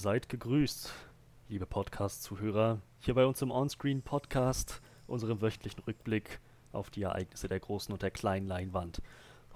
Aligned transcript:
Seid 0.00 0.30
gegrüßt, 0.30 0.94
liebe 1.50 1.66
Podcast-Zuhörer, 1.66 2.80
hier 3.00 3.12
bei 3.12 3.26
uns 3.26 3.42
im 3.42 3.50
Onscreen 3.50 4.00
Podcast, 4.00 4.80
unserem 5.06 5.42
wöchentlichen 5.42 5.82
Rückblick 5.82 6.40
auf 6.72 6.88
die 6.88 7.02
Ereignisse 7.02 7.48
der 7.48 7.60
großen 7.60 7.92
und 7.92 8.00
der 8.00 8.10
kleinen 8.10 8.46
Leinwand. 8.46 9.02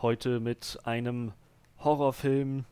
Heute 0.02 0.41
mit 0.41 0.78
einem 0.84 1.32
Horrorfilm, 1.78 2.66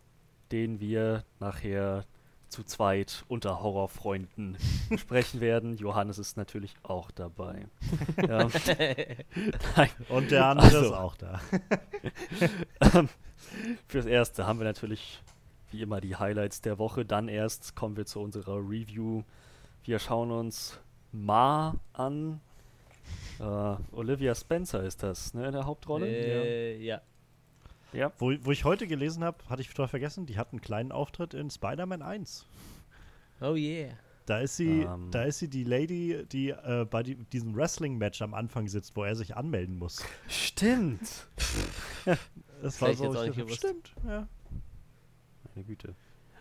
den 0.51 0.81
wir 0.81 1.25
nachher 1.41 2.05
zu 2.51 2.63
zweit 2.63 3.25
unter 3.29 3.63
Horrorfreunden 3.63 4.59
sprechen 4.99 5.41
werden. 5.41 5.79
Johannes 5.79 6.19
ist 6.19 6.37
natürlich 6.37 6.75
auch 6.83 7.11
dabei. 7.11 7.69
ja. 8.29 8.51
Und 10.11 10.31
der 10.31 10.45
andere 10.45 10.67
also, 10.67 10.81
ist 10.83 10.93
auch 10.93 11.17
da. 11.17 11.41
Fürs 13.89 14.05
Erste 14.05 14.47
haben 14.47 14.59
wir 14.61 14.65
natürlich 14.67 15.23
wie 15.73 15.83
immer 15.83 16.01
die 16.01 16.17
Highlights 16.17 16.61
der 16.61 16.79
Woche. 16.79 17.05
Dann 17.05 17.29
erst 17.29 17.75
kommen 17.75 17.97
wir 17.97 18.07
zu 18.07 18.21
unserer 18.21 18.57
Review. 18.57 19.23
Wir 19.85 19.99
schauen 19.99 20.31
uns 20.31 20.79
Ma 21.13 21.77
an. 21.93 22.41
Uh, 23.41 23.77
Olivia 23.93 24.35
Spencer 24.35 24.85
ist 24.85 25.03
das, 25.03 25.35
ne, 25.35 25.47
in 25.47 25.53
der 25.53 25.67
Hauptrolle? 25.67 26.07
Äh, 26.07 26.83
ja. 26.83 27.01
Ja. 27.93 28.13
Wo, 28.19 28.33
wo 28.43 28.53
ich 28.53 28.65
heute 28.65 28.87
gelesen 28.87 29.25
habe, 29.25 29.39
hatte 29.49 29.63
ich 29.63 29.69
total 29.69 29.89
vergessen, 29.89 30.27
die 30.27 30.39
hat 30.39 30.53
einen 30.53 30.61
kleinen 30.61 30.93
Auftritt 30.93 31.35
in 31.35 31.51
Spider-Man 31.51 32.03
1. 32.03 32.47
Oh 33.41 33.55
yeah. 33.55 33.91
Da 34.27 34.39
ist 34.39 34.57
sie, 34.57 34.85
um. 34.85 35.05
Ähm. 35.05 35.11
da 35.11 35.25
ist 35.25 35.41
sie 35.41 35.49
die 35.49 35.65
Lady, 35.65 36.25
die 36.31 36.51
äh, 36.51 36.87
bei 36.89 37.03
die, 37.03 37.17
diesem 37.17 37.57
Wrestling-Match 37.57 38.23
am 38.23 38.35
Anfang 38.35 38.69
sitzt, 38.69 38.97
wo 38.97 39.05
er 39.05 39.17
sich 39.17 39.37
anmelden 39.37 39.79
muss. 39.79 40.05
Stimmt. 40.29 41.27
das 42.63 42.81
war 42.81 42.95
so. 42.95 43.25
Ich, 43.25 43.55
stimmt, 43.55 43.93
ja. 44.07 44.29
Meine 45.55 45.67
Güte. 45.67 45.95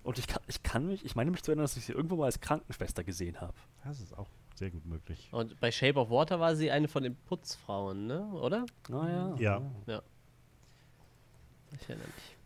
Und 0.04 0.18
ich 0.18 0.28
kann, 0.28 0.42
ich 0.48 0.64
kann 0.64 0.88
mich, 0.88 1.06
ich 1.06 1.16
meine 1.16 1.30
mich 1.32 1.44
zu 1.44 1.52
erinnern, 1.52 1.66
dass 1.66 1.78
ich 1.78 1.86
sie 1.86 1.94
irgendwo 1.94 2.16
mal 2.16 2.26
als 2.26 2.40
Krankenschwester 2.40 3.04
gesehen 3.04 3.40
habe. 3.40 3.54
Das 3.84 4.00
ist 4.00 4.18
auch 4.18 4.28
sehr 4.56 4.72
gut 4.72 4.86
möglich. 4.86 5.30
Und 5.32 5.60
bei 5.60 5.72
Shape 5.72 6.00
of 6.00 6.10
Water 6.10 6.40
war 6.40 6.56
sie 6.56 6.72
eine 6.72 6.88
von 6.88 7.04
den 7.04 7.16
Putzfrauen, 7.16 8.08
ne? 8.08 8.26
Oder? 8.34 8.66
Ah, 8.92 9.08
ja. 9.08 9.36
Ja. 9.38 9.62
ja. 9.86 10.02
Ich 11.74 11.88
erinnere 11.88 12.08
mich. 12.08 12.38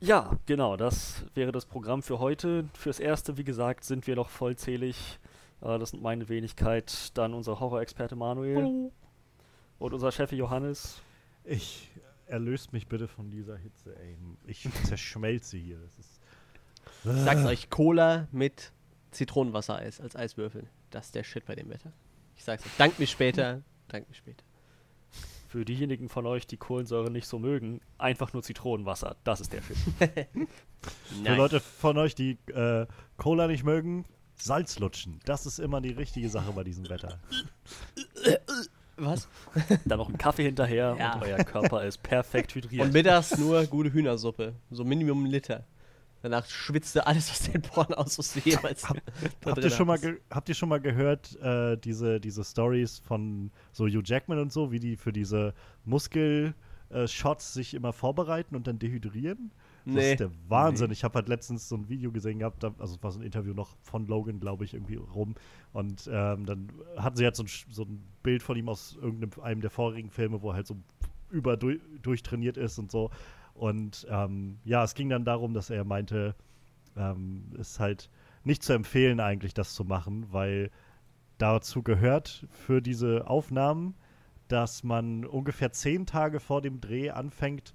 Ja, 0.00 0.32
genau, 0.46 0.76
das 0.76 1.24
wäre 1.34 1.52
das 1.52 1.66
Programm 1.66 2.02
für 2.02 2.18
heute. 2.18 2.68
Fürs 2.74 3.00
Erste, 3.00 3.36
wie 3.36 3.44
gesagt, 3.44 3.84
sind 3.84 4.06
wir 4.06 4.16
noch 4.16 4.28
vollzählig. 4.28 5.18
Äh, 5.60 5.78
das 5.78 5.90
sind 5.90 6.02
meine 6.02 6.28
Wenigkeit, 6.28 7.16
dann 7.16 7.32
unser 7.32 7.60
Horror-Experte 7.60 8.16
Manuel 8.16 8.56
Hallo. 8.56 8.92
und 9.78 9.94
unser 9.94 10.12
Chef 10.12 10.32
Johannes. 10.32 11.00
Ich 11.44 11.90
erlöst 12.26 12.72
mich 12.72 12.86
bitte 12.86 13.08
von 13.08 13.30
dieser 13.30 13.56
Hitze, 13.56 13.96
ey. 13.98 14.16
Ich 14.46 14.68
zerschmelze 14.84 15.56
hier. 15.56 15.78
Das 15.78 15.98
ist 15.98 16.20
ich 17.04 17.24
sag's 17.24 17.44
euch, 17.44 17.70
Cola 17.70 18.28
mit 18.32 18.72
Zitronenwassereis 19.10 20.00
als 20.00 20.16
Eiswürfel. 20.16 20.66
Das 20.90 21.06
ist 21.06 21.14
der 21.14 21.24
Shit 21.24 21.46
bei 21.46 21.54
dem 21.54 21.68
Wetter. 21.70 21.92
Ich 22.36 22.44
sag's 22.44 22.64
euch. 22.64 22.72
Dank 22.78 22.98
mir 22.98 23.06
später. 23.06 23.62
Dank 23.88 24.08
mir 24.08 24.14
später 24.14 24.44
für 25.54 25.64
diejenigen 25.64 26.08
von 26.08 26.26
euch, 26.26 26.48
die 26.48 26.56
Kohlensäure 26.56 27.12
nicht 27.12 27.28
so 27.28 27.38
mögen, 27.38 27.80
einfach 27.96 28.32
nur 28.32 28.42
Zitronenwasser. 28.42 29.14
Das 29.22 29.40
ist 29.40 29.52
der 29.52 29.62
Film. 29.62 29.78
für 31.24 31.36
Leute 31.36 31.60
von 31.60 31.96
euch, 31.96 32.16
die 32.16 32.38
äh, 32.48 32.88
Cola 33.18 33.46
nicht 33.46 33.62
mögen, 33.62 34.04
Salz 34.34 34.80
lutschen. 34.80 35.20
Das 35.26 35.46
ist 35.46 35.60
immer 35.60 35.80
die 35.80 35.92
richtige 35.92 36.28
Sache 36.28 36.50
bei 36.50 36.64
diesem 36.64 36.88
Wetter. 36.88 37.20
Was? 38.96 39.28
Dann 39.84 39.98
noch 39.98 40.08
ein 40.08 40.18
Kaffee 40.18 40.44
hinterher 40.44 40.96
ja. 40.98 41.14
und 41.14 41.22
euer 41.22 41.38
Körper 41.38 41.84
ist 41.84 42.02
perfekt 42.02 42.54
hydriert. 42.54 42.86
Und 42.86 42.92
mittags 42.92 43.36
nur 43.38 43.66
gute 43.66 43.92
Hühnersuppe. 43.92 44.54
So 44.70 44.84
Minimum 44.84 45.26
Liter. 45.26 45.64
Danach 46.24 46.46
schwitzte 46.46 47.06
alles 47.06 47.30
aus 47.30 47.40
den 47.40 47.60
Poren 47.60 47.92
aus, 47.92 48.18
was 48.18 48.32
du 48.32 48.40
jemals 48.40 48.88
Hab, 48.88 48.96
habt, 49.44 49.62
ihr 49.62 49.70
schon 49.70 49.86
mal 49.86 49.98
habt 50.30 50.48
ihr 50.48 50.54
schon 50.54 50.70
mal 50.70 50.80
gehört, 50.80 51.38
äh, 51.42 51.76
diese, 51.76 52.18
diese 52.18 52.44
Stories 52.44 52.98
von 52.98 53.50
so 53.72 53.84
Hugh 53.84 54.02
Jackman 54.02 54.38
und 54.38 54.50
so, 54.50 54.72
wie 54.72 54.80
die 54.80 54.96
für 54.96 55.12
diese 55.12 55.52
Muskelshots 55.84 56.54
äh, 56.90 57.52
sich 57.52 57.74
immer 57.74 57.92
vorbereiten 57.92 58.56
und 58.56 58.66
dann 58.66 58.78
dehydrieren? 58.78 59.50
Nee. 59.84 59.94
Das 59.94 60.04
ist 60.04 60.20
der 60.20 60.30
Wahnsinn. 60.48 60.86
Nee. 60.88 60.94
Ich 60.94 61.04
habe 61.04 61.14
halt 61.16 61.28
letztens 61.28 61.68
so 61.68 61.76
ein 61.76 61.88
Video 61.88 62.10
gesehen 62.10 62.38
gehabt, 62.38 62.64
also 62.64 62.94
es 62.94 63.02
war 63.02 63.10
so 63.10 63.20
ein 63.20 63.24
Interview 63.24 63.52
noch 63.54 63.76
von 63.82 64.06
Logan, 64.06 64.40
glaube 64.40 64.64
ich, 64.64 64.74
irgendwie 64.74 64.96
rum. 64.96 65.34
Und 65.72 66.08
ähm, 66.12 66.46
dann 66.46 66.72
hatten 66.96 67.16
sie 67.16 67.24
halt 67.24 67.36
so 67.36 67.44
ein, 67.44 67.48
so 67.70 67.82
ein 67.82 68.02
Bild 68.22 68.42
von 68.42 68.56
ihm 68.56 68.68
aus 68.68 68.96
irgendeinem 69.00 69.60
der 69.60 69.70
vorigen 69.70 70.10
Filme, 70.10 70.40
wo 70.42 70.50
er 70.50 70.54
halt 70.54 70.66
so 70.66 70.76
über 71.30 71.56
durchtrainiert 71.56 72.56
ist 72.56 72.78
und 72.78 72.90
so. 72.90 73.10
Und 73.54 74.06
ähm, 74.10 74.58
ja, 74.64 74.82
es 74.84 74.94
ging 74.94 75.08
dann 75.08 75.24
darum, 75.24 75.54
dass 75.54 75.70
er 75.70 75.84
meinte, 75.84 76.34
ähm, 76.96 77.52
es 77.54 77.72
ist 77.72 77.80
halt 77.80 78.10
nicht 78.42 78.62
zu 78.62 78.72
empfehlen 78.72 79.20
eigentlich, 79.20 79.54
das 79.54 79.74
zu 79.74 79.84
machen, 79.84 80.26
weil 80.32 80.70
dazu 81.38 81.82
gehört 81.82 82.46
für 82.50 82.80
diese 82.80 83.26
Aufnahmen, 83.28 83.94
dass 84.48 84.84
man 84.84 85.24
ungefähr 85.24 85.72
zehn 85.72 86.06
Tage 86.06 86.40
vor 86.40 86.62
dem 86.62 86.80
Dreh 86.80 87.10
anfängt, 87.10 87.74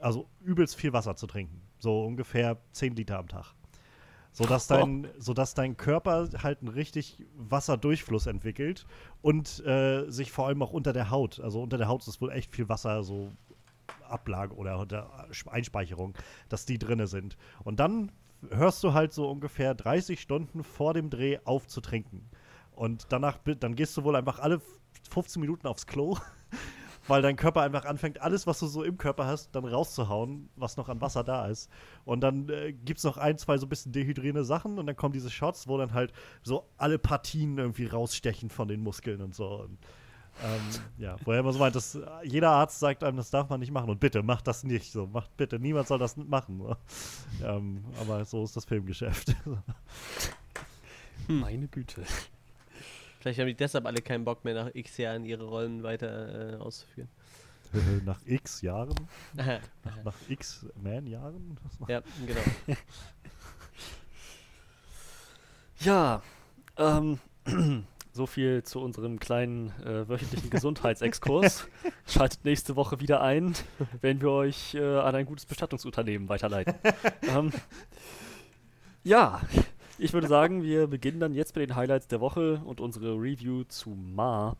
also 0.00 0.28
übelst 0.40 0.76
viel 0.76 0.92
Wasser 0.92 1.16
zu 1.16 1.26
trinken. 1.26 1.62
So 1.78 2.04
ungefähr 2.04 2.58
zehn 2.72 2.94
Liter 2.94 3.18
am 3.18 3.28
Tag. 3.28 3.54
Sodass 4.32 4.66
dein, 4.66 5.04
oh. 5.04 5.08
sodass 5.18 5.52
dein 5.52 5.76
Körper 5.76 6.28
halt 6.42 6.60
einen 6.60 6.68
richtig 6.68 7.22
Wasserdurchfluss 7.36 8.26
entwickelt 8.26 8.86
und 9.20 9.64
äh, 9.66 10.08
sich 10.10 10.32
vor 10.32 10.46
allem 10.46 10.62
auch 10.62 10.72
unter 10.72 10.94
der 10.94 11.10
Haut, 11.10 11.38
also 11.38 11.62
unter 11.62 11.76
der 11.76 11.88
Haut 11.88 12.06
ist 12.08 12.20
wohl 12.22 12.32
echt 12.32 12.54
viel 12.54 12.68
Wasser 12.70 13.02
so 13.02 13.30
Ablage 14.08 14.54
oder 14.54 14.86
der 14.86 15.10
Einspeicherung, 15.50 16.14
dass 16.48 16.64
die 16.64 16.78
drinne 16.78 17.08
sind. 17.08 17.36
Und 17.62 17.78
dann 17.78 18.10
hörst 18.50 18.82
du 18.84 18.92
halt 18.92 19.12
so 19.12 19.28
ungefähr 19.28 19.74
30 19.74 20.20
Stunden 20.20 20.64
vor 20.64 20.94
dem 20.94 21.10
Dreh 21.10 21.38
auf 21.44 21.66
zu 21.66 21.80
trinken. 21.80 22.28
Und 22.72 23.06
danach, 23.10 23.38
dann 23.60 23.74
gehst 23.74 23.96
du 23.96 24.04
wohl 24.04 24.16
einfach 24.16 24.38
alle 24.38 24.60
15 25.10 25.40
Minuten 25.40 25.66
aufs 25.66 25.86
Klo, 25.86 26.16
weil 27.08 27.22
dein 27.22 27.36
Körper 27.36 27.62
einfach 27.62 27.84
anfängt, 27.84 28.20
alles, 28.20 28.46
was 28.46 28.58
du 28.58 28.66
so 28.66 28.82
im 28.82 28.98
Körper 28.98 29.26
hast, 29.26 29.54
dann 29.54 29.64
rauszuhauen, 29.64 30.48
was 30.56 30.76
noch 30.76 30.88
an 30.88 31.00
Wasser 31.00 31.24
da 31.24 31.46
ist. 31.46 31.70
Und 32.04 32.20
dann 32.20 32.48
äh, 32.48 32.72
gibt 32.72 32.98
es 32.98 33.04
noch 33.04 33.16
ein, 33.16 33.38
zwei 33.38 33.58
so 33.58 33.66
ein 33.66 33.68
bisschen 33.68 33.92
dehydrierende 33.92 34.44
Sachen 34.44 34.78
und 34.78 34.86
dann 34.86 34.96
kommen 34.96 35.12
diese 35.12 35.30
Shots, 35.30 35.68
wo 35.68 35.78
dann 35.78 35.92
halt 35.92 36.12
so 36.42 36.68
alle 36.78 36.98
Partien 36.98 37.58
irgendwie 37.58 37.86
rausstechen 37.86 38.50
von 38.50 38.68
den 38.68 38.82
Muskeln 38.82 39.20
und 39.20 39.34
so. 39.34 39.62
Und 39.62 39.78
ähm, 40.42 40.82
ja, 40.98 41.16
wo 41.24 41.32
er 41.32 41.40
immer 41.40 41.52
so 41.52 41.58
meint, 41.58 41.74
dass 41.76 41.98
jeder 42.24 42.50
Arzt 42.50 42.78
sagt 42.78 43.04
einem, 43.04 43.16
das 43.16 43.30
darf 43.30 43.48
man 43.48 43.60
nicht 43.60 43.70
machen. 43.70 43.90
Und 43.90 44.00
bitte, 44.00 44.22
macht 44.22 44.46
das 44.46 44.64
nicht 44.64 44.90
so. 44.90 45.06
Macht 45.06 45.36
bitte, 45.36 45.58
niemand 45.58 45.88
soll 45.88 45.98
das 45.98 46.16
machen. 46.16 46.58
So. 46.58 46.76
Ähm, 47.44 47.82
aber 48.00 48.24
so 48.24 48.44
ist 48.44 48.56
das 48.56 48.66
Filmgeschäft. 48.66 49.34
Meine 51.28 51.66
Güte. 51.66 52.04
Vielleicht 53.22 53.38
haben 53.38 53.46
die 53.46 53.54
deshalb 53.54 53.86
alle 53.86 54.02
keinen 54.02 54.24
Bock 54.24 54.44
mehr, 54.44 54.52
nach 54.54 54.70
x 54.74 54.96
Jahren 54.96 55.24
ihre 55.24 55.44
Rollen 55.44 55.84
weiter 55.84 56.54
äh, 56.54 56.56
auszuführen. 56.56 57.08
nach 58.04 58.18
x 58.26 58.62
Jahren? 58.62 58.96
nach, 59.34 59.60
nach 60.04 60.16
x 60.28 60.66
Man-Jahren? 60.82 61.56
Ja, 61.88 62.02
genau. 62.26 62.40
ja, 65.78 66.22
ähm, 66.76 67.20
so 68.12 68.26
viel 68.26 68.64
zu 68.64 68.80
unserem 68.80 69.20
kleinen 69.20 69.70
äh, 69.84 70.08
wöchentlichen 70.08 70.50
Gesundheitsexkurs. 70.50 71.68
Schaltet 72.08 72.44
nächste 72.44 72.74
Woche 72.74 72.98
wieder 72.98 73.20
ein, 73.20 73.54
wenn 74.00 74.20
wir 74.20 74.30
euch 74.30 74.74
äh, 74.74 74.98
an 74.98 75.14
ein 75.14 75.26
gutes 75.26 75.46
Bestattungsunternehmen 75.46 76.28
weiterleiten. 76.28 76.74
ähm, 77.28 77.52
ja, 79.04 79.40
ich 79.98 80.12
würde 80.12 80.28
sagen, 80.28 80.62
wir 80.62 80.86
beginnen 80.86 81.20
dann 81.20 81.34
jetzt 81.34 81.54
mit 81.54 81.68
den 81.68 81.76
Highlights 81.76 82.08
der 82.08 82.20
Woche 82.20 82.60
und 82.64 82.80
unsere 82.80 83.14
Review 83.14 83.64
zu 83.64 83.90
Ma 83.90 84.56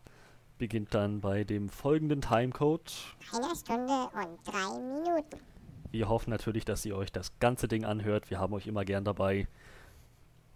beginnt 0.57 0.93
dann 0.93 1.19
bei 1.19 1.43
dem 1.43 1.69
folgenden 1.69 2.21
Timecode. 2.21 2.93
Eine 3.33 3.55
Stunde 3.55 4.09
und 4.13 4.39
drei 4.45 4.79
Minuten. 4.79 5.39
Wir 5.91 6.09
hoffen 6.09 6.29
natürlich, 6.29 6.65
dass 6.65 6.85
ihr 6.85 6.95
euch 6.95 7.11
das 7.11 7.37
ganze 7.39 7.67
Ding 7.67 7.85
anhört. 7.85 8.29
Wir 8.29 8.39
haben 8.39 8.53
euch 8.53 8.67
immer 8.67 8.85
gern 8.85 9.03
dabei. 9.03 9.47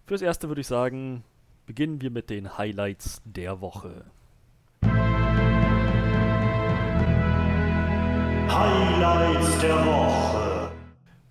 Fürs 0.06 0.21
Erste 0.21 0.47
würde 0.47 0.62
ich 0.62 0.68
sagen, 0.68 1.23
beginnen 1.65 2.01
wir 2.01 2.09
mit 2.09 2.30
den 2.30 2.57
Highlights 2.57 3.21
der 3.25 3.59
Woche. 3.59 4.06
Highlights 8.50 9.59
der 9.59 9.85
Woche. 9.85 10.71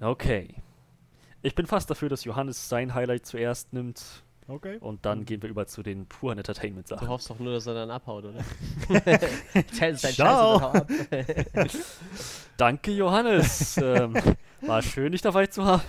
Okay. 0.01 0.55
Ich 1.47 1.55
bin 1.55 1.67
fast 1.67 1.89
dafür, 1.89 2.09
dass 2.09 2.25
Johannes 2.25 2.69
sein 2.69 2.93
Highlight 2.93 3.25
zuerst 3.25 3.73
nimmt. 3.73 4.25
Okay. 4.49 4.79
Und 4.79 5.07
dann 5.07 5.25
gehen 5.25 5.41
wir 5.43 5.49
über 5.49 5.69
zu 5.69 5.85
den 5.85 6.07
puren 6.07 6.39
Entertainment-Sachen. 6.39 7.07
Du 7.07 7.13
hoffst 7.13 7.31
doch 7.31 7.39
nur, 7.39 7.53
dass 7.53 7.69
er 7.69 7.75
dann 7.75 7.91
abhaut, 7.93 8.25
oder? 8.25 8.41
Tell 9.79 9.97
Ciao. 9.97 10.73
Scheiße, 10.73 11.79
Danke, 12.57 12.91
Johannes. 12.91 13.77
ähm, 13.79 14.17
war 14.63 14.83
schön, 14.83 15.13
dich 15.13 15.23
dabei 15.23 15.47
zu 15.47 15.65
haben. 15.65 15.83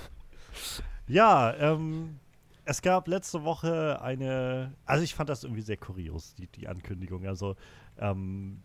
Ja, 1.07 1.55
ähm, 1.55 2.19
es 2.65 2.83
gab 2.83 3.07
letzte 3.07 3.43
Woche 3.43 3.99
eine, 3.99 4.75
also 4.85 5.03
ich 5.03 5.15
fand 5.15 5.27
das 5.27 5.43
irgendwie 5.43 5.63
sehr 5.63 5.77
kurios, 5.77 6.35
die, 6.35 6.45
die 6.45 6.67
Ankündigung. 6.67 7.25
Also 7.25 7.55
ähm, 7.97 8.61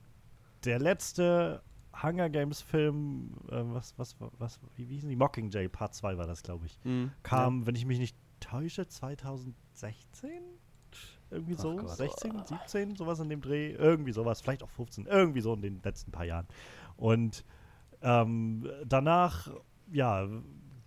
der 0.67 0.79
letzte 0.79 1.63
Hunger 2.01 2.31
Games 2.31 2.63
Film, 2.63 3.35
äh, 3.51 3.63
was, 3.63 3.95
was, 3.99 4.17
was, 4.39 4.61
wie, 4.77 4.89
wie 4.89 4.95
hießen 4.95 5.09
die? 5.09 5.17
Mockingjay, 5.17 5.69
Part 5.69 5.95
2 5.95 6.17
war 6.19 6.27
das, 6.27 6.43
glaube 6.43 6.67
ich. 6.67 6.79
Mhm. 6.85 7.13
Kam, 7.23 7.67
wenn 7.67 7.75
ich 7.75 7.85
mich 7.85 7.99
nicht 7.99 8.17
täusche, 8.41 8.87
2016? 8.87 10.31
Irgendwie 11.31 11.55
Ach 11.57 11.61
so, 11.61 11.77
Gott. 11.77 11.97
16, 11.97 12.45
17, 12.45 12.97
sowas 12.97 13.21
in 13.21 13.29
dem 13.29 13.41
Dreh, 13.41 13.73
irgendwie 13.73 14.13
sowas, 14.13 14.41
vielleicht 14.41 14.63
auch 14.63 14.71
15, 14.71 15.07
irgendwie 15.07 15.41
so 15.41 15.55
in 15.55 15.63
den 15.63 15.81
letzten 15.83 16.13
paar 16.13 16.25
Jahren. 16.25 16.47
Und 16.97 17.45
ähm, 18.03 18.69
danach, 18.87 19.51
ja, 19.91 20.29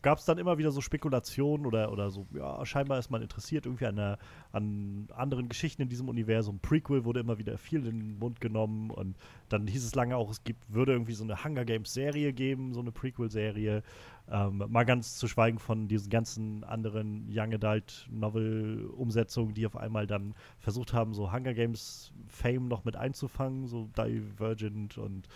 gab 0.06 0.20
es 0.20 0.26
dann 0.26 0.38
immer 0.38 0.60
wieder 0.60 0.70
so 0.70 0.82
Spekulationen 0.82 1.66
oder, 1.66 1.92
oder 1.92 2.12
so, 2.12 2.28
ja, 2.32 2.64
scheinbar 2.64 3.00
ist 3.00 3.10
man 3.10 3.24
interessiert 3.24 3.66
irgendwie 3.66 3.88
an, 3.88 3.96
der, 3.96 4.20
an 4.52 5.08
anderen 5.16 5.50
Geschichten 5.50 5.82
in 5.82 5.90
diesem 5.90 6.10
Universum. 6.10 6.60
Prequel 6.60 7.06
wurde 7.06 7.22
immer 7.22 7.40
wieder 7.40 7.58
viel 7.58 7.80
in 7.80 8.00
den 8.00 8.20
Mund 8.20 8.40
genommen 8.40 8.92
und 8.92 9.18
dann 9.50 9.66
hieß 9.66 9.84
es 9.84 9.96
lange 9.96 10.16
auch, 10.16 10.30
es 10.30 10.44
gibt, 10.44 10.72
würde 10.72 10.92
irgendwie 10.92 11.14
so 11.14 11.24
eine 11.24 11.44
Hunger 11.44 11.66
Games 11.66 11.92
Serie 11.92 12.34
geben, 12.34 12.72
so 12.72 12.82
eine 12.82 12.92
Prequel-Serie. 12.92 13.82
Ähm, 14.30 14.64
mal 14.68 14.86
ganz 14.86 15.18
zu 15.18 15.28
schweigen 15.28 15.58
von 15.58 15.88
diesen 15.88 16.12
ganzen 16.12 16.64
anderen 16.64 17.28
Young 17.32 17.56
Adult 17.56 18.08
Novel-Umsetzungen, 18.12 19.56
die 19.56 19.66
auf 19.66 19.76
einmal 19.76 20.06
dann 20.06 20.36
versucht 20.60 20.94
haben, 20.94 21.16
so 21.16 21.34
Hunger 21.34 21.56
Games 21.56 22.14
Fame 22.28 22.68
noch 22.68 22.86
mit 22.86 22.96
einzufangen, 22.96 23.66
so 23.66 23.90
Divergent 23.98 25.00
und 25.00 25.28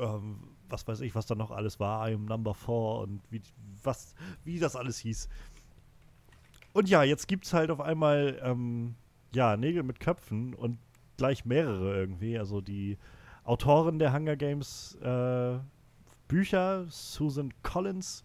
ähm, 0.00 0.53
was 0.68 0.86
weiß 0.86 1.00
ich, 1.00 1.14
was 1.14 1.26
da 1.26 1.34
noch 1.34 1.50
alles 1.50 1.80
war, 1.80 2.08
I 2.08 2.14
am 2.14 2.24
Number 2.24 2.54
4 2.54 2.74
und 2.74 3.20
wie, 3.30 3.42
was, 3.82 4.14
wie 4.44 4.58
das 4.58 4.76
alles 4.76 4.98
hieß. 4.98 5.28
Und 6.72 6.88
ja, 6.88 7.02
jetzt 7.02 7.28
gibt 7.28 7.46
es 7.46 7.52
halt 7.52 7.70
auf 7.70 7.80
einmal, 7.80 8.40
ähm, 8.42 8.96
ja, 9.34 9.56
Nägel 9.56 9.82
mit 9.82 10.00
Köpfen 10.00 10.54
und 10.54 10.78
gleich 11.16 11.44
mehrere 11.44 11.96
irgendwie. 11.96 12.38
Also 12.38 12.60
die 12.60 12.98
Autorin 13.44 13.98
der 13.98 14.12
Hunger 14.12 14.36
Games 14.36 14.96
äh, 14.96 15.58
Bücher, 16.28 16.86
Susan 16.88 17.52
Collins, 17.62 18.24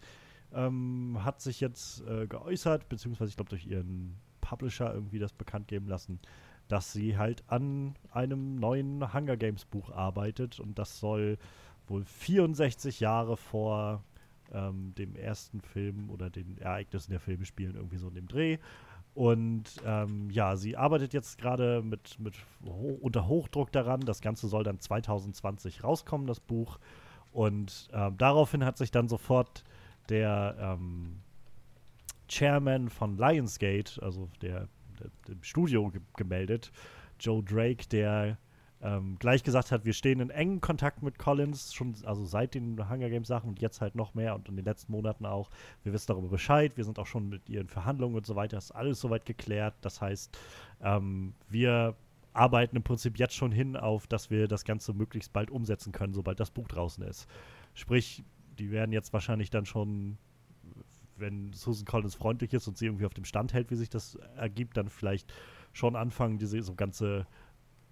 ähm, 0.52 1.18
hat 1.22 1.40
sich 1.40 1.60
jetzt 1.60 2.02
äh, 2.06 2.26
geäußert, 2.26 2.88
beziehungsweise 2.88 3.30
ich 3.30 3.36
glaube 3.36 3.50
durch 3.50 3.66
ihren 3.66 4.16
Publisher 4.40 4.92
irgendwie 4.92 5.18
das 5.18 5.32
bekannt 5.32 5.68
geben 5.68 5.86
lassen, 5.86 6.18
dass 6.66 6.92
sie 6.92 7.16
halt 7.16 7.44
an 7.46 7.94
einem 8.10 8.56
neuen 8.56 9.12
Hunger 9.12 9.36
Games 9.36 9.64
Buch 9.64 9.90
arbeitet 9.90 10.58
und 10.58 10.78
das 10.78 10.98
soll 10.98 11.38
wohl 11.90 12.04
64 12.04 13.00
Jahre 13.00 13.36
vor 13.36 14.02
ähm, 14.52 14.94
dem 14.96 15.16
ersten 15.16 15.60
Film 15.60 16.10
oder 16.10 16.30
den 16.30 16.58
Ereignissen 16.58 17.10
der 17.10 17.20
Filme 17.20 17.44
spielen, 17.44 17.74
irgendwie 17.74 17.98
so 17.98 18.08
in 18.08 18.14
dem 18.14 18.28
Dreh. 18.28 18.58
Und 19.14 19.64
ähm, 19.84 20.30
ja, 20.30 20.56
sie 20.56 20.76
arbeitet 20.76 21.12
jetzt 21.12 21.38
gerade 21.38 21.82
mit, 21.82 22.18
mit 22.20 22.36
ho 22.64 22.96
unter 23.00 23.26
Hochdruck 23.26 23.72
daran. 23.72 24.00
Das 24.00 24.20
Ganze 24.20 24.48
soll 24.48 24.62
dann 24.62 24.78
2020 24.78 25.82
rauskommen, 25.82 26.26
das 26.26 26.40
Buch. 26.40 26.78
Und 27.32 27.88
ähm, 27.92 28.16
daraufhin 28.16 28.64
hat 28.64 28.78
sich 28.78 28.90
dann 28.90 29.08
sofort 29.08 29.64
der 30.08 30.56
ähm, 30.58 31.20
Chairman 32.28 32.88
von 32.88 33.16
Lionsgate, 33.16 34.00
also 34.02 34.28
der, 34.40 34.68
der 35.00 35.10
dem 35.28 35.42
Studio 35.42 35.90
ge 35.90 36.00
gemeldet, 36.16 36.70
Joe 37.18 37.42
Drake, 37.42 37.88
der 37.88 38.38
ähm, 38.82 39.18
gleich 39.18 39.42
gesagt 39.42 39.72
hat, 39.72 39.84
wir 39.84 39.92
stehen 39.92 40.20
in 40.20 40.30
engem 40.30 40.60
Kontakt 40.60 41.02
mit 41.02 41.18
Collins, 41.18 41.74
schon 41.74 41.94
also 42.04 42.24
seit 42.24 42.54
den 42.54 42.88
Hunger 42.88 43.10
Games 43.10 43.28
Sachen 43.28 43.50
und 43.50 43.60
jetzt 43.60 43.80
halt 43.80 43.94
noch 43.94 44.14
mehr 44.14 44.34
und 44.34 44.48
in 44.48 44.56
den 44.56 44.64
letzten 44.64 44.92
Monaten 44.92 45.26
auch. 45.26 45.50
Wir 45.82 45.92
wissen 45.92 46.06
darüber 46.08 46.28
Bescheid, 46.28 46.76
wir 46.76 46.84
sind 46.84 46.98
auch 46.98 47.06
schon 47.06 47.28
mit 47.28 47.48
ihren 47.48 47.68
Verhandlungen 47.68 48.16
und 48.16 48.24
so 48.24 48.36
weiter, 48.36 48.56
ist 48.56 48.70
alles 48.70 49.00
soweit 49.00 49.26
geklärt. 49.26 49.74
Das 49.82 50.00
heißt, 50.00 50.36
ähm, 50.82 51.34
wir 51.48 51.94
arbeiten 52.32 52.76
im 52.76 52.82
Prinzip 52.82 53.18
jetzt 53.18 53.34
schon 53.34 53.52
hin 53.52 53.76
auf, 53.76 54.06
dass 54.06 54.30
wir 54.30 54.48
das 54.48 54.64
Ganze 54.64 54.94
möglichst 54.94 55.32
bald 55.32 55.50
umsetzen 55.50 55.92
können, 55.92 56.14
sobald 56.14 56.40
das 56.40 56.50
Buch 56.50 56.68
draußen 56.68 57.04
ist. 57.04 57.28
Sprich, 57.74 58.24
die 58.58 58.70
werden 58.70 58.92
jetzt 58.92 59.12
wahrscheinlich 59.12 59.50
dann 59.50 59.66
schon, 59.66 60.16
wenn 61.16 61.52
Susan 61.52 61.84
Collins 61.84 62.14
freundlich 62.14 62.54
ist 62.54 62.66
und 62.66 62.78
sie 62.78 62.86
irgendwie 62.86 63.06
auf 63.06 63.14
dem 63.14 63.24
Stand 63.24 63.52
hält, 63.52 63.70
wie 63.70 63.76
sich 63.76 63.90
das 63.90 64.14
ergibt, 64.36 64.76
dann 64.76 64.88
vielleicht 64.88 65.32
schon 65.72 65.96
anfangen, 65.96 66.38
diese 66.38 66.62
so 66.62 66.74
ganze 66.74 67.26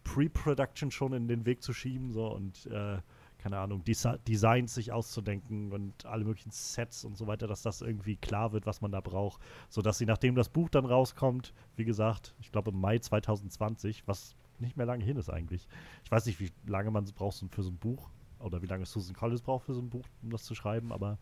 Pre-Production 0.09 0.91
schon 0.91 1.13
in 1.13 1.29
den 1.29 1.45
Weg 1.45 1.63
zu 1.63 1.73
schieben 1.73 2.13
so 2.13 2.27
und 2.27 2.67
äh, 2.67 2.99
keine 3.39 3.59
Ahnung, 3.59 3.85
Desi 3.85 4.11
Designs 4.27 4.75
sich 4.75 4.91
auszudenken 4.91 5.73
und 5.73 6.05
alle 6.07 6.25
möglichen 6.25 6.51
Sets 6.51 7.05
und 7.05 7.17
so 7.17 7.27
weiter, 7.27 7.47
dass 7.47 7.63
das 7.63 7.83
irgendwie 7.83 8.17
klar 8.17 8.53
wird, 8.53 8.67
was 8.67 8.81
man 8.81 8.91
da 8.91 9.01
braucht, 9.01 9.41
sodass 9.69 9.99
sie, 9.99 10.07
nachdem 10.07 10.35
das 10.35 10.49
Buch 10.49 10.69
dann 10.71 10.85
rauskommt, 10.85 11.55
wie 11.77 11.85
gesagt, 11.85 12.35
ich 12.41 12.51
glaube 12.51 12.73
im 12.73 12.81
Mai 12.81 12.99
2020, 12.99 14.03
was 14.07 14.35
nicht 14.59 14.77
mehr 14.77 14.87
lange 14.87 15.05
hin 15.05 15.17
ist 15.17 15.31
eigentlich. 15.31 15.69
Ich 16.05 16.11
weiß 16.11 16.27
nicht, 16.27 16.41
wie 16.41 16.51
lange 16.67 16.91
man 16.91 17.05
braucht 17.05 17.45
für 17.51 17.63
so 17.63 17.71
ein 17.71 17.77
Buch 17.77 18.11
oder 18.41 18.61
wie 18.61 18.67
lange 18.67 18.87
Susan 18.87 19.15
Collins 19.15 19.43
braucht 19.43 19.67
für 19.67 19.75
so 19.75 19.83
ein 19.83 19.91
Buch, 19.91 20.05
um 20.23 20.31
das 20.31 20.43
zu 20.43 20.57
schreiben, 20.57 20.93
aber 20.93 21.19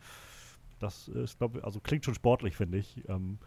das 0.79 1.09
ist, 1.09 1.39
glaube 1.39 1.59
ich, 1.59 1.65
also 1.65 1.81
klingt 1.81 2.05
schon 2.05 2.15
sportlich, 2.15 2.57
finde 2.57 2.79
ich. 2.79 3.03
Ähm, 3.09 3.39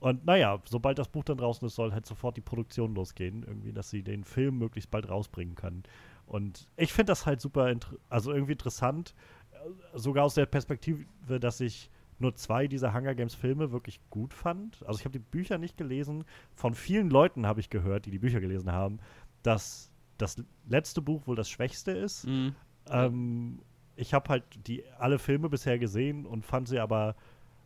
und 0.00 0.24
naja, 0.24 0.60
sobald 0.64 0.98
das 0.98 1.08
Buch 1.08 1.24
dann 1.24 1.36
draußen 1.36 1.66
ist, 1.66 1.74
soll 1.74 1.92
halt 1.92 2.06
sofort 2.06 2.36
die 2.36 2.40
Produktion 2.42 2.94
losgehen, 2.94 3.42
irgendwie, 3.42 3.72
dass 3.72 3.90
sie 3.90 4.02
den 4.02 4.24
Film 4.24 4.58
möglichst 4.58 4.90
bald 4.90 5.08
rausbringen 5.08 5.54
können. 5.54 5.82
Und 6.26 6.68
ich 6.76 6.92
finde 6.92 7.10
das 7.10 7.26
halt 7.26 7.40
super, 7.40 7.72
also 8.08 8.32
irgendwie 8.32 8.52
interessant, 8.52 9.14
äh, 9.52 9.98
sogar 9.98 10.24
aus 10.24 10.34
der 10.34 10.46
Perspektive, 10.46 11.04
dass 11.38 11.60
ich 11.60 11.90
nur 12.18 12.34
zwei 12.34 12.66
dieser 12.66 12.94
Hunger 12.94 13.14
Games 13.14 13.34
Filme 13.34 13.72
wirklich 13.72 14.00
gut 14.10 14.32
fand. 14.32 14.82
Also 14.86 15.00
ich 15.00 15.04
habe 15.04 15.18
die 15.18 15.24
Bücher 15.24 15.58
nicht 15.58 15.76
gelesen. 15.76 16.24
Von 16.54 16.74
vielen 16.74 17.10
Leuten 17.10 17.46
habe 17.46 17.60
ich 17.60 17.70
gehört, 17.70 18.06
die 18.06 18.10
die 18.10 18.18
Bücher 18.18 18.40
gelesen 18.40 18.72
haben, 18.72 19.00
dass 19.42 19.90
das 20.18 20.36
letzte 20.66 21.02
Buch 21.02 21.26
wohl 21.26 21.36
das 21.36 21.48
schwächste 21.48 21.92
ist. 21.92 22.26
Mhm. 22.26 22.54
Ähm, 22.90 23.62
ich 23.96 24.14
habe 24.14 24.28
halt 24.30 24.44
die 24.66 24.84
alle 24.98 25.18
Filme 25.18 25.48
bisher 25.48 25.78
gesehen 25.78 26.26
und 26.26 26.44
fand 26.44 26.68
sie 26.68 26.78
aber 26.78 27.16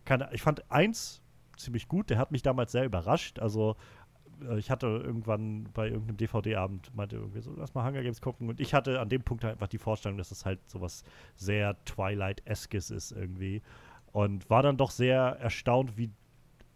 keine, 0.04 0.28
ich 0.32 0.42
fand 0.42 0.70
eins 0.70 1.22
ziemlich 1.56 1.88
gut. 1.88 2.10
Der 2.10 2.18
hat 2.18 2.32
mich 2.32 2.42
damals 2.42 2.72
sehr 2.72 2.84
überrascht. 2.84 3.38
Also 3.38 3.76
äh, 4.42 4.58
ich 4.58 4.70
hatte 4.70 4.86
irgendwann 4.86 5.68
bei 5.74 5.88
irgendeinem 5.88 6.16
DVD-Abend 6.16 6.94
meinte 6.94 7.16
irgendwie 7.16 7.40
so, 7.40 7.54
lass 7.56 7.74
mal 7.74 7.86
Hunger 7.86 8.02
Games 8.02 8.20
gucken. 8.20 8.48
Und 8.48 8.60
ich 8.60 8.74
hatte 8.74 9.00
an 9.00 9.08
dem 9.08 9.22
Punkt 9.22 9.44
halt 9.44 9.54
einfach 9.54 9.68
die 9.68 9.78
Vorstellung, 9.78 10.18
dass 10.18 10.30
es 10.30 10.44
halt 10.44 10.60
sowas 10.68 11.04
sehr 11.36 11.82
Twilight-eskes 11.84 12.90
ist 12.90 13.12
irgendwie. 13.12 13.62
Und 14.12 14.48
war 14.50 14.62
dann 14.62 14.76
doch 14.76 14.90
sehr 14.90 15.18
erstaunt, 15.18 15.96
wie 15.96 16.10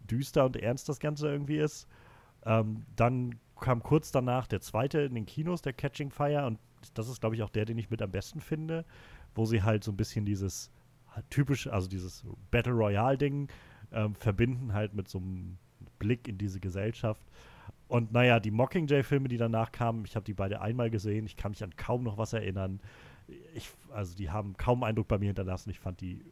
düster 0.09 0.45
und 0.45 0.57
ernst 0.57 0.89
das 0.89 0.99
Ganze 0.99 1.29
irgendwie 1.29 1.57
ist. 1.57 1.87
Ähm, 2.45 2.85
dann 2.95 3.35
kam 3.59 3.83
kurz 3.83 4.11
danach 4.11 4.47
der 4.47 4.61
zweite 4.61 4.99
in 5.01 5.15
den 5.15 5.25
Kinos, 5.25 5.61
der 5.61 5.73
Catching 5.73 6.11
Fire. 6.11 6.45
Und 6.45 6.59
das 6.93 7.09
ist, 7.09 7.19
glaube 7.19 7.35
ich, 7.35 7.43
auch 7.43 7.49
der, 7.49 7.65
den 7.65 7.77
ich 7.77 7.89
mit 7.89 8.01
am 8.01 8.11
besten 8.11 8.41
finde, 8.41 8.85
wo 9.35 9.45
sie 9.45 9.63
halt 9.63 9.83
so 9.83 9.91
ein 9.91 9.97
bisschen 9.97 10.25
dieses 10.25 10.71
typisch, 11.29 11.67
also 11.67 11.87
dieses 11.87 12.23
Battle 12.51 12.73
Royale-Ding 12.73 13.49
ähm, 13.91 14.15
verbinden 14.15 14.73
halt 14.73 14.93
mit 14.93 15.07
so 15.07 15.19
einem 15.19 15.57
Blick 15.97 16.27
in 16.27 16.37
diese 16.37 16.59
Gesellschaft. 16.59 17.21
Und 17.87 18.11
naja, 18.11 18.39
die 18.39 18.51
Mockingjay-Filme, 18.51 19.27
die 19.27 19.37
danach 19.37 19.71
kamen, 19.71 20.05
ich 20.05 20.15
habe 20.15 20.23
die 20.23 20.33
beide 20.33 20.61
einmal 20.61 20.89
gesehen, 20.89 21.25
ich 21.25 21.37
kann 21.37 21.51
mich 21.51 21.63
an 21.63 21.75
kaum 21.75 22.03
noch 22.03 22.17
was 22.17 22.33
erinnern. 22.33 22.79
Ich, 23.55 23.71
also 23.91 24.15
die 24.15 24.29
haben 24.29 24.55
kaum 24.57 24.83
Eindruck 24.83 25.07
bei 25.07 25.17
mir 25.17 25.27
hinterlassen. 25.27 25.69
Ich 25.71 25.79
fand 25.79 26.01
die 26.01 26.23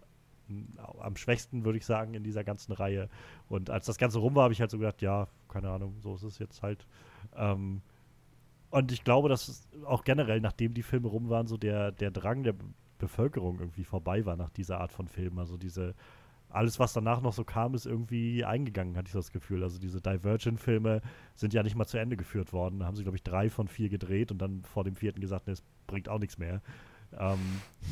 am 0.99 1.15
schwächsten, 1.15 1.65
würde 1.65 1.77
ich 1.77 1.85
sagen, 1.85 2.13
in 2.13 2.23
dieser 2.23 2.43
ganzen 2.43 2.71
Reihe. 2.71 3.09
Und 3.49 3.69
als 3.69 3.85
das 3.85 3.97
Ganze 3.97 4.19
rum 4.19 4.35
war, 4.35 4.43
habe 4.43 4.53
ich 4.53 4.61
halt 4.61 4.71
so 4.71 4.77
gedacht, 4.77 5.01
ja, 5.01 5.27
keine 5.49 5.69
Ahnung, 5.69 5.95
so 5.99 6.15
ist 6.15 6.23
es 6.23 6.39
jetzt 6.39 6.61
halt. 6.61 6.87
Ähm, 7.35 7.81
und 8.69 8.91
ich 8.91 9.03
glaube, 9.03 9.29
dass 9.29 9.67
auch 9.85 10.03
generell, 10.03 10.41
nachdem 10.41 10.73
die 10.73 10.83
Filme 10.83 11.07
rum 11.07 11.29
waren, 11.29 11.47
so 11.47 11.57
der, 11.57 11.91
der 11.91 12.11
Drang 12.11 12.43
der 12.43 12.55
Bevölkerung 12.97 13.59
irgendwie 13.59 13.83
vorbei 13.83 14.25
war 14.25 14.35
nach 14.35 14.49
dieser 14.49 14.79
Art 14.79 14.91
von 14.91 15.07
Film. 15.07 15.39
Also 15.39 15.57
diese, 15.57 15.95
alles, 16.49 16.79
was 16.79 16.93
danach 16.93 17.21
noch 17.21 17.33
so 17.33 17.43
kam, 17.43 17.73
ist 17.75 17.85
irgendwie 17.85 18.45
eingegangen, 18.45 18.95
hatte 18.95 19.07
ich 19.07 19.13
das 19.13 19.31
Gefühl. 19.31 19.63
Also 19.63 19.79
diese 19.79 20.01
Divergent-Filme 20.01 21.01
sind 21.35 21.53
ja 21.53 21.61
nicht 21.63 21.75
mal 21.75 21.85
zu 21.85 21.97
Ende 21.97 22.15
geführt 22.17 22.53
worden. 22.53 22.79
Da 22.79 22.85
haben 22.85 22.95
sie, 22.95 23.03
glaube 23.03 23.17
ich, 23.17 23.23
drei 23.23 23.49
von 23.49 23.67
vier 23.67 23.89
gedreht 23.89 24.31
und 24.31 24.37
dann 24.39 24.63
vor 24.63 24.83
dem 24.83 24.95
vierten 24.95 25.19
gesagt, 25.19 25.47
nee, 25.47 25.53
es 25.53 25.63
bringt 25.87 26.07
auch 26.09 26.19
nichts 26.19 26.37
mehr. 26.37 26.61
Ähm, 27.17 27.39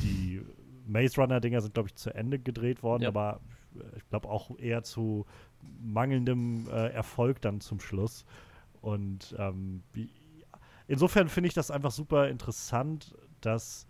die 0.04 0.42
Maze 0.88 1.20
Runner-Dinger 1.20 1.62
sind, 1.62 1.74
glaube 1.74 1.90
ich, 1.90 1.96
zu 1.96 2.14
Ende 2.16 2.40
gedreht 2.40 2.82
worden, 2.84 3.04
Ja. 3.04 3.10
aber 3.10 3.42
ich 3.98 4.08
glaube 4.10 4.30
auch 4.30 4.58
eher 4.58 4.84
zu 4.84 5.26
mangelndem 5.82 6.68
äh, 6.70 6.90
Erfolg 6.94 7.42
dann 7.42 7.60
zum 7.60 7.80
Schluss. 7.82 8.24
Und 8.82 9.36
ähm, 9.38 9.84
insofern 10.88 11.28
finde 11.28 11.48
ich 11.50 11.54
das 11.54 11.72
einfach 11.72 11.92
super 11.92 12.30
interessant, 12.30 13.14
dass, 13.42 13.88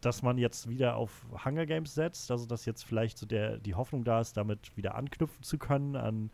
dass 0.00 0.22
man 0.22 0.38
jetzt 0.38 0.68
wieder 0.68 0.96
auf 0.96 1.26
Hunger 1.44 1.66
Games 1.66 1.94
setzt, 1.94 2.30
also 2.30 2.46
dass 2.46 2.64
jetzt 2.64 2.84
vielleicht 2.84 3.18
so 3.18 3.26
der, 3.26 3.58
die 3.58 3.74
Hoffnung 3.74 4.04
da 4.04 4.20
ist, 4.20 4.36
damit 4.36 4.76
wieder 4.76 4.94
anknüpfen 4.94 5.42
zu 5.42 5.58
können 5.58 5.96
an 5.96 6.30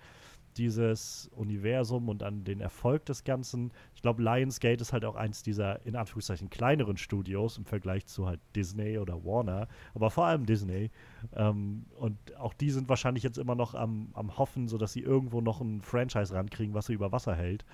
dieses 0.57 1.31
Universum 1.35 2.09
und 2.09 2.23
an 2.23 2.45
den 2.45 2.61
Erfolg 2.61 3.05
des 3.07 3.25
Ganzen. 3.25 3.73
Ich 3.95 4.03
glaube, 4.03 4.23
Lionsgate 4.23 4.81
ist 4.81 4.93
halt 4.93 5.05
auch 5.05 5.15
eins 5.15 5.43
dieser 5.43 5.85
in 5.85 5.97
Anführungszeichen 5.97 6.51
kleineren 6.51 6.97
Studios 6.97 7.59
im 7.59 7.65
Vergleich 7.65 8.07
zu 8.07 8.27
halt 8.27 8.41
Disney 8.55 8.99
oder 8.99 9.25
Warner, 9.25 9.69
aber 9.95 10.11
vor 10.11 10.27
allem 10.27 10.47
Disney. 10.47 10.91
Ähm, 11.35 11.87
und 11.99 12.17
auch 12.37 12.55
die 12.55 12.71
sind 12.71 12.89
wahrscheinlich 12.89 13.23
jetzt 13.23 13.39
immer 13.39 13.55
noch 13.55 13.75
am, 13.75 14.09
am 14.15 14.39
Hoffen, 14.39 14.69
sodass 14.69 14.93
sie 14.93 15.01
irgendwo 15.01 15.41
noch 15.41 15.61
ein 15.61 15.83
Franchise 15.83 16.35
rankriegen, 16.35 16.75
was 16.75 16.87
sie 16.87 16.95
über 16.95 17.13
Wasser 17.13 17.35
hält. 17.35 17.65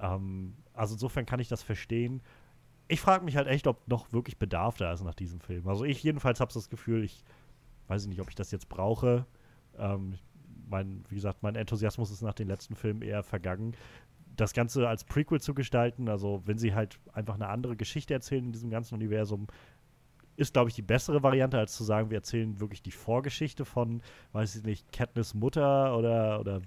Ähm, 0.00 0.54
also 0.72 0.94
insofern 0.94 1.26
kann 1.26 1.40
ich 1.40 1.48
das 1.48 1.62
verstehen. 1.62 2.22
Ich 2.88 3.00
frage 3.00 3.24
mich 3.24 3.36
halt 3.36 3.48
echt, 3.48 3.66
ob 3.66 3.88
noch 3.88 4.12
wirklich 4.12 4.38
Bedarf 4.38 4.76
da 4.76 4.92
ist 4.92 5.02
nach 5.02 5.14
diesem 5.14 5.40
Film. 5.40 5.66
Also 5.68 5.84
ich 5.84 6.02
jedenfalls 6.02 6.40
habe 6.40 6.52
das 6.52 6.68
Gefühl, 6.68 7.04
ich 7.04 7.24
weiß 7.88 8.06
nicht, 8.06 8.20
ob 8.20 8.28
ich 8.28 8.34
das 8.34 8.50
jetzt 8.50 8.68
brauche. 8.68 9.26
Ähm, 9.78 10.18
mein, 10.68 11.04
wie 11.08 11.14
gesagt, 11.14 11.42
mein 11.42 11.56
Enthusiasmus 11.56 12.10
ist 12.10 12.22
nach 12.22 12.34
den 12.34 12.48
letzten 12.48 12.74
Filmen 12.74 13.02
eher 13.02 13.22
vergangen. 13.22 13.76
Das 14.36 14.52
Ganze 14.52 14.88
als 14.88 15.04
Prequel 15.04 15.40
zu 15.40 15.54
gestalten, 15.54 16.08
also 16.08 16.42
wenn 16.44 16.58
sie 16.58 16.74
halt 16.74 16.98
einfach 17.12 17.34
eine 17.34 17.48
andere 17.48 17.76
Geschichte 17.76 18.14
erzählen 18.14 18.46
in 18.46 18.52
diesem 18.52 18.70
ganzen 18.70 18.94
Universum, 18.94 19.46
ist, 20.36 20.52
glaube 20.52 20.68
ich, 20.68 20.74
die 20.74 20.82
bessere 20.82 21.22
Variante, 21.22 21.58
als 21.58 21.76
zu 21.76 21.84
sagen, 21.84 22.10
wir 22.10 22.18
erzählen 22.18 22.58
wirklich 22.58 22.82
die 22.82 22.90
Vorgeschichte 22.90 23.64
von, 23.64 24.02
weiß 24.32 24.56
ich 24.56 24.64
nicht, 24.64 24.90
Katniss 24.92 25.34
Mutter 25.34 25.96
oder, 25.96 26.40
oder 26.40 26.60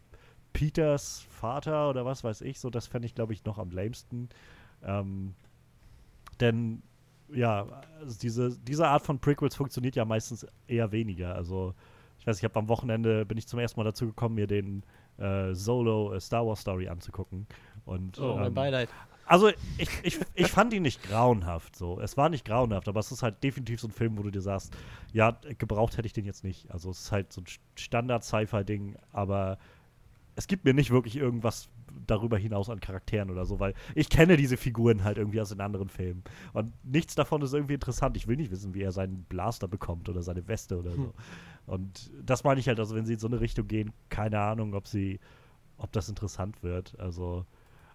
Peters 0.53 1.25
Vater 1.29 1.89
oder 1.89 2.05
was 2.05 2.23
weiß 2.23 2.41
ich. 2.41 2.59
So, 2.59 2.69
das 2.69 2.87
fände 2.87 3.05
ich, 3.05 3.15
glaube 3.15 3.33
ich, 3.33 3.43
noch 3.43 3.57
am 3.57 3.71
lamesten. 3.71 4.29
Ähm, 4.83 5.33
denn 6.41 6.81
ja, 7.33 7.65
also 7.99 8.17
diese, 8.21 8.57
diese 8.59 8.87
Art 8.87 9.03
von 9.03 9.19
Prequels 9.19 9.55
funktioniert 9.55 9.95
ja 9.95 10.05
meistens 10.05 10.47
eher 10.67 10.91
weniger. 10.91 11.35
Also, 11.35 11.73
ich 12.19 12.25
weiß, 12.25 12.37
ich 12.37 12.43
habe 12.43 12.57
am 12.57 12.69
Wochenende 12.69 13.25
bin 13.25 13.37
ich 13.37 13.47
zum 13.47 13.59
ersten 13.59 13.79
Mal 13.79 13.83
dazu 13.83 14.05
gekommen, 14.07 14.35
mir 14.35 14.47
den 14.47 14.83
äh, 15.17 15.53
Solo 15.53 16.13
äh, 16.13 16.19
Star 16.21 16.47
Wars 16.47 16.61
Story 16.61 16.87
anzugucken. 16.87 17.45
Und, 17.85 18.17
Oh, 18.19 18.35
mein 18.35 18.47
ähm, 18.47 18.53
Beileid. 18.53 18.89
also 19.25 19.49
ich, 19.77 19.89
ich, 20.03 20.19
ich 20.35 20.47
fand 20.47 20.73
ihn 20.73 20.83
nicht 20.83 21.03
grauenhaft 21.03 21.75
so. 21.75 21.99
Es 21.99 22.15
war 22.17 22.29
nicht 22.29 22.45
grauenhaft, 22.45 22.87
aber 22.87 22.99
es 23.01 23.11
ist 23.11 23.23
halt 23.23 23.43
definitiv 23.43 23.81
so 23.81 23.87
ein 23.87 23.91
Film, 23.91 24.17
wo 24.17 24.23
du 24.23 24.31
dir 24.31 24.41
sagst, 24.41 24.73
ja, 25.11 25.37
gebraucht 25.57 25.97
hätte 25.97 26.05
ich 26.05 26.13
den 26.13 26.25
jetzt 26.25 26.43
nicht. 26.45 26.71
Also 26.71 26.91
es 26.91 27.01
ist 27.01 27.11
halt 27.11 27.33
so 27.33 27.41
ein 27.41 27.45
Standard-Sci-Fi-Ding, 27.75 28.95
aber 29.11 29.57
es 30.37 30.47
gibt 30.47 30.65
mir 30.65 30.73
nicht 30.73 30.91
wirklich 30.91 31.17
irgendwas 31.17 31.67
darüber 32.05 32.37
hinaus 32.37 32.69
an 32.69 32.79
Charakteren 32.79 33.31
oder 33.31 33.45
so, 33.45 33.59
weil 33.59 33.73
ich 33.95 34.07
kenne 34.07 34.37
diese 34.37 34.55
Figuren 34.55 35.03
halt 35.03 35.17
irgendwie 35.17 35.41
aus 35.41 35.49
den 35.49 35.59
anderen 35.61 35.89
Filmen. 35.89 36.23
Und 36.53 36.71
nichts 36.85 37.15
davon 37.15 37.41
ist 37.41 37.53
irgendwie 37.53 37.73
interessant. 37.73 38.15
Ich 38.15 38.27
will 38.27 38.37
nicht 38.37 38.51
wissen, 38.51 38.75
wie 38.75 38.83
er 38.83 38.91
seinen 38.91 39.23
Blaster 39.23 39.67
bekommt 39.67 40.07
oder 40.09 40.21
seine 40.21 40.47
Weste 40.47 40.77
oder 40.77 40.91
so. 40.91 41.13
Und 41.65 42.11
das 42.23 42.43
meine 42.43 42.59
ich 42.59 42.67
halt, 42.67 42.79
also 42.79 42.95
wenn 42.95 43.07
sie 43.07 43.13
in 43.13 43.19
so 43.19 43.27
eine 43.27 43.41
Richtung 43.41 43.67
gehen, 43.67 43.91
keine 44.09 44.39
Ahnung, 44.39 44.75
ob 44.75 44.87
sie, 44.87 45.19
ob 45.77 45.91
das 45.91 46.07
interessant 46.07 46.61
wird. 46.61 46.97
Also. 46.99 47.45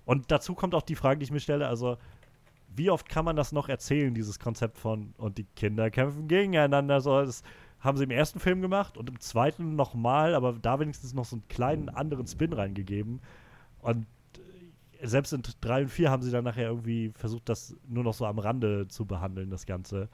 Und 0.04 0.32
dazu 0.32 0.54
kommt 0.54 0.75
auch 0.75 0.82
die 0.82 0.96
Frage, 0.96 1.20
die 1.20 1.25
ich 1.25 1.30
mir 1.30 1.40
stelle, 1.40 1.68
also 1.68 1.96
wie 2.75 2.90
oft 2.90 3.08
kann 3.08 3.25
man 3.25 3.37
das 3.37 3.52
noch 3.52 3.68
erzählen, 3.68 4.14
dieses 4.14 4.40
Konzept 4.40 4.78
von 4.78 5.14
und 5.16 5.38
die 5.38 5.46
Kinder 5.54 5.90
kämpfen 5.90 6.26
gegeneinander? 6.26 7.00
So, 7.00 7.25
das 7.25 7.44
haben 7.82 7.98
sie 7.98 8.04
im 8.04 8.10
ersten 8.10 8.38
Film 8.38 8.62
gemacht 8.62 8.96
und 8.96 9.08
im 9.08 9.18
zweiten 9.18 9.74
nochmal, 9.74 10.34
aber 10.34 10.52
da 10.52 10.78
wenigstens 10.78 11.14
noch 11.14 11.24
so 11.24 11.36
einen 11.36 11.48
kleinen 11.48 11.88
anderen 11.88 12.26
Spin 12.26 12.52
reingegeben. 12.52 13.20
Und 13.80 14.06
äh, 15.00 15.06
selbst 15.06 15.32
in 15.32 15.42
3 15.60 15.82
und 15.82 15.88
4 15.88 16.10
haben 16.10 16.22
sie 16.22 16.30
dann 16.30 16.44
nachher 16.44 16.68
irgendwie 16.68 17.10
versucht, 17.16 17.48
das 17.48 17.76
nur 17.88 18.04
noch 18.04 18.14
so 18.14 18.24
am 18.24 18.38
Rande 18.38 18.86
zu 18.86 19.04
behandeln, 19.04 19.50
das 19.50 19.66
Ganze. 19.66 20.08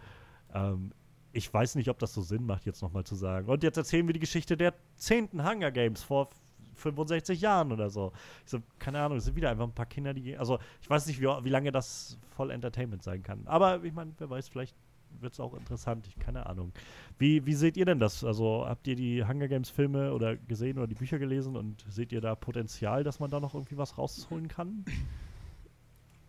Ähm, 0.54 0.92
ich 1.32 1.52
weiß 1.52 1.74
nicht, 1.74 1.90
ob 1.90 1.98
das 1.98 2.14
so 2.14 2.22
Sinn 2.22 2.46
macht, 2.46 2.64
jetzt 2.64 2.80
nochmal 2.80 3.04
zu 3.04 3.14
sagen. 3.14 3.48
Und 3.48 3.62
jetzt 3.62 3.76
erzählen 3.76 4.06
wir 4.06 4.14
die 4.14 4.20
Geschichte 4.20 4.56
der 4.56 4.72
zehnten 4.96 5.46
Hunger 5.46 5.70
Games 5.70 6.02
vor 6.02 6.30
65 6.74 7.38
Jahren 7.40 7.70
oder 7.70 7.90
so. 7.90 8.12
Ich 8.44 8.50
so, 8.50 8.60
keine 8.78 9.00
Ahnung, 9.00 9.18
es 9.18 9.26
sind 9.26 9.36
wieder 9.36 9.50
einfach 9.50 9.64
ein 9.64 9.74
paar 9.74 9.86
Kinder, 9.86 10.14
die. 10.14 10.38
Also, 10.38 10.58
ich 10.80 10.88
weiß 10.88 11.06
nicht, 11.06 11.20
wie, 11.20 11.26
wie 11.26 11.50
lange 11.50 11.70
das 11.70 12.16
voll 12.30 12.50
Entertainment 12.50 13.02
sein 13.02 13.22
kann. 13.22 13.46
Aber 13.46 13.84
ich 13.84 13.92
meine, 13.92 14.12
wer 14.16 14.30
weiß, 14.30 14.48
vielleicht 14.48 14.74
wird 15.20 15.32
es 15.32 15.40
auch 15.40 15.54
interessant. 15.54 16.06
Ich 16.06 16.18
keine 16.18 16.46
Ahnung. 16.46 16.72
Wie, 17.18 17.44
wie 17.46 17.54
seht 17.54 17.76
ihr 17.76 17.84
denn 17.84 17.98
das? 17.98 18.24
Also, 18.24 18.66
habt 18.66 18.86
ihr 18.86 18.96
die 18.96 19.24
Hunger 19.24 19.48
Games 19.48 19.70
Filme 19.70 20.12
oder 20.12 20.36
gesehen 20.36 20.78
oder 20.78 20.86
die 20.86 20.94
Bücher 20.94 21.18
gelesen 21.18 21.56
und 21.56 21.84
seht 21.88 22.12
ihr 22.12 22.20
da 22.20 22.34
Potenzial, 22.34 23.04
dass 23.04 23.20
man 23.20 23.30
da 23.30 23.40
noch 23.40 23.54
irgendwie 23.54 23.76
was 23.76 23.98
rausholen 23.98 24.48
kann? 24.48 24.84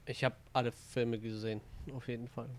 Ich 0.05 0.23
habe 0.23 0.35
alle 0.53 0.71
Filme 0.71 1.19
gesehen, 1.19 1.61
auf 1.93 2.07
jeden 2.07 2.27
Fall. 2.27 2.49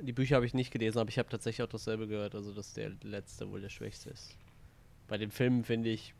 Die 0.00 0.12
Bücher 0.12 0.36
habe 0.36 0.46
ich 0.46 0.54
nicht 0.54 0.70
gelesen, 0.70 0.98
aber 0.98 1.10
ich 1.10 1.18
habe 1.18 1.28
tatsächlich 1.28 1.62
auch 1.62 1.70
dasselbe 1.70 2.08
gehört, 2.08 2.34
also 2.34 2.54
dass 2.54 2.72
der 2.72 2.92
letzte 3.02 3.50
wohl 3.50 3.60
der 3.60 3.68
schwächste 3.68 4.08
ist. 4.10 4.36
Bei 5.06 5.18
den 5.18 5.30
Filmen 5.30 5.64
finde 5.64 5.90
ich, 5.90 6.14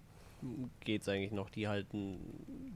geht's 0.80 1.08
eigentlich 1.08 1.32
noch. 1.32 1.50
Die 1.50 1.68
halten 1.68 2.18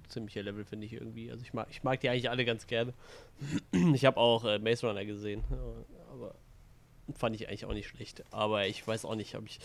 ziemliche 0.08 0.42
Level, 0.42 0.64
finde 0.64 0.86
ich 0.86 0.92
irgendwie. 0.92 1.30
Also 1.30 1.42
ich 1.42 1.52
mag, 1.52 1.66
ich 1.70 1.82
mag 1.82 2.00
die 2.00 2.08
eigentlich 2.08 2.30
alle 2.30 2.44
ganz 2.44 2.66
gerne. 2.66 2.94
Ich 3.94 4.04
habe 4.04 4.16
auch 4.16 4.44
äh, 4.44 4.58
Maze 4.58 4.86
Runner 4.86 5.04
gesehen, 5.04 5.42
aber 6.10 6.34
fand 7.16 7.36
ich 7.36 7.48
eigentlich 7.48 7.64
auch 7.66 7.72
nicht 7.74 7.88
schlecht. 7.88 8.24
Aber 8.32 8.66
ich 8.66 8.86
weiß 8.86 9.04
auch 9.04 9.14
nicht, 9.14 9.34
ob 9.36 9.46
ich. 9.46 9.58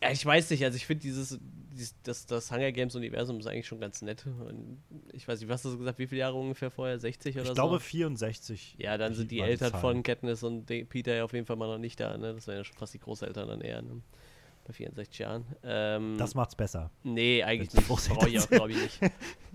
Ja, 0.00 0.12
ich 0.12 0.24
weiß 0.24 0.50
nicht, 0.50 0.64
also 0.64 0.76
ich 0.76 0.86
finde 0.86 1.02
dieses, 1.02 1.40
dieses 1.72 1.94
das, 2.04 2.24
das 2.26 2.52
Hunger 2.52 2.70
Games 2.70 2.94
Universum 2.94 3.40
ist 3.40 3.46
eigentlich 3.48 3.66
schon 3.66 3.80
ganz 3.80 4.00
nett. 4.00 4.24
Und 4.26 4.80
ich 5.12 5.26
weiß 5.26 5.40
nicht, 5.40 5.48
was 5.48 5.64
hast 5.64 5.72
du 5.72 5.78
gesagt, 5.78 5.98
wie 5.98 6.06
viele 6.06 6.20
Jahre 6.20 6.36
ungefähr 6.36 6.70
vorher? 6.70 7.00
60 7.00 7.34
oder 7.34 7.42
Ich 7.42 7.48
so? 7.48 7.54
glaube 7.54 7.80
64. 7.80 8.76
Ja, 8.78 8.96
dann 8.96 9.14
sind 9.14 9.30
die 9.32 9.40
Eltern 9.40 9.72
Zahl. 9.72 9.80
von 9.80 10.02
Katniss 10.04 10.44
und 10.44 10.66
Peter 10.66 11.14
ja 11.16 11.24
auf 11.24 11.32
jeden 11.32 11.46
Fall 11.46 11.56
mal 11.56 11.66
noch 11.66 11.78
nicht 11.78 11.98
da, 11.98 12.16
ne? 12.16 12.32
Das 12.34 12.46
wären 12.46 12.58
ja 12.58 12.64
schon 12.64 12.76
fast 12.76 12.94
die 12.94 13.00
Großeltern 13.00 13.48
dann 13.48 13.60
eher, 13.60 13.82
ne? 13.82 14.00
Bei 14.64 14.72
64 14.72 15.18
Jahren. 15.18 15.46
Ähm, 15.64 16.14
Das 16.16 16.34
macht's 16.36 16.54
besser. 16.54 16.90
nee, 17.02 17.42
eigentlich 17.42 17.74
nicht. 17.74 17.88
Brauche 17.88 18.28
ich 18.28 18.38
auch, 18.38 18.48
glaube 18.50 18.70
ich, 18.70 18.76
nicht. 18.80 19.00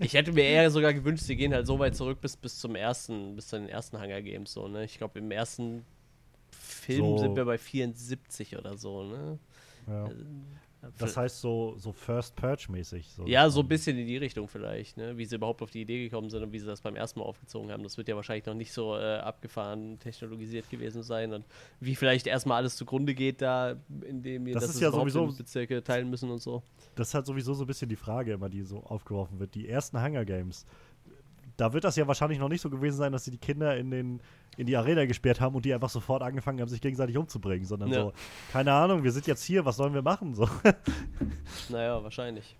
Ich 0.00 0.12
hätte 0.12 0.32
mir 0.32 0.42
eher 0.44 0.70
sogar 0.70 0.92
gewünscht, 0.92 1.22
sie 1.24 1.36
gehen 1.36 1.54
halt 1.54 1.66
so 1.66 1.78
weit 1.78 1.96
zurück 1.96 2.20
bis, 2.20 2.36
bis 2.36 2.58
zum 2.58 2.74
ersten, 2.74 3.34
bis 3.36 3.46
zu 3.48 3.56
den 3.58 3.68
ersten 3.70 3.98
Hunger 3.98 4.20
Games, 4.20 4.52
so, 4.52 4.68
ne? 4.68 4.84
Ich 4.84 4.98
glaube, 4.98 5.20
im 5.20 5.30
ersten 5.30 5.86
Film 6.74 7.00
So- 7.00 7.18
sind 7.18 7.36
wir 7.36 7.44
bei 7.44 7.58
74 7.58 8.56
oder 8.58 8.76
so, 8.76 9.04
ne? 9.04 9.38
Ja. 9.86 10.06
Äh, 10.06 10.14
Das 10.98 11.16
heißt 11.16 11.40
so, 11.40 11.76
so 11.78 11.92
First 11.92 12.36
Purge-mäßig. 12.36 13.08
So 13.16 13.24
Ja, 13.26 13.48
so 13.48 13.60
ein 13.60 13.68
bisschen 13.68 13.96
in 13.96 14.06
die 14.06 14.18
Richtung 14.18 14.48
vielleicht, 14.48 14.98
ne? 14.98 15.16
Wie 15.16 15.24
sie 15.24 15.36
überhaupt 15.36 15.62
auf 15.62 15.70
die 15.70 15.80
Idee 15.80 16.02
gekommen 16.04 16.28
sind 16.28 16.42
und 16.42 16.52
wie 16.52 16.58
sie 16.58 16.66
das 16.66 16.82
beim 16.82 16.94
ersten 16.94 17.20
Mal 17.20 17.24
aufgezogen 17.24 17.70
haben. 17.72 17.82
Das 17.82 17.96
wird 17.96 18.06
ja 18.06 18.16
wahrscheinlich 18.16 18.44
noch 18.44 18.52
nicht 18.54 18.70
so 18.70 18.94
äh, 18.94 19.16
abgefahren, 19.16 19.98
technologisiert 19.98 20.68
gewesen 20.68 21.02
sein 21.02 21.32
und 21.32 21.46
wie 21.80 21.94
vielleicht 21.94 22.26
erstmal 22.26 22.58
alles 22.58 22.76
zugrunde 22.76 23.14
geht 23.14 23.40
da, 23.40 23.76
indem 24.06 24.44
wir 24.44 24.52
Das 24.52 24.66
dass 24.66 24.74
ist 24.74 24.82
ja 24.82 24.90
sowieso- 24.90 25.26
Bezirke 25.28 25.82
teilen 25.82 26.10
müssen 26.10 26.30
und 26.30 26.42
so. 26.42 26.62
Das 26.96 27.08
ist 27.08 27.14
halt 27.14 27.24
sowieso 27.24 27.54
so 27.54 27.64
ein 27.64 27.66
bisschen 27.66 27.88
die 27.88 27.96
Frage 27.96 28.32
immer, 28.34 28.50
die 28.50 28.62
so 28.62 28.80
aufgeworfen 28.84 29.38
wird. 29.40 29.54
Die 29.54 29.66
ersten 29.66 30.02
Hunger 30.02 30.26
Games. 30.26 30.66
Da 31.56 31.72
wird 31.72 31.84
das 31.84 31.94
ja 31.96 32.06
wahrscheinlich 32.08 32.38
noch 32.38 32.48
nicht 32.48 32.60
so 32.60 32.68
gewesen 32.70 32.96
sein, 32.96 33.12
dass 33.12 33.24
sie 33.24 33.30
die 33.30 33.38
Kinder 33.38 33.76
in, 33.76 33.90
den, 33.90 34.20
in 34.56 34.66
die 34.66 34.76
Arena 34.76 35.04
gesperrt 35.06 35.40
haben 35.40 35.54
und 35.54 35.64
die 35.64 35.72
einfach 35.72 35.88
sofort 35.90 36.22
angefangen 36.22 36.60
haben, 36.60 36.68
sich 36.68 36.80
gegenseitig 36.80 37.16
umzubringen, 37.16 37.64
sondern 37.64 37.90
Ja. 37.90 38.00
so, 38.02 38.12
keine 38.52 38.72
Ahnung, 38.72 39.04
wir 39.04 39.12
sind 39.12 39.26
jetzt 39.28 39.44
hier, 39.44 39.64
was 39.64 39.76
sollen 39.76 39.94
wir 39.94 40.02
machen? 40.02 40.34
So. 40.34 40.48
Naja, 41.68 42.02
wahrscheinlich. 42.02 42.56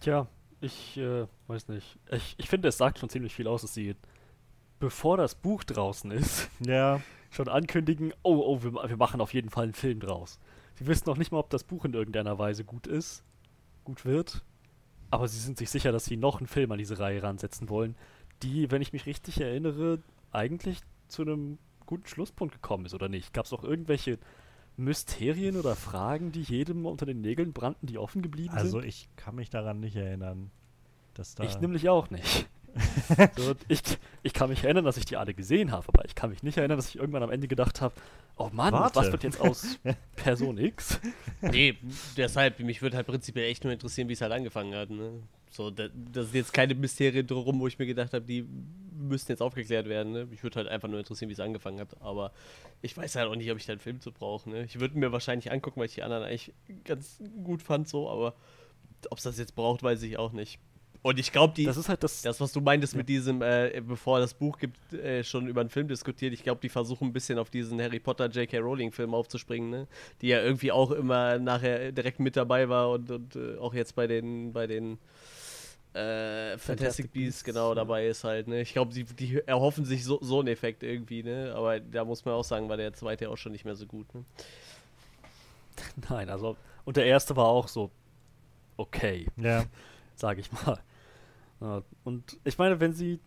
Tja, 0.00 0.26
ich 0.60 0.96
äh, 0.98 1.26
weiß 1.46 1.68
nicht. 1.68 1.98
Ich, 2.10 2.34
ich 2.38 2.48
finde, 2.48 2.68
es 2.68 2.76
sagt 2.76 2.98
schon 2.98 3.08
ziemlich 3.08 3.34
viel 3.34 3.48
aus, 3.48 3.62
dass 3.62 3.74
sie, 3.74 3.94
bevor 4.78 5.16
das 5.16 5.34
Buch 5.34 5.64
draußen 5.64 6.10
ist, 6.10 6.48
ja, 6.60 7.00
schon 7.30 7.48
ankündigen, 7.48 8.12
oh, 8.22 8.42
oh, 8.44 8.62
wir, 8.62 8.72
wir 8.74 8.96
machen 8.96 9.20
auf 9.20 9.34
jeden 9.34 9.50
Fall 9.50 9.64
einen 9.64 9.74
Film 9.74 10.00
draus. 10.00 10.38
Sie 10.74 10.86
wissen 10.86 11.04
noch 11.06 11.16
nicht 11.16 11.32
mal, 11.32 11.38
ob 11.38 11.50
das 11.50 11.64
Buch 11.64 11.84
in 11.86 11.94
irgendeiner 11.94 12.38
Weise 12.38 12.64
gut 12.64 12.86
ist, 12.86 13.24
gut 13.84 14.04
wird, 14.04 14.44
aber 15.16 15.28
sie 15.28 15.38
sind 15.38 15.58
sich 15.58 15.70
sicher, 15.70 15.92
dass 15.92 16.04
sie 16.04 16.16
noch 16.16 16.38
einen 16.38 16.46
Film 16.46 16.70
an 16.72 16.78
diese 16.78 16.98
Reihe 16.98 17.22
ransetzen 17.22 17.68
wollen, 17.68 17.96
die, 18.42 18.70
wenn 18.70 18.82
ich 18.82 18.92
mich 18.92 19.06
richtig 19.06 19.40
erinnere, 19.40 20.00
eigentlich 20.30 20.80
zu 21.08 21.22
einem 21.22 21.58
guten 21.86 22.06
Schlusspunkt 22.06 22.54
gekommen 22.54 22.84
ist, 22.84 22.94
oder 22.94 23.08
nicht? 23.08 23.32
Gab 23.32 23.46
es 23.46 23.52
auch 23.52 23.64
irgendwelche 23.64 24.18
Mysterien 24.76 25.56
oder 25.56 25.74
Fragen, 25.74 26.32
die 26.32 26.42
jedem 26.42 26.84
unter 26.84 27.06
den 27.06 27.22
Nägeln 27.22 27.52
brannten, 27.52 27.86
die 27.86 27.98
offen 27.98 28.20
geblieben 28.20 28.54
also 28.54 28.80
sind? 28.80 28.88
ich 28.88 29.08
kann 29.16 29.34
mich 29.36 29.48
daran 29.48 29.80
nicht 29.80 29.96
erinnern, 29.96 30.50
dass 31.14 31.34
da. 31.34 31.44
Ich 31.44 31.60
nämlich 31.60 31.88
auch 31.88 32.10
nicht. 32.10 32.48
So, 33.36 33.54
ich, 33.68 33.80
ich 34.22 34.32
kann 34.32 34.50
mich 34.50 34.62
erinnern, 34.64 34.84
dass 34.84 34.96
ich 34.96 35.04
die 35.04 35.16
alle 35.16 35.34
gesehen 35.34 35.72
habe, 35.72 35.86
aber 35.88 36.04
ich 36.04 36.14
kann 36.14 36.30
mich 36.30 36.42
nicht 36.42 36.58
erinnern, 36.58 36.76
dass 36.76 36.88
ich 36.88 36.96
irgendwann 36.96 37.22
am 37.22 37.30
Ende 37.30 37.48
gedacht 37.48 37.80
habe, 37.80 37.94
oh 38.36 38.50
Mann, 38.52 38.72
Warte. 38.72 38.96
was 38.96 39.12
wird 39.12 39.24
jetzt 39.24 39.40
aus 39.40 39.78
Person 40.16 40.58
X? 40.58 41.00
Nee, 41.40 41.76
deshalb, 42.16 42.60
mich 42.60 42.82
würde 42.82 42.96
halt 42.96 43.06
prinzipiell 43.06 43.50
echt 43.50 43.64
nur 43.64 43.72
interessieren, 43.72 44.08
wie 44.08 44.12
es 44.12 44.20
halt 44.20 44.32
angefangen 44.32 44.74
hat, 44.74 44.90
ne? 44.90 45.22
So, 45.50 45.70
da, 45.70 45.88
das 46.12 46.26
sind 46.26 46.34
jetzt 46.34 46.52
keine 46.52 46.74
Mysterien 46.74 47.26
drum, 47.26 47.60
wo 47.60 47.66
ich 47.66 47.78
mir 47.78 47.86
gedacht 47.86 48.12
habe, 48.12 48.24
die 48.24 48.46
müssten 48.92 49.32
jetzt 49.32 49.40
aufgeklärt 49.40 49.88
werden, 49.88 50.12
ne? 50.12 50.26
Mich 50.26 50.42
würde 50.42 50.56
halt 50.56 50.68
einfach 50.68 50.88
nur 50.88 50.98
interessieren, 50.98 51.28
wie 51.28 51.34
es 51.34 51.40
angefangen 51.40 51.80
hat, 51.80 52.00
aber 52.00 52.32
ich 52.82 52.96
weiß 52.96 53.16
halt 53.16 53.28
auch 53.28 53.36
nicht, 53.36 53.50
ob 53.50 53.58
ich 53.58 53.66
da 53.66 53.72
einen 53.72 53.80
Film 53.80 54.00
zu 54.00 54.12
brauche, 54.12 54.50
ne? 54.50 54.64
Ich 54.64 54.80
würde 54.80 54.98
mir 54.98 55.12
wahrscheinlich 55.12 55.50
angucken, 55.50 55.80
weil 55.80 55.86
ich 55.86 55.94
die 55.94 56.02
anderen 56.02 56.24
eigentlich 56.24 56.52
ganz 56.84 57.22
gut 57.42 57.62
fand, 57.62 57.88
so, 57.88 58.10
aber 58.10 58.34
ob 59.10 59.18
es 59.18 59.24
das 59.24 59.38
jetzt 59.38 59.54
braucht, 59.54 59.82
weiß 59.82 60.02
ich 60.02 60.18
auch 60.18 60.32
nicht. 60.32 60.58
Und 61.06 61.20
ich 61.20 61.30
glaube, 61.30 61.54
die, 61.54 61.62
Das 61.62 61.76
ist 61.76 61.88
halt 61.88 62.02
das. 62.02 62.22
das, 62.22 62.40
was 62.40 62.52
du 62.52 62.60
meintest 62.60 62.96
mit 62.96 63.08
diesem, 63.08 63.40
äh, 63.40 63.80
bevor 63.80 64.18
das 64.18 64.34
Buch 64.34 64.58
gibt, 64.58 64.92
äh, 64.92 65.22
schon 65.22 65.46
über 65.46 65.60
einen 65.60 65.70
Film 65.70 65.86
diskutiert, 65.86 66.32
ich 66.32 66.42
glaube, 66.42 66.60
die 66.60 66.68
versuchen 66.68 67.06
ein 67.06 67.12
bisschen 67.12 67.38
auf 67.38 67.48
diesen 67.48 67.80
Harry 67.80 68.00
Potter 68.00 68.26
J.K. 68.26 68.58
Rowling-Film 68.58 69.14
aufzuspringen, 69.14 69.70
ne? 69.70 69.86
Die 70.20 70.26
ja 70.26 70.42
irgendwie 70.42 70.72
auch 70.72 70.90
immer 70.90 71.38
nachher 71.38 71.92
direkt 71.92 72.18
mit 72.18 72.34
dabei 72.34 72.68
war 72.68 72.90
und, 72.90 73.08
und 73.12 73.36
äh, 73.36 73.56
auch 73.58 73.72
jetzt 73.72 73.94
bei 73.94 74.08
den, 74.08 74.52
bei 74.52 74.66
den 74.66 74.98
äh, 75.92 76.58
Fantastic, 76.58 76.60
Fantastic 76.60 77.12
Beasts 77.12 77.12
Beasts, 77.12 77.44
genau 77.44 77.68
ja. 77.68 77.74
dabei 77.76 78.08
ist 78.08 78.24
halt, 78.24 78.48
ne? 78.48 78.62
Ich 78.62 78.72
glaube, 78.72 78.92
die, 78.92 79.04
die 79.04 79.40
erhoffen 79.46 79.84
sich 79.84 80.02
so, 80.02 80.18
so 80.22 80.40
einen 80.40 80.48
Effekt 80.48 80.82
irgendwie, 80.82 81.22
ne? 81.22 81.54
Aber 81.54 81.78
da 81.78 82.04
muss 82.04 82.24
man 82.24 82.34
auch 82.34 82.42
sagen, 82.42 82.68
war 82.68 82.78
der 82.78 82.92
zweite 82.94 83.30
auch 83.30 83.36
schon 83.36 83.52
nicht 83.52 83.64
mehr 83.64 83.76
so 83.76 83.86
gut, 83.86 84.12
ne? 84.12 84.24
Nein, 86.10 86.28
also. 86.28 86.56
Und 86.84 86.96
der 86.96 87.06
erste 87.06 87.36
war 87.36 87.46
auch 87.46 87.68
so 87.68 87.92
okay, 88.76 89.28
ja. 89.36 89.66
sage 90.16 90.40
ich 90.40 90.50
mal. 90.50 90.80
Ja, 91.60 91.82
Und 92.04 92.38
ich 92.44 92.58
meine, 92.58 92.80
wenn 92.80 92.92
sie 92.92 93.20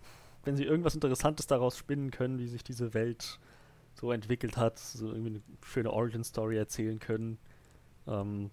wenn 0.43 0.55
sie 0.55 0.63
irgendwas 0.63 0.95
Interessantes 0.95 1.47
daraus 1.47 1.77
spinnen 1.77 2.11
können, 2.11 2.39
wie 2.39 2.47
sich 2.47 2.63
diese 2.63 2.93
Welt 2.93 3.39
so 3.95 4.11
entwickelt 4.11 4.57
hat, 4.57 4.79
so 4.79 5.09
irgendwie 5.09 5.29
eine 5.29 5.41
schöne 5.63 5.91
Origin-Story 5.91 6.57
erzählen 6.57 6.99
können. 6.99 7.37
Ähm, 8.07 8.49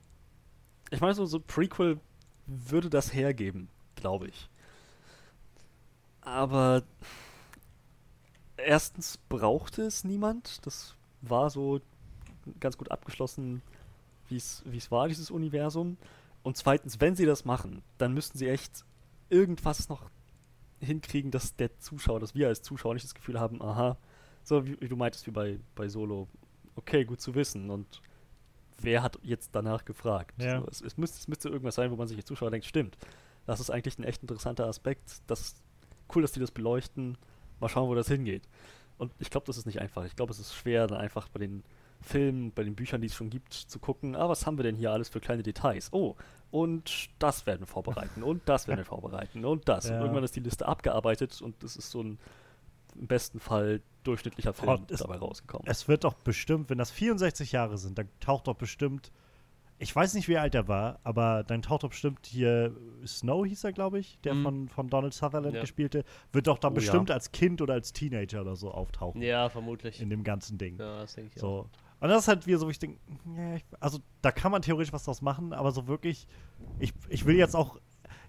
ich 0.91 1.01
meine, 1.01 1.15
so, 1.15 1.25
so 1.27 1.41
Prequel 1.41 2.01
würde 2.47 2.91
das 2.91 3.15
hergeben, 3.15 3.69
glaube 3.95 4.29
ich. 4.29 4.51
Aber 6.23 6.83
erstens 8.57 9.19
brauchte 9.29 9.83
es 9.83 10.03
niemand. 10.03 10.67
Das 10.67 10.97
war 11.23 11.51
so 11.51 11.81
ganz 12.59 12.77
gut 12.77 12.91
abgeschlossen, 12.91 13.63
wie 14.29 14.37
es 14.37 14.91
war, 14.91 15.07
dieses 15.07 15.31
Universum. 15.31 15.99
Und 16.43 16.57
zweitens, 16.57 17.01
wenn 17.01 17.15
sie 17.15 17.27
das 17.27 17.45
machen, 17.45 17.83
dann 17.99 18.13
müssten 18.13 18.39
sie 18.39 18.49
echt 18.49 18.85
irgendwas 19.29 19.89
noch 19.89 20.11
hinkriegen, 20.81 21.31
dass 21.31 21.57
der 21.57 21.79
Zuschauer, 21.79 22.21
dass 22.21 22.35
wir 22.35 22.49
als 22.49 22.63
Zuschauer 22.63 22.95
nicht 22.95 23.05
das 23.05 23.15
Gefühl 23.15 23.41
haben, 23.41 23.63
aha, 23.63 23.97
so 24.43 24.67
wie, 24.67 24.81
wie 24.81 24.89
du 24.89 24.97
meintest, 24.97 25.27
wie 25.27 25.31
bei, 25.31 25.59
bei 25.75 25.89
Solo, 25.89 26.29
okay, 26.77 27.05
gut 27.05 27.21
zu 27.21 27.35
wissen. 27.35 27.71
Und 27.71 28.01
wer 28.79 29.03
hat 29.03 29.19
jetzt 29.23 29.51
danach 29.55 29.85
gefragt? 29.85 30.41
Ja. 30.41 30.61
So, 30.61 30.69
es, 30.69 30.81
es, 30.83 30.97
müsste, 30.97 31.19
es 31.19 31.29
müsste 31.29 31.49
irgendwas 31.49 31.75
sein, 31.75 31.91
wo 31.91 31.97
man 31.97 32.07
sich 32.07 32.17
als 32.17 32.27
Zuschauer 32.27 32.51
denkt, 32.51 32.67
stimmt, 32.67 32.97
das 33.47 33.61
ist 33.61 33.71
eigentlich 33.71 33.99
ein 33.99 34.05
echt 34.05 34.23
interessanter 34.23 34.67
Aspekt. 34.67 35.23
Das 35.27 35.41
ist 35.41 35.63
cool, 36.15 36.23
dass 36.23 36.33
die 36.33 36.41
das 36.41 36.51
beleuchten. 36.51 37.17
Mal 37.61 37.69
schauen, 37.69 37.89
wo 37.89 37.95
das 37.95 38.09
hingeht. 38.09 38.43
Und 38.99 39.13
ich 39.19 39.31
glaube, 39.31 39.47
das 39.47 39.57
ist 39.57 39.67
nicht 39.67 39.81
einfach. 39.81 40.05
Ich 40.05 40.17
glaube, 40.17 40.33
es 40.33 40.39
ist 40.39 40.55
schwer, 40.55 40.87
dann 40.87 40.99
einfach 40.99 41.29
bei 41.29 41.39
den 41.39 41.63
Filmen, 42.01 42.53
bei 42.53 42.65
den 42.65 42.75
Büchern, 42.75 43.01
die 43.01 43.07
es 43.07 43.15
schon 43.15 43.31
gibt, 43.31 43.53
zu 43.53 43.79
gucken, 43.79 44.15
ah, 44.15 44.29
was 44.29 44.47
haben 44.47 44.59
wir 44.59 44.63
denn 44.63 44.77
hier 44.77 44.93
alles 44.93 45.09
für 45.09 45.21
kleine 45.21 45.43
Details? 45.43 45.93
Oh, 45.93 46.17
und 46.51 47.09
das 47.19 47.47
werden 47.47 47.61
wir 47.61 47.67
vorbereiten 47.67 48.23
und 48.23 48.43
das 48.49 48.69
werden 48.69 48.81
wir 48.81 48.85
vorbereiten 48.87 49.45
und 49.45 49.69
das. 49.69 49.89
Ja. 49.89 49.97
Und 49.97 50.03
irgendwann 50.03 50.25
ist 50.25 50.37
die 50.37 50.41
Liste 50.41 50.67
abgearbeitet 50.67 51.41
und 51.43 51.63
es 51.63 51.77
ist 51.77 51.91
so 51.91 52.03
ein 52.03 52.19
im 52.99 53.07
besten 53.09 53.41
Fall 53.41 53.83
durchschnittlicher 54.05 54.55
Film 54.55 54.71
Oh, 54.71 54.79
es- 54.93 55.01
dabei 55.01 55.17
rausgekommen. 55.17 55.67
Es 55.69 55.87
wird 55.87 56.05
doch 56.05 56.15
bestimmt, 56.15 56.71
wenn 56.71 56.79
das 56.79 56.91
64 56.91 57.53
Jahre 57.53 57.77
sind, 57.77 57.99
dann 57.99 58.09
taucht 58.21 58.47
doch 58.47 58.55
bestimmt, 58.55 59.13
ich 59.79 59.95
weiß 59.95 60.15
nicht, 60.15 60.29
wie 60.29 60.39
alt 60.39 60.55
er 60.55 60.67
war, 60.69 60.99
aber 61.05 61.45
dann 61.45 61.61
taucht 61.61 61.83
doch 61.83 61.91
bestimmt 61.91 62.25
hier 62.25 62.75
Snow 63.07 63.45
hieß 63.45 63.65
er, 63.65 63.73
glaube 63.75 63.99
ich, 63.99 64.19
der 64.21 64.33
Mhm. 64.33 64.43
von, 64.45 64.69
von 64.71 64.89
Donald 64.89 65.13
Sutherland 65.13 65.55
Ja. 65.55 65.61
gespielte, 65.61 66.05
wird 66.33 66.47
doch 66.47 66.57
dann 66.59 66.73
Oh 66.73 66.77
ja. 66.77 66.81
bestimmt 66.81 67.11
als 67.11 67.33
Kind 67.33 67.61
oder 67.61 67.75
als 67.75 67.93
Teenager 67.93 68.41
oder 68.41 68.57
so 68.57 68.71
auftauchen 68.71 69.21
Ja, 69.21 69.51
vermutlich. 69.51 70.01
in 70.01 70.09
dem 70.09 70.25
ganzen 70.25 70.57
Ding. 70.57 70.79
Ja, 70.79 71.01
das 71.01 71.17
denke 71.17 71.33
ich 71.37 71.43
auch. 71.43 71.67
Und 72.01 72.09
das 72.09 72.23
ist 72.23 72.29
halt 72.29 72.47
wieder 72.47 72.59
so, 72.59 72.69
ich 72.69 72.79
denke, 72.79 72.99
also 73.81 74.01
da 74.21 74.31
kann 74.31 74.53
man 74.53 74.63
theoretisch 74.63 74.93
was 74.93 75.05
draus 75.05 75.23
machen, 75.23 75.53
aber 75.53 75.73
so 75.73 75.87
wirklich, 75.87 76.27
ich, 76.79 76.93
ich 77.09 77.25
will 77.25 77.37
jetzt 77.37 77.57
auch, 77.57 77.79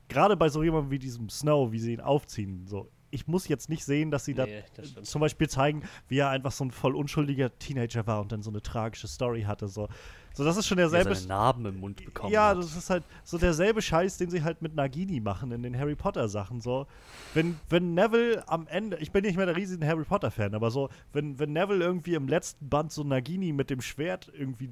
gerade 0.07 0.37
bei 0.37 0.49
so 0.49 0.63
jemandem 0.63 0.91
wie 0.91 0.99
diesem 0.99 1.29
Snow, 1.29 1.71
wie 1.71 1.79
sie 1.79 1.93
ihn 1.93 2.01
aufziehen, 2.01 2.65
so, 2.65 2.89
ich 3.09 3.27
muss 3.27 3.47
jetzt 3.47 3.69
nicht 3.69 3.83
sehen, 3.85 4.11
dass 4.11 4.25
sie 4.25 4.33
da 4.33 4.45
Nee, 4.45 4.63
das 4.75 4.89
stimmt. 4.89 5.05
zum 5.07 5.21
Beispiel 5.21 5.47
zeigen, 5.49 5.83
wie 6.07 6.17
er 6.19 6.29
einfach 6.29 6.51
so 6.51 6.63
ein 6.65 6.71
voll 6.71 6.95
unschuldiger 6.95 7.57
Teenager 7.59 8.05
war 8.07 8.21
und 8.21 8.31
dann 8.31 8.41
so 8.43 8.49
eine 8.49 8.61
tragische 8.61 9.07
Story 9.07 9.43
hatte. 9.43 9.67
So, 9.67 9.87
so 10.33 10.43
das 10.43 10.57
ist 10.57 10.67
schon 10.67 10.77
er 10.77 10.89
derselbe. 10.89 11.15
seine 11.15 11.27
Narben 11.27 11.65
im 11.65 11.79
Mund 11.79 12.03
bekommen 12.03 12.31
Ja, 12.33 12.49
hat. 12.49 12.57
das 12.57 12.75
ist 12.75 12.89
halt 12.89 13.03
so 13.23 13.37
derselbe 13.37 13.81
Scheiß, 13.81 14.17
den 14.17 14.29
sie 14.29 14.43
halt 14.43 14.61
mit 14.61 14.75
Nagini 14.75 15.19
machen 15.19 15.51
in 15.51 15.63
den 15.63 15.77
Harry 15.77 15.95
Potter 15.95 16.27
Sachen. 16.27 16.59
So, 16.61 16.85
wenn, 17.33 17.57
wenn 17.69 17.93
Neville 17.93 18.43
am 18.47 18.67
Ende, 18.67 18.97
ich 18.97 19.11
bin 19.11 19.23
nicht 19.23 19.37
mehr 19.37 19.45
der 19.45 19.55
riesige 19.55 19.85
Harry 19.87 20.03
Potter 20.03 20.29
Fan, 20.31 20.53
aber 20.53 20.69
so, 20.69 20.89
wenn, 21.13 21.39
wenn 21.39 21.53
Neville 21.53 21.83
irgendwie 21.83 22.13
im 22.15 22.27
letzten 22.27 22.67
Band 22.69 22.91
so 22.91 23.03
Nagini 23.03 23.53
mit 23.53 23.69
dem 23.69 23.81
Schwert 23.81 24.31
irgendwie 24.37 24.69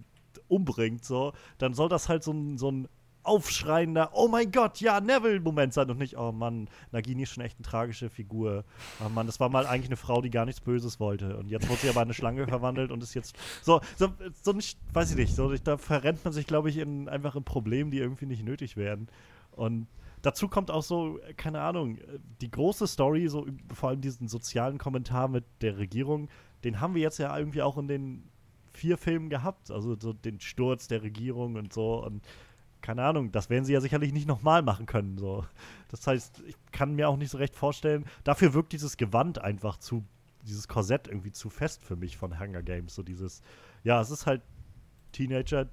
umbringt, 0.48 1.06
so, 1.06 1.34
dann 1.58 1.74
soll 1.74 1.90
das 1.90 2.10
halt 2.10 2.24
so 2.24 2.32
ein, 2.32 2.58
so 2.58 2.70
ein 2.72 2.88
aufschreiender, 3.26 4.12
oh 4.14 4.28
mein 4.28 4.52
Gott, 4.52 4.80
ja, 4.80 5.02
Neville-Moment 5.02 5.74
sein 5.74 5.90
und 5.90 5.98
nicht, 5.98 6.18
oh 6.18 6.32
Mann, 6.32 6.70
Nagini 6.92 7.24
ist 7.24 7.34
schon 7.34 7.44
echt 7.44 7.58
eine 7.58 7.66
tragische 7.66 8.10
Figur. 8.10 8.64
Oh 9.04 9.10
Mann, 9.10 9.26
das 9.26 9.40
war 9.40 9.50
mal 9.50 9.66
eigentlich 9.66 9.90
eine 9.90 9.98
Frau, 9.98 10.22
die 10.22 10.30
gar 10.30 10.46
nichts 10.46 10.62
Böses 10.62 11.00
wollte. 11.00 11.38
Und 11.38 11.50
jetzt 11.50 11.68
wurde 11.70 11.80
sie 11.80 11.90
aber 11.90 12.02
in 12.02 12.08
eine 12.08 12.14
Schlange 12.14 12.48
verwandelt 12.48 12.92
und 12.92 13.04
ist 13.04 13.14
jetzt 13.14 13.36
so, 13.62 13.82
so, 13.98 14.10
so 14.42 14.54
nicht, 14.54 14.78
weiß 14.94 15.12
ich 15.12 15.18
nicht, 15.18 15.36
so, 15.36 15.54
da 15.56 15.78
verrennt 15.78 16.24
man 16.24 16.34
sich, 16.34 16.48
glaube 16.48 16.70
ich, 16.70 16.78
in 16.78 17.10
einfach 17.10 17.36
in 17.36 17.44
Problemen, 17.44 17.92
die 17.92 18.00
irgendwie 18.00 18.26
nicht 18.26 18.44
nötig 18.44 18.78
wären. 18.78 19.08
Und 19.52 19.88
dazu 20.22 20.48
kommt 20.48 20.72
auch 20.72 20.84
so, 20.84 21.20
keine 21.38 21.62
Ahnung, 21.62 21.98
die 22.42 22.52
große 22.52 22.88
Story, 22.88 23.28
so 23.28 23.46
vor 23.74 23.90
allem 23.90 24.02
diesen 24.02 24.28
sozialen 24.28 24.78
Kommentar 24.78 25.28
mit 25.28 25.46
der 25.62 25.78
Regierung, 25.78 26.30
den 26.64 26.80
haben 26.80 26.96
wir 26.96 27.02
jetzt 27.02 27.20
ja 27.20 27.38
irgendwie 27.38 27.62
auch 27.62 27.78
in 27.78 27.88
den 27.88 28.30
vier 28.76 28.98
Filmen 28.98 29.30
gehabt. 29.30 29.72
Also 29.72 29.98
so 30.00 30.14
den 30.14 30.40
Sturz 30.40 30.88
der 30.88 31.02
Regierung 31.02 31.56
und 31.56 31.74
so. 31.74 32.04
Und 32.04 32.24
keine 32.86 33.04
Ahnung, 33.04 33.32
das 33.32 33.50
werden 33.50 33.66
sie 33.66 33.74
ja 33.74 33.82
sicherlich 33.82 34.14
nicht 34.14 34.28
nochmal 34.28 34.62
machen 34.62 34.86
können. 34.86 35.18
So. 35.18 35.44
Das 35.90 36.06
heißt, 36.06 36.44
ich 36.46 36.56
kann 36.72 36.94
mir 36.94 37.10
auch 37.10 37.18
nicht 37.18 37.32
so 37.32 37.40
recht 37.40 37.56
vorstellen, 37.56 38.06
dafür 38.24 38.54
wirkt 38.54 38.74
dieses 38.74 38.96
Gewand 38.96 39.42
einfach 39.42 39.78
zu, 39.78 40.06
dieses 40.44 40.68
Korsett 40.68 41.08
irgendwie 41.08 41.32
zu 41.32 41.50
fest 41.50 41.84
für 41.84 41.96
mich 41.96 42.16
von 42.16 42.40
Hunger 42.40 42.62
Games. 42.62 42.94
So 42.94 43.02
dieses, 43.02 43.42
ja, 43.84 44.00
es 44.00 44.12
ist 44.12 44.28
halt 44.28 44.44
Teenager 45.14 45.68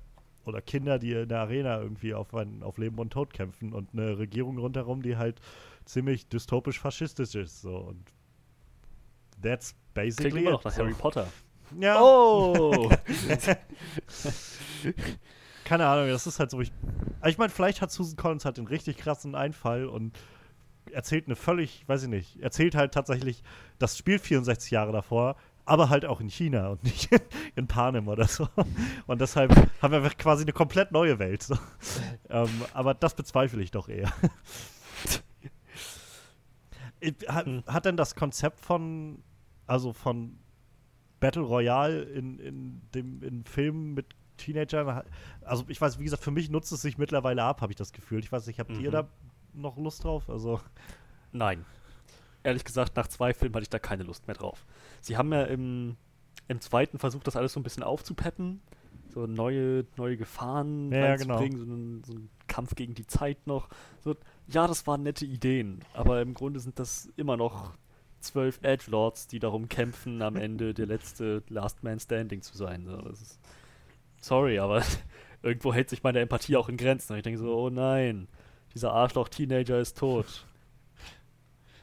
oder 0.47 0.63
Kinder, 0.63 0.99
die 0.99 1.13
in 1.13 1.29
der 1.29 1.41
Arena 1.41 1.83
irgendwie 1.83 2.15
auf, 2.15 2.35
ein, 2.35 2.63
auf 2.63 2.79
Leben 2.79 2.99
und 2.99 3.13
Tod 3.13 3.35
kämpfen 3.35 3.75
und 3.75 3.91
eine 3.93 4.17
Regierung 4.17 4.57
rundherum, 4.57 5.03
die 5.03 5.19
halt 5.19 5.39
ziemlich 5.85 6.27
dystopisch 6.29 6.81
faschistisch 6.81 7.35
ist. 7.35 7.61
So. 7.61 7.77
Und 7.77 8.11
that's 9.43 9.73
Klingt 9.93 10.17
basically 10.17 10.41
immer 10.41 10.53
noch 10.53 10.65
nach. 10.65 10.79
Harry 10.79 10.95
Potter. 10.95 11.29
Ja, 11.79 12.01
Oh! 12.01 12.91
keine 15.73 15.87
Ahnung, 15.87 16.09
das 16.09 16.27
ist 16.27 16.39
halt 16.39 16.51
so. 16.51 16.61
Ich, 16.61 16.71
ich 17.25 17.39
meine, 17.39 17.49
vielleicht 17.49 17.81
hat 17.81 17.91
Susan 17.91 18.15
Collins 18.15 18.45
halt 18.45 18.59
den 18.59 18.67
richtig 18.67 18.99
krassen 18.99 19.35
Einfall 19.35 19.87
und 19.87 20.19
erzählt 20.93 21.25
eine 21.25 21.35
völlig, 21.35 21.89
weiß 21.89 22.03
ich 22.03 22.11
nicht, 22.11 22.41
erzählt 22.41 22.75
halt 22.75 22.93
tatsächlich, 22.93 23.43
das 23.79 23.97
spielt 23.97 24.21
64 24.21 24.71
Jahre 24.71 24.93
davor, 24.93 25.35
aber 25.65 25.89
halt 25.89 26.05
auch 26.05 26.21
in 26.21 26.29
China 26.29 26.69
und 26.69 26.85
nicht 26.85 27.09
in 27.57 27.69
Panem 27.69 28.09
oder 28.09 28.29
so. 28.29 28.51
Und 29.07 29.23
deshalb 29.23 29.51
haben 29.81 29.93
wir 29.95 30.03
quasi 30.11 30.43
eine 30.43 30.53
komplett 30.53 30.93
neue 30.93 31.19
Welt. 31.19 31.43
So. 31.43 31.57
ähm, 32.29 32.51
aber 32.75 32.93
das 32.93 33.15
bezweifle 33.15 33.63
ich 33.63 33.71
doch 33.71 33.89
eher. 33.89 34.13
Hat, 37.29 37.47
Hm. 37.47 37.65
hat 37.67 37.87
denn 37.87 37.97
das 37.97 38.15
Konzept 38.15 38.61
von, 38.61 39.25
also 39.67 39.95
von 39.95 40.39
Battle 41.19 41.43
Royale 41.43 42.03
in, 42.03 42.39
in 42.39 42.83
dem 42.95 43.23
in 43.23 43.45
Filmen 43.45 43.95
mit 43.95 44.15
Teenagern, 44.45 45.03
also 45.43 45.65
ich 45.69 45.81
weiß, 45.81 45.99
wie 45.99 46.05
gesagt, 46.05 46.23
für 46.23 46.31
mich 46.31 46.51
nutzt 46.51 46.73
es 46.73 46.83
sich 46.83 46.99
mittlerweile 46.99 47.43
ab, 47.45 47.61
habe 47.61 47.73
ich 47.73 47.77
das 47.77 47.93
Gefühl. 47.93 48.21
Ich 48.21 48.31
weiß 48.33 48.47
nicht, 48.47 48.59
habt 48.59 48.71
ihr 48.73 48.89
Mhm. 48.89 48.93
da 48.93 49.09
noch 49.55 49.77
Lust 49.77 50.05
drauf? 50.05 50.29
Also, 50.29 50.61
Nein. 51.33 51.65
Ehrlich 52.43 52.65
gesagt, 52.65 52.97
nach 52.97 53.07
zwei 53.07 53.33
Filmen 53.35 53.55
hatte 53.55 53.63
ich 53.63 53.71
da 53.71 53.79
keine 53.79 54.03
Lust 54.03 54.27
mehr 54.27 54.35
drauf. 54.37 54.67
Sie 55.01 55.17
haben 55.17 55.33
ja 55.33 55.45
im, 55.45 55.97
im 56.49 56.61
zweiten 56.61 56.99
versucht, 56.99 57.27
das 57.27 57.37
alles 57.37 57.53
so 57.53 57.61
ein 57.61 57.63
bisschen 57.63 57.83
aufzupeppen. 57.85 58.61
So 59.15 59.27
neue, 59.27 59.87
neue 59.97 60.17
Gefahren 60.17 60.91
Ja, 60.91 60.99
ja, 60.99 61.07
reinzubringen, 61.11 61.59
so, 61.59 61.65
einen, 61.73 62.05
so 62.05 62.13
einen 62.15 62.31
Kampf 62.49 62.75
gegen 62.75 62.95
die 62.95 63.07
Zeit 63.07 63.47
noch. 63.47 63.69
So, 64.01 64.17
ja, 64.49 64.67
das 64.67 64.87
waren 64.87 65.03
nette 65.05 65.25
Ideen, 65.25 65.85
aber 65.95 66.21
im 66.21 66.35
Grunde 66.35 66.61
sind 66.61 66.79
das 66.79 67.09
immer 67.17 67.37
noch 67.37 67.75
zwölf 68.21 68.59
Edgelords, 68.63 69.27
die 69.29 69.39
darum 69.39 69.69
kämpfen, 69.69 70.23
am 70.23 70.37
Ende 70.37 70.75
der 70.75 70.87
letzte 70.87 71.43
Last 71.49 71.83
Man 71.85 72.01
Standing 72.01 72.41
zu 72.43 72.57
sein. 72.57 72.87
So, 72.87 72.97
das 73.03 73.21
ist, 73.21 73.41
sorry, 74.23 74.59
aber 74.59 74.83
irgendwo 75.43 75.75
hält 75.75 75.91
sich 75.91 76.03
meine 76.03 76.21
Empathie 76.21 76.57
auch 76.57 76.69
in 76.69 76.79
Grenzen. 76.79 77.13
Und 77.13 77.19
ich 77.19 77.25
denke 77.25 77.39
so, 77.39 77.55
oh 77.55 77.71
nein, 77.71 78.29
dieser 78.75 78.93
Arschloch-Teenager 78.93 79.79
ist 79.79 79.99
tot. 79.99 80.47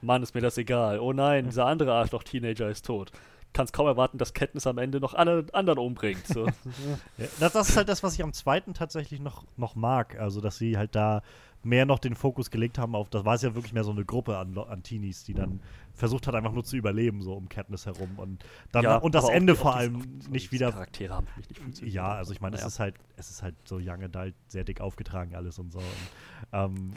Mann, 0.01 0.23
ist 0.23 0.33
mir 0.33 0.41
das 0.41 0.57
egal. 0.57 0.99
Oh 0.99 1.13
nein, 1.13 1.45
dieser 1.45 1.65
andere 1.65 1.93
Arschloch-Teenager 1.93 2.69
ist 2.69 2.85
tot. 2.85 3.11
Kannst 3.51 3.73
kaum 3.73 3.87
erwarten, 3.87 4.17
dass 4.17 4.33
Katniss 4.33 4.67
am 4.67 4.77
Ende 4.77 4.99
noch 4.99 5.13
alle 5.15 5.45
anderen 5.53 5.79
umbringt. 5.79 6.25
So. 6.27 6.45
ja, 7.17 7.27
das, 7.39 7.53
das 7.53 7.69
ist 7.69 7.77
halt 7.77 7.89
das, 7.89 8.03
was 8.03 8.13
ich 8.13 8.23
am 8.23 8.31
zweiten 8.33 8.73
tatsächlich 8.73 9.19
noch, 9.19 9.43
noch 9.57 9.75
mag. 9.75 10.19
Also, 10.19 10.39
dass 10.39 10.57
sie 10.57 10.77
halt 10.77 10.95
da 10.95 11.21
mehr 11.63 11.85
noch 11.85 11.99
den 11.99 12.15
Fokus 12.15 12.51
gelegt 12.51 12.77
haben 12.77 12.95
auf, 12.95 13.09
das 13.09 13.25
war 13.25 13.35
es 13.35 13.41
ja 13.41 13.53
wirklich 13.53 13.73
mehr 13.73 13.83
so 13.83 13.91
eine 13.91 14.05
Gruppe 14.05 14.37
an, 14.37 14.57
an 14.57 14.81
Teenies, 14.81 15.25
die 15.25 15.33
dann 15.33 15.59
versucht 15.93 16.25
hat, 16.27 16.33
einfach 16.35 16.53
nur 16.53 16.63
zu 16.63 16.77
überleben, 16.77 17.21
so 17.21 17.33
um 17.33 17.49
Katniss 17.49 17.85
herum. 17.85 18.11
Und, 18.17 18.45
dann, 18.71 18.83
Ja, 18.83 18.95
und 18.97 19.13
das 19.13 19.27
Ende 19.27 19.53
die- 19.53 19.59
vor 19.59 19.75
allem 19.75 20.19
diese 20.19 20.31
nicht 20.31 20.51
wieder 20.53 20.71
Charaktere 20.71 21.13
haben 21.15 21.27
nicht 21.35 21.57
funktioniert. 21.57 21.93
Ja, 21.93 22.13
also 22.13 22.31
ich 22.31 22.39
meine, 22.39 22.55
Naja. 22.55 22.65
es 22.67 22.73
ist 22.75 22.79
halt, 22.79 22.95
es 23.17 23.29
ist 23.29 23.43
halt 23.43 23.55
so 23.65 23.75
Young 23.77 24.03
Adult 24.03 24.35
sehr 24.47 24.63
dick 24.63 24.79
aufgetragen 24.79 25.35
alles 25.35 25.59
und 25.59 25.73
so. 25.73 25.79
Und, 25.79 25.85
ähm, 26.53 26.93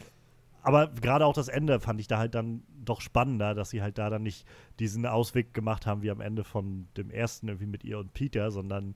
aber 0.62 0.88
gerade 0.88 1.26
auch 1.26 1.34
das 1.34 1.48
Ende 1.48 1.80
fand 1.80 2.00
ich 2.00 2.08
da 2.08 2.18
halt 2.18 2.34
dann 2.34 2.62
doch 2.84 3.00
spannender, 3.00 3.54
dass 3.54 3.70
sie 3.70 3.82
halt 3.82 3.98
da 3.98 4.10
dann 4.10 4.22
nicht 4.22 4.46
diesen 4.78 5.06
Ausweg 5.06 5.54
gemacht 5.54 5.86
haben 5.86 6.02
wie 6.02 6.10
am 6.10 6.20
Ende 6.20 6.44
von 6.44 6.88
dem 6.96 7.10
ersten 7.10 7.48
irgendwie 7.48 7.66
mit 7.66 7.84
ihr 7.84 7.98
und 7.98 8.14
Peter, 8.14 8.50
sondern 8.50 8.94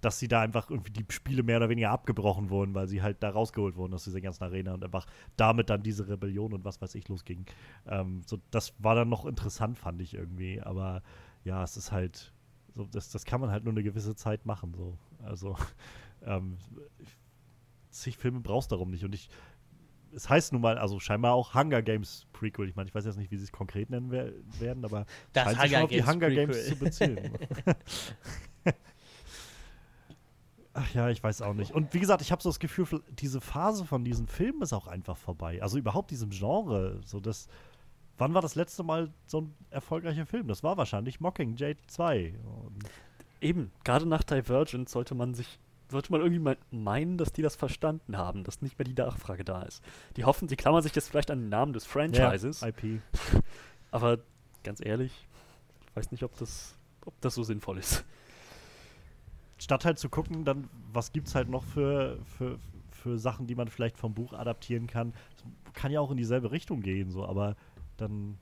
dass 0.00 0.18
sie 0.18 0.28
da 0.28 0.40
einfach 0.40 0.70
irgendwie 0.70 0.92
die 0.92 1.04
Spiele 1.10 1.42
mehr 1.42 1.56
oder 1.56 1.68
weniger 1.68 1.90
abgebrochen 1.90 2.50
wurden, 2.50 2.74
weil 2.74 2.86
sie 2.86 3.02
halt 3.02 3.22
da 3.22 3.30
rausgeholt 3.30 3.76
wurden 3.76 3.94
aus 3.94 4.04
dieser 4.04 4.20
ganzen 4.20 4.44
Arena 4.44 4.74
und 4.74 4.84
einfach 4.84 5.06
damit 5.36 5.70
dann 5.70 5.82
diese 5.82 6.08
Rebellion 6.08 6.52
und 6.52 6.64
was 6.64 6.80
weiß 6.80 6.94
ich 6.94 7.08
losging. 7.08 7.46
Ähm, 7.86 8.22
so, 8.26 8.38
das 8.50 8.74
war 8.78 8.94
dann 8.94 9.08
noch 9.08 9.24
interessant, 9.24 9.78
fand 9.78 10.00
ich 10.00 10.14
irgendwie. 10.14 10.60
Aber 10.60 11.02
ja, 11.44 11.62
es 11.62 11.76
ist 11.76 11.92
halt, 11.92 12.32
so, 12.74 12.84
das, 12.84 13.10
das 13.10 13.24
kann 13.24 13.40
man 13.40 13.50
halt 13.50 13.64
nur 13.64 13.72
eine 13.72 13.82
gewisse 13.82 14.14
Zeit 14.14 14.44
machen. 14.44 14.74
So. 14.74 14.98
Also, 15.24 15.56
ähm, 16.22 16.58
zig 17.90 18.16
Filme 18.18 18.40
brauchst 18.40 18.70
darum 18.72 18.90
nicht. 18.90 19.04
Und 19.04 19.14
ich, 19.14 19.30
es 20.16 20.28
heißt 20.30 20.52
nun 20.52 20.62
mal, 20.62 20.78
also 20.78 20.98
scheinbar 20.98 21.34
auch 21.34 21.54
Hunger 21.54 21.82
Games 21.82 22.26
Prequel. 22.32 22.68
Ich 22.68 22.74
meine, 22.74 22.88
ich 22.88 22.94
weiß 22.94 23.04
jetzt 23.04 23.18
nicht, 23.18 23.30
wie 23.30 23.36
sie 23.36 23.44
es 23.44 23.52
konkret 23.52 23.90
nennen 23.90 24.10
wer 24.10 24.32
werden, 24.58 24.84
aber 24.84 25.04
Das 25.32 25.44
scheint 25.44 25.60
sich 25.60 25.70
schon 25.70 25.82
Hunger 25.82 25.84
auf 25.84 25.90
die 25.90 25.96
Games 25.96 26.08
Hunger 26.08 26.30
Games 26.30 26.56
Prequel. 26.56 26.72
zu 26.72 26.78
beziehen. 26.84 27.38
Ach 30.78 30.94
ja, 30.94 31.08
ich 31.08 31.22
weiß 31.22 31.40
auch 31.42 31.54
nicht. 31.54 31.72
Und 31.72 31.94
wie 31.94 32.00
gesagt, 32.00 32.20
ich 32.20 32.32
habe 32.32 32.42
so 32.42 32.48
das 32.50 32.58
Gefühl, 32.58 32.86
diese 33.18 33.40
Phase 33.40 33.84
von 33.86 34.04
diesen 34.04 34.26
Filmen 34.26 34.60
ist 34.62 34.72
auch 34.74 34.86
einfach 34.86 35.16
vorbei. 35.16 35.62
Also 35.62 35.78
überhaupt 35.78 36.10
diesem 36.10 36.30
Genre. 36.30 37.00
So 37.04 37.18
das, 37.18 37.48
wann 38.18 38.34
war 38.34 38.42
das 38.42 38.54
letzte 38.56 38.82
Mal 38.82 39.10
so 39.26 39.42
ein 39.42 39.54
erfolgreicher 39.70 40.26
Film? 40.26 40.48
Das 40.48 40.62
war 40.62 40.76
wahrscheinlich 40.76 41.18
Mockingjay 41.20 41.76
2. 41.86 42.34
Und 42.44 42.84
Eben, 43.40 43.70
gerade 43.84 44.06
nach 44.06 44.22
Divergent 44.22 44.88
sollte 44.88 45.14
man 45.14 45.34
sich, 45.34 45.58
sollte 45.88 46.10
man 46.12 46.20
irgendwie 46.20 46.56
meinen, 46.70 47.18
dass 47.18 47.32
die 47.32 47.42
das 47.42 47.56
verstanden 47.56 48.16
haben, 48.16 48.44
dass 48.44 48.62
nicht 48.62 48.78
mehr 48.78 48.84
die 48.84 48.94
Nachfrage 48.94 49.44
da 49.44 49.62
ist. 49.62 49.82
Die 50.16 50.24
hoffen, 50.24 50.48
sie 50.48 50.56
klammern 50.56 50.82
sich 50.82 50.94
jetzt 50.94 51.08
vielleicht 51.08 51.30
an 51.30 51.42
den 51.42 51.48
Namen 51.48 51.72
des 51.72 51.84
Franchises, 51.84 52.60
Ja, 52.60 52.68
IP. 52.68 53.00
aber 53.90 54.18
ganz 54.64 54.84
ehrlich, 54.84 55.26
ich 55.86 55.96
weiß 55.96 56.10
nicht, 56.10 56.22
ob 56.22 56.36
das, 56.38 56.76
ob 57.04 57.18
das 57.20 57.34
so 57.34 57.42
sinnvoll 57.42 57.78
ist. 57.78 58.04
Statt 59.58 59.84
halt 59.84 59.98
zu 59.98 60.08
gucken, 60.08 60.44
dann, 60.44 60.68
was 60.92 61.12
gibt's 61.12 61.34
halt 61.34 61.48
noch 61.48 61.64
für, 61.64 62.18
für, 62.36 62.58
für 62.90 63.18
Sachen, 63.18 63.46
die 63.46 63.54
man 63.54 63.68
vielleicht 63.68 63.96
vom 63.96 64.12
Buch 64.12 64.32
adaptieren 64.32 64.86
kann. 64.86 65.14
Das 65.36 65.72
kann 65.74 65.92
ja 65.92 66.00
auch 66.00 66.10
in 66.10 66.16
dieselbe 66.16 66.50
Richtung 66.50 66.80
gehen, 66.80 67.10
so, 67.10 67.24
aber 67.24 67.56
dann, 67.96 68.38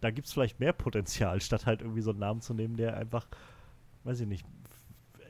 da 0.00 0.10
gibt's 0.10 0.32
vielleicht 0.32 0.58
mehr 0.60 0.72
Potenzial, 0.72 1.40
statt 1.42 1.64
halt 1.64 1.80
irgendwie 1.80 2.02
so 2.02 2.10
einen 2.10 2.18
Namen 2.18 2.40
zu 2.40 2.54
nehmen, 2.54 2.76
der 2.76 2.96
einfach, 2.96 3.28
weiß 4.04 4.20
ich 4.20 4.26
nicht. 4.26 4.44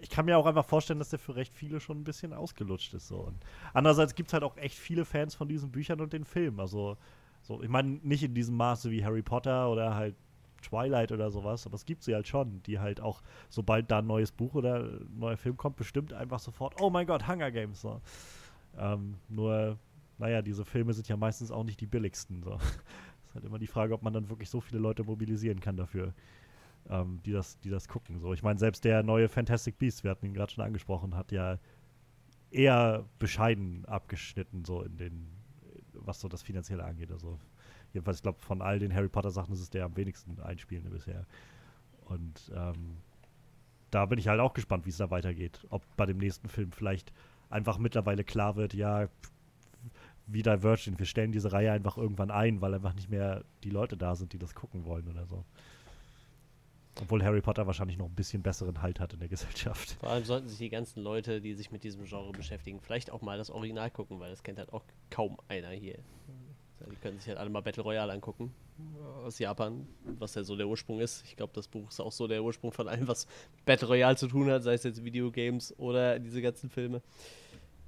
Ich 0.00 0.10
kann 0.10 0.26
mir 0.26 0.36
auch 0.38 0.46
einfach 0.46 0.64
vorstellen, 0.64 0.98
dass 0.98 1.10
der 1.10 1.18
für 1.18 1.36
recht 1.36 1.54
viele 1.54 1.80
schon 1.80 2.00
ein 2.00 2.04
bisschen 2.04 2.32
ausgelutscht 2.32 2.94
ist. 2.94 3.08
So. 3.08 3.18
Und 3.18 3.36
andererseits 3.72 4.14
gibt's 4.14 4.32
halt 4.32 4.42
auch 4.42 4.56
echt 4.56 4.76
viele 4.76 5.04
Fans 5.04 5.34
von 5.34 5.48
diesen 5.48 5.70
Büchern 5.70 6.00
und 6.00 6.12
den 6.12 6.24
Filmen. 6.24 6.60
Also, 6.60 6.96
so, 7.42 7.62
ich 7.62 7.68
meine, 7.68 8.00
nicht 8.02 8.22
in 8.22 8.34
diesem 8.34 8.56
Maße 8.56 8.90
wie 8.90 9.04
Harry 9.04 9.22
Potter 9.22 9.70
oder 9.70 9.94
halt 9.94 10.16
Twilight 10.62 11.12
oder 11.12 11.30
sowas, 11.30 11.66
aber 11.66 11.74
es 11.76 11.84
gibt 11.84 12.02
sie 12.02 12.14
halt 12.14 12.26
schon, 12.26 12.62
die 12.64 12.78
halt 12.78 13.00
auch, 13.00 13.22
sobald 13.48 13.90
da 13.90 13.98
ein 13.98 14.06
neues 14.06 14.32
Buch 14.32 14.54
oder 14.54 14.84
ein 14.84 15.18
neuer 15.18 15.36
Film 15.36 15.56
kommt, 15.56 15.76
bestimmt 15.76 16.12
einfach 16.12 16.38
sofort, 16.40 16.80
oh 16.80 16.90
mein 16.90 17.06
Gott, 17.06 17.28
Hunger 17.28 17.50
Games. 17.50 17.80
So. 17.80 18.00
Ähm, 18.76 19.16
nur, 19.28 19.78
naja, 20.18 20.42
diese 20.42 20.64
Filme 20.64 20.92
sind 20.92 21.08
ja 21.08 21.16
meistens 21.16 21.50
auch 21.50 21.64
nicht 21.64 21.80
die 21.80 21.86
billigsten. 21.86 22.42
So. 22.42 22.54
ist 23.26 23.34
halt 23.34 23.44
immer 23.44 23.58
die 23.58 23.66
Frage, 23.66 23.94
ob 23.94 24.02
man 24.02 24.12
dann 24.12 24.28
wirklich 24.28 24.50
so 24.50 24.60
viele 24.60 24.80
Leute 24.80 25.04
mobilisieren 25.04 25.60
kann 25.60 25.76
dafür, 25.76 26.14
ähm, 26.90 27.20
die, 27.24 27.32
das, 27.32 27.58
die 27.60 27.70
das 27.70 27.88
gucken. 27.88 28.18
So. 28.20 28.32
Ich 28.32 28.42
meine, 28.42 28.58
selbst 28.58 28.84
der 28.84 29.02
neue 29.02 29.28
Fantastic 29.28 29.78
Beast, 29.78 30.04
wir 30.04 30.10
hatten 30.10 30.26
ihn 30.26 30.34
gerade 30.34 30.52
schon 30.52 30.64
angesprochen, 30.64 31.16
hat 31.16 31.32
ja 31.32 31.58
eher 32.50 33.04
bescheiden 33.18 33.84
abgeschnitten, 33.86 34.64
so 34.64 34.82
in 34.82 34.96
den, 34.96 35.28
was 35.92 36.20
so 36.20 36.28
das 36.28 36.42
Finanzielle 36.42 36.84
angeht. 36.84 37.10
Also 37.10 37.38
jedenfalls, 37.92 38.18
ich 38.18 38.22
glaube, 38.22 38.40
von 38.40 38.62
all 38.62 38.78
den 38.78 38.94
Harry 38.94 39.08
Potter 39.08 39.30
Sachen 39.30 39.52
ist 39.54 39.60
es 39.60 39.70
der 39.70 39.84
am 39.84 39.96
wenigsten 39.96 40.40
einspielende 40.40 40.90
bisher. 40.90 41.26
Und 42.04 42.52
ähm, 42.54 42.98
da 43.90 44.06
bin 44.06 44.18
ich 44.18 44.28
halt 44.28 44.40
auch 44.40 44.54
gespannt, 44.54 44.86
wie 44.86 44.90
es 44.90 44.96
da 44.96 45.10
weitergeht. 45.10 45.66
Ob 45.70 45.82
bei 45.96 46.06
dem 46.06 46.18
nächsten 46.18 46.48
Film 46.48 46.72
vielleicht 46.72 47.12
einfach 47.50 47.78
mittlerweile 47.78 48.24
klar 48.24 48.56
wird, 48.56 48.74
ja, 48.74 49.08
wie 50.26 50.42
Divergent, 50.42 50.98
wir 50.98 51.06
stellen 51.06 51.32
diese 51.32 51.52
Reihe 51.52 51.72
einfach 51.72 51.96
irgendwann 51.96 52.30
ein, 52.30 52.60
weil 52.60 52.74
einfach 52.74 52.94
nicht 52.94 53.10
mehr 53.10 53.44
die 53.62 53.70
Leute 53.70 53.96
da 53.96 54.14
sind, 54.16 54.32
die 54.32 54.38
das 54.38 54.54
gucken 54.54 54.84
wollen 54.84 55.08
oder 55.08 55.26
so. 55.26 55.44
Obwohl 57.00 57.22
Harry 57.22 57.40
Potter 57.40 57.66
wahrscheinlich 57.66 57.98
noch 57.98 58.06
ein 58.06 58.14
bisschen 58.14 58.42
besseren 58.42 58.80
Halt 58.80 59.00
hat 59.00 59.12
in 59.12 59.18
der 59.18 59.28
Gesellschaft. 59.28 59.96
Vor 60.00 60.10
allem 60.10 60.24
sollten 60.24 60.48
sich 60.48 60.58
die 60.58 60.70
ganzen 60.70 61.02
Leute, 61.02 61.40
die 61.40 61.54
sich 61.54 61.70
mit 61.70 61.84
diesem 61.84 62.04
Genre 62.04 62.32
beschäftigen, 62.32 62.80
vielleicht 62.80 63.10
auch 63.10 63.20
mal 63.20 63.36
das 63.38 63.50
Original 63.50 63.90
gucken, 63.90 64.18
weil 64.20 64.30
das 64.30 64.42
kennt 64.42 64.58
halt 64.58 64.72
auch 64.72 64.84
kaum 65.10 65.36
einer 65.48 65.70
hier. 65.70 65.98
Die 66.90 66.96
können 66.96 67.18
sich 67.18 67.28
halt 67.28 67.38
alle 67.38 67.50
mal 67.50 67.62
Battle 67.62 67.82
Royale 67.82 68.12
angucken 68.12 68.54
aus 69.24 69.38
Japan, 69.38 69.86
was 70.18 70.34
ja 70.34 70.44
so 70.44 70.56
der 70.56 70.68
Ursprung 70.68 71.00
ist. 71.00 71.24
Ich 71.24 71.36
glaube, 71.36 71.52
das 71.54 71.68
Buch 71.68 71.88
ist 71.88 72.00
auch 72.00 72.12
so 72.12 72.26
der 72.26 72.42
Ursprung 72.42 72.72
von 72.72 72.88
allem, 72.88 73.08
was 73.08 73.26
Battle 73.64 73.88
Royale 73.88 74.16
zu 74.16 74.28
tun 74.28 74.50
hat, 74.50 74.62
sei 74.62 74.74
es 74.74 74.84
jetzt 74.84 75.04
Videogames 75.04 75.78
oder 75.78 76.18
diese 76.18 76.42
ganzen 76.42 76.70
Filme. 76.70 77.02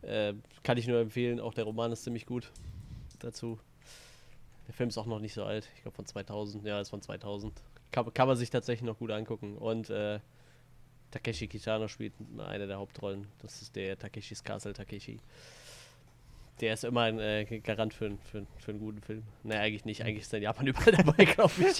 Äh, 0.02 0.34
kann 0.62 0.78
ich 0.78 0.86
nur 0.86 1.00
empfehlen, 1.00 1.40
auch 1.40 1.54
der 1.54 1.64
Roman 1.64 1.92
ist 1.92 2.04
ziemlich 2.04 2.26
gut 2.26 2.50
dazu. 3.18 3.58
Der 4.66 4.74
Film 4.74 4.88
ist 4.90 4.98
auch 4.98 5.06
noch 5.06 5.20
nicht 5.20 5.34
so 5.34 5.44
alt, 5.44 5.68
ich 5.76 5.82
glaube 5.82 5.96
von 5.96 6.06
2000, 6.06 6.64
ja, 6.64 6.80
ist 6.80 6.90
von 6.90 7.02
2000. 7.02 7.62
Kann, 7.90 8.12
kann 8.12 8.28
man 8.28 8.36
sich 8.36 8.50
tatsächlich 8.50 8.86
noch 8.86 8.98
gut 8.98 9.10
angucken. 9.10 9.56
Und 9.56 9.90
äh, 9.90 10.20
Takeshi 11.10 11.48
Kitano 11.48 11.88
spielt 11.88 12.12
eine 12.38 12.66
der 12.66 12.78
Hauptrollen. 12.78 13.26
Das 13.40 13.62
ist 13.62 13.74
der 13.76 13.98
Takeshis 13.98 14.42
Castle 14.42 14.72
Takeshi. 14.72 15.20
Der 16.60 16.74
ist 16.74 16.84
immer 16.84 17.02
ein 17.02 17.20
äh, 17.20 17.44
Garant 17.62 17.94
für, 17.94 18.10
für, 18.30 18.44
für 18.58 18.70
einen 18.72 18.80
guten 18.80 19.00
Film. 19.00 19.22
Ne, 19.44 19.58
eigentlich 19.58 19.84
nicht. 19.84 20.02
Eigentlich 20.02 20.24
ist 20.24 20.32
er 20.32 20.38
in 20.38 20.42
Japan 20.42 20.66
überall 20.66 20.92
dabei, 20.92 21.24
glaube 21.24 21.52
ich. 21.60 21.78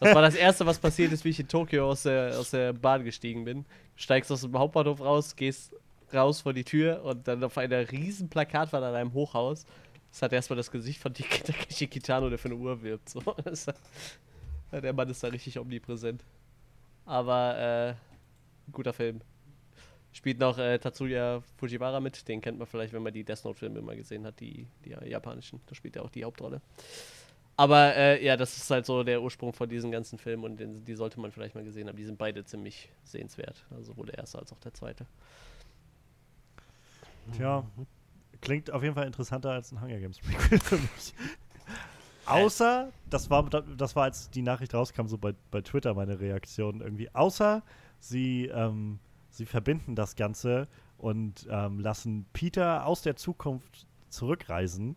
Das 0.00 0.14
war 0.14 0.22
das 0.22 0.36
Erste, 0.36 0.64
was 0.66 0.78
passiert 0.78 1.12
ist, 1.12 1.24
wie 1.24 1.30
ich 1.30 1.40
in 1.40 1.48
Tokio 1.48 1.90
aus 1.90 2.04
der, 2.04 2.38
aus 2.38 2.50
der 2.50 2.72
Bahn 2.72 3.04
gestiegen 3.04 3.44
bin. 3.44 3.64
Steigst 3.96 4.30
aus 4.30 4.42
dem 4.42 4.56
Hauptbahnhof 4.56 5.00
raus, 5.00 5.34
gehst 5.34 5.74
raus 6.14 6.40
vor 6.40 6.52
die 6.52 6.64
Tür 6.64 7.02
und 7.04 7.26
dann 7.26 7.42
auf 7.42 7.58
einer 7.58 7.90
riesen 7.90 8.28
Plakatwand 8.28 8.84
an 8.84 8.94
einem 8.94 9.12
Hochhaus. 9.12 9.66
Das 10.10 10.22
hat 10.22 10.32
erstmal 10.32 10.56
das 10.56 10.70
Gesicht 10.70 11.00
von 11.00 11.12
Takeshi 11.12 11.88
Kitano, 11.88 12.30
der 12.30 12.38
für 12.38 12.48
eine 12.48 12.56
Uhr 12.56 12.80
wirbt. 12.82 13.08
So. 13.08 13.20
Der 14.72 14.92
Mann 14.92 15.08
ist 15.08 15.22
da 15.22 15.28
richtig 15.28 15.58
omnipräsent. 15.58 16.24
Aber 17.04 17.58
äh, 17.58 17.94
guter 18.72 18.92
Film. 18.92 19.20
Spielt 20.12 20.38
noch 20.38 20.58
äh, 20.58 20.78
Tatsuya 20.78 21.42
Fujiwara 21.56 22.00
mit. 22.00 22.26
Den 22.28 22.40
kennt 22.40 22.58
man 22.58 22.66
vielleicht, 22.66 22.92
wenn 22.92 23.02
man 23.02 23.12
die 23.12 23.24
Death 23.24 23.44
Note-Filme 23.44 23.80
mal 23.82 23.96
gesehen 23.96 24.26
hat, 24.26 24.40
die, 24.40 24.66
die 24.84 24.90
japanischen. 25.08 25.60
Da 25.66 25.74
spielt 25.74 25.96
er 25.96 26.04
auch 26.04 26.10
die 26.10 26.24
Hauptrolle. 26.24 26.60
Aber 27.56 27.96
äh, 27.96 28.24
ja, 28.24 28.36
das 28.36 28.56
ist 28.56 28.70
halt 28.70 28.86
so 28.86 29.02
der 29.02 29.20
Ursprung 29.20 29.52
von 29.52 29.68
diesen 29.68 29.90
ganzen 29.90 30.18
Filmen 30.18 30.44
und 30.44 30.60
den, 30.60 30.84
die 30.84 30.94
sollte 30.94 31.18
man 31.18 31.32
vielleicht 31.32 31.54
mal 31.54 31.64
gesehen 31.64 31.88
haben. 31.88 31.96
Die 31.96 32.04
sind 32.04 32.16
beide 32.16 32.44
ziemlich 32.44 32.88
sehenswert. 33.04 33.64
Also 33.70 33.92
sowohl 33.92 34.06
der 34.06 34.18
erste 34.18 34.38
als 34.38 34.52
auch 34.52 34.60
der 34.60 34.72
zweite. 34.74 35.06
Tja, 37.36 37.64
klingt 38.40 38.70
auf 38.70 38.82
jeden 38.82 38.94
Fall 38.94 39.06
interessanter 39.06 39.50
als 39.50 39.72
ein 39.72 39.80
Hunger 39.80 39.98
Games 39.98 40.18
Prequel 40.18 40.58
für 40.60 40.76
mich. 40.76 41.14
Außer, 42.28 42.92
das 43.08 43.30
war, 43.30 43.48
das 43.48 43.96
war, 43.96 44.04
als 44.04 44.30
die 44.30 44.42
Nachricht 44.42 44.74
rauskam, 44.74 45.06
so 45.06 45.18
bei, 45.18 45.34
bei 45.50 45.60
Twitter 45.60 45.94
meine 45.94 46.20
Reaktion 46.20 46.80
irgendwie. 46.80 47.14
Außer 47.14 47.62
sie, 48.00 48.46
ähm, 48.46 48.98
sie 49.30 49.46
verbinden 49.46 49.94
das 49.94 50.16
Ganze 50.16 50.68
und 50.96 51.46
ähm, 51.50 51.80
lassen 51.80 52.26
Peter 52.32 52.86
aus 52.86 53.02
der 53.02 53.16
Zukunft 53.16 53.86
zurückreisen, 54.08 54.96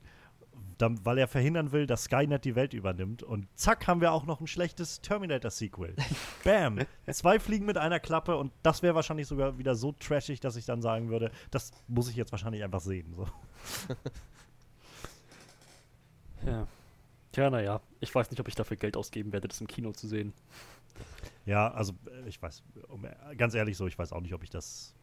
dann, 0.77 1.05
weil 1.05 1.17
er 1.17 1.27
verhindern 1.27 1.71
will, 1.71 1.85
dass 1.85 2.05
Skynet 2.05 2.43
die 2.43 2.55
Welt 2.55 2.73
übernimmt. 2.73 3.23
Und 3.23 3.47
zack, 3.55 3.87
haben 3.87 4.01
wir 4.01 4.11
auch 4.11 4.25
noch 4.25 4.41
ein 4.41 4.47
schlechtes 4.47 5.01
Terminator-Sequel. 5.01 5.95
Bam! 6.43 6.79
Zwei 7.11 7.39
Fliegen 7.39 7.65
mit 7.65 7.77
einer 7.77 7.99
Klappe 7.99 8.35
und 8.37 8.51
das 8.63 8.81
wäre 8.81 8.95
wahrscheinlich 8.95 9.27
sogar 9.27 9.57
wieder 9.57 9.75
so 9.75 9.91
trashig, 9.93 10.39
dass 10.39 10.55
ich 10.55 10.65
dann 10.65 10.81
sagen 10.81 11.09
würde, 11.09 11.31
das 11.51 11.71
muss 11.87 12.09
ich 12.09 12.15
jetzt 12.15 12.31
wahrscheinlich 12.31 12.63
einfach 12.63 12.81
sehen. 12.81 13.13
So. 13.15 13.27
Ja. 16.45 16.67
Tja, 17.31 17.49
naja, 17.49 17.81
ich 17.99 18.13
weiß 18.13 18.29
nicht, 18.29 18.39
ob 18.39 18.47
ich 18.47 18.55
dafür 18.55 18.77
Geld 18.77 18.97
ausgeben 18.97 19.31
werde, 19.31 19.47
das 19.47 19.61
im 19.61 19.67
Kino 19.67 19.91
zu 19.91 20.07
sehen. 20.07 20.33
Ja, 21.45 21.71
also 21.71 21.93
äh, 22.05 22.27
ich 22.27 22.41
weiß, 22.41 22.63
um, 22.89 23.05
äh, 23.05 23.35
ganz 23.37 23.53
ehrlich 23.53 23.77
so, 23.77 23.87
ich 23.87 23.97
weiß 23.97 24.11
auch 24.11 24.21
nicht, 24.21 24.33
ob 24.33 24.43
ich 24.43 24.49
das 24.49 24.95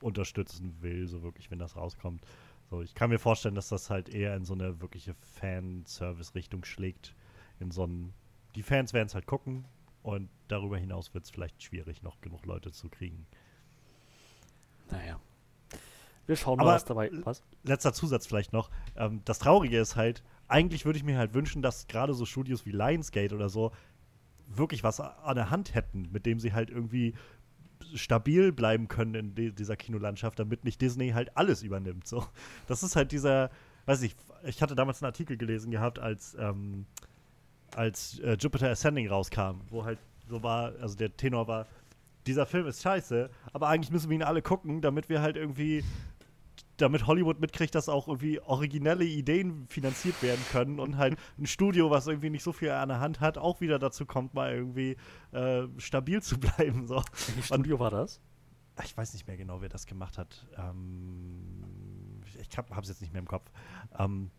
unterstützen 0.00 0.76
will, 0.80 1.06
so 1.06 1.22
wirklich, 1.22 1.50
wenn 1.50 1.58
das 1.58 1.76
rauskommt. 1.76 2.24
So, 2.70 2.82
ich 2.82 2.94
kann 2.94 3.10
mir 3.10 3.18
vorstellen, 3.18 3.54
dass 3.54 3.68
das 3.68 3.90
halt 3.90 4.08
eher 4.08 4.36
in 4.36 4.44
so 4.44 4.54
eine 4.54 4.80
wirkliche 4.80 5.14
Fanservice-Richtung 5.14 6.64
schlägt. 6.64 7.14
In 7.58 7.70
so 7.70 7.82
einen, 7.82 8.14
die 8.54 8.62
Fans 8.62 8.92
werden 8.92 9.06
es 9.06 9.14
halt 9.14 9.26
gucken 9.26 9.64
und 10.02 10.30
darüber 10.48 10.78
hinaus 10.78 11.12
wird 11.12 11.24
es 11.24 11.30
vielleicht 11.30 11.62
schwierig, 11.62 12.02
noch 12.02 12.20
genug 12.20 12.46
Leute 12.46 12.70
zu 12.72 12.88
kriegen. 12.88 13.26
Naja. 14.90 15.20
Wir 16.26 16.36
schauen 16.36 16.58
mal, 16.58 16.66
was 16.66 16.84
dabei. 16.84 17.10
Was? 17.24 17.42
letzter 17.64 17.92
Zusatz 17.92 18.26
vielleicht 18.26 18.52
noch. 18.52 18.70
Ähm, 18.96 19.20
das 19.24 19.40
Traurige 19.40 19.78
ist 19.78 19.96
halt, 19.96 20.22
eigentlich 20.50 20.84
würde 20.84 20.98
ich 20.98 21.04
mir 21.04 21.16
halt 21.18 21.34
wünschen, 21.34 21.62
dass 21.62 21.86
gerade 21.86 22.14
so 22.14 22.24
Studios 22.24 22.66
wie 22.66 22.72
Lionsgate 22.72 23.34
oder 23.34 23.48
so 23.48 23.72
wirklich 24.46 24.82
was 24.82 25.00
an 25.00 25.36
der 25.36 25.50
Hand 25.50 25.74
hätten, 25.74 26.08
mit 26.10 26.26
dem 26.26 26.40
sie 26.40 26.52
halt 26.52 26.70
irgendwie 26.70 27.14
stabil 27.94 28.52
bleiben 28.52 28.88
können 28.88 29.14
in 29.14 29.34
di- 29.34 29.52
dieser 29.52 29.76
Kinolandschaft, 29.76 30.38
damit 30.38 30.64
nicht 30.64 30.80
Disney 30.80 31.10
halt 31.10 31.36
alles 31.36 31.62
übernimmt. 31.62 32.06
So. 32.06 32.24
Das 32.66 32.82
ist 32.82 32.96
halt 32.96 33.12
dieser, 33.12 33.50
weiß 33.86 34.02
ich, 34.02 34.16
ich 34.44 34.60
hatte 34.62 34.74
damals 34.74 35.02
einen 35.02 35.08
Artikel 35.08 35.36
gelesen 35.36 35.70
gehabt, 35.70 35.98
als, 35.98 36.36
ähm, 36.38 36.86
als 37.74 38.18
äh, 38.20 38.36
Jupiter 38.38 38.70
Ascending 38.70 39.08
rauskam, 39.08 39.60
wo 39.68 39.84
halt 39.84 39.98
so 40.28 40.42
war, 40.42 40.72
also 40.80 40.96
der 40.96 41.16
Tenor 41.16 41.48
war, 41.48 41.66
dieser 42.26 42.46
Film 42.46 42.66
ist 42.66 42.82
scheiße, 42.82 43.30
aber 43.52 43.68
eigentlich 43.68 43.90
müssen 43.90 44.10
wir 44.10 44.16
ihn 44.16 44.22
alle 44.22 44.42
gucken, 44.42 44.80
damit 44.82 45.08
wir 45.08 45.22
halt 45.22 45.36
irgendwie 45.36 45.82
damit 46.80 47.06
Hollywood 47.06 47.40
mitkriegt, 47.40 47.74
dass 47.74 47.88
auch 47.88 48.08
irgendwie 48.08 48.40
originelle 48.40 49.04
Ideen 49.04 49.66
finanziert 49.68 50.22
werden 50.22 50.44
können 50.50 50.80
und 50.80 50.96
halt 50.96 51.18
ein 51.38 51.46
Studio, 51.46 51.90
was 51.90 52.06
irgendwie 52.06 52.30
nicht 52.30 52.42
so 52.42 52.52
viel 52.52 52.70
an 52.70 52.88
der 52.88 53.00
Hand 53.00 53.20
hat, 53.20 53.38
auch 53.38 53.60
wieder 53.60 53.78
dazu 53.78 54.06
kommt, 54.06 54.34
mal 54.34 54.52
irgendwie 54.52 54.96
äh, 55.32 55.66
stabil 55.78 56.22
zu 56.22 56.38
bleiben. 56.38 56.86
So. 56.86 56.96
Welches 57.26 57.46
Studio 57.46 57.78
war 57.78 57.90
das? 57.90 58.20
Ich 58.84 58.96
weiß 58.96 59.12
nicht 59.12 59.26
mehr 59.26 59.36
genau, 59.36 59.60
wer 59.60 59.68
das 59.68 59.86
gemacht 59.86 60.16
hat. 60.16 60.46
Ähm, 60.56 61.52
ich 62.40 62.56
habe 62.56 62.80
es 62.80 62.88
jetzt 62.88 63.00
nicht 63.00 63.12
mehr 63.12 63.20
im 63.20 63.28
Kopf. 63.28 63.50
Ähm, 63.98 64.30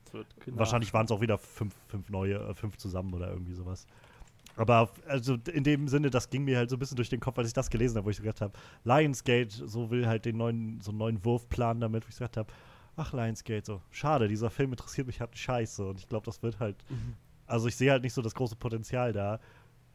wahrscheinlich 0.48 0.94
waren 0.94 1.06
es 1.06 1.12
auch 1.12 1.22
wieder 1.22 1.38
fünf, 1.38 1.76
fünf 1.88 2.10
neue, 2.10 2.36
äh, 2.36 2.54
fünf 2.54 2.78
zusammen 2.78 3.14
oder 3.14 3.30
irgendwie 3.30 3.54
sowas. 3.54 3.86
Aber 4.62 4.80
auf- 4.82 5.08
also 5.08 5.38
in 5.54 5.64
dem 5.64 5.88
Sinne, 5.88 6.10
das 6.10 6.30
ging 6.30 6.44
mir 6.44 6.58
halt 6.58 6.70
so 6.70 6.76
ein 6.76 6.80
bisschen 6.80 6.96
durch 6.98 7.10
den 7.10 7.20
Kopf, 7.20 7.38
als 7.38 7.48
ich 7.48 7.54
das 7.54 7.70
gelesen 7.70 7.98
habe, 7.98 8.06
wo 8.06 8.10
ich 8.12 8.18
so 8.18 8.24
gedacht 8.24 8.42
habe, 8.42 8.54
Lionsgate, 8.84 9.50
so 9.68 9.90
will 9.90 10.06
halt 10.08 10.26
den 10.26 10.38
neuen, 10.38 10.80
so 10.82 10.92
einen 10.92 11.00
neuen 11.00 11.26
Wurfplan 11.26 11.80
damit, 11.80 12.04
wo 12.04 12.10
ich 12.10 12.16
gesagt 12.16 12.38
habe, 12.38 12.52
ach 12.96 13.14
Lionsgate, 13.14 13.66
so, 13.66 13.82
schade, 13.90 14.28
dieser 14.28 14.50
Film 14.50 14.72
interessiert 14.72 15.08
mich 15.08 15.20
halt 15.20 15.38
scheiße. 15.38 15.86
Und 15.88 16.00
ich 16.00 16.08
glaube, 16.08 16.26
das 16.26 16.44
wird 16.44 16.60
halt, 16.60 16.76
also 17.48 17.68
ich 17.68 17.76
sehe 17.76 17.92
halt 17.92 18.04
nicht 18.04 18.14
so 18.14 18.22
das 18.22 18.36
große 18.36 18.56
Potenzial 18.56 19.14
da. 19.14 19.40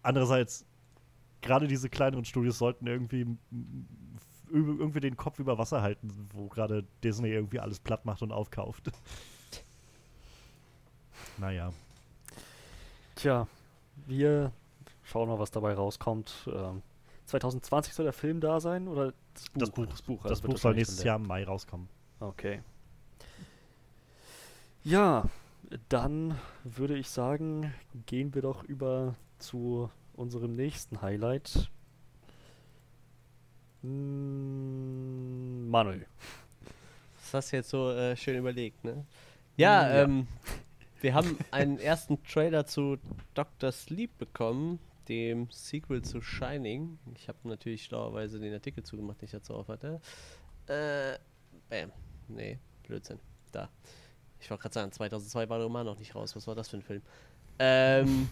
Andererseits, 0.03 0.65
gerade 1.43 1.69
diese 1.69 1.89
kleineren 1.89 2.25
Studios 2.25 2.59
sollten 2.59 2.87
irgendwie 2.87 3.27
irgendwie 4.49 5.01
den 5.01 5.17
Kopf 5.17 5.39
über 5.41 5.59
Wasser 5.59 5.83
halten, 5.83 6.09
wo 6.33 6.49
gerade 6.49 6.85
Disney 7.03 7.31
irgendwie 7.31 7.59
alles 7.61 7.81
platt 7.81 8.05
macht 8.05 8.23
und 8.23 8.31
aufkauft. 8.33 8.91
naja. 11.39 11.73
Tja, 13.17 13.47
wir 14.07 14.53
schauen 15.03 15.29
mal, 15.29 15.39
was 15.39 15.51
dabei 15.51 15.75
rauskommt. 15.75 16.49
Ähm, 16.53 16.83
2020 17.27 17.95
soll 17.95 18.05
der 18.05 18.13
Film 18.13 18.41
da 18.41 18.61
sein 18.61 18.87
oder 18.89 19.13
das 19.35 19.49
Buch? 19.51 19.61
Das 19.61 19.71
Buch. 19.71 19.87
Das 19.87 20.03
Buch, 20.03 20.23
Das 20.23 20.31
also 20.33 20.43
wird 20.45 20.53
Buch 20.53 20.59
soll 20.61 20.75
nächstes 20.75 21.03
Jahr 21.03 21.17
im 21.17 21.27
Mai 21.27 21.45
rauskommen. 21.45 21.89
Okay. 22.21 22.61
Ja, 24.85 25.25
dann 25.89 26.39
würde 26.63 26.97
ich 26.97 27.09
sagen, 27.11 27.75
gehen 28.07 28.35
wir 28.35 28.43
doch 28.43 28.63
über 28.65 29.17
zu 29.39 29.91
unserem 30.15 30.55
nächsten 30.55 31.03
Highlight. 31.03 31.71
Hm, 34.37 35.69
Manuel. 35.71 36.07
Das 37.23 37.35
hast 37.35 37.53
du 37.53 37.57
jetzt 37.57 37.71
so 37.71 37.91
äh, 37.91 38.17
schön 38.17 38.39
überlegt, 38.39 38.85
ne? 38.85 39.05
Ja, 39.57 39.89
Ja. 39.89 40.03
ähm, 40.05 40.29
wir 41.01 41.15
haben 41.15 41.39
einen 41.51 41.79
ersten 41.79 42.23
Trailer 42.25 42.67
zu 42.67 42.99
Dr. 43.35 43.73
Sleep 43.73 44.17
bekommen, 44.19 44.79
dem 45.09 45.49
Sequel 45.51 46.03
zu 46.03 46.21
Shining. 46.21 46.99
Ich 47.15 47.29
habe 47.29 47.39
natürlich 47.45 47.85
schlauerweise 47.85 48.41
den 48.41 48.53
Artikel 48.53 48.83
zugemacht, 48.83 49.21
den 49.21 49.27
ich 49.27 49.33
dazu 49.33 49.55
auf 49.55 49.69
hatte. 49.69 50.01
Äh, 50.67 51.19
bam. 51.69 51.93
Nee, 52.29 52.59
Blödsinn. 52.87 53.19
Da. 53.53 53.69
Ich 54.41 54.51
wollte 54.51 54.63
gerade 54.63 54.75
sagen, 54.75 54.93
2002 54.93 55.49
war 55.49 55.59
der 55.59 55.67
Roman 55.67 55.87
noch 55.87 55.99
nicht 55.99 56.15
raus. 56.15 56.35
Was 56.37 56.47
war 56.47 56.55
das 56.55 56.69
für 56.69 56.79
ein 56.79 56.83
Film? 56.83 57.03
Ähm, 57.59 58.29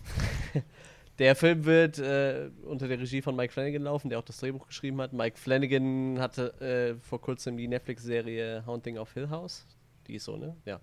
der 1.19 1.37
Film 1.37 1.65
wird 1.65 1.99
äh, 1.99 2.51
unter 2.65 2.89
der 2.89 2.99
Regie 2.99 3.23
von 3.23 3.37
Mike 3.37 3.53
Flanagan 3.53 3.83
laufen, 3.83 4.11
der 4.11 4.19
auch 4.19 4.25
das 4.25 4.39
Drehbuch 4.39 4.67
geschrieben 4.67 5.01
hat. 5.01 5.13
Mike 5.13 5.39
Flanagan 5.39 6.19
hatte 6.19 6.61
äh, 6.61 7.01
vor 7.01 7.21
kurzem 7.21 7.57
die 7.57 7.69
Netflix-Serie 7.69 8.65
Haunting 8.67 8.99
of 8.99 9.13
Hill 9.15 9.31
House. 9.31 9.67
Die 10.07 10.17
ist 10.17 10.25
so, 10.25 10.37
ne? 10.37 10.57
Ja. 10.65 10.81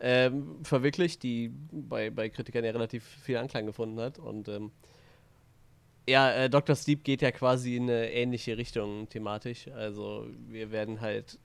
Ähm, 0.00 0.64
verwirklicht, 0.64 1.22
die 1.22 1.50
bei, 1.70 2.10
bei 2.10 2.28
Kritikern 2.28 2.64
ja 2.64 2.72
relativ 2.72 3.04
viel 3.04 3.36
Anklang 3.36 3.66
gefunden 3.66 4.00
hat. 4.00 4.18
Und 4.18 4.48
ähm, 4.48 4.72
ja, 6.08 6.32
äh, 6.32 6.50
Dr. 6.50 6.74
Sleep 6.74 7.04
geht 7.04 7.22
ja 7.22 7.30
quasi 7.30 7.76
in 7.76 7.84
eine 7.84 8.10
ähnliche 8.12 8.58
Richtung 8.58 9.08
thematisch. 9.08 9.68
Also 9.68 10.26
wir 10.48 10.70
werden 10.70 11.00
halt 11.00 11.38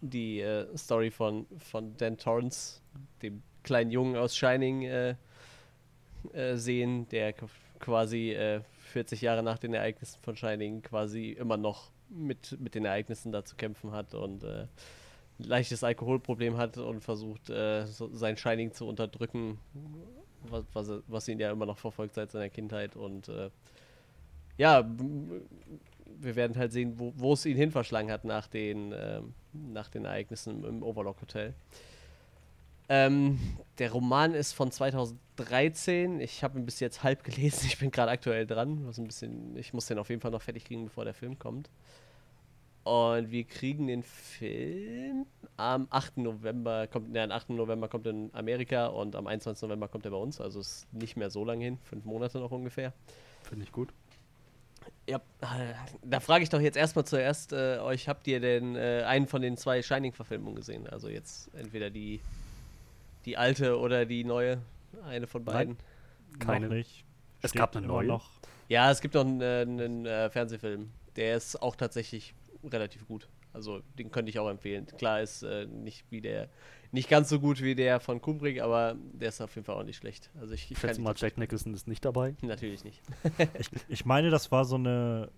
die 0.00 0.40
äh, 0.40 0.66
Story 0.76 1.10
von, 1.10 1.46
von 1.58 1.96
Dan 1.96 2.18
Torrance, 2.18 2.80
dem 3.22 3.42
kleinen 3.62 3.90
Jungen 3.90 4.16
aus 4.16 4.36
Shining, 4.36 4.82
äh, 4.82 5.14
äh, 6.32 6.56
sehen, 6.56 7.08
der 7.08 7.34
quasi 7.78 8.32
äh, 8.32 8.60
40 8.92 9.22
Jahre 9.22 9.42
nach 9.42 9.58
den 9.58 9.74
Ereignissen 9.74 10.20
von 10.22 10.36
Shining 10.36 10.82
quasi 10.82 11.30
immer 11.30 11.56
noch 11.56 11.90
mit, 12.08 12.60
mit 12.60 12.74
den 12.74 12.84
Ereignissen 12.84 13.32
da 13.32 13.44
zu 13.44 13.56
kämpfen 13.56 13.92
hat 13.92 14.14
und 14.14 14.44
äh, 14.44 14.66
leichtes 15.38 15.84
Alkoholproblem 15.84 16.56
hat 16.56 16.78
und 16.78 17.00
versucht, 17.00 17.50
äh, 17.50 17.86
so 17.86 18.08
sein 18.14 18.36
Shining 18.36 18.72
zu 18.72 18.86
unterdrücken, 18.86 19.58
was, 20.42 20.64
was, 20.72 20.90
was 21.06 21.28
ihn 21.28 21.40
ja 21.40 21.50
immer 21.50 21.66
noch 21.66 21.78
verfolgt 21.78 22.14
seit 22.14 22.30
seiner 22.30 22.48
Kindheit. 22.48 22.96
Und 22.96 23.28
äh, 23.28 23.50
ja, 24.56 24.88
wir 26.20 26.36
werden 26.36 26.56
halt 26.56 26.72
sehen, 26.72 26.94
wo, 26.96 27.32
es 27.32 27.46
ihn 27.46 27.56
hin 27.56 27.70
verschlagen 27.70 28.10
hat 28.10 28.24
nach 28.24 28.46
den, 28.46 28.92
ähm, 28.94 29.34
nach 29.52 29.88
den 29.88 30.04
Ereignissen 30.04 30.64
im 30.64 30.82
Overlock 30.82 31.20
Hotel. 31.20 31.54
Ähm, 32.88 33.38
der 33.78 33.92
Roman 33.92 34.34
ist 34.34 34.52
von 34.52 34.70
2013. 34.70 36.20
Ich 36.20 36.44
habe 36.44 36.58
ihn 36.58 36.66
bis 36.66 36.80
jetzt 36.80 37.02
halb 37.02 37.24
gelesen. 37.24 37.66
Ich 37.66 37.78
bin 37.78 37.90
gerade 37.90 38.10
aktuell 38.10 38.46
dran. 38.46 38.86
Was 38.86 38.98
ein 38.98 39.06
bisschen, 39.06 39.56
ich 39.56 39.72
muss 39.72 39.86
den 39.86 39.98
auf 39.98 40.10
jeden 40.10 40.20
Fall 40.20 40.30
noch 40.30 40.42
fertig 40.42 40.64
kriegen, 40.64 40.84
bevor 40.84 41.04
der 41.04 41.14
Film 41.14 41.38
kommt. 41.38 41.70
Und 42.84 43.30
wir 43.30 43.44
kriegen 43.44 43.86
den 43.86 44.02
Film 44.02 45.26
am 45.56 45.86
8. 45.90 46.18
November, 46.18 46.88
kommt, 46.88 47.12
ne, 47.12 47.22
am 47.22 47.30
8. 47.30 47.50
November 47.50 47.88
kommt 47.88 48.06
er 48.06 48.10
in 48.10 48.30
Amerika 48.32 48.86
und 48.86 49.14
am 49.14 49.26
21. 49.26 49.62
November 49.62 49.86
kommt 49.86 50.04
er 50.04 50.10
bei 50.10 50.16
uns. 50.16 50.40
Also 50.40 50.60
ist 50.60 50.92
nicht 50.92 51.16
mehr 51.16 51.30
so 51.30 51.44
lange 51.44 51.64
hin, 51.64 51.78
fünf 51.84 52.04
Monate 52.04 52.38
noch 52.38 52.50
ungefähr. 52.50 52.92
Finde 53.44 53.64
ich 53.64 53.72
gut. 53.72 53.90
Ja, 55.08 55.20
da 56.02 56.20
frage 56.20 56.42
ich 56.42 56.50
doch 56.50 56.60
jetzt 56.60 56.76
erstmal 56.76 57.04
zuerst 57.04 57.52
äh, 57.52 57.78
euch, 57.78 58.08
habt 58.08 58.26
ihr 58.26 58.40
denn 58.40 58.74
äh, 58.74 59.04
einen 59.06 59.26
von 59.26 59.42
den 59.42 59.56
zwei 59.56 59.82
Shining-Verfilmungen 59.82 60.56
gesehen? 60.56 60.88
Also 60.88 61.08
jetzt 61.08 61.54
entweder 61.54 61.90
die, 61.90 62.20
die 63.24 63.36
alte 63.36 63.78
oder 63.78 64.06
die 64.06 64.24
neue, 64.24 64.58
eine 65.06 65.26
von 65.28 65.44
beiden. 65.44 65.76
Keine. 66.38 66.66
Noch 66.66 66.74
nicht. 66.74 67.04
Es 67.42 67.50
Steht 67.50 67.60
gab 67.60 67.76
eine 67.76 67.84
immer 67.84 67.94
neue. 67.94 68.06
noch. 68.06 68.30
Ja, 68.68 68.90
es 68.90 69.00
gibt 69.00 69.14
noch 69.14 69.24
einen, 69.24 69.42
einen 69.42 70.06
äh, 70.06 70.30
Fernsehfilm, 70.30 70.90
der 71.16 71.36
ist 71.36 71.60
auch 71.60 71.76
tatsächlich 71.76 72.34
relativ 72.64 73.06
gut. 73.06 73.28
Also 73.52 73.82
den 73.98 74.10
könnte 74.10 74.30
ich 74.30 74.38
auch 74.38 74.48
empfehlen. 74.48 74.86
Klar 74.98 75.20
ist 75.20 75.42
äh, 75.42 75.66
nicht 75.66 76.04
wie 76.10 76.20
der, 76.20 76.48
nicht 76.90 77.08
ganz 77.08 77.28
so 77.28 77.38
gut 77.38 77.62
wie 77.62 77.74
der 77.74 78.00
von 78.00 78.20
Kubrick, 78.20 78.60
aber 78.60 78.96
der 79.12 79.28
ist 79.28 79.40
auf 79.40 79.54
jeden 79.54 79.64
Fall 79.64 79.76
auch 79.76 79.84
nicht 79.84 79.96
schlecht. 79.96 80.30
Also 80.40 80.54
ich, 80.54 80.70
Ich 80.70 80.78
schätze 80.78 81.00
mal, 81.00 81.14
Jack 81.16 81.36
Nicholson 81.38 81.74
ist 81.74 81.86
nicht 81.86 82.04
dabei. 82.04 82.34
natürlich 82.42 82.84
nicht. 82.84 83.02
Ich, 83.58 83.68
ich 83.88 84.04
meine, 84.04 84.30
das 84.30 84.50
war 84.50 84.64
so 84.64 84.76
eine 84.76 85.30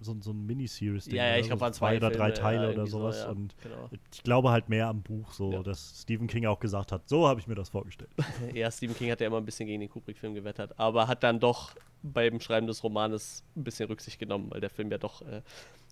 so, 0.00 0.16
so 0.20 0.30
ein 0.30 0.46
Miniseries. 0.46 1.06
Ja, 1.06 1.26
ja, 1.26 1.36
ich 1.38 1.46
glaube, 1.46 1.60
waren 1.60 1.72
zwei 1.72 1.96
oder 1.96 2.10
drei 2.10 2.26
Filme, 2.32 2.34
Teile 2.34 2.56
ja, 2.58 2.62
oder 2.68 2.72
irgendwie 2.72 2.90
so, 2.90 2.98
sowas. 2.98 3.18
ja, 3.22 3.30
Und 3.30 3.54
genau. 3.62 3.90
ich 4.12 4.22
glaube 4.22 4.50
halt 4.50 4.68
mehr 4.68 4.86
am 4.86 5.02
Buch, 5.02 5.32
so, 5.32 5.52
Ja. 5.52 5.62
dass 5.62 6.02
Stephen 6.02 6.26
King 6.28 6.46
auch 6.46 6.60
gesagt 6.60 6.92
hat, 6.92 7.08
so 7.08 7.26
habe 7.26 7.40
ich 7.40 7.46
mir 7.46 7.54
das 7.54 7.68
vorgestellt. 7.70 8.10
Ja, 8.54 8.70
Stephen 8.70 8.94
King 8.96 9.10
hat 9.10 9.20
ja 9.20 9.26
immer 9.26 9.38
ein 9.38 9.44
bisschen 9.44 9.66
gegen 9.66 9.80
den 9.80 9.90
Kubrick-Film 9.90 10.34
gewettert, 10.34 10.78
aber 10.78 11.08
hat 11.08 11.22
dann 11.22 11.40
doch 11.40 11.74
beim 12.02 12.40
Schreiben 12.40 12.66
des 12.68 12.82
Romanes 12.84 13.42
ein 13.56 13.64
bisschen 13.64 13.88
Rücksicht 13.88 14.18
genommen, 14.20 14.50
weil 14.50 14.60
der 14.60 14.70
Film 14.70 14.90
ja 14.90 14.98
doch 14.98 15.22
äh, 15.22 15.42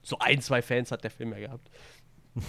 so 0.06 0.18
ein, 0.20 0.40
zwei 0.40 0.62
Fans 0.62 0.92
hat 0.92 1.02
der 1.04 1.10
Film 1.10 1.32
ja 1.32 1.38
gehabt. 1.40 1.68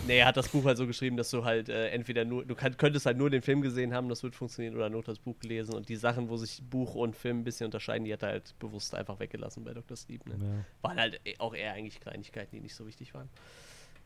nee, 0.06 0.20
er 0.20 0.28
hat 0.28 0.38
das 0.38 0.50
Buch 0.50 0.66
halt 0.66 0.78
so 0.78 0.86
geschrieben, 0.86 1.16
dass 1.18 1.32
du 1.32 1.46
halt 1.46 1.70
äh, 1.70 1.90
entweder 1.90 2.26
nur, 2.26 2.46
du 2.46 2.56
kann, 2.56 2.76
könntest 2.78 3.06
halt 3.06 3.18
nur 3.18 3.30
den 3.30 3.42
Film 3.42 3.62
gesehen 3.62 3.94
haben, 3.94 4.10
das 4.10 4.22
wird 4.22 4.36
funktionieren, 4.36 4.76
oder 4.76 4.90
nur 4.90 5.02
das 5.02 5.18
Buch 5.18 5.40
gelesen 5.40 5.74
und 5.74 5.88
die 5.90 5.96
Sachen, 5.96 6.30
wo 6.30 6.36
sich 6.38 6.62
Buch 6.70 6.94
und 6.96 7.16
Film 7.16 7.40
ein 7.40 7.44
bisschen 7.46 7.66
unterscheiden, 7.66 8.04
die 8.06 8.14
hat 8.14 8.22
er 8.22 8.30
halt 8.30 8.54
bewusst 8.60 8.94
einfach 8.94 9.20
weggelassen 9.20 9.64
bei 9.64 9.74
Dr. 9.74 9.96
Sleep. 9.98 10.26
Ne? 10.28 10.36
Ja. 10.40 10.66
Waren 10.90 11.00
halt 11.00 11.22
eh- 11.26 11.40
auch 11.40 11.56
eher 11.56 11.72
eigentlich 11.74 12.00
Kleinigkeiten, 12.02 12.56
die 12.56 12.62
nicht 12.62 12.76
so 12.76 12.86
wichtig 12.86 13.14
waren. 13.14 13.30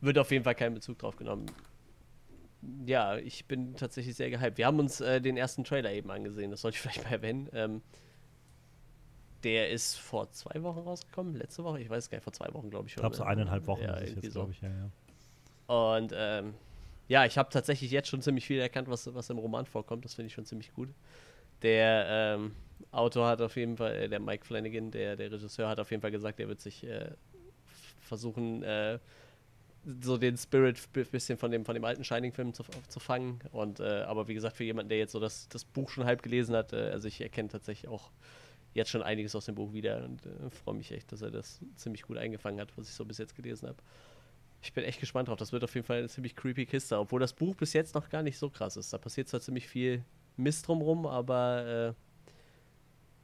Wird 0.00 0.18
auf 0.18 0.30
jeden 0.30 0.44
Fall 0.44 0.54
keinen 0.54 0.74
Bezug 0.74 0.98
drauf 1.00 1.16
genommen. 1.16 1.46
Ja, 2.86 3.16
ich 3.16 3.46
bin 3.46 3.74
tatsächlich 3.74 4.14
sehr 4.14 4.30
gehypt. 4.30 4.56
Wir 4.58 4.66
haben 4.66 4.78
uns 4.78 5.00
äh, 5.00 5.20
den 5.20 5.36
ersten 5.36 5.64
Trailer 5.64 5.90
eben 5.92 6.10
angesehen, 6.12 6.52
das 6.52 6.60
sollte 6.60 6.76
ich 6.76 6.80
vielleicht 6.82 7.02
mal 7.02 7.10
erwähnen. 7.12 7.48
Ähm, 7.52 7.82
der 9.44 9.70
ist 9.70 9.96
vor 9.96 10.30
zwei 10.30 10.62
Wochen 10.62 10.80
rausgekommen, 10.80 11.34
letzte 11.36 11.64
Woche, 11.64 11.80
ich 11.80 11.90
weiß 11.90 12.10
gar 12.10 12.18
nicht, 12.18 12.24
vor 12.24 12.32
zwei 12.32 12.52
Wochen 12.52 12.70
glaube 12.70 12.86
ich 12.86 12.92
Ich 12.94 13.00
glaube, 13.00 13.16
so 13.16 13.24
ne? 13.24 13.30
eineinhalb 13.30 13.66
Wochen 13.66 13.82
ja, 13.82 13.94
ist 13.94 14.22
jetzt, 14.22 14.32
glaube 14.32 14.52
ich. 14.52 14.60
Ja, 14.60 14.68
ja. 14.68 14.90
Und 15.66 16.12
ähm, 16.14 16.54
ja, 17.08 17.26
ich 17.26 17.38
habe 17.38 17.50
tatsächlich 17.50 17.90
jetzt 17.90 18.08
schon 18.08 18.22
ziemlich 18.22 18.46
viel 18.46 18.60
erkannt, 18.60 18.88
was, 18.88 19.12
was 19.14 19.30
im 19.30 19.38
Roman 19.38 19.66
vorkommt. 19.66 20.04
Das 20.04 20.14
finde 20.14 20.28
ich 20.28 20.34
schon 20.34 20.46
ziemlich 20.46 20.72
gut. 20.72 20.88
Der 21.62 22.06
ähm, 22.08 22.52
Autor 22.90 23.28
hat 23.28 23.40
auf 23.40 23.56
jeden 23.56 23.76
Fall, 23.76 23.94
äh, 23.94 24.08
der 24.08 24.20
Mike 24.20 24.44
Flanagan, 24.44 24.90
der, 24.90 25.16
der 25.16 25.30
Regisseur, 25.30 25.68
hat 25.68 25.78
auf 25.78 25.90
jeden 25.90 26.00
Fall 26.00 26.10
gesagt, 26.10 26.40
er 26.40 26.48
wird 26.48 26.60
sich 26.60 26.84
äh, 26.84 27.10
versuchen, 28.00 28.62
äh, 28.62 28.98
so 30.00 30.16
den 30.16 30.36
Spirit 30.36 30.78
ein 30.94 31.06
bisschen 31.06 31.38
von 31.38 31.50
dem, 31.50 31.64
von 31.64 31.74
dem 31.74 31.84
alten 31.84 32.04
Shining-Film 32.04 32.54
zu, 32.54 32.64
zu 32.88 33.00
fangen. 33.00 33.40
Und 33.52 33.80
äh, 33.80 34.02
aber 34.02 34.28
wie 34.28 34.34
gesagt, 34.34 34.56
für 34.56 34.64
jemanden, 34.64 34.90
der 34.90 34.98
jetzt 34.98 35.12
so 35.12 35.20
das, 35.20 35.48
das 35.48 35.64
Buch 35.64 35.90
schon 35.90 36.04
halb 36.04 36.22
gelesen 36.22 36.54
hat, 36.54 36.72
äh, 36.72 36.90
also 36.90 37.08
ich 37.08 37.20
erkenne 37.20 37.48
tatsächlich 37.48 37.90
auch 37.90 38.10
jetzt 38.74 38.90
schon 38.90 39.02
einiges 39.02 39.34
aus 39.34 39.46
dem 39.46 39.54
Buch 39.54 39.72
wieder 39.72 40.04
und 40.04 40.24
äh, 40.26 40.50
freue 40.50 40.74
mich 40.74 40.92
echt, 40.92 41.12
dass 41.12 41.22
er 41.22 41.30
das 41.30 41.60
ziemlich 41.76 42.02
gut 42.02 42.16
eingefangen 42.16 42.60
hat, 42.60 42.76
was 42.76 42.88
ich 42.88 42.94
so 42.94 43.04
bis 43.04 43.18
jetzt 43.18 43.36
gelesen 43.36 43.68
habe. 43.68 43.78
Ich 44.62 44.72
bin 44.72 44.84
echt 44.84 45.00
gespannt 45.00 45.28
drauf. 45.28 45.36
Das 45.36 45.52
wird 45.52 45.64
auf 45.64 45.74
jeden 45.74 45.86
Fall 45.86 45.98
eine 45.98 46.08
ziemlich 46.08 46.36
creepy 46.36 46.66
Kiste, 46.66 46.98
obwohl 46.98 47.20
das 47.20 47.32
Buch 47.32 47.56
bis 47.56 47.72
jetzt 47.72 47.94
noch 47.94 48.08
gar 48.08 48.22
nicht 48.22 48.38
so 48.38 48.48
krass 48.48 48.76
ist. 48.76 48.92
Da 48.92 48.98
passiert 48.98 49.28
zwar 49.28 49.40
ziemlich 49.40 49.66
viel 49.68 50.04
Mist 50.36 50.66
drumrum, 50.68 51.04
aber 51.06 51.94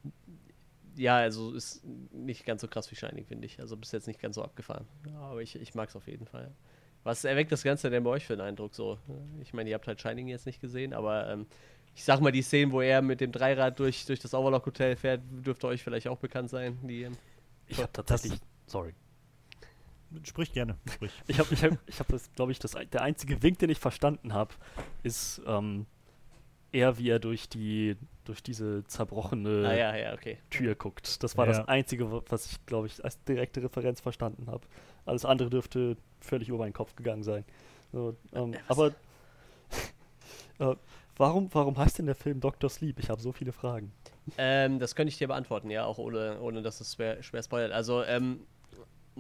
äh, 0.03 0.11
ja, 1.01 1.17
also 1.17 1.53
ist 1.53 1.83
nicht 2.13 2.45
ganz 2.45 2.61
so 2.61 2.69
krass 2.69 2.91
wie 2.91 2.97
Shining, 2.97 3.25
finde 3.25 3.47
ich. 3.47 3.61
Also 3.61 3.77
bis 3.77 3.93
jetzt 3.93 4.09
nicht 4.09 4.21
ganz 4.21 4.35
so 4.35 4.43
abgefahren. 4.43 4.87
Aber 5.21 5.41
ich, 5.41 5.55
ich 5.55 5.75
mag 5.75 5.89
es 5.89 5.97
auf 5.97 6.09
jeden 6.09 6.27
Fall. 6.27 6.51
Was 7.05 7.25
erweckt 7.25 7.53
das 7.53 7.63
Ganze 7.63 7.89
denn 7.89 8.03
bei 8.03 8.11
euch 8.11 8.27
für 8.27 8.33
einen 8.33 8.43
Eindruck 8.43 8.75
so? 8.75 8.99
Ich 9.41 9.55
meine, 9.55 9.71
ihr 9.71 9.75
habt 9.77 9.87
halt 9.87 10.01
Shining 10.01 10.27
jetzt 10.27 10.45
nicht 10.45 10.61
gesehen, 10.61 10.93
aber 10.93 11.31
ähm, 11.31 11.47
ich 11.99 12.05
sag 12.05 12.21
mal, 12.21 12.31
die 12.31 12.43
Szenen, 12.43 12.71
wo 12.71 12.81
er 12.81 13.03
mit 13.03 13.21
dem 13.21 13.33
Dreirad 13.33 13.77
durch, 13.81 14.07
durch 14.07 14.21
das 14.21 14.33
Overlock 14.33 14.65
Hotel 14.67 14.95
fährt, 14.95 15.21
dürfte 15.45 15.67
euch 15.67 15.83
vielleicht 15.83 16.07
auch 16.07 16.19
bekannt 16.19 16.49
sein. 16.49 16.79
Die, 16.85 17.03
ähm, 17.03 17.17
Ich 17.67 17.79
habe 17.83 17.91
tatsächlich. 17.93 18.39
Sorry. 18.69 18.95
Sprich 20.23 20.53
gerne, 20.53 20.77
sprich. 20.93 21.11
Ich 21.27 21.41
habe, 21.41 21.53
ich 21.53 21.65
hab, 21.65 21.73
ich 21.89 21.99
hab 21.99 22.07
das, 22.07 22.33
glaube 22.35 22.53
ich, 22.53 22.61
das, 22.61 22.77
der 22.93 23.03
einzige 23.03 23.43
Wink, 23.43 23.59
den 23.59 23.69
ich 23.71 23.81
verstanden 23.81 24.33
habe, 24.33 24.55
ist 25.03 25.43
ähm, 25.45 25.87
eher, 26.71 26.99
wie 26.99 27.11
er 27.11 27.19
durch 27.19 27.49
die, 27.49 27.97
durch 28.25 28.45
diese 28.45 28.85
zerbrochene 28.87 29.67
Ah 29.69 29.75
ja, 29.75 29.97
ja, 29.97 30.15
okay. 30.15 30.39
Tür 30.51 30.77
guckt. 30.77 31.21
Das 31.25 31.37
war 31.37 31.47
Ja. 31.47 31.53
das 31.53 31.67
Einzige, 31.67 32.13
wa- 32.13 32.23
was 32.29 32.47
ich, 32.53 32.65
glaube 32.65 32.87
ich, 32.87 33.05
als 33.05 33.23
direkte 33.25 33.61
Referenz 33.61 34.01
verstanden 34.01 34.47
habe. 34.49 34.65
Alles 35.05 35.25
andere 35.25 35.51
dürfte 35.51 35.97
völlig 36.21 36.49
über 36.49 36.59
meinen 36.59 36.73
Kopf 36.75 36.95
gegangen 36.95 37.25
sein. 37.25 37.45
So, 37.93 38.17
ähm, 38.35 38.55
was- 38.69 38.79
aber 38.79 38.95
äh, 40.73 40.77
warum, 41.19 41.49
warum 41.53 41.77
heißt 41.77 41.99
denn 41.99 42.07
der 42.07 42.15
Film 42.15 42.41
Dr. 42.41 42.71
Sleep? 42.71 42.99
Ich 42.99 43.11
habe 43.11 43.21
so 43.21 43.33
viele 43.33 43.53
Fragen. 43.53 43.93
Ähm, 44.39 44.79
das 44.79 44.95
könnte 44.95 45.11
ich 45.11 45.19
dir 45.19 45.29
beantworten, 45.29 45.71
ja, 45.71 45.85
auch 45.85 45.99
ohne, 45.99 46.41
ohne 46.41 46.63
dass 46.63 46.81
es 46.81 46.95
schwer, 46.95 47.23
schwer 47.23 47.43
spoilert. 47.43 47.73
Also, 47.73 48.03
ähm, 48.05 48.41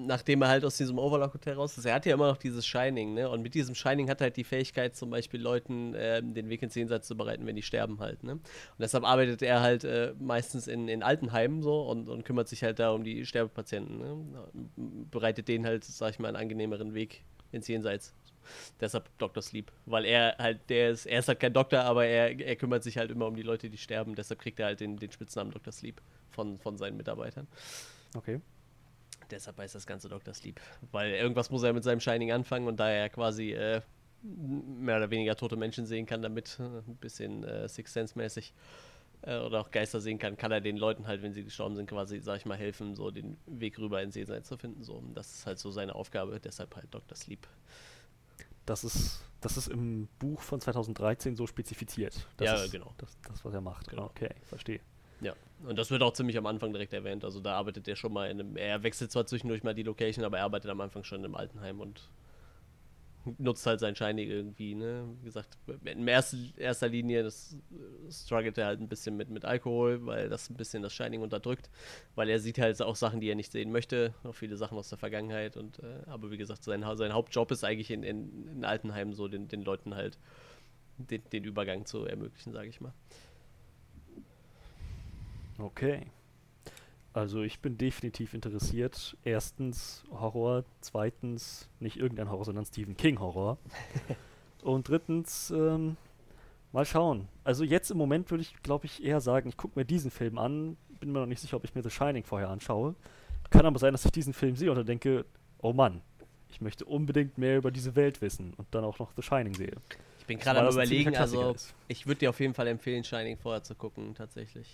nachdem 0.06 0.42
er 0.42 0.48
halt 0.48 0.64
aus 0.64 0.76
diesem 0.76 0.98
Overlock-Hotel 0.98 1.54
raus 1.54 1.76
ist, 1.76 1.84
er 1.84 1.94
hat 1.94 2.06
ja 2.06 2.14
immer 2.14 2.28
noch 2.28 2.36
dieses 2.36 2.66
Shining, 2.66 3.14
ne? 3.14 3.28
Und 3.28 3.42
mit 3.42 3.54
diesem 3.54 3.74
Shining 3.74 4.08
hat 4.08 4.20
er 4.20 4.26
halt 4.26 4.36
die 4.36 4.44
Fähigkeit, 4.44 4.94
zum 4.94 5.10
Beispiel 5.10 5.40
Leuten 5.40 5.94
ähm, 5.96 6.34
den 6.34 6.48
Weg 6.48 6.62
ins 6.62 6.74
Jenseits 6.74 7.08
zu 7.08 7.16
bereiten, 7.16 7.46
wenn 7.46 7.56
die 7.56 7.62
sterben 7.62 7.98
halt, 7.98 8.22
ne? 8.22 8.32
Und 8.32 8.42
deshalb 8.78 9.04
arbeitet 9.04 9.42
er 9.42 9.60
halt 9.60 9.84
äh, 9.84 10.14
meistens 10.20 10.68
in, 10.68 10.88
in 10.88 11.02
Altenheimen 11.02 11.62
so 11.62 11.82
und, 11.82 12.08
und 12.08 12.24
kümmert 12.24 12.48
sich 12.48 12.62
halt 12.62 12.78
da 12.78 12.90
um 12.90 13.02
die 13.02 13.26
Sterbepatienten, 13.26 13.98
ne? 13.98 15.04
Bereitet 15.10 15.48
denen 15.48 15.66
halt, 15.66 15.84
sag 15.84 16.10
ich 16.10 16.18
mal, 16.18 16.28
einen 16.28 16.36
angenehmeren 16.36 16.94
Weg 16.94 17.24
ins 17.50 17.66
Jenseits. 17.66 18.14
Deshalb 18.80 19.08
Dr. 19.18 19.42
Sleep. 19.42 19.70
Weil 19.86 20.04
er 20.04 20.36
halt, 20.38 20.60
der 20.68 20.90
ist, 20.90 21.06
er 21.06 21.20
ist 21.20 21.28
halt 21.28 21.40
kein 21.40 21.52
Doktor, 21.52 21.80
aber 21.80 22.06
er, 22.06 22.38
er 22.38 22.56
kümmert 22.56 22.82
sich 22.82 22.98
halt 22.98 23.10
immer 23.10 23.26
um 23.26 23.36
die 23.36 23.42
Leute, 23.42 23.70
die 23.70 23.78
sterben. 23.78 24.14
Deshalb 24.14 24.40
kriegt 24.40 24.60
er 24.60 24.66
halt 24.66 24.80
den, 24.80 24.96
den 24.96 25.10
Spitznamen 25.10 25.52
Dr. 25.52 25.72
Sleep 25.72 26.00
von, 26.30 26.58
von 26.58 26.76
seinen 26.76 26.96
Mitarbeitern. 26.96 27.46
Okay. 28.14 28.40
Deshalb 29.30 29.58
heißt 29.58 29.74
das 29.74 29.86
Ganze 29.86 30.08
Dr. 30.08 30.34
Sleep. 30.34 30.60
Weil 30.92 31.12
irgendwas 31.12 31.50
muss 31.50 31.62
er 31.62 31.72
mit 31.72 31.84
seinem 31.84 32.00
Shining 32.00 32.32
anfangen 32.32 32.66
und 32.66 32.80
da 32.80 32.88
er 32.90 33.08
quasi 33.10 33.52
äh, 33.52 33.82
mehr 34.22 34.96
oder 34.96 35.10
weniger 35.10 35.36
tote 35.36 35.56
Menschen 35.56 35.86
sehen 35.86 36.06
kann, 36.06 36.22
damit 36.22 36.58
äh, 36.58 36.62
ein 36.62 36.96
bisschen 37.00 37.44
äh, 37.44 37.68
Sixth 37.68 37.94
Sense-mäßig 37.94 38.52
äh, 39.22 39.38
oder 39.38 39.60
auch 39.60 39.70
Geister 39.70 40.00
sehen 40.00 40.18
kann, 40.18 40.36
kann 40.36 40.52
er 40.52 40.60
den 40.60 40.76
Leuten 40.76 41.06
halt, 41.06 41.22
wenn 41.22 41.32
sie 41.32 41.44
gestorben 41.44 41.76
sind, 41.76 41.88
quasi, 41.88 42.20
sag 42.20 42.38
ich 42.38 42.46
mal, 42.46 42.56
helfen, 42.56 42.94
so 42.94 43.10
den 43.10 43.36
Weg 43.46 43.78
rüber 43.78 44.02
ins 44.02 44.14
Jenseits 44.14 44.48
zu 44.48 44.56
finden. 44.56 44.82
So. 44.82 44.94
Und 44.94 45.14
das 45.14 45.34
ist 45.34 45.46
halt 45.46 45.58
so 45.58 45.70
seine 45.70 45.94
Aufgabe, 45.94 46.40
deshalb 46.40 46.74
halt 46.76 46.88
Dr. 46.90 47.16
Sleep. 47.16 47.46
Das 48.68 48.84
ist, 48.84 49.24
das 49.40 49.56
ist 49.56 49.68
im 49.68 50.08
Buch 50.18 50.42
von 50.42 50.60
2013 50.60 51.36
so 51.36 51.46
spezifiziert. 51.46 52.26
Das 52.36 52.46
Ja, 52.46 52.54
ist 52.64 52.70
genau. 52.70 52.92
Das, 52.98 53.16
das, 53.26 53.44
was 53.44 53.54
er 53.54 53.62
macht. 53.62 53.88
Genau. 53.88 54.04
Okay, 54.04 54.30
verstehe. 54.44 54.80
Ja, 55.20 55.32
und 55.66 55.76
das 55.76 55.90
wird 55.90 56.02
auch 56.02 56.12
ziemlich 56.12 56.36
am 56.36 56.46
Anfang 56.46 56.72
direkt 56.72 56.92
erwähnt. 56.92 57.24
Also 57.24 57.40
da 57.40 57.54
arbeitet 57.54 57.88
er 57.88 57.96
schon 57.96 58.12
mal 58.12 58.30
in 58.30 58.40
einem. 58.40 58.56
Er 58.56 58.82
wechselt 58.82 59.10
zwar 59.10 59.26
zwischendurch 59.26 59.62
mal 59.62 59.74
die 59.74 59.82
Location, 59.82 60.24
aber 60.24 60.38
er 60.38 60.44
arbeitet 60.44 60.70
am 60.70 60.80
Anfang 60.80 61.02
schon 61.02 61.24
im 61.24 61.34
Altenheim 61.34 61.80
und 61.80 62.08
nutzt 63.38 63.66
halt 63.66 63.80
sein 63.80 63.94
Shiny 63.94 64.22
irgendwie, 64.22 64.74
ne? 64.74 65.04
Wie 65.20 65.26
gesagt, 65.26 65.58
in 65.84 66.06
erster, 66.06 66.88
Linie 66.88 67.22
das 67.22 67.56
äh, 67.70 68.12
struggelt 68.12 68.58
er 68.58 68.66
halt 68.66 68.80
ein 68.80 68.88
bisschen 68.88 69.16
mit, 69.16 69.30
mit 69.30 69.44
Alkohol, 69.44 70.04
weil 70.06 70.28
das 70.28 70.48
ein 70.50 70.56
bisschen 70.56 70.82
das 70.82 70.92
Shining 70.92 71.22
unterdrückt, 71.22 71.70
weil 72.14 72.28
er 72.28 72.38
sieht 72.38 72.58
halt 72.58 72.80
auch 72.82 72.96
Sachen, 72.96 73.20
die 73.20 73.28
er 73.28 73.34
nicht 73.34 73.52
sehen 73.52 73.72
möchte, 73.72 74.14
auch 74.24 74.34
viele 74.34 74.56
Sachen 74.56 74.78
aus 74.78 74.88
der 74.88 74.98
Vergangenheit 74.98 75.56
und 75.56 75.78
äh, 75.80 76.02
aber 76.06 76.30
wie 76.30 76.38
gesagt, 76.38 76.64
sein, 76.64 76.84
sein 76.96 77.12
Hauptjob 77.12 77.50
ist 77.50 77.64
eigentlich 77.64 77.90
in, 77.90 78.02
in, 78.02 78.48
in 78.48 78.64
Altenheimen 78.64 79.14
so 79.14 79.28
den, 79.28 79.48
den 79.48 79.62
Leuten 79.62 79.94
halt 79.94 80.18
den, 80.98 81.22
den 81.32 81.44
Übergang 81.44 81.86
zu 81.86 82.04
ermöglichen, 82.04 82.52
sage 82.52 82.68
ich 82.68 82.80
mal. 82.80 82.92
Okay. 85.58 86.06
Also 87.18 87.42
ich 87.42 87.60
bin 87.60 87.76
definitiv 87.76 88.34
interessiert. 88.34 89.16
Erstens 89.24 90.04
Horror, 90.10 90.64
zweitens 90.80 91.68
nicht 91.80 91.96
irgendein 91.96 92.30
Horror, 92.30 92.44
sondern 92.44 92.64
Stephen 92.64 92.96
King 92.96 93.18
Horror. 93.18 93.58
Und 94.62 94.88
drittens, 94.88 95.50
ähm, 95.50 95.96
mal 96.72 96.84
schauen. 96.84 97.28
Also 97.44 97.64
jetzt 97.64 97.90
im 97.90 97.98
Moment 97.98 98.30
würde 98.30 98.42
ich, 98.42 98.62
glaube 98.62 98.86
ich, 98.86 99.02
eher 99.02 99.20
sagen, 99.20 99.48
ich 99.48 99.56
gucke 99.56 99.78
mir 99.78 99.84
diesen 99.84 100.10
Film 100.10 100.38
an. 100.38 100.76
Bin 101.00 101.12
mir 101.12 101.20
noch 101.20 101.26
nicht 101.26 101.40
sicher, 101.40 101.56
ob 101.56 101.64
ich 101.64 101.74
mir 101.74 101.82
The 101.82 101.90
Shining 101.90 102.24
vorher 102.24 102.48
anschaue. 102.48 102.94
Kann 103.50 103.66
aber 103.66 103.78
sein, 103.78 103.92
dass 103.92 104.04
ich 104.04 104.12
diesen 104.12 104.32
Film 104.32 104.56
sehe 104.56 104.70
und 104.70 104.76
dann 104.76 104.86
denke, 104.86 105.24
oh 105.58 105.72
Mann, 105.72 106.02
ich 106.50 106.60
möchte 106.60 106.84
unbedingt 106.84 107.38
mehr 107.38 107.56
über 107.56 107.70
diese 107.70 107.96
Welt 107.96 108.20
wissen 108.20 108.52
und 108.56 108.66
dann 108.72 108.84
auch 108.84 108.98
noch 108.98 109.12
The 109.16 109.22
Shining 109.22 109.54
sehe. 109.54 109.72
Ich 110.20 110.26
bin 110.26 110.38
gerade 110.38 110.60
am 110.60 110.72
überlegen, 110.72 111.16
also 111.16 111.52
ist. 111.52 111.74
ich 111.88 112.06
würde 112.06 112.20
dir 112.20 112.30
auf 112.30 112.40
jeden 112.40 112.54
Fall 112.54 112.66
empfehlen, 112.66 113.04
Shining 113.04 113.38
vorher 113.38 113.62
zu 113.62 113.74
gucken, 113.74 114.14
tatsächlich. 114.14 114.68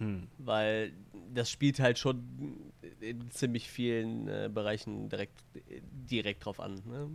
Hm. 0.00 0.26
Weil 0.38 0.92
das 1.32 1.50
spielt 1.50 1.78
halt 1.78 1.98
schon 1.98 2.72
in 3.00 3.30
ziemlich 3.30 3.68
vielen 3.68 4.28
äh, 4.28 4.50
Bereichen 4.52 5.08
direkt, 5.08 5.38
direkt 6.10 6.44
drauf 6.44 6.58
an. 6.58 6.82
Ne? 6.86 7.08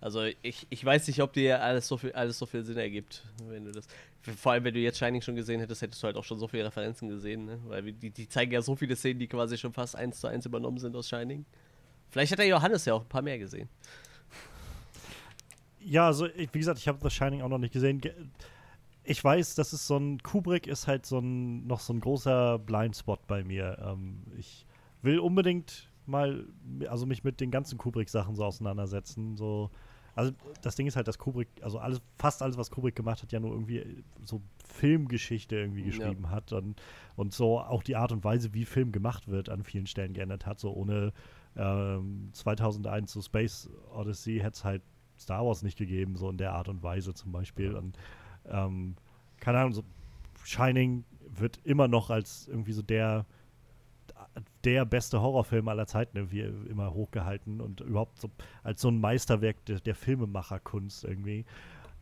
Also 0.00 0.24
ich, 0.42 0.66
ich 0.70 0.84
weiß 0.84 1.06
nicht, 1.06 1.22
ob 1.22 1.32
dir 1.32 1.62
alles 1.62 1.86
so 1.86 1.98
viel, 1.98 2.12
alles 2.12 2.38
so 2.38 2.46
viel 2.46 2.64
Sinn 2.64 2.78
ergibt, 2.78 3.24
wenn 3.48 3.64
du 3.64 3.72
das. 3.72 3.86
Vor 4.22 4.52
allem, 4.52 4.64
wenn 4.64 4.74
du 4.74 4.80
jetzt 4.80 4.98
Shining 4.98 5.20
schon 5.22 5.36
gesehen 5.36 5.60
hättest, 5.60 5.82
hättest 5.82 6.02
du 6.02 6.06
halt 6.06 6.16
auch 6.16 6.24
schon 6.24 6.38
so 6.38 6.48
viele 6.48 6.64
Referenzen 6.64 7.08
gesehen, 7.08 7.44
ne? 7.44 7.60
Weil 7.66 7.92
die, 7.92 8.10
die 8.10 8.28
zeigen 8.28 8.52
ja 8.52 8.60
so 8.60 8.74
viele 8.74 8.96
Szenen, 8.96 9.20
die 9.20 9.28
quasi 9.28 9.56
schon 9.56 9.72
fast 9.72 9.96
eins 9.96 10.20
zu 10.20 10.26
eins 10.26 10.44
übernommen 10.44 10.78
sind 10.78 10.96
aus 10.96 11.08
Shining. 11.08 11.44
Vielleicht 12.10 12.32
hat 12.32 12.38
der 12.38 12.46
Johannes 12.46 12.84
ja 12.84 12.94
auch 12.94 13.02
ein 13.02 13.08
paar 13.08 13.22
mehr 13.22 13.38
gesehen. 13.38 13.68
Ja, 15.80 16.06
also 16.06 16.26
ich, 16.26 16.52
wie 16.52 16.58
gesagt, 16.58 16.78
ich 16.78 16.88
habe 16.88 16.98
The 17.02 17.10
Shining 17.10 17.42
auch 17.42 17.48
noch 17.48 17.58
nicht 17.58 17.72
gesehen. 17.72 18.00
Ich 19.08 19.22
weiß, 19.22 19.54
das 19.54 19.72
ist 19.72 19.86
so 19.86 19.96
ein 19.96 20.18
Kubrick 20.22 20.66
ist 20.66 20.88
halt 20.88 21.06
so 21.06 21.18
ein 21.20 21.66
noch 21.66 21.78
so 21.80 21.92
ein 21.92 22.00
großer 22.00 22.58
Blindspot 22.58 23.26
bei 23.28 23.44
mir. 23.44 23.78
Ähm, 23.80 24.22
ich 24.36 24.66
will 25.02 25.20
unbedingt 25.20 25.88
mal, 26.06 26.44
also 26.88 27.06
mich 27.06 27.22
mit 27.22 27.40
den 27.40 27.52
ganzen 27.52 27.78
Kubrick-Sachen 27.78 28.34
so 28.34 28.44
auseinandersetzen. 28.44 29.36
So, 29.36 29.70
also 30.16 30.32
das 30.60 30.74
Ding 30.74 30.88
ist 30.88 30.96
halt, 30.96 31.06
dass 31.06 31.18
Kubrick, 31.18 31.48
also 31.62 31.78
alles, 31.78 32.00
fast 32.18 32.42
alles, 32.42 32.56
was 32.58 32.70
Kubrick 32.70 32.96
gemacht 32.96 33.22
hat, 33.22 33.30
ja 33.30 33.38
nur 33.38 33.52
irgendwie 33.52 34.02
so 34.24 34.42
Filmgeschichte 34.66 35.54
irgendwie 35.56 35.82
Ja. 35.82 35.86
geschrieben 35.86 36.30
hat 36.30 36.52
und, 36.52 36.80
und 37.14 37.32
so 37.32 37.60
auch 37.60 37.84
die 37.84 37.94
Art 37.94 38.10
und 38.10 38.24
Weise, 38.24 38.54
wie 38.54 38.64
Film 38.64 38.90
gemacht 38.90 39.28
wird, 39.28 39.48
an 39.50 39.62
vielen 39.62 39.86
Stellen 39.86 40.14
geändert 40.14 40.46
hat. 40.46 40.58
So 40.58 40.72
ohne 40.72 41.12
ähm, 41.56 42.30
2001 42.32 43.12
so 43.12 43.22
Space 43.22 43.70
Odyssey 43.94 44.38
hätte 44.38 44.54
es 44.56 44.64
halt 44.64 44.82
Star 45.16 45.46
Wars 45.46 45.62
nicht 45.62 45.78
gegeben, 45.78 46.16
so 46.16 46.28
in 46.28 46.38
der 46.38 46.54
Art 46.54 46.68
und 46.68 46.82
Weise 46.82 47.14
zum 47.14 47.30
Beispiel. 47.30 47.74
Und 47.74 47.96
ähm, 48.50 48.94
keine 49.40 49.58
Ahnung, 49.58 49.72
so 49.72 49.82
Shining 50.44 51.04
wird 51.28 51.58
immer 51.64 51.88
noch 51.88 52.10
als 52.10 52.48
irgendwie 52.48 52.72
so 52.72 52.82
der 52.82 53.26
der 54.64 54.84
beste 54.84 55.20
Horrorfilm 55.20 55.68
aller 55.68 55.86
Zeiten 55.86 56.16
irgendwie 56.16 56.40
immer 56.40 56.92
hochgehalten 56.92 57.60
und 57.60 57.80
überhaupt 57.80 58.20
so 58.20 58.30
als 58.62 58.80
so 58.80 58.88
ein 58.88 59.00
Meisterwerk 59.00 59.64
der, 59.66 59.80
der 59.80 59.94
Filmemacherkunst 59.94 61.04
irgendwie. 61.04 61.44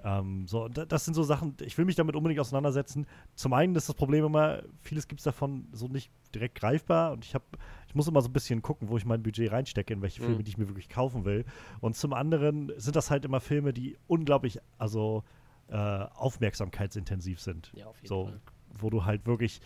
Ähm, 0.02 0.46
so, 0.46 0.68
da- 0.68 0.84
das 0.84 1.04
sind 1.04 1.14
so 1.14 1.22
Sachen, 1.22 1.56
ich 1.64 1.76
will 1.78 1.84
mich 1.84 1.96
damit 1.96 2.14
unbedingt 2.14 2.40
auseinandersetzen. 2.40 3.06
Zum 3.34 3.52
einen 3.52 3.74
ist 3.74 3.88
das 3.88 3.94
Problem 3.96 4.24
immer, 4.24 4.62
vieles 4.80 5.08
gibt 5.08 5.20
es 5.20 5.24
davon 5.24 5.66
so 5.72 5.88
nicht 5.88 6.10
direkt 6.34 6.56
greifbar 6.56 7.12
und 7.12 7.24
ich 7.24 7.34
habe, 7.34 7.44
ich 7.88 7.94
muss 7.94 8.06
immer 8.08 8.20
so 8.20 8.28
ein 8.28 8.32
bisschen 8.32 8.60
gucken, 8.62 8.88
wo 8.88 8.96
ich 8.96 9.06
mein 9.06 9.22
Budget 9.22 9.50
reinstecke, 9.50 9.94
in 9.94 10.02
welche 10.02 10.20
Mhm. 10.20 10.26
Filme, 10.26 10.42
die 10.44 10.50
ich 10.50 10.58
mir 10.58 10.68
wirklich 10.68 10.88
kaufen 10.88 11.24
will. 11.24 11.44
Und 11.80 11.96
zum 11.96 12.12
anderen 12.12 12.72
sind 12.76 12.96
das 12.96 13.10
halt 13.10 13.24
immer 13.24 13.40
Filme, 13.40 13.72
die 13.72 13.96
unglaublich, 14.06 14.58
also 14.78 15.24
äh, 15.68 15.76
aufmerksamkeitsintensiv 15.76 17.40
sind. 17.40 17.72
Ja, 17.74 17.86
auf 17.86 17.96
jeden 17.96 18.08
so, 18.08 18.26
Fall. 18.26 18.40
wo 18.78 18.90
du 18.90 19.04
halt 19.04 19.26
wirklich, 19.26 19.60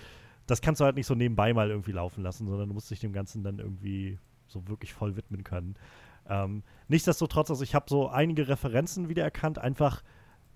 das 0.47 0.61
kannst 0.61 0.81
du 0.81 0.85
halt 0.85 0.97
nicht 0.97 1.07
so 1.07 1.15
nebenbei 1.15 1.53
mal 1.53 1.71
irgendwie 1.71 1.93
laufen 1.93 2.23
lassen, 2.23 2.47
sondern 2.47 2.69
du 2.69 2.75
musst 2.75 2.91
dich 2.91 3.01
dem 3.01 3.13
Ganzen 3.13 3.43
dann 3.43 3.59
irgendwie 3.59 4.19
so 4.47 4.67
wirklich 4.69 4.93
voll 4.95 5.17
widmen 5.17 5.45
können. 5.45 5.77
Ähm, 6.29 6.63
nichtsdestotrotz, 6.89 7.51
also 7.51 7.63
ich 7.63 7.75
habe 7.75 7.87
so 7.89 8.09
einige 8.09 8.49
Referenzen 8.49 9.09
wiedererkannt, 9.09 9.59
einfach 9.59 10.03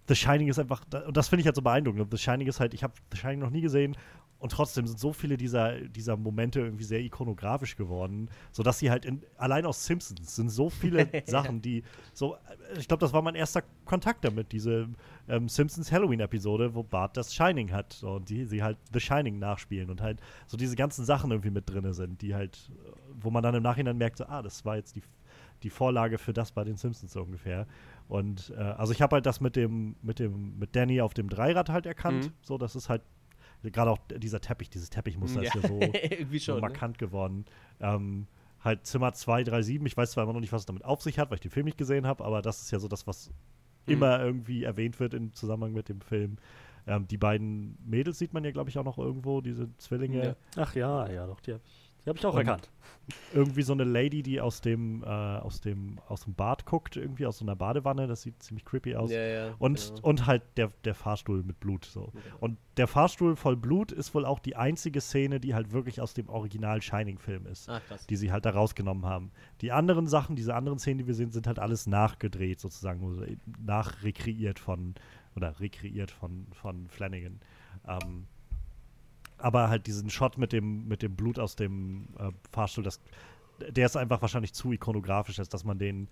The 0.09 0.17
Shining 0.17 0.49
ist 0.49 0.59
einfach, 0.59 0.83
und 1.07 1.17
das 1.17 1.29
finde 1.29 1.43
ich 1.43 1.47
halt 1.47 1.57
so 1.57 1.63
beeindruckend. 1.63 2.11
The 2.11 2.19
Shining 2.19 2.49
ist 2.49 2.59
halt, 2.61 2.75
ich 2.75 2.83
habe 2.83 2.95
The 3.13 3.19
Shining 3.19 3.39
noch 3.39 3.51
nie 3.51 3.61
gesehen 3.61 3.97
und 4.43 4.51
trotzdem 4.51 4.89
sind 4.89 4.99
so 4.99 5.13
viele 5.13 5.37
dieser, 5.37 5.81
dieser 5.83 6.17
Momente 6.17 6.59
irgendwie 6.59 6.83
sehr 6.83 6.99
ikonografisch 6.99 7.77
geworden, 7.77 8.29
sodass 8.51 8.81
sie 8.81 8.91
halt 8.91 9.05
in, 9.05 9.23
allein 9.37 9.65
aus 9.65 9.87
Simpsons 9.87 10.35
sind 10.35 10.49
so 10.51 10.69
viele 10.69 11.09
Sachen, 11.27 11.63
die 11.63 11.85
so, 12.13 12.35
äh, 12.35 12.81
ich 12.81 12.89
glaube, 12.89 13.03
das 13.03 13.13
war 13.13 13.23
mein 13.23 13.37
erster 13.37 13.63
Kontakt 13.85 14.25
damit, 14.25 14.51
diese 14.51 14.89
ähm, 15.29 15.49
Simpsons 15.49 15.93
Halloween-Episode, 15.93 16.75
wo 16.75 16.83
Bart 16.83 17.17
das 17.17 17.33
Shining 17.33 17.71
hat 17.71 17.93
so, 17.93 18.15
und 18.15 18.31
die 18.31 18.45
sie 18.45 18.65
halt 18.65 18.79
The 18.93 18.99
Shining 18.99 19.39
nachspielen 19.39 19.91
und 19.91 20.01
halt 20.01 20.21
so 20.49 20.57
diese 20.57 20.75
ganzen 20.75 21.05
Sachen 21.05 21.31
irgendwie 21.31 21.53
mit 21.53 21.71
drin 21.71 21.93
sind, 21.93 22.21
die 22.21 22.35
halt, 22.35 22.73
wo 23.21 23.31
man 23.31 23.45
dann 23.45 23.55
im 23.55 23.63
Nachhinein 23.63 23.97
merkt, 23.97 24.19
so, 24.19 24.27
ah, 24.27 24.43
das 24.43 24.65
war 24.65 24.75
jetzt 24.75 24.97
die, 24.97 25.03
die 25.63 25.71
Vorlage 25.71 26.19
für 26.19 26.33
das 26.33 26.51
bei 26.51 26.65
den 26.65 26.77
Simpsons 26.77 27.13
so 27.13 27.23
ungefähr. 27.23 27.69
Und 28.09 28.53
äh, 28.57 28.61
also 28.61 28.93
ich 28.93 29.03
habe 29.03 29.15
halt 29.15 29.27
das 29.27 29.41
mit 29.41 29.55
dem, 29.55 29.95
mit 30.03 30.19
dem, 30.19 30.59
mit 30.59 30.75
Danny 30.75 31.01
auf 31.01 31.15
dem 31.15 31.29
Dreirad 31.29 31.69
halt 31.69 31.87
erkannt. 31.87 32.25
Mhm. 32.25 32.33
So, 32.43 32.59
das 32.59 32.75
ist 32.75 32.89
halt 32.89 33.03
gerade 33.71 33.91
auch 33.91 33.99
dieser 34.17 34.41
Teppich, 34.41 34.71
dieses 34.71 34.91
Teppichmuster 34.91 35.43
ist 35.43 35.55
ja 35.55 35.61
so, 35.61 35.79
irgendwie 36.11 36.39
so 36.39 36.45
schon. 36.47 36.55
ne? 36.57 36.61
markant 36.63 36.99
geworden. 36.99 37.45
Ähm, 37.81 38.27
halt 38.61 38.87
Zimmer 38.87 39.13
237, 39.13 39.81
ich 39.85 39.97
weiß 39.97 40.13
zwar 40.13 40.25
immer 40.25 40.33
noch 40.33 40.41
nicht, 40.41 40.53
was 40.53 40.63
es 40.63 40.67
damit 40.67 40.85
auf 40.85 41.03
sich 41.03 41.19
hat, 41.19 41.31
weil 41.31 41.37
ich 41.37 41.41
den 41.43 41.51
Film 41.51 41.67
nicht 41.67 41.79
gesehen 41.79 42.07
habe, 42.07 42.25
aber 42.25 42.43
das 42.43 42.63
ist 42.63 42.71
ja 42.71 42.79
so 42.79 42.89
das, 42.89 43.07
was 43.07 43.31
Mhm. 43.87 43.93
immer 43.95 44.21
irgendwie 44.25 44.63
erwähnt 44.63 45.01
wird 45.01 45.13
im 45.13 45.33
Zusammenhang 45.33 45.73
mit 45.73 45.89
dem 45.89 46.01
Film. 46.01 46.37
Ähm, 46.87 47.09
die 47.09 47.17
beiden 47.17 47.77
Mädels 47.85 48.19
sieht 48.19 48.33
man 48.33 48.45
ja, 48.45 48.53
glaube 48.53 48.71
ich, 48.71 48.79
auch 48.79 48.85
noch 48.85 48.97
irgendwo, 48.99 49.41
diese 49.41 49.77
Zwillinge. 49.79 50.25
Ja. 50.25 50.37
Ach 50.57 50.75
ja, 50.77 51.11
ja, 51.11 51.27
doch, 51.27 51.41
die 51.41 51.53
habe 51.55 51.63
ich, 51.65 51.82
Die 52.05 52.09
habe 52.09 52.19
ich 52.19 52.27
auch 52.27 52.35
Und- 52.35 52.41
erkannt. 52.41 52.69
irgendwie 53.35 53.63
so 53.63 53.73
eine 53.73 53.85
Lady, 53.85 54.23
die 54.23 54.41
aus 54.41 54.61
dem, 54.61 55.03
äh, 55.03 55.07
aus 55.07 55.61
dem, 55.61 55.99
aus 56.09 56.23
dem 56.25 56.35
Bad 56.35 56.67
guckt, 56.67 56.97
irgendwie 56.97 57.27
aus 57.27 57.39
so 57.39 57.45
einer 57.45 57.57
Badewanne, 57.57 58.07
das 58.07 58.23
sieht 58.23 58.41
ziemlich 58.43 58.65
creepy 58.65 58.95
aus. 58.95 59.11
Ja, 59.11 59.21
ja. 59.25 59.55
Und, 59.59 59.93
genau. 59.95 60.09
und 60.09 60.27
halt 60.27 60.43
der, 60.57 60.71
der 60.85 60.95
Fahrstuhl 60.95 61.43
mit 61.43 61.59
Blut. 61.59 61.85
So. 61.85 62.07
Genau. 62.13 62.37
Und 62.41 62.59
der 62.77 62.87
Fahrstuhl 62.87 63.35
voll 63.37 63.57
Blut 63.57 63.91
ist 63.93 64.15
wohl 64.15 64.25
auch 64.25 64.39
die 64.39 64.55
einzige 64.57 65.01
Szene, 65.01 65.41
die 65.41 65.55
halt 65.55 65.73
wirklich 65.73 66.01
aus 66.01 66.15
dem 66.15 66.29
Original 66.29 66.81
Shining-Film 66.81 67.47
ist. 67.47 67.67
Krass. 67.67 68.07
Die 68.07 68.17
sie 68.17 68.31
halt 68.31 68.45
da 68.45 68.51
rausgenommen 68.51 69.05
haben. 69.05 69.33
Die 69.61 69.73
anderen 69.73 70.07
Sachen, 70.07 70.37
diese 70.37 70.55
anderen 70.55 70.79
Szenen, 70.79 70.99
die 70.99 71.07
wir 71.07 71.15
sehen, 71.15 71.33
sind 71.33 71.47
halt 71.49 71.59
alles 71.59 71.87
nachgedreht, 71.87 72.61
sozusagen, 72.61 73.39
nachrekreiert 73.65 74.59
von, 74.59 74.95
oder 75.35 75.59
rekreiert 75.61 76.11
von, 76.11 76.47
von 76.53 76.89
Flanagan. 76.89 77.41
Ähm, 77.87 78.27
aber 79.43 79.69
halt 79.69 79.87
diesen 79.87 80.11
Shot 80.11 80.39
mit 80.39 80.53
dem, 80.53 80.87
mit 80.89 81.03
dem 81.03 81.17
Blut 81.17 81.39
aus 81.39 81.57
dem 81.57 82.09
äh, 82.19 82.31
Fahrstuhl, 82.53 82.85
das, 82.85 83.01
der 83.69 83.87
ist 83.87 83.97
einfach 83.97 84.23
wahrscheinlich 84.23 84.53
zu 84.53 84.73
ikonografisch, 84.73 85.39
als 85.39 85.49
dass 85.49 85.65
man 85.65 85.79
den 85.79 86.09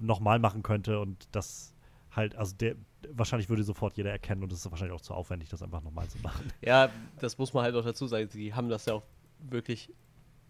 nochmal 0.00 0.38
machen 0.38 0.62
könnte 0.62 0.98
und 1.00 1.28
das 1.32 1.74
halt, 2.10 2.36
also 2.36 2.54
der, 2.56 2.76
wahrscheinlich 3.10 3.48
würde 3.48 3.64
sofort 3.64 3.96
jeder 3.96 4.10
erkennen 4.10 4.42
und 4.42 4.52
es 4.52 4.64
ist 4.64 4.70
wahrscheinlich 4.70 4.94
auch 4.94 5.00
zu 5.00 5.14
aufwendig, 5.14 5.48
das 5.48 5.62
einfach 5.62 5.82
nochmal 5.82 6.08
zu 6.08 6.18
machen. 6.18 6.50
Ja, 6.62 6.90
das 7.20 7.38
muss 7.38 7.52
man 7.52 7.64
halt 7.64 7.74
auch 7.74 7.84
dazu 7.84 8.06
sagen. 8.06 8.28
Die 8.32 8.54
haben 8.54 8.68
das 8.68 8.86
ja 8.86 8.94
auch 8.94 9.02
wirklich 9.38 9.92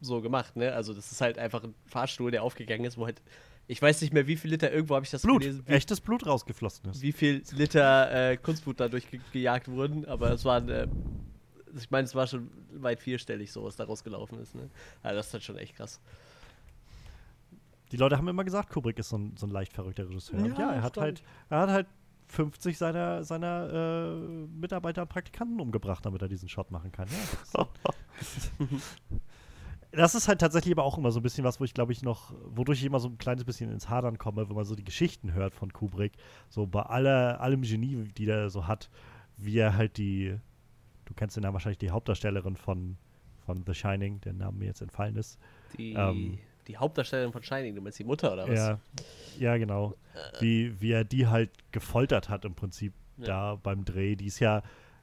so 0.01 0.21
gemacht, 0.21 0.57
ne? 0.57 0.73
Also, 0.73 0.93
das 0.93 1.11
ist 1.11 1.21
halt 1.21 1.39
einfach 1.39 1.65
ein 1.65 1.75
Fahrstuhl, 1.87 2.31
der 2.31 2.43
aufgegangen 2.43 2.85
ist, 2.85 2.99
wo 2.99 3.07
halt. 3.07 3.23
Ich 3.67 3.81
weiß 3.81 4.03
nicht 4.03 4.13
mehr, 4.13 4.27
wie 4.27 4.37
viel 4.37 4.51
Liter, 4.51 4.71
irgendwo 4.71 4.95
habe 4.95 5.07
ich 5.07 5.11
das 5.11 5.23
Blut, 5.23 5.41
gelesen, 5.41 5.63
wie, 5.67 5.73
echtes 5.73 5.99
Blut 6.03 6.27
rausgeflossen 6.27 6.91
ist. 6.91 7.01
wie 7.01 7.13
viel 7.13 7.43
Liter 7.53 8.33
äh, 8.33 8.37
Kunstblut 8.37 8.79
dadurch 8.79 9.11
ge 9.11 9.21
gejagt 9.33 9.69
wurden, 9.69 10.05
aber 10.05 10.33
es 10.33 10.45
waren. 10.45 10.69
Äh, 10.69 10.87
ich 11.77 11.91
meine, 11.91 12.05
es 12.05 12.15
war 12.15 12.27
schon 12.27 12.51
weit 12.75 13.01
vierstellig, 13.01 13.53
so 13.53 13.65
was 13.65 13.77
da 13.77 13.85
rausgelaufen 13.85 14.39
ist, 14.41 14.55
ne? 14.55 14.71
Also, 15.03 15.17
das 15.17 15.27
ist 15.29 15.33
halt 15.33 15.43
schon 15.43 15.59
echt 15.59 15.77
krass. 15.77 16.01
Die 17.93 17.97
Leute 17.97 18.17
haben 18.17 18.29
immer 18.29 18.45
gesagt, 18.45 18.71
Kubrick 18.71 18.99
ist 18.99 19.11
so 19.11 19.19
ein, 19.19 19.37
so 19.37 19.47
ein 19.47 19.51
leicht 19.51 19.73
verrückter 19.73 20.09
Regisseur. 20.09 20.39
Und 20.39 20.47
Ja, 20.47 20.59
ja, 20.59 20.73
er 20.75 20.83
hat 20.83 20.97
halt, 20.97 21.23
er 21.49 21.61
hat 21.61 21.71
halt 21.71 21.87
50 22.29 22.77
seiner, 22.77 23.23
seiner 23.25 23.71
äh, 23.73 24.47
Mitarbeiter 24.49 25.03
und 25.03 25.09
Praktikanten 25.09 25.61
umgebracht, 25.61 26.05
damit 26.05 26.23
er 26.23 26.29
diesen 26.29 26.49
Shot 26.49 26.71
machen 26.71 26.91
kann. 26.91 27.07
Ja, 27.09 27.69
das, 28.19 28.37
ist, 28.37 28.53
das 29.93 30.15
ist 30.15 30.29
halt 30.29 30.41
tatsächlich 30.41 30.73
aber 30.73 30.85
auch 30.85 30.99
immer 30.99 31.13
so 31.13 31.21
ein 31.21 31.23
bisschen 31.23 31.45
was, 31.45 31.61
wo 31.61 31.65
ich 31.65 31.75
glaube 31.75 31.93
ich 31.93 32.03
noch, 32.03 32.35
wodurch 32.47 32.81
ich 32.81 32.87
immer 32.87 33.01
so 33.01 33.09
ein 33.09 33.19
kleines 33.19 33.45
bisschen 33.45 33.71
ins 33.71 33.89
Hadern 33.89 34.19
komme, 34.19 34.49
wenn 34.49 34.57
man 34.57 34.65
so 34.65 34.75
die 34.75 34.85
Geschichten 34.85 35.33
hört 35.35 35.55
von 35.55 35.73
Kubrick. 35.73 36.15
So 36.49 36.67
bei 36.67 36.83
aller, 36.83 37.41
allem 37.41 37.63
Genie, 37.63 38.09
die 38.17 38.27
der 38.27 38.51
so 38.51 38.67
hat, 38.67 38.91
wie 39.37 39.59
er 39.59 39.77
halt 39.77 39.99
die, 39.99 40.37
du 41.05 41.15
kennst 41.15 41.37
den 41.37 41.43
Namen 41.43 41.55
wahrscheinlich, 41.55 41.79
die 41.79 41.91
Hauptdarstellerin 41.91 42.57
von, 42.57 42.97
von 43.45 43.63
The 43.67 43.75
Shining, 43.75 44.21
der 44.23 44.33
Name 44.33 44.59
mir 44.59 44.67
jetzt 44.67 44.81
entfallen 44.83 45.17
ist. 45.17 45.39
Die, 45.77 45.93
Ähm. 45.95 46.39
die 46.67 46.77
Hauptdarstellerin 46.77 47.33
von 47.33 47.43
Shining, 47.43 47.75
du 47.75 47.81
meinst 47.83 47.99
die 47.99 48.05
Mutter 48.05 48.33
oder 48.33 48.49
was? 48.49 48.59
Ja, 48.59 48.79
ja, 49.39 49.57
genau. 49.59 49.95
Wie, 50.41 50.81
wie 50.81 50.93
er 50.93 51.05
die 51.05 51.27
halt 51.27 51.51
gefoltert 51.73 52.29
hat 52.29 52.45
im 52.45 52.55
Prinzip 52.55 52.93
Ja. 53.19 53.27
da 53.27 53.55
beim 53.57 53.85
Dreh. 53.85 54.17
Die 54.17 54.27
ist 54.27 54.41
ja, 54.41 54.63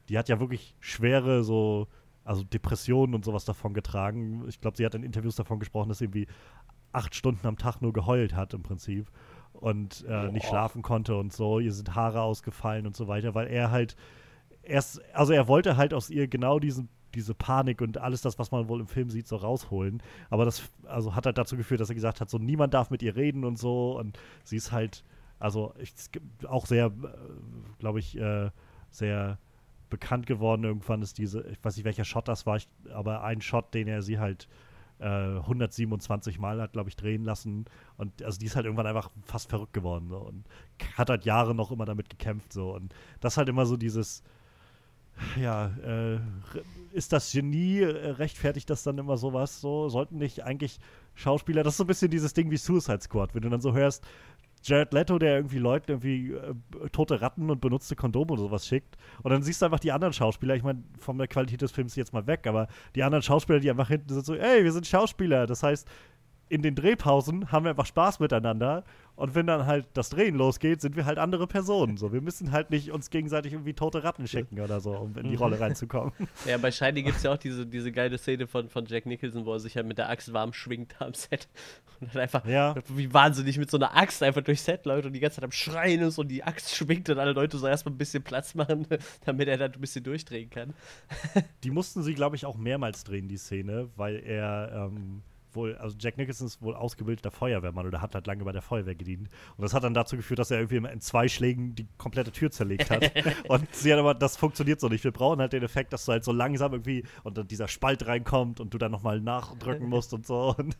die 0.09 0.17
hat 0.17 0.27
ja 0.29 0.39
wirklich 0.39 0.75
schwere 0.79 1.43
so, 1.43 1.87
also 2.23 2.43
Depressionen 2.43 3.15
und 3.15 3.25
sowas 3.25 3.45
davon 3.45 3.73
getragen. 3.73 4.43
Ich 4.47 4.59
glaube, 4.61 4.77
sie 4.77 4.85
hat 4.85 4.95
in 4.95 5.03
Interviews 5.03 5.35
davon 5.35 5.59
gesprochen, 5.59 5.89
dass 5.89 5.99
sie 5.99 6.05
irgendwie 6.05 6.27
acht 6.93 7.15
Stunden 7.15 7.45
am 7.47 7.57
Tag 7.57 7.81
nur 7.81 7.93
geheult 7.93 8.35
hat 8.35 8.53
im 8.53 8.63
Prinzip 8.63 9.09
und 9.53 10.03
äh, 10.07 10.31
nicht 10.31 10.45
schlafen 10.47 10.81
konnte 10.81 11.15
und 11.15 11.31
so. 11.33 11.59
Ihr 11.59 11.71
sind 11.73 11.95
Haare 11.95 12.21
ausgefallen 12.21 12.85
und 12.87 12.95
so 12.95 13.07
weiter, 13.07 13.33
weil 13.35 13.47
er 13.47 13.71
halt 13.71 13.95
erst, 14.71 15.01
also 15.13 15.33
er 15.33 15.47
wollte 15.47 15.77
halt 15.77 15.93
aus 15.93 16.09
ihr 16.09 16.27
genau 16.27 16.59
diesen 16.59 16.89
diese 17.13 17.33
Panik 17.33 17.81
und 17.81 17.97
alles 17.97 18.21
das, 18.21 18.39
was 18.39 18.51
man 18.51 18.69
wohl 18.69 18.79
im 18.79 18.87
Film 18.87 19.09
sieht, 19.09 19.27
so 19.27 19.35
rausholen. 19.35 20.01
Aber 20.29 20.45
das 20.45 20.69
also 20.85 21.15
hat 21.15 21.25
halt 21.25 21.37
dazu 21.37 21.57
geführt, 21.57 21.81
dass 21.81 21.89
er 21.89 21.95
gesagt 21.95 22.21
hat, 22.21 22.29
so 22.29 22.37
niemand 22.37 22.73
darf 22.73 22.89
mit 22.89 23.03
ihr 23.03 23.15
reden 23.15 23.43
und 23.43 23.57
so. 23.59 23.97
Und 23.99 24.17
sie 24.43 24.57
ist 24.57 24.71
halt, 24.71 25.03
also 25.39 25.73
ich, 25.79 25.93
auch 26.47 26.65
sehr, 26.65 26.85
äh, 26.85 26.91
glaube 27.79 27.99
ich, 27.99 28.17
äh, 28.17 28.49
sehr 28.89 29.37
bekannt 29.89 30.25
geworden. 30.25 30.63
Irgendwann 30.63 31.01
ist 31.01 31.17
diese, 31.17 31.41
ich 31.47 31.63
weiß 31.63 31.75
nicht, 31.75 31.85
welcher 31.85 32.05
Shot 32.05 32.27
das 32.27 32.45
war, 32.45 32.57
ich, 32.57 32.67
aber 32.93 33.23
ein 33.23 33.41
Shot, 33.41 33.73
den 33.73 33.87
er 33.87 34.01
sie 34.01 34.19
halt 34.19 34.47
äh, 34.99 35.05
127 35.39 36.39
Mal 36.39 36.61
hat, 36.61 36.73
glaube 36.73 36.89
ich, 36.89 36.95
drehen 36.95 37.25
lassen. 37.25 37.65
Und 37.97 38.23
also 38.23 38.39
die 38.39 38.45
ist 38.45 38.55
halt 38.55 38.65
irgendwann 38.65 38.87
einfach 38.87 39.09
fast 39.25 39.49
verrückt 39.49 39.73
geworden. 39.73 40.07
So, 40.09 40.17
und 40.17 40.45
hat 40.95 41.09
halt 41.09 41.25
Jahre 41.25 41.55
noch 41.55 41.71
immer 41.71 41.85
damit 41.85 42.09
gekämpft. 42.09 42.53
So. 42.53 42.73
Und 42.73 42.93
das 43.19 43.37
halt 43.37 43.49
immer 43.49 43.65
so 43.65 43.77
dieses, 43.77 44.23
ja, 45.39 45.67
äh, 45.85 46.19
ist 46.93 47.13
das 47.13 47.31
Genie, 47.31 47.79
äh, 47.79 48.11
rechtfertigt 48.11 48.69
das 48.69 48.83
dann 48.83 48.97
immer 48.97 49.17
sowas? 49.17 49.61
So, 49.61 49.89
sollten 49.89 50.17
nicht 50.17 50.43
eigentlich 50.43 50.79
Schauspieler, 51.15 51.63
das 51.63 51.73
ist 51.73 51.77
so 51.77 51.83
ein 51.83 51.87
bisschen 51.87 52.11
dieses 52.11 52.33
Ding 52.33 52.51
wie 52.51 52.57
Suicide 52.57 53.01
Squad, 53.01 53.33
wenn 53.35 53.41
du 53.41 53.49
dann 53.49 53.61
so 53.61 53.73
hörst, 53.73 54.03
Jared 54.63 54.93
Leto, 54.93 55.17
der 55.17 55.37
irgendwie 55.37 55.57
Leuten 55.57 55.91
irgendwie 55.91 56.33
äh, 56.33 56.53
tote 56.91 57.21
Ratten 57.21 57.49
und 57.49 57.61
benutzte 57.61 57.95
Kondome 57.95 58.33
oder 58.33 58.43
sowas 58.43 58.67
schickt. 58.67 58.95
Und 59.23 59.31
dann 59.31 59.41
siehst 59.41 59.61
du 59.61 59.65
einfach 59.65 59.79
die 59.79 59.91
anderen 59.91 60.13
Schauspieler, 60.13 60.55
ich 60.55 60.63
meine, 60.63 60.83
von 60.99 61.17
der 61.17 61.27
Qualität 61.27 61.61
des 61.61 61.71
Films 61.71 61.95
jetzt 61.95 62.13
mal 62.13 62.27
weg, 62.27 62.45
aber 62.45 62.67
die 62.95 63.03
anderen 63.03 63.23
Schauspieler, 63.23 63.59
die 63.59 63.71
einfach 63.71 63.87
hinten 63.87 64.13
sind 64.13 64.25
so, 64.25 64.35
ey, 64.35 64.63
wir 64.63 64.71
sind 64.71 64.85
Schauspieler. 64.85 65.47
Das 65.47 65.63
heißt, 65.63 65.87
in 66.51 66.61
den 66.61 66.75
Drehpausen 66.75 67.51
haben 67.51 67.63
wir 67.63 67.69
einfach 67.69 67.85
Spaß 67.85 68.19
miteinander. 68.19 68.83
Und 69.15 69.35
wenn 69.35 69.45
dann 69.47 69.65
halt 69.67 69.85
das 69.93 70.09
Drehen 70.09 70.35
losgeht, 70.35 70.81
sind 70.81 70.95
wir 70.95 71.05
halt 71.05 71.17
andere 71.19 71.45
Personen. 71.47 71.95
So, 71.97 72.11
wir 72.11 72.21
müssen 72.21 72.51
halt 72.51 72.71
nicht 72.71 72.91
uns 72.91 73.09
gegenseitig 73.09 73.53
irgendwie 73.53 73.73
tote 73.73 74.03
Ratten 74.03 74.27
schicken 74.27 74.59
oder 74.59 74.79
so, 74.81 74.91
um 74.97 75.15
in 75.17 75.29
die 75.29 75.35
Rolle 75.35 75.59
reinzukommen. 75.59 76.11
Ja, 76.45 76.57
bei 76.57 76.71
Shining 76.71 77.05
gibt 77.05 77.17
es 77.17 77.23
ja 77.23 77.31
auch 77.31 77.37
diese, 77.37 77.65
diese 77.67 77.91
geile 77.91 78.17
Szene 78.17 78.47
von, 78.47 78.67
von 78.67 78.85
Jack 78.85 79.05
Nicholson, 79.05 79.45
wo 79.45 79.53
er 79.53 79.59
sich 79.59 79.75
ja 79.75 79.83
mit 79.83 79.97
der 79.97 80.09
Axt 80.09 80.33
warm 80.33 80.53
schwingt 80.53 80.95
am 80.99 81.13
Set. 81.13 81.47
Und 82.01 82.13
dann 82.13 82.21
einfach 82.23 82.45
Ja. 82.45 82.73
wie 82.89 83.13
wahnsinnig 83.13 83.57
mit 83.57 83.69
so 83.69 83.77
einer 83.77 83.95
Axt 83.95 84.23
einfach 84.23 84.41
durchs 84.41 84.65
Set 84.65 84.85
läuft 84.85 85.05
und 85.05 85.13
die 85.13 85.19
ganze 85.19 85.35
Zeit 85.35 85.43
am 85.45 85.51
Schreien 85.51 86.01
ist 86.01 86.17
und 86.17 86.29
die 86.29 86.43
Axt 86.43 86.75
schwingt 86.75 87.09
und 87.09 87.19
alle 87.19 87.33
Leute 87.33 87.57
so 87.59 87.67
erstmal 87.67 87.93
ein 87.93 87.97
bisschen 87.99 88.23
Platz 88.23 88.55
machen, 88.55 88.87
damit 89.25 89.47
er 89.47 89.57
dann 89.57 89.71
ein 89.73 89.79
bisschen 89.81 90.03
durchdrehen 90.03 90.49
kann. 90.49 90.73
Die 91.63 91.69
mussten 91.69 92.01
sie, 92.01 92.15
glaube 92.15 92.35
ich, 92.35 92.45
auch 92.45 92.57
mehrmals 92.57 93.03
drehen, 93.03 93.27
die 93.27 93.37
Szene, 93.37 93.89
weil 93.95 94.15
er 94.17 94.89
ähm, 94.91 95.21
wohl, 95.55 95.75
also 95.75 95.95
Jack 95.99 96.17
Nicholson 96.17 96.47
ist 96.47 96.61
wohl 96.61 96.75
ausgebildeter 96.75 97.31
Feuerwehrmann 97.31 97.85
oder 97.85 98.01
hat 98.01 98.15
halt 98.15 98.27
lange 98.27 98.43
bei 98.43 98.51
der 98.51 98.61
Feuerwehr 98.61 98.95
gedient. 98.95 99.29
Und 99.57 99.61
das 99.61 99.73
hat 99.73 99.83
dann 99.83 99.93
dazu 99.93 100.15
geführt, 100.15 100.39
dass 100.39 100.51
er 100.51 100.59
irgendwie 100.59 100.77
in 100.77 101.01
zwei 101.01 101.27
Schlägen 101.27 101.75
die 101.75 101.87
komplette 101.97 102.31
Tür 102.31 102.51
zerlegt 102.51 102.89
hat. 102.89 103.11
und 103.47 103.73
sie 103.73 103.91
hat 103.91 103.99
aber, 103.99 104.13
das 104.13 104.37
funktioniert 104.37 104.79
so 104.79 104.87
nicht. 104.87 105.03
Wir 105.03 105.11
brauchen 105.11 105.39
halt 105.39 105.53
den 105.53 105.63
Effekt, 105.63 105.93
dass 105.93 106.05
du 106.05 106.11
halt 106.11 106.23
so 106.23 106.31
langsam 106.31 106.73
irgendwie 106.73 107.03
und 107.23 107.37
dann 107.37 107.47
dieser 107.47 107.67
Spalt 107.67 108.05
reinkommt 108.07 108.59
und 108.59 108.73
du 108.73 108.77
dann 108.77 108.91
nochmal 108.91 109.21
nachdrücken 109.21 109.89
musst 109.89 110.13
und 110.13 110.25
so. 110.25 110.55
Und, 110.57 110.77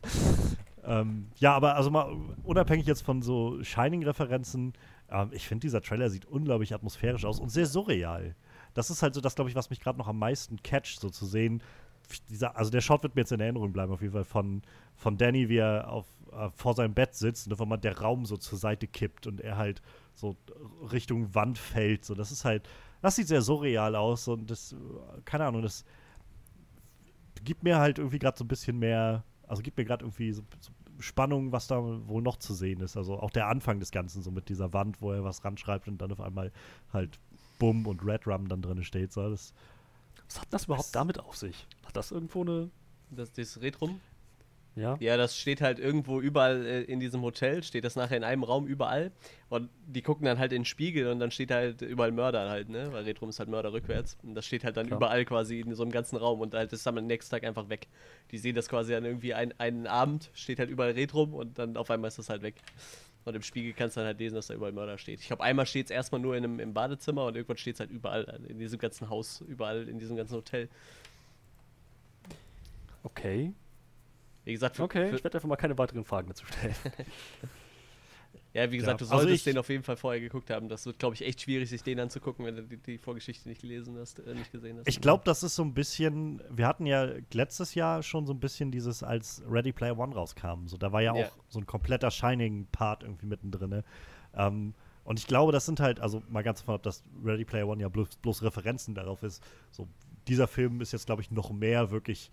ähm, 0.84 1.28
ja, 1.36 1.54
aber 1.54 1.76
also 1.76 1.90
mal 1.90 2.14
unabhängig 2.42 2.86
jetzt 2.86 3.02
von 3.02 3.22
so 3.22 3.62
Shining-Referenzen, 3.62 4.72
ähm, 5.10 5.28
ich 5.32 5.46
finde, 5.46 5.60
dieser 5.60 5.80
Trailer 5.80 6.10
sieht 6.10 6.24
unglaublich 6.24 6.74
atmosphärisch 6.74 7.24
aus 7.24 7.38
und 7.38 7.50
sehr 7.50 7.66
surreal. 7.66 8.34
Das 8.74 8.90
ist 8.90 9.02
halt 9.02 9.14
so 9.14 9.20
das, 9.20 9.34
glaube 9.34 9.50
ich, 9.50 9.56
was 9.56 9.70
mich 9.70 9.80
gerade 9.80 9.98
noch 9.98 10.08
am 10.08 10.18
meisten 10.18 10.62
catcht, 10.62 11.00
so 11.00 11.10
zu 11.10 11.26
sehen. 11.26 11.62
Dieser, 12.28 12.56
also 12.56 12.70
der 12.70 12.80
Shot 12.80 13.02
wird 13.02 13.14
mir 13.14 13.22
jetzt 13.22 13.32
in 13.32 13.40
Erinnerung 13.40 13.72
bleiben, 13.72 13.92
auf 13.92 14.02
jeden 14.02 14.12
Fall 14.12 14.24
von, 14.24 14.62
von 14.94 15.16
Danny, 15.16 15.48
wie 15.48 15.58
er 15.58 15.88
auf, 15.88 16.06
äh, 16.32 16.50
vor 16.54 16.74
seinem 16.74 16.94
Bett 16.94 17.14
sitzt 17.14 17.46
und 17.46 17.52
auf 17.52 17.60
einmal 17.60 17.78
der 17.78 17.98
Raum 17.98 18.26
so 18.26 18.36
zur 18.36 18.58
Seite 18.58 18.86
kippt 18.86 19.26
und 19.26 19.40
er 19.40 19.56
halt 19.56 19.82
so 20.14 20.36
Richtung 20.90 21.34
Wand 21.34 21.58
fällt. 21.58 22.04
So, 22.04 22.14
das 22.14 22.32
ist 22.32 22.44
halt, 22.44 22.68
das 23.00 23.16
sieht 23.16 23.28
sehr 23.28 23.42
surreal 23.42 23.96
aus 23.96 24.28
und 24.28 24.50
das, 24.50 24.76
keine 25.24 25.46
Ahnung, 25.46 25.62
das 25.62 25.84
gibt 27.44 27.62
mir 27.62 27.78
halt 27.78 27.98
irgendwie 27.98 28.18
gerade 28.18 28.38
so 28.38 28.44
ein 28.44 28.48
bisschen 28.48 28.78
mehr, 28.78 29.24
also 29.46 29.62
gibt 29.62 29.76
mir 29.76 29.84
gerade 29.84 30.04
irgendwie 30.04 30.32
so, 30.32 30.42
so 30.60 30.70
Spannung, 31.00 31.52
was 31.52 31.66
da 31.66 31.82
wohl 31.82 32.22
noch 32.22 32.36
zu 32.36 32.54
sehen 32.54 32.80
ist. 32.80 32.96
Also 32.96 33.18
auch 33.18 33.30
der 33.30 33.48
Anfang 33.48 33.80
des 33.80 33.90
Ganzen, 33.90 34.22
so 34.22 34.30
mit 34.30 34.48
dieser 34.48 34.72
Wand, 34.72 35.02
wo 35.02 35.12
er 35.12 35.24
was 35.24 35.44
ranschreibt 35.44 35.88
und 35.88 35.98
dann 35.98 36.12
auf 36.12 36.20
einmal 36.20 36.52
halt 36.92 37.18
Bumm 37.58 37.86
und 37.86 38.04
Red 38.04 38.26
Rum 38.26 38.48
dann 38.48 38.62
drin 38.62 38.82
steht. 38.84 39.12
So, 39.12 39.28
das, 39.28 39.52
Was 40.32 40.40
hat 40.40 40.48
das 40.50 40.64
überhaupt 40.64 40.94
damit 40.94 41.20
auf 41.20 41.36
sich? 41.36 41.66
Hat 41.84 41.94
das 41.94 42.10
irgendwo 42.10 42.40
eine. 42.40 42.70
Das, 43.10 43.32
das 43.32 43.60
Retrum? 43.60 44.00
Ja? 44.74 44.96
Ja, 44.98 45.18
das 45.18 45.36
steht 45.36 45.60
halt 45.60 45.78
irgendwo 45.78 46.22
überall 46.22 46.64
äh, 46.64 46.82
in 46.84 47.00
diesem 47.00 47.20
Hotel, 47.20 47.62
steht 47.62 47.84
das 47.84 47.96
nachher 47.96 48.16
in 48.16 48.24
einem 48.24 48.42
Raum 48.42 48.66
überall. 48.66 49.12
Und 49.50 49.68
die 49.86 50.00
gucken 50.00 50.24
dann 50.24 50.38
halt 50.38 50.52
in 50.52 50.60
den 50.60 50.64
Spiegel 50.64 51.08
und 51.08 51.20
dann 51.20 51.30
steht 51.30 51.50
halt 51.50 51.82
überall 51.82 52.12
Mörder 52.12 52.48
halt, 52.48 52.70
ne? 52.70 52.90
Weil 52.92 53.04
Retrum 53.04 53.28
ist 53.28 53.38
halt 53.40 53.50
Mörder 53.50 53.74
rückwärts. 53.74 54.16
Und 54.22 54.34
das 54.34 54.46
steht 54.46 54.64
halt 54.64 54.78
dann 54.78 54.86
Klar. 54.86 54.98
überall 54.98 55.26
quasi 55.26 55.60
in 55.60 55.74
so 55.74 55.82
einem 55.82 55.92
ganzen 55.92 56.16
Raum 56.16 56.40
und 56.40 56.54
halt 56.54 56.72
ist 56.72 56.86
dann 56.86 56.96
am 56.96 57.06
nächsten 57.06 57.30
Tag 57.30 57.44
einfach 57.44 57.68
weg. 57.68 57.88
Die 58.30 58.38
sehen 58.38 58.54
das 58.54 58.70
quasi 58.70 58.92
dann 58.92 59.04
irgendwie 59.04 59.34
ein, 59.34 59.52
einen 59.58 59.86
Abend, 59.86 60.30
steht 60.32 60.58
halt 60.58 60.70
überall 60.70 60.92
Retrum 60.92 61.34
und 61.34 61.58
dann 61.58 61.76
auf 61.76 61.90
einmal 61.90 62.08
ist 62.08 62.18
das 62.18 62.30
halt 62.30 62.40
weg. 62.40 62.54
Und 63.24 63.36
im 63.36 63.42
Spiegel 63.42 63.72
kannst 63.72 63.96
du 63.96 64.00
dann 64.00 64.08
halt 64.08 64.18
lesen, 64.18 64.34
dass 64.34 64.48
da 64.48 64.54
überall 64.54 64.72
Mörder 64.72 64.98
steht. 64.98 65.20
Ich 65.20 65.28
glaube, 65.28 65.42
einmal 65.42 65.66
steht 65.66 65.86
es 65.86 65.90
erstmal 65.90 66.20
nur 66.20 66.36
in 66.36 66.44
einem, 66.44 66.60
im 66.60 66.74
Badezimmer 66.74 67.26
und 67.26 67.36
irgendwann 67.36 67.56
steht 67.56 67.74
es 67.74 67.80
halt 67.80 67.90
überall, 67.90 68.24
äh, 68.24 68.50
in 68.50 68.58
diesem 68.58 68.78
ganzen 68.78 69.08
Haus, 69.08 69.42
überall 69.42 69.88
in 69.88 69.98
diesem 69.98 70.16
ganzen 70.16 70.34
Hotel. 70.34 70.68
Okay. 73.04 73.52
Wie 74.44 74.52
gesagt, 74.52 74.76
für, 74.76 74.82
Okay, 74.82 75.08
für, 75.10 75.16
ich 75.16 75.24
werde 75.24 75.38
einfach 75.38 75.48
mal 75.48 75.56
keine 75.56 75.78
weiteren 75.78 76.04
Fragen 76.04 76.28
dazu 76.28 76.46
stellen. 76.46 76.74
Ja, 78.54 78.70
wie 78.70 78.76
gesagt, 78.76 79.00
Ja, 79.00 79.06
du 79.06 79.10
also 79.12 79.24
solltest 79.24 79.46
ich- 79.46 79.52
den 79.52 79.58
auf 79.58 79.68
jeden 79.70 79.82
Fall 79.82 79.96
vorher 79.96 80.20
geguckt 80.20 80.50
haben. 80.50 80.68
Das 80.68 80.84
wird, 80.84 80.98
glaube 80.98 81.14
ich, 81.14 81.22
echt 81.24 81.40
schwierig, 81.40 81.70
sich 81.70 81.82
den 81.82 81.98
anzugucken, 81.98 82.44
wenn 82.44 82.56
du 82.56 82.62
die, 82.64 82.76
die 82.76 82.98
Vorgeschichte 82.98 83.48
nicht 83.48 83.62
gelesen 83.62 83.96
hast, 83.98 84.18
äh, 84.18 84.34
nicht 84.34 84.52
gesehen 84.52 84.76
hast. 84.78 84.88
Ich 84.88 85.00
glaube, 85.00 85.22
das 85.24 85.42
ist 85.42 85.54
so 85.56 85.62
ein 85.62 85.72
bisschen, 85.72 86.42
wir 86.50 86.66
hatten 86.66 86.84
ja 86.84 87.08
letztes 87.32 87.74
Jahr 87.74 88.02
schon 88.02 88.26
so 88.26 88.34
ein 88.34 88.40
bisschen 88.40 88.70
dieses, 88.70 89.02
als 89.02 89.42
Ready 89.48 89.72
Player 89.72 89.98
One 89.98 90.14
rauskam. 90.14 90.66
So, 90.66 90.76
da 90.76 90.92
war 90.92 91.00
ja 91.00 91.12
auch 91.12 91.16
Ja. 91.18 91.30
so 91.48 91.60
ein 91.60 91.66
kompletter 91.66 92.10
Shining-Part 92.10 93.04
irgendwie 93.04 93.26
mittendrin. 93.26 93.70
ne? 93.70 93.84
Ähm, 94.34 94.74
und 95.04 95.18
ich 95.18 95.26
glaube, 95.26 95.50
das 95.50 95.64
sind 95.64 95.80
halt, 95.80 95.98
also 96.00 96.22
mal 96.28 96.42
ganz 96.42 96.60
davon 96.60 96.74
ab, 96.74 96.82
dass 96.82 97.02
Ready 97.24 97.44
Player 97.46 97.66
One 97.66 97.80
ja 97.80 97.88
bloß, 97.88 98.16
bloß 98.20 98.42
Referenzen 98.42 98.94
darauf 98.94 99.22
ist. 99.22 99.42
So, 99.70 99.88
dieser 100.28 100.46
Film 100.46 100.82
ist 100.82 100.92
jetzt, 100.92 101.06
glaube 101.06 101.22
ich, 101.22 101.30
noch 101.30 101.50
mehr 101.50 101.90
wirklich 101.90 102.30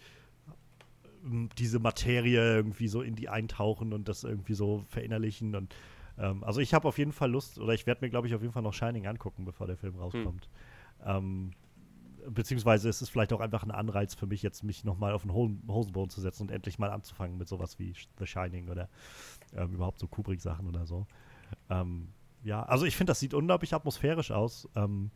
ähm, 1.24 1.49
diese 1.57 1.80
Materie 1.80 2.55
irgendwie 2.55 2.88
so 2.89 3.01
in 3.01 3.15
die 3.15 3.30
eintauchen 3.30 3.93
und 3.93 4.07
das 4.07 4.24
irgendwie 4.24 4.53
so 4.53 4.84
verinnerlichen 4.89 5.55
und 5.55 5.74
ähm, 6.20 6.43
also 6.43 6.59
ich 6.59 6.74
habe 6.74 6.88
auf 6.88 6.97
jeden 6.97 7.11
Fall 7.11 7.32
Lust 7.32 7.57
oder 7.59 7.74
ich 7.74 7.88
werde 7.88 8.05
mir 8.05 8.09
glaube 8.09 8.28
ich 8.28 8.36
auf 8.36 8.41
jeden 8.41 8.53
Fall 8.53 8.61
noch 8.63 8.74
Shining 8.74 9.07
angucken, 9.07 9.45
bevor 9.45 9.65
der 9.67 9.78
Film 9.78 9.95
rauskommt. 9.95 10.49
Ähm, 11.05 11.51
beziehungsweise 12.28 12.89
ist 12.89 13.01
es 13.01 13.09
vielleicht 13.09 13.32
auch 13.34 13.39
einfach 13.39 13.63
ein 13.63 13.72
Anreiz 13.72 14.13
für 14.13 14.28
mich 14.28 14.43
jetzt 14.43 14.63
mich 14.63 14.84
nochmal 14.84 15.13
auf 15.13 15.22
den 15.24 15.34
Hosen 15.34 15.63
Hosenboden 15.67 16.09
zu 16.09 16.22
setzen 16.22 16.43
und 16.43 16.51
endlich 16.51 16.78
mal 16.78 16.91
anzufangen 16.91 17.38
mit 17.38 17.47
sowas 17.47 17.80
wie 17.80 17.93
The 18.20 18.28
Shining 18.28 18.70
oder 18.70 18.89
ähm, 19.55 19.74
überhaupt 19.74 19.99
so 19.99 20.07
Kubrick-Sachen 20.07 20.67
oder 20.67 20.86
so. 20.86 21.07
Ähm, 21.70 22.09
ja, 22.43 22.63
also 22.63 22.86
ich 22.86 22.95
finde, 22.95 23.11
das 23.11 23.20
sieht 23.20 23.34
unglaublich 23.34 23.74
atmosphärisch 23.74 24.32
aus. 24.32 24.67
Ähm, 24.76 25.11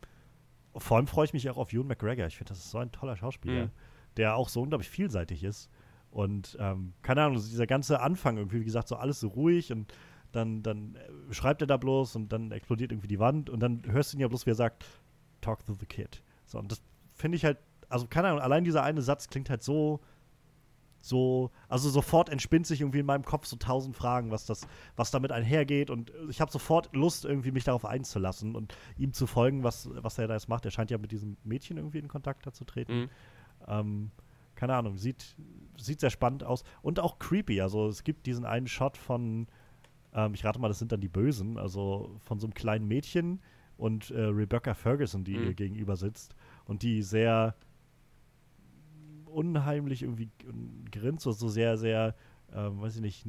vor 0.75 0.97
allem 0.97 1.07
freue 1.07 1.25
ich 1.25 1.33
mich 1.33 1.49
auch 1.49 1.57
auf 1.57 1.71
Ewan 1.73 1.87
McGregor. 1.87 2.25
Ich 2.25 2.37
finde, 2.37 2.49
das 2.49 2.59
ist 2.59 2.71
so 2.71 2.79
ein 2.79 2.91
toller 2.91 3.15
Schauspieler, 3.15 3.65
Mhm. 3.65 3.71
der 4.17 4.35
auch 4.35 4.49
so 4.49 4.61
unglaublich 4.61 4.89
vielseitig 4.89 5.43
ist. 5.43 5.69
Und 6.09 6.57
ähm, 6.59 6.93
keine 7.01 7.23
Ahnung, 7.23 7.37
so 7.37 7.49
dieser 7.49 7.67
ganze 7.67 7.99
Anfang 7.99 8.37
irgendwie, 8.37 8.61
wie 8.61 8.65
gesagt, 8.65 8.87
so 8.87 8.95
alles 8.95 9.19
so 9.19 9.27
ruhig 9.27 9.71
und 9.71 9.93
dann, 10.33 10.63
dann 10.63 10.95
äh, 10.95 11.33
schreibt 11.33 11.61
er 11.61 11.67
da 11.67 11.77
bloß 11.77 12.15
und 12.15 12.33
dann 12.33 12.51
explodiert 12.51 12.91
irgendwie 12.91 13.07
die 13.07 13.19
Wand 13.19 13.49
und 13.49 13.59
dann 13.59 13.83
hörst 13.87 14.13
du 14.13 14.17
ihn 14.17 14.21
ja 14.21 14.27
bloß, 14.27 14.45
wie 14.45 14.51
er 14.51 14.55
sagt, 14.55 14.85
talk 15.41 15.65
to 15.65 15.73
the 15.73 15.85
kid. 15.85 16.21
So, 16.45 16.59
und 16.59 16.71
das 16.71 16.81
finde 17.15 17.37
ich 17.37 17.45
halt, 17.45 17.57
also 17.89 18.07
keine 18.07 18.29
Ahnung, 18.29 18.41
allein 18.41 18.63
dieser 18.63 18.83
eine 18.83 19.01
Satz 19.01 19.27
klingt 19.27 19.49
halt 19.49 19.63
so, 19.63 20.01
so, 20.99 21.51
also 21.67 21.89
sofort 21.89 22.29
entspinnt 22.29 22.65
sich 22.65 22.79
irgendwie 22.79 22.99
in 22.99 23.05
meinem 23.05 23.25
Kopf 23.25 23.45
so 23.45 23.57
tausend 23.57 23.95
Fragen, 23.95 24.31
was 24.31 24.45
das, 24.45 24.65
was 24.95 25.11
damit 25.11 25.31
einhergeht 25.33 25.89
und 25.89 26.11
ich 26.29 26.39
habe 26.39 26.51
sofort 26.51 26.95
Lust, 26.95 27.25
irgendwie 27.25 27.51
mich 27.51 27.65
darauf 27.65 27.85
einzulassen 27.85 28.55
und 28.55 28.75
ihm 28.97 29.11
zu 29.11 29.27
folgen, 29.27 29.63
was, 29.63 29.89
was 29.93 30.17
er 30.17 30.27
da 30.27 30.33
jetzt 30.33 30.47
macht. 30.47 30.63
Er 30.65 30.71
scheint 30.71 30.91
ja 30.91 30.97
mit 30.97 31.11
diesem 31.11 31.37
Mädchen 31.43 31.77
irgendwie 31.77 31.99
in 31.99 32.07
Kontakt 32.07 32.47
da 32.47 32.53
zu 32.53 32.63
treten. 32.63 33.01
Mhm. 33.01 33.09
Ähm, 33.67 34.11
keine 34.55 34.75
Ahnung, 34.75 34.97
sieht, 34.97 35.35
sieht 35.77 35.99
sehr 35.99 36.09
spannend 36.09 36.43
aus 36.43 36.63
und 36.81 36.99
auch 36.99 37.19
creepy. 37.19 37.59
Also 37.59 37.87
es 37.87 38.03
gibt 38.03 38.25
diesen 38.25 38.45
einen 38.45 38.67
Shot 38.67 38.97
von, 38.97 39.47
ähm, 40.13 40.33
ich 40.33 40.43
rate 40.45 40.59
mal, 40.59 40.67
das 40.67 40.79
sind 40.79 40.91
dann 40.91 41.01
die 41.01 41.07
Bösen, 41.09 41.57
also 41.57 42.15
von 42.25 42.39
so 42.39 42.47
einem 42.47 42.53
kleinen 42.53 42.87
Mädchen 42.87 43.41
und 43.77 44.11
äh, 44.11 44.21
Rebecca 44.21 44.73
Ferguson, 44.73 45.23
die 45.23 45.33
Mhm. 45.37 45.43
ihr 45.45 45.53
gegenüber 45.53 45.95
sitzt 45.95 46.35
und 46.65 46.83
die 46.83 47.01
sehr 47.01 47.55
unheimlich 49.25 50.03
irgendwie 50.03 50.29
grinst, 50.91 51.23
so, 51.23 51.31
so 51.31 51.47
sehr, 51.49 51.77
sehr, 51.77 52.15
ähm, 52.53 52.81
weiß 52.81 52.95
ich 52.95 53.01
nicht, 53.01 53.25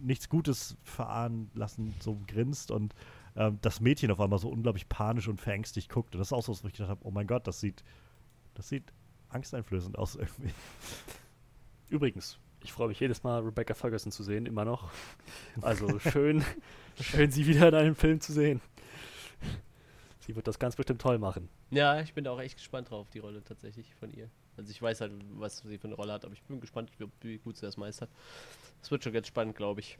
nichts 0.00 0.28
Gutes 0.28 0.76
verahnen 0.84 1.50
lassen, 1.54 1.94
so 2.00 2.20
grinst 2.28 2.70
und 2.70 2.94
ähm, 3.34 3.58
das 3.60 3.80
Mädchen 3.80 4.10
auf 4.12 4.20
einmal 4.20 4.38
so 4.38 4.48
unglaublich 4.48 4.88
panisch 4.88 5.26
und 5.26 5.40
verängstigt 5.40 5.90
guckt. 5.90 6.14
Und 6.14 6.20
das 6.20 6.28
ist 6.28 6.32
auch 6.32 6.42
so, 6.44 6.52
was 6.52 6.62
ich 6.64 6.72
gedacht 6.72 6.90
habe, 6.90 7.04
oh 7.04 7.10
mein 7.10 7.26
Gott, 7.26 7.46
das 7.48 7.60
sieht, 7.60 7.82
das 8.54 8.68
sieht 8.68 8.92
angsteinflößend 9.30 9.98
aus 9.98 10.14
irgendwie. 10.16 10.52
Übrigens, 11.88 12.38
ich 12.62 12.72
freue 12.72 12.88
mich 12.88 12.98
jedes 13.00 13.22
Mal, 13.22 13.40
Rebecca 13.42 13.74
Ferguson 13.74 14.12
zu 14.12 14.22
sehen, 14.22 14.46
immer 14.46 14.64
noch. 14.64 14.90
Also 15.62 15.98
schön, 15.98 16.44
schön, 17.00 17.30
sie 17.30 17.46
wieder 17.46 17.68
in 17.68 17.74
einem 17.74 17.94
Film 17.96 18.20
zu 18.20 18.32
sehen. 18.32 18.60
Sie 20.20 20.36
wird 20.36 20.46
das 20.46 20.58
ganz 20.58 20.76
bestimmt 20.76 21.00
toll 21.00 21.18
machen. 21.18 21.48
Ja, 21.70 22.00
ich 22.00 22.12
bin 22.14 22.24
da 22.24 22.30
auch 22.32 22.40
echt 22.40 22.56
gespannt 22.56 22.90
drauf, 22.90 23.08
die 23.10 23.18
Rolle 23.18 23.42
tatsächlich 23.42 23.94
von 23.94 24.10
ihr. 24.12 24.28
Also 24.56 24.70
ich 24.70 24.80
weiß 24.82 25.00
halt, 25.00 25.12
was 25.30 25.58
sie 25.58 25.78
für 25.78 25.86
eine 25.86 25.94
Rolle 25.94 26.12
hat, 26.12 26.24
aber 26.24 26.34
ich 26.34 26.42
bin 26.42 26.60
gespannt, 26.60 26.90
wie, 27.20 27.38
gut 27.38 27.56
sie 27.56 27.64
das 27.66 27.76
meistert. 27.76 28.10
Es 28.82 28.90
wird 28.90 29.04
schon 29.04 29.12
ganz 29.12 29.26
spannend, 29.28 29.56
glaube 29.56 29.80
ich. 29.80 29.98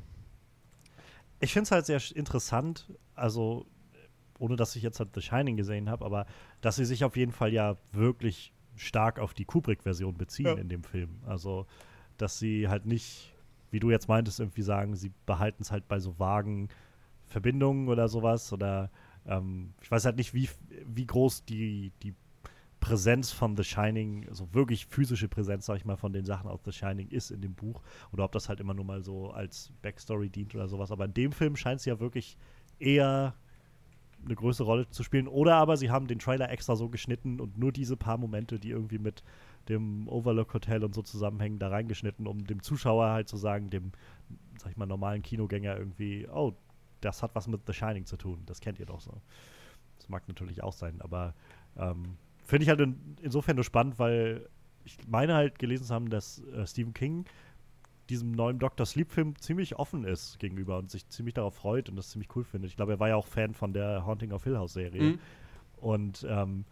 Ich 1.40 1.52
finde 1.52 1.64
es 1.64 1.70
halt 1.70 1.86
sehr 1.86 2.00
interessant, 2.16 2.92
also 3.14 3.66
ohne 4.38 4.56
dass 4.56 4.76
ich 4.76 4.82
jetzt 4.82 4.98
halt 5.00 5.11
The 5.14 5.20
Shining 5.22 5.56
gesehen 5.56 5.88
habe, 5.88 6.04
aber 6.04 6.26
dass 6.61 6.76
sie 6.76 6.84
sich 6.84 7.04
auf 7.04 7.16
jeden 7.16 7.32
Fall 7.32 7.52
ja 7.52 7.76
wirklich 7.92 8.52
stark 8.76 9.18
auf 9.18 9.34
die 9.34 9.44
Kubrick-Version 9.44 10.16
beziehen 10.16 10.46
Ja. 10.46 10.54
in 10.54 10.68
dem 10.68 10.84
Film. 10.84 11.20
Also, 11.26 11.66
dass 12.18 12.38
sie 12.38 12.68
halt 12.68 12.86
nicht, 12.86 13.34
wie 13.70 13.80
du 13.80 13.90
jetzt 13.90 14.08
meintest, 14.08 14.40
irgendwie 14.40 14.62
sagen, 14.62 14.96
sie 14.96 15.12
behalten 15.26 15.62
es 15.62 15.70
halt 15.70 15.88
bei 15.88 16.00
so 16.00 16.18
vagen 16.18 16.68
Verbindungen 17.26 17.88
oder 17.88 18.08
sowas 18.08 18.52
oder 18.52 18.90
ähm, 19.26 19.74
ich 19.82 19.90
weiß 19.90 20.04
halt 20.04 20.16
nicht, 20.16 20.34
wie, 20.34 20.48
wie 20.86 21.06
groß 21.06 21.44
die, 21.44 21.92
die 22.02 22.14
Präsenz 22.80 23.32
von 23.32 23.56
The 23.56 23.64
Shining, 23.64 24.26
also 24.28 24.52
wirklich 24.54 24.86
physische 24.86 25.28
Präsenz, 25.28 25.66
sag 25.66 25.76
ich 25.76 25.84
mal, 25.84 25.96
von 25.96 26.12
den 26.12 26.24
Sachen 26.24 26.48
aus 26.48 26.60
The 26.64 26.72
Shining 26.72 27.08
ist 27.08 27.30
in 27.30 27.40
dem 27.40 27.54
Buch. 27.54 27.82
Oder 28.12 28.24
ob 28.24 28.32
das 28.32 28.48
halt 28.48 28.60
immer 28.60 28.74
nur 28.74 28.84
mal 28.84 29.02
so 29.02 29.30
als 29.30 29.72
Backstory 29.82 30.28
dient 30.30 30.54
oder 30.54 30.68
sowas. 30.68 30.90
Aber 30.90 31.04
in 31.04 31.14
dem 31.14 31.32
Film 31.32 31.56
scheint 31.56 31.80
es 31.80 31.86
ja 31.86 31.98
wirklich 32.00 32.36
eher 32.78 33.34
eine 34.24 34.34
größere 34.34 34.66
Rolle 34.66 34.88
zu 34.90 35.02
spielen. 35.02 35.28
Oder 35.28 35.56
aber 35.56 35.76
sie 35.76 35.90
haben 35.90 36.06
den 36.06 36.18
Trailer 36.18 36.50
extra 36.50 36.76
so 36.76 36.88
geschnitten 36.88 37.40
und 37.40 37.58
nur 37.58 37.72
diese 37.72 37.96
paar 37.96 38.16
Momente, 38.16 38.58
die 38.58 38.70
irgendwie 38.70 38.98
mit 38.98 39.22
dem 39.68 40.08
Overlook 40.08 40.54
Hotel 40.54 40.84
und 40.84 40.94
so 40.94 41.02
zusammenhängen, 41.02 41.58
da 41.58 41.68
reingeschnitten, 41.68 42.26
um 42.26 42.44
dem 42.44 42.62
Zuschauer 42.62 43.10
halt 43.10 43.28
zu 43.28 43.36
sagen, 43.36 43.70
dem, 43.70 43.92
sag 44.58 44.70
ich 44.70 44.76
mal, 44.76 44.86
normalen 44.86 45.22
Kinogänger 45.22 45.76
irgendwie, 45.76 46.28
oh, 46.28 46.54
das 47.00 47.22
hat 47.22 47.34
was 47.34 47.46
mit 47.46 47.60
The 47.66 47.72
Shining 47.72 48.06
zu 48.06 48.16
tun. 48.16 48.42
Das 48.46 48.60
kennt 48.60 48.78
ihr 48.78 48.86
doch 48.86 49.00
so. 49.00 49.20
Das 49.98 50.08
mag 50.08 50.26
natürlich 50.28 50.62
auch 50.62 50.72
sein, 50.72 51.00
aber 51.00 51.34
ähm, 51.76 52.16
finde 52.44 52.64
ich 52.64 52.68
halt 52.68 52.80
in, 52.80 53.16
insofern 53.22 53.56
nur 53.56 53.64
spannend, 53.64 53.98
weil 53.98 54.48
ich 54.84 54.96
meine 55.06 55.34
halt 55.34 55.58
gelesen 55.58 55.84
zu 55.84 55.94
haben, 55.94 56.08
dass 56.08 56.42
äh, 56.44 56.66
Stephen 56.66 56.94
King 56.94 57.24
diesem 58.08 58.32
neuen 58.32 58.58
Dr. 58.58 58.86
Sleep-Film 58.86 59.36
ziemlich 59.38 59.76
offen 59.76 60.04
ist 60.04 60.38
gegenüber 60.38 60.78
und 60.78 60.90
sich 60.90 61.06
ziemlich 61.08 61.34
darauf 61.34 61.54
freut 61.54 61.90
und 61.90 61.96
das 61.96 62.08
ziemlich 62.08 62.34
cool 62.34 62.44
findet. 62.44 62.70
Ich 62.70 62.76
glaube, 62.76 62.92
er 62.92 63.00
war 63.00 63.08
ja 63.08 63.16
auch 63.16 63.26
Fan 63.26 63.52
von 63.52 63.72
der 63.72 64.06
Haunting 64.06 64.32
of 64.32 64.44
Hill 64.44 64.56
House-Serie. 64.56 65.02
Mhm. 65.02 65.18
Und 65.76 66.26
ähm, 66.28 66.64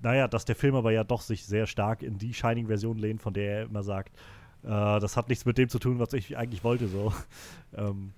naja, 0.00 0.28
dass 0.28 0.44
der 0.44 0.56
Film 0.56 0.74
aber 0.74 0.92
ja 0.92 1.04
doch 1.04 1.20
sich 1.22 1.44
sehr 1.46 1.66
stark 1.66 2.02
in 2.02 2.18
die 2.18 2.34
Shining-Version 2.34 2.98
lehnt, 2.98 3.22
von 3.22 3.32
der 3.34 3.58
er 3.58 3.62
immer 3.64 3.82
sagt, 3.82 4.14
äh, 4.62 4.68
das 4.68 5.16
hat 5.16 5.28
nichts 5.28 5.44
mit 5.44 5.58
dem 5.58 5.68
zu 5.68 5.78
tun, 5.78 5.98
was 5.98 6.12
ich 6.12 6.36
eigentlich 6.36 6.64
wollte. 6.64 6.88
So. 6.88 7.12
ähm, 7.76 8.12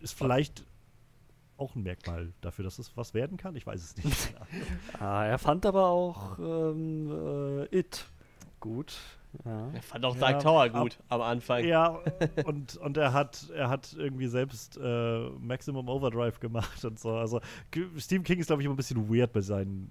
ist 0.00 0.16
vielleicht 0.16 0.64
auch 1.56 1.74
ein 1.76 1.82
Merkmal 1.82 2.32
dafür, 2.40 2.64
dass 2.64 2.78
es 2.78 2.96
was 2.96 3.14
werden 3.14 3.36
kann. 3.36 3.54
Ich 3.56 3.66
weiß 3.66 3.82
es 3.82 3.96
nicht. 4.04 4.34
Ah, 5.00 5.24
er 5.24 5.38
fand 5.38 5.64
aber 5.66 5.86
auch 5.86 6.38
ähm, 6.38 7.66
äh, 7.70 7.78
It 7.78 8.04
gut. 8.60 8.96
Ja. 9.44 9.70
Er 9.72 9.82
fand 9.82 10.04
auch 10.04 10.14
Ja, 10.14 10.20
Dark 10.20 10.42
Tower 10.42 10.62
ab- 10.64 10.72
gut 10.72 10.98
am 11.08 11.20
Anfang. 11.22 11.64
ja, 11.64 11.98
und, 12.44 12.76
und 12.76 12.96
er 12.96 13.12
hat 13.12 13.50
er 13.54 13.68
hat 13.70 13.94
irgendwie 13.98 14.26
selbst 14.26 14.78
äh, 14.82 15.28
Maximum 15.40 15.88
Overdrive 15.88 16.38
gemacht 16.40 16.84
und 16.84 16.98
so. 16.98 17.12
Also 17.14 17.40
Stephen 17.96 18.24
King 18.24 18.40
ist, 18.40 18.46
glaube 18.48 18.60
ich, 18.62 18.66
immer 18.66 18.74
ein 18.74 18.76
bisschen 18.76 19.08
weird 19.12 19.34
mit 19.34 19.44
seinen 19.44 19.90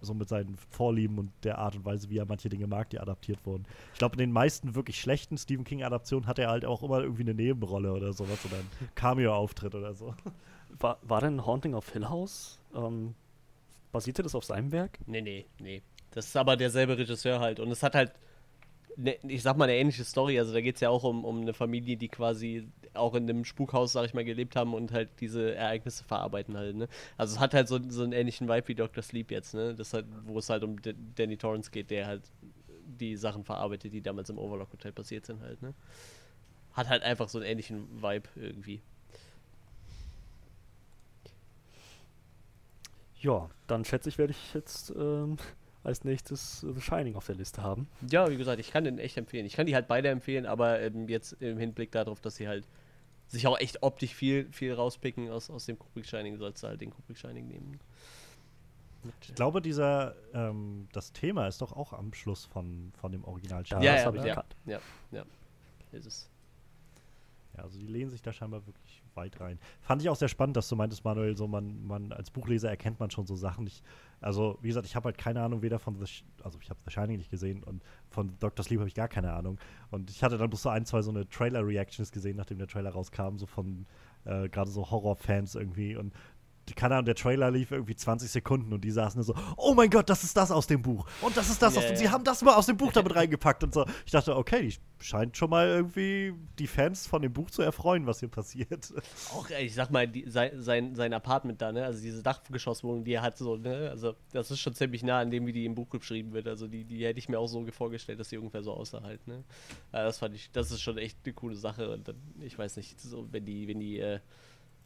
so 0.00 0.14
mit 0.14 0.28
seinen 0.28 0.56
Vorlieben 0.70 1.18
und 1.18 1.30
der 1.42 1.58
Art 1.58 1.76
und 1.76 1.84
Weise, 1.84 2.10
wie 2.10 2.18
er 2.18 2.26
manche 2.26 2.48
Dinge 2.48 2.66
mag, 2.66 2.90
die 2.90 2.98
adaptiert 2.98 3.44
wurden. 3.44 3.64
Ich 3.92 3.98
glaube, 3.98 4.14
in 4.14 4.20
den 4.20 4.32
meisten 4.32 4.74
wirklich 4.74 5.00
schlechten 5.00 5.38
Stephen 5.38 5.64
King-Adaptionen 5.64 6.26
hat 6.26 6.38
er 6.38 6.50
halt 6.50 6.64
auch 6.64 6.82
immer 6.82 7.00
irgendwie 7.00 7.22
eine 7.22 7.34
Nebenrolle 7.34 7.92
oder 7.92 8.12
sowas 8.12 8.44
oder 8.44 8.56
einen 8.56 8.70
Cameo-Auftritt 8.94 9.74
oder 9.74 9.94
so. 9.94 10.14
War, 10.78 10.98
war 11.00 11.22
denn 11.22 11.46
Haunting 11.46 11.72
of 11.72 11.90
Hill 11.90 12.06
House? 12.06 12.58
Ähm, 12.74 13.14
basierte 13.92 14.22
das 14.22 14.34
auf 14.34 14.44
seinem 14.44 14.72
Werk? 14.72 14.98
Nee, 15.06 15.22
nee, 15.22 15.46
nee. 15.58 15.80
Das 16.10 16.26
ist 16.26 16.36
aber 16.36 16.56
derselbe 16.56 16.98
Regisseur 16.98 17.40
halt. 17.40 17.60
Und 17.60 17.70
es 17.70 17.82
hat 17.82 17.94
halt, 17.94 18.12
ne, 18.96 19.16
ich 19.22 19.42
sag 19.42 19.56
mal, 19.56 19.64
eine 19.64 19.76
ähnliche 19.76 20.04
Story. 20.04 20.38
Also 20.38 20.52
da 20.52 20.60
geht 20.60 20.76
es 20.76 20.80
ja 20.80 20.90
auch 20.90 21.04
um, 21.04 21.24
um 21.24 21.40
eine 21.42 21.54
Familie, 21.54 21.96
die 21.96 22.08
quasi 22.08 22.68
auch 22.94 23.14
in 23.14 23.28
einem 23.28 23.44
Spukhaus, 23.44 23.92
sag 23.92 24.06
ich 24.06 24.14
mal, 24.14 24.24
gelebt 24.24 24.56
haben 24.56 24.74
und 24.74 24.92
halt 24.92 25.10
diese 25.20 25.54
Ereignisse 25.54 26.04
verarbeiten 26.04 26.56
halt, 26.56 26.76
ne? 26.76 26.88
Also 27.16 27.34
es 27.34 27.40
hat 27.40 27.54
halt 27.54 27.68
so, 27.68 27.78
so 27.88 28.02
einen 28.02 28.12
ähnlichen 28.12 28.48
Vibe 28.48 28.68
wie 28.68 28.74
Dr. 28.74 29.02
Sleep 29.02 29.30
jetzt, 29.30 29.54
ne? 29.54 29.74
Das 29.74 29.92
halt, 29.92 30.06
wo 30.24 30.38
es 30.38 30.48
halt 30.48 30.62
um 30.64 30.80
D 30.80 30.94
Danny 31.14 31.36
Torrance 31.36 31.70
geht, 31.70 31.90
der 31.90 32.06
halt 32.06 32.22
die 32.86 33.16
Sachen 33.16 33.44
verarbeitet, 33.44 33.92
die 33.92 34.00
damals 34.00 34.30
im 34.30 34.38
Overlock 34.38 34.72
Hotel 34.72 34.92
passiert 34.92 35.26
sind 35.26 35.42
halt, 35.42 35.60
ne? 35.62 35.74
Hat 36.72 36.88
halt 36.88 37.02
einfach 37.02 37.28
so 37.28 37.38
einen 37.38 37.46
ähnlichen 37.46 38.02
Vibe 38.02 38.28
irgendwie. 38.36 38.80
Ja, 43.20 43.48
dann 43.66 43.84
schätze 43.84 44.08
ich, 44.08 44.18
werde 44.18 44.32
ich 44.32 44.54
jetzt 44.54 44.90
ähm, 44.90 45.36
als 45.86 46.04
nächstes 46.04 46.62
äh, 46.64 46.72
The 46.72 46.80
Shining 46.80 47.16
auf 47.16 47.26
der 47.26 47.36
Liste 47.36 47.62
haben. 47.62 47.88
Ja, 48.10 48.28
wie 48.30 48.36
gesagt, 48.36 48.60
ich 48.60 48.70
kann 48.70 48.84
den 48.84 48.98
echt 48.98 49.16
empfehlen. 49.16 49.46
Ich 49.46 49.54
kann 49.54 49.66
die 49.66 49.74
halt 49.74 49.88
beide 49.88 50.08
empfehlen, 50.08 50.46
aber 50.46 50.80
ähm, 50.80 51.08
jetzt 51.08 51.32
im 51.40 51.58
Hinblick 51.58 51.92
darauf, 51.92 52.20
dass 52.20 52.36
sie 52.36 52.48
halt 52.48 52.66
sich 53.28 53.46
auch 53.46 53.58
echt 53.58 53.82
optisch 53.82 54.14
viel, 54.14 54.50
viel 54.52 54.72
rauspicken 54.72 55.30
aus, 55.30 55.50
aus 55.50 55.66
dem 55.66 55.78
Kubrick 55.78 56.06
Shining, 56.06 56.38
sollst 56.38 56.62
du 56.62 56.68
halt 56.68 56.80
den 56.80 56.90
Kubrick 56.90 57.18
Shining 57.18 57.48
nehmen. 57.48 57.80
Ich 59.20 59.34
glaube, 59.34 59.62
dieser 59.62 60.14
ähm, 60.34 60.88
das 60.92 61.12
Thema 61.12 61.46
ist 61.46 61.62
doch 61.62 61.72
auch 61.72 61.92
am 61.92 62.12
Schluss 62.12 62.44
von, 62.44 62.92
von 62.96 63.12
dem 63.12 63.24
Original 63.24 63.62
Ja, 63.66 63.80
ja, 63.80 63.92
das 63.92 64.00
ja, 64.00 64.06
habe 64.06 64.16
ich 64.16 64.22
ja, 64.24 64.28
erkannt. 64.30 64.56
ja, 64.66 64.80
ja, 65.12 65.24
ist 65.92 66.06
es. 66.06 66.30
Ja, 67.56 67.62
also 67.64 67.78
die 67.78 67.86
lehnen 67.86 68.10
sich 68.10 68.22
da 68.22 68.32
scheinbar 68.32 68.66
wirklich 68.66 69.02
weit 69.14 69.40
rein. 69.40 69.58
Fand 69.80 70.02
ich 70.02 70.08
auch 70.08 70.16
sehr 70.16 70.28
spannend, 70.28 70.56
dass 70.56 70.68
du 70.68 70.76
meintest, 70.76 71.04
Manuel, 71.04 71.36
so 71.36 71.48
man, 71.48 71.86
man 71.86 72.12
als 72.12 72.30
Buchleser 72.30 72.68
erkennt 72.68 73.00
man 73.00 73.10
schon 73.10 73.26
so 73.26 73.34
Sachen. 73.34 73.66
Ich, 73.66 73.82
also, 74.20 74.58
wie 74.60 74.68
gesagt, 74.68 74.86
ich 74.86 74.94
habe 74.94 75.06
halt 75.06 75.18
keine 75.18 75.42
Ahnung 75.42 75.62
weder 75.62 75.78
von 75.78 75.96
The, 75.96 76.06
Sh 76.06 76.24
also 76.42 76.58
ich 76.60 76.68
habe 76.68 76.80
The 76.84 76.90
Shining 76.90 77.16
nicht 77.16 77.30
gesehen 77.30 77.62
und 77.64 77.82
von 78.10 78.36
Dr. 78.40 78.64
Sleep 78.64 78.80
habe 78.80 78.88
ich 78.88 78.94
gar 78.94 79.08
keine 79.08 79.32
Ahnung. 79.32 79.58
Und 79.90 80.10
ich 80.10 80.22
hatte 80.22 80.36
dann 80.36 80.50
bloß 80.50 80.62
so 80.62 80.68
ein, 80.68 80.84
zwei 80.84 81.02
so 81.02 81.10
eine 81.10 81.28
Trailer-Reactions 81.28 82.12
gesehen, 82.12 82.36
nachdem 82.36 82.58
der 82.58 82.68
Trailer 82.68 82.90
rauskam, 82.90 83.36
so 83.38 83.46
von 83.46 83.86
äh, 84.24 84.48
gerade 84.48 84.70
so 84.70 84.90
Horror-Fans 84.90 85.54
irgendwie. 85.54 85.96
Und 85.96 86.12
keine 86.74 86.94
Ahnung, 86.94 87.06
der 87.06 87.14
Trailer 87.14 87.50
lief 87.50 87.70
irgendwie 87.70 87.94
20 87.94 88.30
Sekunden 88.30 88.72
und 88.72 88.82
die 88.82 88.90
saßen 88.90 89.22
so, 89.22 89.34
oh 89.56 89.74
mein 89.74 89.90
Gott, 89.90 90.08
das 90.08 90.24
ist 90.24 90.36
das 90.36 90.50
aus 90.50 90.66
dem 90.66 90.82
Buch. 90.82 91.06
Und 91.20 91.36
das 91.36 91.48
ist 91.48 91.62
das 91.62 91.74
Ja, 91.74 91.80
aus 91.80 91.86
dem, 91.86 91.96
sie 91.96 92.10
haben 92.10 92.24
das 92.24 92.42
mal 92.42 92.54
aus 92.54 92.66
dem 92.66 92.76
Buch 92.76 92.92
damit 92.94 93.14
reingepackt 93.14 93.62
und 93.64 93.72
so. 93.72 93.86
Ich 94.04 94.12
dachte, 94.12 94.36
okay, 94.36 94.62
die 94.62 94.76
scheint 94.98 95.36
schon 95.36 95.50
mal 95.50 95.68
irgendwie 95.68 96.34
die 96.58 96.66
Fans 96.66 97.06
von 97.06 97.22
dem 97.22 97.32
Buch 97.32 97.50
zu 97.50 97.62
erfreuen, 97.62 98.06
was 98.06 98.20
hier 98.20 98.28
passiert. 98.28 98.92
Auch, 99.32 99.48
ich 99.50 99.74
sag 99.74 99.90
mal, 99.90 100.08
die, 100.08 100.28
sein, 100.28 100.94
sein, 100.94 101.12
Apartment 101.12 101.60
da, 101.60 101.72
ne? 101.72 101.84
Also 101.84 102.02
diese 102.02 102.22
Dachgeschosswohnung, 102.22 103.04
die 103.04 103.12
er 103.12 103.22
hat, 103.22 103.38
so, 103.38 103.56
ne? 103.56 103.90
Also 103.90 104.14
das 104.32 104.50
ist 104.50 104.60
schon 104.60 104.74
ziemlich 104.74 105.02
nah 105.02 105.20
an 105.20 105.30
dem, 105.30 105.46
wie 105.46 105.52
die 105.52 105.64
im 105.64 105.74
Buch 105.74 105.86
beschrieben 105.86 106.32
wird. 106.32 106.48
Also 106.48 106.66
die, 106.66 106.84
die 106.84 107.04
hätte 107.04 107.18
ich 107.18 107.28
mir 107.28 107.38
auch 107.38 107.46
so 107.46 107.64
vorgestellt, 107.70 108.18
dass 108.20 108.28
die 108.28 108.38
ungefähr 108.38 108.62
so 108.62 108.72
aussah 108.72 109.02
halt, 109.02 109.26
ne? 109.26 109.44
Äh, 109.92 110.04
das 110.04 110.18
fand 110.18 110.34
ich, 110.34 110.50
das 110.52 110.70
ist 110.70 110.80
schon 110.80 110.98
echt 110.98 111.18
eine 111.24 111.34
coole 111.34 111.56
Sache. 111.56 111.90
Und 111.90 112.08
dann, 112.08 112.16
ich 112.40 112.58
weiß 112.58 112.76
nicht, 112.76 113.00
so, 113.00 113.28
wenn 113.30 113.44
die, 113.44 113.68
wenn 113.68 113.80
die, 113.80 113.98
äh, 113.98 114.20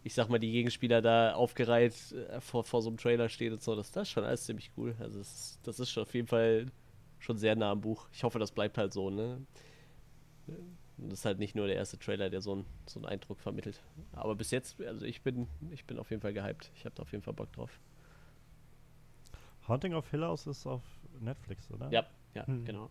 ich 0.03 0.15
sag 0.15 0.29
mal, 0.29 0.39
die 0.39 0.51
Gegenspieler 0.53 1.03
da 1.03 1.35
aufgereiht 1.35 2.13
äh, 2.13 2.41
vor, 2.41 2.65
vor 2.65 2.83
so 2.83 2.89
einem 2.91 2.97
Trailer 2.97 3.29
stehen 3.29 3.53
und 3.53 3.63
so, 3.63 3.77
das, 3.77 3.91
das 3.93 4.03
ist 4.09 4.13
schon 4.13 4.25
alles 4.25 4.45
ziemlich 4.45 4.71
cool. 4.77 4.95
Also 4.99 5.19
das, 5.19 5.59
das 5.63 5.79
ist 5.81 5.91
schon 5.91 6.03
auf 6.05 6.15
jeden 6.15 6.27
Fall 6.29 6.67
schon 7.19 7.37
sehr 7.39 7.55
nah 7.57 7.71
am 7.73 7.81
Buch. 7.81 8.09
Ich 8.13 8.23
hoffe, 8.25 8.39
das 8.39 8.51
bleibt 8.53 8.79
halt 8.79 8.93
so, 8.93 9.11
ne? 9.11 9.45
Und 10.47 11.11
das 11.11 11.21
ist 11.21 11.25
halt 11.25 11.39
nicht 11.39 11.55
nur 11.55 11.67
der 11.67 11.77
erste 11.77 11.99
Trailer, 11.99 12.29
der 12.31 12.41
so, 12.41 12.57
ein, 12.57 12.65
so 12.87 12.99
einen 13.01 13.07
Eindruck 13.07 13.41
vermittelt. 13.41 13.81
Aber 14.13 14.35
bis 14.35 14.51
jetzt, 14.51 14.81
also 14.83 15.05
ich 15.07 15.23
bin, 15.23 15.47
ich 15.71 15.85
bin 15.85 15.99
auf 15.99 16.11
jeden 16.11 16.21
Fall 16.23 16.33
gehypt. 16.33 16.71
Ich 16.75 16.85
habe 16.85 16.95
da 16.95 17.03
auf 17.03 17.13
jeden 17.13 17.23
Fall 17.23 17.35
Bock 17.35 17.53
drauf. 17.53 17.79
Haunting 19.69 19.95
of 19.95 20.11
Hill 20.11 20.25
House 20.25 20.47
ist 20.47 20.67
auf 20.67 20.83
Netflix, 21.21 21.71
oder? 21.71 21.91
Ja, 21.91 22.07
ja, 22.35 22.47
Hm. 22.47 22.65
genau. 22.65 22.91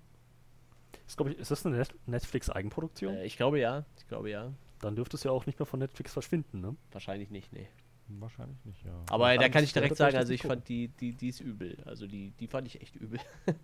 Ist, 1.08 1.20
ich, 1.22 1.40
ist 1.40 1.52
das 1.52 1.66
eine 1.66 1.78
Net 1.78 1.94
Netflix-Eigenproduktion? 2.06 3.16
Äh, 3.16 3.26
ich 3.26 3.36
glaube 3.36 3.60
ja, 3.60 3.84
ich 3.98 4.08
glaube 4.08 4.30
ja. 4.30 4.54
Dann 4.80 4.96
dürfte 4.96 5.18
es 5.18 5.24
ja 5.24 5.32
auch 5.32 5.46
nicht 5.46 5.60
mehr 5.60 5.66
von 5.66 5.80
Netflix 5.80 6.14
verschwinden, 6.14 6.62
ne? 6.62 6.76
Wahrscheinlich 6.92 7.30
nicht, 7.30 7.52
nee. 7.54 7.68
Wahrscheinlich 8.08 8.64
nicht, 8.66 8.84
ja. 8.84 8.92
Aber 9.10 9.38
da 9.38 9.50
kann 9.50 9.64
ich 9.64 9.74
direkt 9.74 9.96
sagen, 9.96 10.18
also 10.18 10.34
ich 10.34 10.42
gucken. 10.42 10.58
fand 10.58 10.70
die, 10.70 10.88
die, 10.88 11.14
die 11.14 11.30
ist 11.30 11.42
übel. 11.42 11.78
Also 11.86 12.08
die, 12.08 12.32
die 12.40 12.48
fand 12.48 12.68
ich 12.68 12.82
echt 12.82 12.96
übel. 12.96 13.20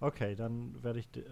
Okay, 0.00 0.36
dann 0.36 0.80
werde 0.82 1.00
ich 1.00 1.10
die, 1.10 1.20
äh, 1.20 1.24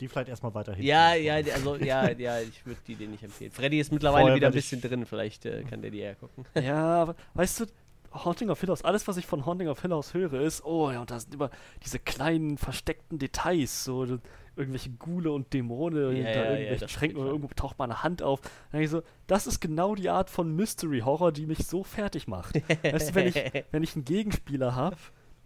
die 0.00 0.08
vielleicht 0.08 0.28
erstmal 0.28 0.54
weiterhin. 0.54 0.84
Ja, 0.84 1.14
ja, 1.14 1.34
also 1.52 1.76
ja, 1.76 2.10
ja, 2.10 2.40
ich 2.40 2.64
würde 2.64 2.80
die 2.86 2.94
dir 2.94 3.08
nicht 3.08 3.22
empfehlen. 3.22 3.50
Freddy 3.50 3.80
ist 3.80 3.92
mittlerweile 3.92 4.22
Vorher 4.22 4.36
wieder 4.36 4.46
ein 4.48 4.52
bisschen 4.52 4.80
drin, 4.80 5.04
vielleicht 5.06 5.46
äh, 5.46 5.64
kann 5.64 5.82
der 5.82 5.90
die 5.90 5.98
ja 5.98 6.14
gucken. 6.14 6.44
Ja, 6.54 7.02
aber 7.02 7.16
weißt 7.34 7.60
du, 7.60 7.66
Haunting 8.12 8.50
of 8.50 8.60
Hill 8.60 8.68
House, 8.68 8.84
alles, 8.84 9.08
was 9.08 9.16
ich 9.16 9.26
von 9.26 9.44
Haunting 9.44 9.68
of 9.68 9.82
Hill 9.82 9.90
House 9.90 10.14
höre, 10.14 10.40
ist, 10.40 10.64
oh 10.64 10.90
ja, 10.92 11.00
und 11.00 11.10
da 11.10 11.18
sind 11.18 11.34
immer 11.34 11.50
diese 11.84 11.98
kleinen 11.98 12.56
versteckten 12.58 13.18
Details, 13.18 13.84
so 13.84 14.18
irgendwelche 14.56 14.90
Ghule 14.90 15.32
und 15.32 15.52
Dämonen 15.52 16.16
Ja, 16.16 16.24
hinter 16.24 16.50
irgendwelchen 16.50 16.88
Schränken 16.88 17.18
oder 17.18 17.30
irgendwo 17.30 17.48
taucht 17.54 17.78
mal 17.78 17.84
eine 17.84 18.02
Hand 18.02 18.22
auf. 18.22 18.40
Dann 18.40 18.50
denk 18.72 18.84
ich 18.84 18.90
so, 18.90 19.02
das 19.26 19.46
ist 19.46 19.60
genau 19.60 19.94
die 19.94 20.10
Art 20.10 20.30
von 20.30 20.54
Mystery 20.54 21.00
Horror, 21.00 21.32
die 21.32 21.46
mich 21.46 21.66
so 21.66 21.82
fertig 21.82 22.28
macht. 22.28 22.54
weißt 22.82 23.10
du, 23.10 23.14
wenn 23.14 23.28
ich, 23.28 23.34
wenn 23.70 23.82
ich 23.82 23.94
einen 23.94 24.04
Gegenspieler 24.04 24.74
habe, 24.74 24.96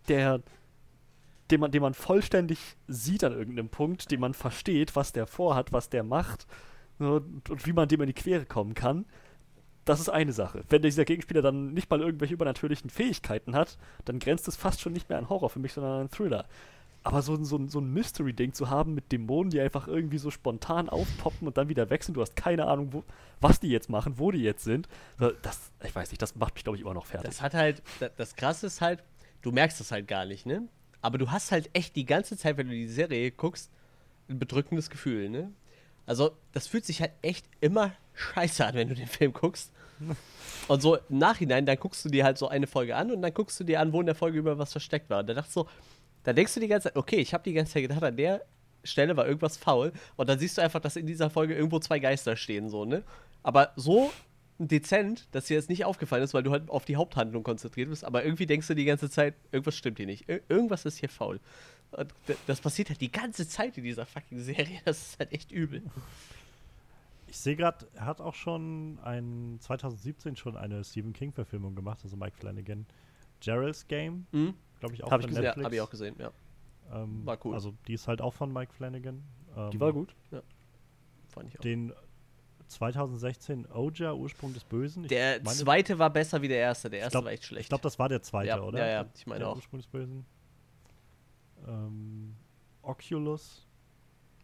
der 0.08 0.40
den 1.50 1.60
man, 1.60 1.70
den 1.70 1.80
man 1.80 1.94
vollständig 1.94 2.58
sieht 2.88 3.24
an 3.24 3.32
irgendeinem 3.32 3.70
Punkt, 3.70 4.10
den 4.10 4.20
man 4.20 4.34
versteht, 4.34 4.96
was 4.96 5.12
der 5.12 5.26
vorhat, 5.26 5.72
was 5.72 5.88
der 5.88 6.02
macht 6.02 6.46
so, 6.98 7.14
und, 7.14 7.48
und 7.48 7.66
wie 7.66 7.72
man 7.72 7.88
dem 7.88 8.00
in 8.02 8.08
die 8.08 8.12
Quere 8.12 8.44
kommen 8.44 8.74
kann, 8.74 9.06
das 9.84 10.00
ist 10.00 10.10
eine 10.10 10.32
Sache. 10.32 10.64
Wenn 10.68 10.82
dieser 10.82 11.06
Gegenspieler 11.06 11.40
dann 11.40 11.72
nicht 11.72 11.90
mal 11.90 12.00
irgendwelche 12.00 12.34
übernatürlichen 12.34 12.90
Fähigkeiten 12.90 13.54
hat, 13.54 13.78
dann 14.04 14.18
grenzt 14.18 14.46
es 14.46 14.56
fast 14.56 14.80
schon 14.80 14.92
nicht 14.92 15.08
mehr 15.08 15.18
an 15.18 15.30
Horror 15.30 15.48
für 15.48 15.60
mich, 15.60 15.72
sondern 15.72 16.02
an 16.02 16.10
Thriller. 16.10 16.46
Aber 17.08 17.22
so, 17.22 17.32
ein- 17.34 17.44
so, 17.46 17.66
so 17.68 17.80
ein 17.80 17.90
Mystery-Ding 17.94 18.52
zu 18.52 18.68
haben 18.68 18.92
mit 18.92 19.10
Dämonen, 19.12 19.48
die 19.50 19.60
einfach 19.60 19.88
irgendwie 19.88 20.18
so 20.18 20.30
spontan 20.30 20.90
aufpoppen 20.90 21.48
und 21.48 21.56
dann 21.56 21.70
wieder 21.70 21.88
wechseln, 21.88 22.12
du 22.12 22.20
hast 22.20 22.36
keine 22.36 22.66
Ahnung, 22.66 22.92
wo, 22.92 23.02
was 23.40 23.60
die 23.60 23.68
jetzt 23.68 23.88
machen, 23.88 24.18
wo 24.18 24.30
die 24.30 24.42
jetzt 24.42 24.62
sind, 24.62 24.88
das, 25.40 25.72
ich 25.82 25.94
weiß 25.94 26.10
nicht, 26.10 26.20
das 26.20 26.36
macht 26.36 26.52
mich, 26.54 26.64
glaube 26.64 26.76
ich, 26.76 26.82
immer 26.82 26.92
noch 26.92 27.06
fertig. 27.06 27.30
Das 27.30 27.40
hat 27.40 27.54
halt, 27.54 27.82
das, 27.98 28.10
das 28.16 28.36
Krasse 28.36 28.66
ist 28.66 28.82
halt, 28.82 29.02
du 29.40 29.52
merkst 29.52 29.80
das 29.80 29.90
halt 29.90 30.06
gar 30.06 30.26
nicht, 30.26 30.44
ne? 30.44 30.68
Aber 31.00 31.16
du 31.16 31.30
hast 31.30 31.50
halt 31.50 31.70
echt 31.72 31.96
die 31.96 32.04
ganze 32.04 32.36
Zeit, 32.36 32.58
wenn 32.58 32.66
du 32.68 32.74
die 32.74 32.88
Serie 32.88 33.30
guckst, 33.30 33.70
ein 34.28 34.38
bedrückendes 34.38 34.90
Gefühl, 34.90 35.30
ne? 35.30 35.50
Also, 36.04 36.32
das 36.52 36.66
fühlt 36.66 36.84
sich 36.84 37.00
halt 37.00 37.12
echt 37.22 37.46
immer 37.62 37.92
scheiße 38.12 38.66
an, 38.66 38.74
wenn 38.74 38.88
du 38.88 38.94
den 38.94 39.06
Film 39.06 39.32
guckst. 39.32 39.72
Und 40.68 40.82
so 40.82 40.96
im 40.96 41.16
Nachhinein, 41.18 41.64
dann 41.64 41.78
guckst 41.78 42.04
du 42.04 42.10
dir 42.10 42.24
halt 42.24 42.36
so 42.36 42.48
eine 42.48 42.66
Folge 42.66 42.94
an 42.96 43.10
und 43.10 43.22
dann 43.22 43.32
guckst 43.32 43.58
du 43.58 43.64
dir 43.64 43.80
an, 43.80 43.92
wo 43.94 44.00
in 44.00 44.06
der 44.06 44.14
Folge 44.14 44.38
über 44.38 44.58
was 44.58 44.72
versteckt 44.72 45.08
war. 45.08 45.20
Und 45.20 45.28
da 45.28 45.34
dachtest 45.34 45.56
du 45.56 45.60
so, 45.62 45.68
da 46.28 46.32
denkst 46.34 46.54
du 46.54 46.60
die 46.60 46.68
ganze 46.68 46.88
Zeit, 46.88 46.96
okay, 46.96 47.16
ich 47.16 47.32
habe 47.34 47.42
die 47.42 47.54
ganze 47.54 47.72
Zeit 47.72 47.82
gedacht, 47.82 48.02
an 48.02 48.16
der 48.16 48.44
Stelle 48.84 49.16
war 49.16 49.26
irgendwas 49.26 49.56
faul. 49.56 49.92
Und 50.16 50.28
dann 50.28 50.38
siehst 50.38 50.58
du 50.58 50.62
einfach, 50.62 50.80
dass 50.80 50.96
in 50.96 51.06
dieser 51.06 51.30
Folge 51.30 51.54
irgendwo 51.54 51.78
zwei 51.78 51.98
Geister 51.98 52.36
stehen, 52.36 52.68
so, 52.68 52.84
ne? 52.84 53.02
Aber 53.42 53.72
so 53.76 54.12
dezent, 54.58 55.26
dass 55.32 55.46
dir 55.46 55.56
das 55.56 55.68
nicht 55.68 55.84
aufgefallen 55.84 56.22
ist, 56.22 56.34
weil 56.34 56.42
du 56.42 56.50
halt 56.50 56.68
auf 56.68 56.84
die 56.84 56.96
Haupthandlung 56.96 57.42
konzentriert 57.44 57.88
bist. 57.88 58.04
Aber 58.04 58.24
irgendwie 58.24 58.46
denkst 58.46 58.66
du 58.66 58.74
die 58.74 58.84
ganze 58.84 59.08
Zeit, 59.08 59.34
irgendwas 59.52 59.76
stimmt 59.76 59.98
hier 59.98 60.06
nicht. 60.06 60.28
Ir 60.28 60.40
irgendwas 60.48 60.84
ist 60.84 60.98
hier 60.98 61.08
faul. 61.08 61.40
Und 61.92 62.12
das 62.46 62.60
passiert 62.60 62.90
halt 62.90 63.00
die 63.00 63.10
ganze 63.10 63.48
Zeit 63.48 63.78
in 63.78 63.84
dieser 63.84 64.04
fucking 64.04 64.40
Serie. 64.40 64.80
Das 64.84 64.98
ist 65.00 65.18
halt 65.18 65.32
echt 65.32 65.50
übel. 65.52 65.82
Ich 67.28 67.38
sehe 67.38 67.56
gerade, 67.56 67.86
er 67.94 68.06
hat 68.06 68.20
auch 68.20 68.34
schon 68.34 68.98
ein 69.04 69.58
2017 69.60 70.36
schon 70.36 70.56
eine 70.56 70.82
Stephen 70.84 71.12
King-Verfilmung 71.12 71.74
gemacht, 71.74 72.00
also 72.02 72.16
Mike 72.16 72.36
Flanagan. 72.38 72.86
Gerald's 73.40 73.86
Game, 73.86 74.26
Mhm. 74.32 74.54
Glaube 74.80 74.94
ich, 74.94 75.02
auch 75.04 75.10
Hab 75.10 75.20
ich 75.20 75.24
von 75.26 75.30
gesehen. 75.30 75.44
Ja, 75.44 75.48
Netflix. 75.50 75.64
habe 75.64 75.74
ich 75.74 75.80
auch 75.80 75.90
gesehen, 75.90 76.16
ja. 76.18 76.30
Ähm, 76.92 77.26
War 77.26 77.38
cool. 77.44 77.54
Also 77.54 77.74
die 77.86 77.94
ist 77.94 78.08
halt 78.08 78.20
auch 78.22 78.32
von 78.34 78.52
Mike 78.52 78.72
Flanagan. 78.72 79.22
Ähm, 79.56 79.70
die 79.70 79.80
war 79.80 79.92
gut. 79.92 80.14
Fand 81.28 81.48
ich 81.50 81.58
auch. 81.58 81.62
Den 81.62 81.92
2016 82.68 83.66
Oja, 83.72 84.12
Ursprung 84.14 84.52
des 84.54 84.64
Bösen. 84.64 85.04
Ich 85.04 85.08
Der 85.08 85.40
meine- 85.42 85.56
zweite 85.56 85.98
war 85.98 86.10
besser 86.10 86.40
wie 86.42 86.48
der 86.48 86.58
erste. 86.58 86.90
Der 86.90 86.98
ich 87.00 87.02
erste 87.04 87.14
glaub- 87.16 87.24
war 87.24 87.32
echt 87.32 87.44
schlecht. 87.44 87.62
Ich 87.64 87.68
glaube, 87.68 87.82
das 87.82 87.98
war 87.98 88.08
der 88.08 88.22
zweite, 88.22 88.48
Ja, 88.48 88.60
oder? 88.62 88.78
ja, 88.78 88.86
ja, 89.02 89.06
ich 89.14 89.26
meine 89.26 89.40
der 89.40 89.48
auch. 89.50 89.56
Ursprung 89.56 89.78
des 89.80 89.86
Bösen. 89.86 90.24
Ähm, 91.66 92.34
Oculus 92.82 93.64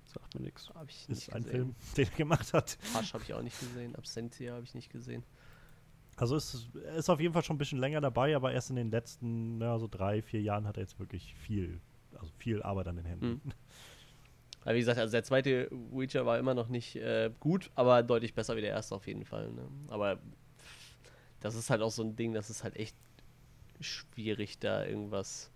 Sagt 0.06 0.34
mir 0.36 0.42
nichts. 0.42 0.68
Hab 0.74 0.88
ich 0.88 1.00
ist 1.02 1.08
nicht 1.08 1.32
ein 1.34 1.42
gesehen. 1.42 1.74
Film, 1.74 1.74
den 1.96 2.06
er 2.12 2.16
gemacht 2.16 2.52
hat. 2.52 2.78
Hush 2.94 3.14
habe 3.14 3.24
ich 3.24 3.34
auch 3.34 3.42
nicht 3.42 3.58
gesehen. 3.58 3.96
Absentia 3.96 4.54
habe 4.54 4.64
ich 4.64 4.74
nicht 4.74 4.90
gesehen. 4.90 5.24
Also 6.16 6.36
ist, 6.36 6.68
er 6.84 6.94
ist 6.94 7.10
auf 7.10 7.20
jeden 7.20 7.34
Fall 7.34 7.42
schon 7.42 7.56
ein 7.56 7.58
bisschen 7.58 7.78
länger 7.78 8.00
dabei, 8.00 8.36
aber 8.36 8.52
erst 8.52 8.70
in 8.70 8.76
den 8.76 8.90
letzten, 8.90 9.60
ja, 9.60 9.78
so 9.78 9.88
drei, 9.88 10.22
vier 10.22 10.40
Jahren 10.42 10.66
hat 10.66 10.76
er 10.76 10.82
jetzt 10.82 10.98
wirklich 10.98 11.34
viel, 11.34 11.80
also 12.14 12.30
viel 12.38 12.62
Arbeit 12.62 12.88
an 12.88 12.96
den 12.96 13.04
Händen. 13.04 13.40
Mhm. 13.44 13.52
Aber 14.62 14.74
wie 14.74 14.78
gesagt, 14.78 14.98
also 14.98 15.12
der 15.12 15.24
zweite 15.24 15.68
Witcher 15.92 16.24
war 16.24 16.38
immer 16.38 16.54
noch 16.54 16.68
nicht 16.68 16.96
äh, 16.96 17.30
gut, 17.40 17.70
aber 17.74 18.02
deutlich 18.02 18.34
besser 18.34 18.56
wie 18.56 18.62
der 18.62 18.70
erste 18.70 18.94
auf 18.94 19.06
jeden 19.06 19.24
Fall. 19.24 19.50
Ne? 19.52 19.68
Aber 19.88 20.18
das 21.40 21.54
ist 21.54 21.68
halt 21.68 21.82
auch 21.82 21.90
so 21.90 22.02
ein 22.02 22.16
Ding, 22.16 22.32
das 22.32 22.48
ist 22.48 22.64
halt 22.64 22.76
echt 22.76 22.96
schwierig, 23.80 24.58
da 24.58 24.84
irgendwas 24.86 25.50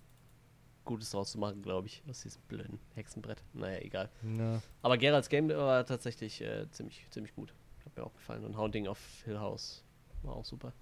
Gutes 0.85 1.11
draus 1.11 1.33
zu 1.33 1.39
machen, 1.39 1.63
glaube 1.63 1.87
ich, 1.87 2.03
aus 2.09 2.23
diesem 2.23 2.43
blöden 2.43 2.79
Hexenbrett. 2.95 3.43
Naja, 3.55 3.79
egal. 3.81 4.11
Ja. 4.39 4.61
Aber 4.83 4.99
Geralds 4.99 5.29
Game 5.29 5.49
war 5.49 5.85
tatsächlich 5.87 6.41
äh, 6.43 6.71
ziemlich, 6.71 7.07
ziemlich 7.11 7.35
gut. 7.35 7.55
Hat 7.85 7.97
mir 7.97 8.05
auch 8.05 8.13
gefallen. 8.15 8.45
Und 8.45 8.57
Haunting 8.57 8.89
of 8.89 8.99
Hill 9.25 9.39
House 9.39 9.85
war 10.23 10.35
auch 10.35 10.45
super. 10.45 10.73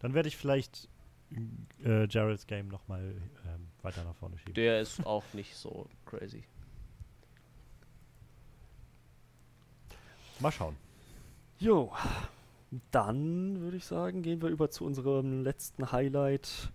Dann 0.00 0.14
werde 0.14 0.28
ich 0.28 0.36
vielleicht 0.36 0.88
äh, 1.84 2.06
Gerald's 2.06 2.46
Game 2.46 2.68
nochmal 2.68 3.14
ähm, 3.46 3.68
weiter 3.82 4.04
nach 4.04 4.14
vorne 4.14 4.38
schieben. 4.38 4.54
Der 4.54 4.80
ist 4.80 5.04
auch 5.06 5.24
nicht 5.32 5.54
so 5.54 5.88
crazy. 6.06 6.44
Mal 10.40 10.52
schauen. 10.52 10.76
Jo, 11.58 11.92
dann 12.90 13.60
würde 13.60 13.76
ich 13.76 13.84
sagen, 13.84 14.22
gehen 14.22 14.40
wir 14.40 14.48
über 14.48 14.70
zu 14.70 14.84
unserem 14.86 15.42
letzten 15.42 15.92
Highlight. 15.92 16.72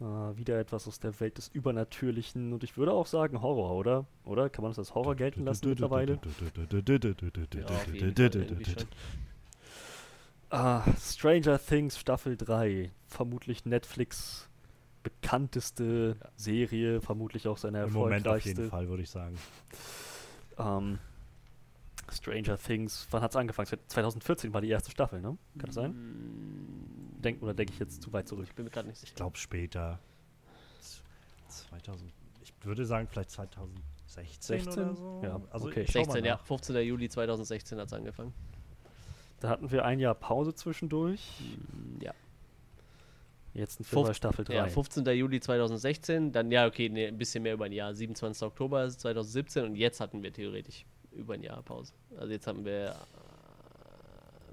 Äh, 0.00 0.04
wieder 0.36 0.58
etwas 0.60 0.86
aus 0.86 1.00
der 1.00 1.18
Welt 1.20 1.38
des 1.38 1.48
Übernatürlichen 1.48 2.52
und 2.52 2.62
ich 2.62 2.76
würde 2.76 2.92
auch 2.92 3.06
sagen 3.06 3.40
Horror, 3.42 3.72
oder? 3.72 4.06
Oder? 4.24 4.48
Kann 4.48 4.62
man 4.62 4.70
das 4.70 4.78
als 4.78 4.94
Horror 4.94 5.16
gelten 5.16 5.44
lassen 5.44 5.68
mittlerweile? 5.68 6.20
Ja, 7.54 7.66
auf 7.66 7.86
jeden 7.92 8.14
Fall 8.14 8.34
irgendwie 8.34 8.64
schon. 8.64 8.88
Ah, 10.50 10.82
Stranger 10.98 11.58
Things 11.58 11.98
Staffel 11.98 12.36
3. 12.36 12.90
Vermutlich 13.06 13.64
Netflix 13.64 14.48
bekannteste 15.02 16.16
Ja. 16.20 16.28
Serie, 16.36 17.00
vermutlich 17.00 17.48
auch 17.48 17.56
seine 17.58 17.84
Im 17.84 17.92
Moment 17.92 18.26
auf 18.26 18.34
erfolgreichste. 18.34 18.48
jeden 18.62 18.70
Fall, 18.70 18.88
würde 18.88 19.02
ich 19.02 19.10
sagen. 19.10 19.36
Ähm, 20.58 20.98
Stranger 22.10 22.56
Things, 22.58 23.06
wann 23.10 23.22
hat 23.22 23.32
es 23.32 23.36
angefangen? 23.36 23.68
2014 23.86 24.52
war 24.54 24.60
die 24.60 24.70
erste 24.70 24.90
Staffel, 24.90 25.20
ne? 25.20 25.36
Kann 25.58 25.66
das 25.66 25.74
sein? 25.74 25.92
Mm, 25.92 27.20
Denk, 27.22 27.42
oder 27.42 27.52
denke 27.54 27.72
ich 27.74 27.78
jetzt 27.78 28.02
zu 28.02 28.12
weit 28.12 28.28
zurück? 28.28 28.46
Ich 28.48 28.54
bin 28.54 28.64
mir 28.64 28.70
gerade 28.70 28.88
nicht 28.88 28.98
sicher. 28.98 29.10
Ich 29.10 29.14
glaube 29.16 29.36
später. 29.36 29.98
Z- 30.80 31.02
2000. 31.48 32.12
Ich 32.42 32.54
würde 32.62 32.86
sagen, 32.86 33.06
vielleicht 33.08 33.30
2003 33.30 33.80
16, 34.06 34.58
16? 34.64 34.82
oder 34.84 34.94
so. 34.94 35.20
Ja, 35.22 35.40
also 35.50 35.66
okay. 35.68 35.82
ich 35.82 35.90
schau 35.92 36.00
mal 36.00 36.04
16, 36.06 36.24
ja, 36.24 36.34
nach. 36.36 36.46
15. 36.46 36.76
Juli 36.86 37.08
2016 37.08 37.78
hat 37.78 37.86
es 37.88 37.92
angefangen. 37.92 38.32
Da 39.40 39.48
hatten 39.48 39.70
wir 39.70 39.84
ein 39.84 39.98
Jahr 40.00 40.14
Pause 40.14 40.54
zwischendurch. 40.54 41.20
Hm, 41.38 42.00
Ja. 42.02 42.12
Jetzt 43.54 43.76
sind 43.78 43.90
wir 43.90 43.96
bei 44.00 44.04
Fünf- 44.06 44.16
Staffel 44.16 44.44
3. 44.44 44.54
Ja, 44.54 44.66
15. 44.68 45.04
Juli 45.16 45.40
2016, 45.40 46.30
dann 46.32 46.50
ja, 46.52 46.66
okay, 46.66 46.88
nee, 46.88 47.06
ein 47.08 47.18
bisschen 47.18 47.42
mehr 47.42 47.54
über 47.54 47.64
ein 47.64 47.72
Jahr. 47.72 47.92
27. 47.92 48.42
Oktober 48.46 48.88
2017 48.88 49.64
und 49.64 49.74
jetzt 49.74 50.00
hatten 50.00 50.22
wir 50.22 50.32
theoretisch 50.32 50.84
über 51.12 51.34
ein 51.34 51.42
Jahr 51.42 51.60
Pause. 51.62 51.92
Also 52.16 52.32
jetzt 52.32 52.46
hatten 52.46 52.64
wir, 52.64 52.90
äh, 52.90 52.94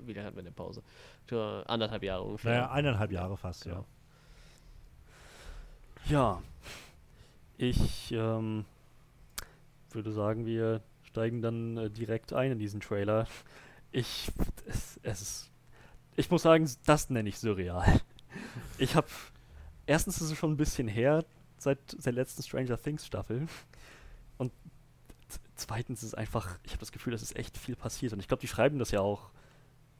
wie 0.07 0.13
lange 0.13 0.25
hatten 0.27 0.37
wir 0.37 0.41
eine 0.43 0.51
Pause? 0.51 0.81
Anderthalb 1.67 2.01
Jahre 2.03 2.23
ungefähr. 2.23 2.51
Naja, 2.51 2.71
eineinhalb 2.71 3.11
Jahre 3.11 3.35
fast, 3.37 3.65
ja. 3.65 3.73
Genau. 3.73 3.85
Ja, 6.07 6.41
ich 7.57 8.11
ähm, 8.11 8.65
würde 9.91 10.11
sagen, 10.11 10.45
wir 10.45 10.81
steigen 11.03 11.41
dann 11.41 11.77
äh, 11.77 11.89
direkt 11.89 12.33
ein 12.33 12.51
in 12.53 12.59
diesen 12.59 12.79
Trailer. 12.79 13.27
Ich, 13.97 14.29
es, 14.67 14.99
es 15.03 15.21
ist, 15.21 15.51
ich 16.17 16.29
muss 16.29 16.41
sagen, 16.41 16.69
das 16.85 17.09
nenne 17.09 17.29
ich 17.29 17.39
surreal. 17.39 18.01
Ich 18.77 18.95
habe, 18.97 19.07
erstens 19.85 20.17
ist 20.19 20.31
es 20.31 20.37
schon 20.37 20.51
ein 20.51 20.57
bisschen 20.57 20.89
her, 20.89 21.23
seit 21.57 21.79
der 22.05 22.11
letzten 22.11 22.43
Stranger 22.43 22.77
Things 22.77 23.05
Staffel. 23.05 23.47
Und 24.37 24.51
zweitens 25.55 26.03
ist 26.03 26.09
es 26.09 26.13
einfach, 26.13 26.59
ich 26.63 26.71
habe 26.73 26.81
das 26.81 26.91
Gefühl, 26.91 27.11
dass 27.13 27.21
ist 27.21 27.37
echt 27.37 27.57
viel 27.57 27.77
passiert. 27.77 28.11
Und 28.11 28.19
ich 28.19 28.27
glaube, 28.27 28.41
die 28.41 28.49
schreiben 28.49 28.77
das 28.77 28.91
ja 28.91 28.99
auch 28.99 29.29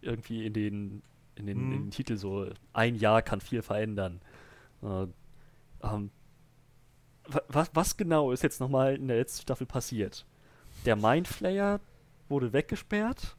irgendwie 0.01 0.45
in 0.45 0.51
den, 0.51 1.01
in 1.35 1.45
den, 1.45 1.57
in 1.57 1.67
Mhm. 1.67 1.71
den 1.85 1.91
Titel 1.91 2.17
so, 2.17 2.49
ein 2.73 2.95
Jahr 2.95 3.21
kann 3.21 3.39
viel 3.39 3.61
verändern. 3.61 4.19
Äh, 4.83 5.07
ähm, 5.83 6.11
wa- 7.27 7.43
was, 7.47 7.71
was 7.73 7.95
genau 7.95 8.33
ist 8.33 8.43
jetzt 8.43 8.59
nochmal 8.59 8.95
in 8.97 9.07
der 9.07 9.15
letzten 9.17 9.43
Staffel 9.43 9.65
passiert? 9.65 10.25
Der 10.85 10.97
Mindflayer 10.97 11.79
wurde 12.27 12.51
weggesperrt 12.51 13.37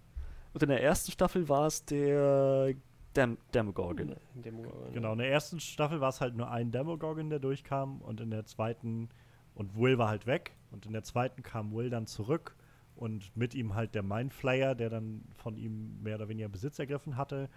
und 0.56 0.62
in 0.62 0.70
der 0.70 0.82
ersten 0.82 1.12
Staffel 1.12 1.50
war 1.50 1.66
es 1.66 1.84
der 1.84 2.72
Dem 3.14 3.36
Demogorgon. 3.52 4.16
Demogorgon, 4.32 4.90
Genau, 4.90 5.12
in 5.12 5.18
der 5.18 5.30
ersten 5.30 5.60
Staffel 5.60 6.00
war 6.00 6.08
es 6.08 6.22
halt 6.22 6.34
nur 6.34 6.50
ein 6.50 6.72
Demogorgon, 6.72 7.28
der 7.28 7.40
durchkam 7.40 8.00
und 8.00 8.22
in 8.22 8.30
der 8.30 8.46
zweiten, 8.46 9.10
und 9.54 9.78
Will 9.78 9.98
war 9.98 10.08
halt 10.08 10.26
weg. 10.26 10.56
Und 10.70 10.86
in 10.86 10.94
der 10.94 11.02
zweiten 11.02 11.42
kam 11.42 11.74
Will 11.74 11.90
dann 11.90 12.06
zurück 12.06 12.56
und 12.94 13.36
mit 13.36 13.54
ihm 13.54 13.74
halt 13.74 13.94
der 13.94 14.02
Mindflayer, 14.02 14.74
der 14.74 14.88
dann 14.88 15.26
von 15.34 15.58
ihm 15.58 16.02
mehr 16.02 16.14
oder 16.14 16.30
weniger 16.30 16.48
Besitz 16.48 16.78
ergriffen 16.78 17.18
hatte. 17.18 17.50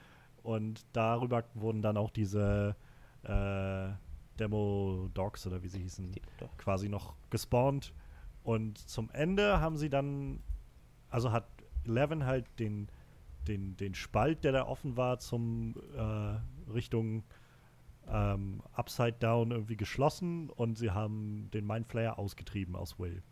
Und 0.43 0.85
darüber 0.91 1.45
wurden 1.53 1.81
dann 1.81 1.95
auch 1.95 2.09
diese 2.09 2.75
äh, 3.23 3.87
Demo-Dogs 4.37 5.47
oder 5.47 5.63
wie 5.63 5.69
sie 5.69 5.83
hießen, 5.83 6.11
quasi 6.57 6.89
noch 6.89 7.15
gespawnt. 7.29 7.93
Und 8.43 8.77
zum 8.77 9.09
Ende 9.11 9.61
haben 9.61 9.77
sie 9.77 9.89
dann, 9.89 10.41
also 11.09 11.31
hat 11.31 11.45
Eleven 11.89 12.25
halt 12.25 12.45
den 12.59 12.89
den, 13.49 13.75
den 13.77 13.95
Spalt, 13.95 14.43
der 14.43 14.51
da 14.51 14.67
offen 14.67 14.95
war, 14.95 15.19
zum 15.19 15.75
äh, 15.95 16.71
Richtung 16.71 17.23
ähm, 18.07 18.61
Upside 18.73 19.17
Down 19.19 19.51
irgendwie 19.51 19.77
geschlossen 19.77 20.49
und 20.49 20.77
sie 20.77 20.91
haben 20.91 21.49
den 21.51 21.65
Mindflayer 21.65 22.17
ausgetrieben 22.17 22.75
aus 22.75 22.99
Will. 22.99 23.23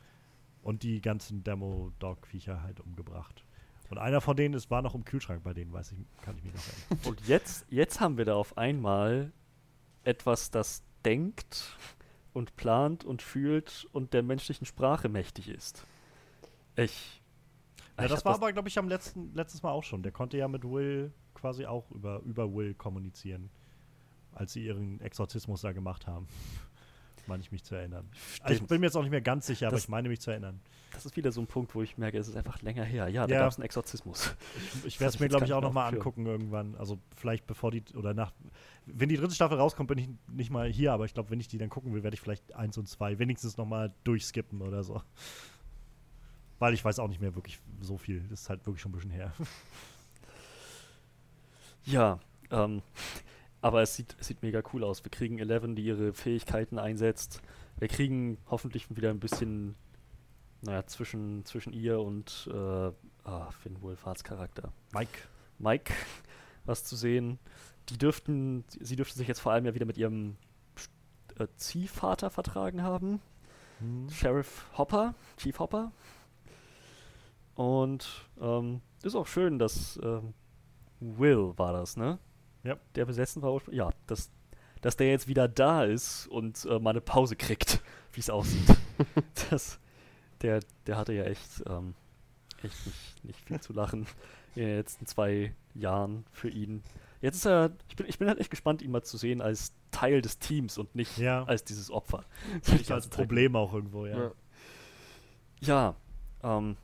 Und 0.62 0.84
die 0.84 1.01
ganzen 1.01 1.43
Demo-Dog-Viecher 1.43 2.62
halt 2.62 2.80
umgebracht. 2.80 3.45
Und 3.89 3.99
einer 3.99 4.20
von 4.20 4.36
denen 4.36 4.53
ist, 4.53 4.70
war 4.70 4.82
noch 4.82 4.95
im 4.95 5.05
Kühlschrank 5.05 5.43
bei 5.43 5.53
denen, 5.53 5.72
weiß 5.72 5.93
ich, 5.93 5.99
kann 6.22 6.38
ich 6.38 6.43
mich 6.43 6.53
noch 6.53 6.68
erinnern. 6.68 7.05
Und 7.08 7.28
jetzt, 7.28 7.66
jetzt 7.70 8.01
haben 8.01 8.18
wir 8.18 8.26
da 8.26 8.36
auf 8.36 8.58
einmal 8.58 9.32
etwas, 10.03 10.51
das 10.51 10.84
denkt 11.05 11.78
und 12.34 12.55
plant 12.58 13.05
und 13.05 13.22
fühlt 13.22 13.88
und 13.93 14.14
der 14.14 14.24
menschlichen 14.24 14.66
Sprache 14.66 15.08
mächtig 15.10 15.47
ist. 15.47 15.86
Ich. 16.76 17.22
Ja, 18.00 18.08
das 18.08 18.24
war 18.26 18.36
aber, 18.36 18.52
glaube 18.54 18.68
ich, 18.68 18.78
am 18.78 18.88
letzten, 18.88 19.34
letztes 19.34 19.64
Mal 19.64 19.72
auch 19.72 19.84
schon. 19.84 20.04
Der 20.04 20.12
konnte 20.12 20.38
ja 20.38 20.48
mit 20.48 20.64
Will 20.64 21.12
quasi 21.34 21.66
auch 21.66 21.89
über, 21.91 22.22
über 22.22 22.54
Will 22.54 22.74
kommunizieren, 22.74 23.50
als 24.34 24.54
sie 24.54 24.66
ihren 24.66 25.00
Exorzismus 25.02 25.62
da 25.62 25.72
gemacht 25.72 26.08
haben. 26.08 26.28
meine 27.28 27.41
ich 27.41 27.52
mich 27.52 27.64
zu 27.64 27.76
erinnern. 27.76 28.08
Also 28.41 28.62
ich 28.62 28.68
bin 28.68 28.80
mir 28.80 28.86
jetzt 28.88 28.95
auch 28.95 29.02
nicht 29.02 29.12
mehr 29.12 29.20
ganz 29.22 29.48
sicher, 29.48 29.68
aber 29.68 29.76
Das- 29.76 29.84
ich 29.84 29.89
meine 29.89 30.08
mich 30.10 30.22
zu 30.22 30.32
erinnern. 30.32 30.62
Das 30.93 31.06
ist 31.06 31.18
wieder 31.18 31.32
so 31.34 31.41
ein 31.41 31.48
Punkt, 31.48 31.76
wo 31.76 31.82
ich 31.84 31.98
merke, 31.98 32.18
es 32.18 32.28
ist 32.30 32.38
einfach 32.38 32.62
länger 32.62 32.84
her. 32.86 33.10
Ja, 33.10 33.28
da 33.28 33.34
Ja. 33.34 33.39
gab 33.41 33.52
es 33.52 33.58
einen 33.58 33.66
Exorzismus. 33.66 34.34
Ich, 34.56 34.86
ich 34.86 34.93
Das 34.93 35.02
werde 35.02 35.14
es 35.16 35.20
mir, 35.20 35.28
glaube 35.28 35.45
ich, 35.45 35.52
auch 35.54 35.60
mehr 35.60 35.68
noch 35.70 35.74
mal 35.74 35.84
auf 35.84 35.89
dem 35.89 35.95
Schirm. 35.95 36.02
angucken 36.02 36.26
irgendwann. 36.26 36.76
Also 36.76 36.98
vielleicht 37.18 37.45
bevor 37.45 37.72
die, 37.72 37.84
oder 37.95 38.14
nach, 38.14 38.32
wenn 38.86 39.10
die 39.10 39.18
dritte 39.18 39.36
Staffel 39.36 39.58
rauskommt, 39.58 39.89
bin 39.89 39.98
ich 39.98 40.10
nicht 40.32 40.50
mal 40.50 40.70
hier, 40.72 40.93
aber 40.93 41.04
ich 41.06 41.14
glaube, 41.14 41.30
wenn 41.30 41.39
ich 41.41 41.50
die 41.50 41.58
dann 41.58 41.70
gucken 41.70 41.93
will, 41.93 42.02
werde 42.04 42.16
ich 42.16 42.22
vielleicht 42.22 42.54
eins 42.56 42.78
und 42.78 42.88
zwei 42.88 43.20
wenigstens 43.20 43.58
noch 43.58 43.66
mal 43.66 43.93
durchskippen 44.06 44.62
oder 44.62 44.84
so. 44.84 45.02
Weil 46.60 46.74
ich 46.74 46.84
weiß 46.84 46.99
auch 46.99 47.08
nicht 47.08 47.22
mehr 47.22 47.36
wirklich 47.36 47.60
so 47.82 47.97
viel. 47.97 48.22
Das 48.30 48.41
ist 48.41 48.49
halt 48.49 48.66
wirklich 48.66 48.82
schon 48.82 48.91
ein 48.91 48.95
bisschen 48.95 49.12
her. 49.12 49.34
Ja, 51.86 52.20
ähm, 52.51 52.82
aber 53.62 53.82
es 53.82 53.95
sieht, 53.95 54.16
es 54.20 54.28
sieht 54.28 54.41
mega 54.43 54.62
cool 54.74 54.84
aus. 54.84 55.03
Wir 55.03 55.12
kriegen 55.12 55.39
Eleven, 55.39 55.76
die 55.76 55.84
ihre 55.86 56.14
Fähigkeiten 56.14 56.80
einsetzt. 56.80 57.41
Wir 57.80 57.88
kriegen 57.88 58.38
hoffentlich 58.47 58.93
wieder 58.95 59.10
ein 59.10 59.20
bisschen, 59.20 59.76
naja, 60.62 60.86
zwischen, 60.86 61.45
zwischen 61.45 61.74
ihr 61.74 61.99
und 61.99 62.49
äh, 62.51 62.91
ah, 63.24 63.51
Finn 63.51 63.82
Wolfhards 63.82 64.24
Charakter. 64.24 64.74
Mike. 64.93 65.18
Mike 65.60 65.93
was 66.66 66.84
zu 66.84 66.95
sehen. 66.95 67.39
Die 67.89 67.97
dürften, 67.97 68.66
sie- 68.68 68.84
sie 68.84 68.95
dürfte 68.97 69.18
sich 69.18 69.28
jetzt 69.28 69.39
vor 69.39 69.53
allem 69.53 69.66
ja 69.66 69.74
wieder 69.74 69.86
mit 69.86 69.97
ihrem 69.97 70.36
äh, 71.39 71.47
Ziehvater 71.55 72.30
vertragen 72.30 72.84
haben. 72.84 73.22
Hm. 73.80 74.10
Sheriff 74.10 74.66
Hopper, 74.78 75.16
Chief 75.38 75.58
Hopper. 75.58 75.91
Und 77.58 78.08
ähm, 78.39 78.82
ist 79.01 79.16
auch 79.16 79.26
schön, 79.26 79.58
dass 79.58 79.99
ähm, 80.03 80.36
Will 80.99 81.53
war 81.58 81.74
das, 81.74 81.97
ne? 81.97 82.20
Ja. 82.64 82.78
Der 82.93 83.05
besessen 83.05 83.41
war 83.41 83.51
ursprünglich. 83.51 83.80
Ja, 83.80 83.89
dass, 84.05 84.30
dass 84.82 84.95
der 84.95 85.10
jetzt 85.10 85.28
wieder 85.28 85.47
da 85.47 85.84
ist 85.84 86.28
und 86.28 86.66
äh, 86.66 86.78
mal 86.78 86.91
eine 86.91 87.01
Pause 87.01 87.36
kriegt, 87.36 87.82
wie 88.14 88.20
es 88.20 88.30
aussieht. 88.30 88.68
das, 89.49 89.80
der, 90.41 90.60
der 90.86 90.97
hatte 90.97 91.14
ja 91.14 91.24
echt, 91.24 91.64
ähm, 91.68 91.95
echt 92.62 92.86
nicht, 92.86 93.24
nicht 93.26 93.39
viel 93.47 93.60
zu 93.60 93.74
lachen 93.74 94.05
in 94.55 94.62
den 94.62 94.76
letzten 94.78 95.08
zwei 95.08 95.55
Jahren 95.74 96.26
für 96.32 96.49
ihn. 96.49 96.84
Jetzt 97.22 97.38
ist 97.38 97.45
er, 97.47 97.72
ich 97.89 97.95
bin, 97.95 98.05
ich 98.08 98.20
bin 98.20 98.28
halt 98.28 98.39
echt 98.39 98.51
gespannt, 98.51 98.84
ihn 98.84 98.91
mal 98.91 99.01
zu 99.01 99.18
sehen 99.18 99.41
als 99.41 99.74
Teil 99.89 100.22
des 100.22 100.38
Teams 100.38 100.78
und 100.78 100.93
nicht 100.93 101.18
Ja. 101.18 101.43
als 101.45 101.64
dieses 101.64 101.89
Opfer. 101.89 102.24
Die 102.68 102.93
als. 102.93 103.08
Problem 103.08 103.55
auch 103.55 103.74
irgendwo, 103.74 104.05
ja. 104.05 104.18
Ja. 104.20 104.32
Ja, 105.60 105.95
ähm, 106.43 106.78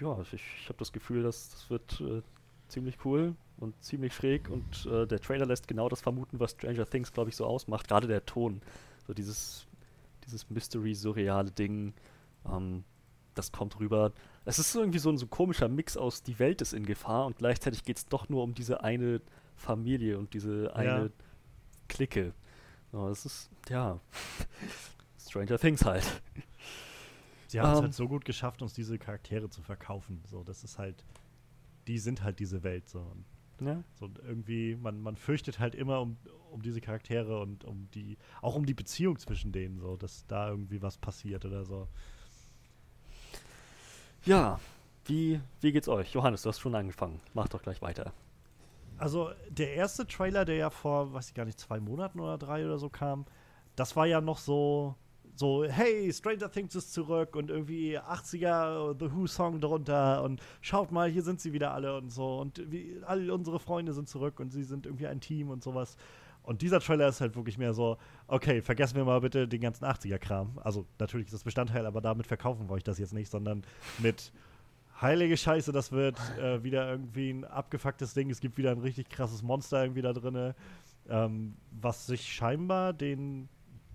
ja, 0.00 0.20
ich, 0.20 0.32
ich 0.34 0.68
habe 0.68 0.78
das 0.78 0.92
Gefühl, 0.92 1.22
dass 1.22 1.50
das 1.50 1.70
wird 1.70 2.00
äh, 2.00 2.22
ziemlich 2.68 2.96
cool 3.04 3.34
und 3.58 3.80
ziemlich 3.82 4.14
schräg 4.14 4.48
und 4.50 4.86
äh, 4.86 5.06
der 5.06 5.20
Trailer 5.20 5.46
lässt 5.46 5.68
genau 5.68 5.88
das 5.88 6.00
vermuten, 6.00 6.40
was 6.40 6.52
Stranger 6.52 6.88
Things, 6.88 7.12
glaube 7.12 7.30
ich, 7.30 7.36
so 7.36 7.46
ausmacht. 7.46 7.88
Gerade 7.88 8.06
der 8.06 8.24
Ton, 8.26 8.60
so 9.06 9.14
dieses, 9.14 9.66
dieses 10.24 10.48
Mystery-surreale 10.50 11.50
Ding, 11.50 11.94
ähm, 12.50 12.84
das 13.34 13.52
kommt 13.52 13.78
rüber. 13.80 14.12
Es 14.44 14.58
ist 14.58 14.74
irgendwie 14.74 14.98
so 14.98 15.10
ein, 15.10 15.18
so 15.18 15.26
ein 15.26 15.30
komischer 15.30 15.68
Mix 15.68 15.96
aus 15.96 16.22
die 16.22 16.38
Welt 16.38 16.60
ist 16.62 16.72
in 16.72 16.86
Gefahr 16.86 17.26
und 17.26 17.38
gleichzeitig 17.38 17.84
geht 17.84 17.98
es 17.98 18.06
doch 18.06 18.28
nur 18.28 18.42
um 18.42 18.54
diese 18.54 18.82
eine 18.82 19.20
Familie 19.56 20.18
und 20.18 20.34
diese 20.34 20.74
eine 20.74 21.04
Ja. 21.04 21.08
Clique. 21.88 22.32
Ja, 22.92 23.08
das 23.08 23.26
ist, 23.26 23.50
ja, 23.68 24.00
Stranger 25.28 25.58
Things 25.58 25.84
halt. 25.84 26.22
Sie 27.56 27.60
haben 27.62 27.70
es 27.70 27.78
Ähm. 27.78 27.84
halt 27.84 27.94
so 27.94 28.06
gut 28.06 28.26
geschafft, 28.26 28.60
uns 28.60 28.74
diese 28.74 28.98
Charaktere 28.98 29.48
zu 29.48 29.62
verkaufen. 29.62 30.22
So, 30.26 30.44
das 30.44 30.62
ist 30.62 30.78
halt, 30.78 31.06
die 31.86 31.98
sind 31.98 32.22
halt 32.22 32.38
diese 32.38 32.62
Welt 32.62 32.86
so. 32.86 32.98
Und 32.98 33.24
Ja. 33.66 33.82
so 33.94 34.04
und 34.04 34.18
irgendwie, 34.18 34.76
man, 34.76 35.00
man 35.00 35.16
fürchtet 35.16 35.58
halt 35.58 35.74
immer 35.74 36.02
um, 36.02 36.18
um 36.52 36.60
diese 36.60 36.82
Charaktere 36.82 37.40
und 37.40 37.64
um 37.64 37.88
die, 37.94 38.18
auch 38.42 38.56
um 38.56 38.66
die 38.66 38.74
Beziehung 38.74 39.18
zwischen 39.18 39.52
denen, 39.52 39.78
so, 39.78 39.96
dass 39.96 40.26
da 40.26 40.50
irgendwie 40.50 40.82
was 40.82 40.98
passiert 40.98 41.46
oder 41.46 41.64
so. 41.64 41.88
Ja, 44.26 44.60
wie, 45.06 45.40
wie 45.62 45.72
geht's 45.72 45.88
euch? 45.88 46.12
Johannes, 46.12 46.42
du 46.42 46.50
hast 46.50 46.60
schon 46.60 46.74
angefangen. 46.74 47.22
Mach 47.32 47.48
doch 47.48 47.62
gleich 47.62 47.80
weiter. 47.80 48.12
Also 48.98 49.30
der 49.48 49.72
erste 49.72 50.06
Trailer, 50.06 50.44
der 50.44 50.56
ja 50.56 50.68
vor, 50.68 51.14
weiß 51.14 51.28
ich 51.28 51.34
gar 51.34 51.46
nicht, 51.46 51.58
zwei 51.58 51.80
Monaten 51.80 52.20
oder 52.20 52.36
drei 52.36 52.66
oder 52.66 52.78
so 52.78 52.90
kam, 52.90 53.24
das 53.76 53.96
war 53.96 54.04
ja 54.04 54.20
noch 54.20 54.36
so, 54.36 54.94
so, 55.38 55.64
hey, 55.64 56.12
Stranger 56.12 56.50
Things 56.50 56.74
ist 56.74 56.92
zurück 56.92 57.36
und 57.36 57.50
irgendwie 57.50 57.98
80er 57.98 58.98
The 58.98 59.12
Who-Song 59.12 59.60
drunter 59.60 60.22
und 60.22 60.40
schaut 60.60 60.92
mal, 60.92 61.08
hier 61.08 61.22
sind 61.22 61.40
sie 61.40 61.52
wieder 61.52 61.72
alle 61.72 61.96
und 61.96 62.10
so 62.10 62.38
und 62.38 62.70
wie, 62.70 63.00
all 63.04 63.30
unsere 63.30 63.58
Freunde 63.58 63.92
sind 63.92 64.08
zurück 64.08 64.40
und 64.40 64.50
sie 64.50 64.64
sind 64.64 64.86
irgendwie 64.86 65.06
ein 65.06 65.20
Team 65.20 65.50
und 65.50 65.62
sowas. 65.62 65.96
Und 66.42 66.62
dieser 66.62 66.78
Trailer 66.78 67.08
ist 67.08 67.20
halt 67.20 67.34
wirklich 67.34 67.58
mehr 67.58 67.74
so, 67.74 67.98
okay, 68.28 68.62
vergessen 68.62 68.96
wir 68.96 69.04
mal 69.04 69.20
bitte 69.20 69.48
den 69.48 69.60
ganzen 69.60 69.84
80er-Kram. 69.84 70.58
Also 70.62 70.86
natürlich 70.98 71.26
ist 71.26 71.34
das 71.34 71.42
Bestandteil, 71.44 71.84
aber 71.86 72.00
damit 72.00 72.26
verkaufen 72.26 72.68
wir 72.68 72.74
euch 72.74 72.84
das 72.84 72.98
jetzt 72.98 73.12
nicht, 73.12 73.30
sondern 73.30 73.62
mit 73.98 74.32
heilige 75.00 75.36
Scheiße, 75.36 75.72
das 75.72 75.92
wird 75.92 76.16
äh, 76.38 76.62
wieder 76.62 76.88
irgendwie 76.88 77.30
ein 77.30 77.44
abgefucktes 77.44 78.14
Ding. 78.14 78.30
Es 78.30 78.40
gibt 78.40 78.56
wieder 78.58 78.70
ein 78.70 78.78
richtig 78.78 79.08
krasses 79.10 79.42
Monster 79.42 79.82
irgendwie 79.82 80.02
da 80.02 80.12
drin, 80.12 80.54
ähm, 81.08 81.56
was 81.72 82.06
sich 82.06 82.32
scheinbar 82.32 82.92
den 82.92 83.48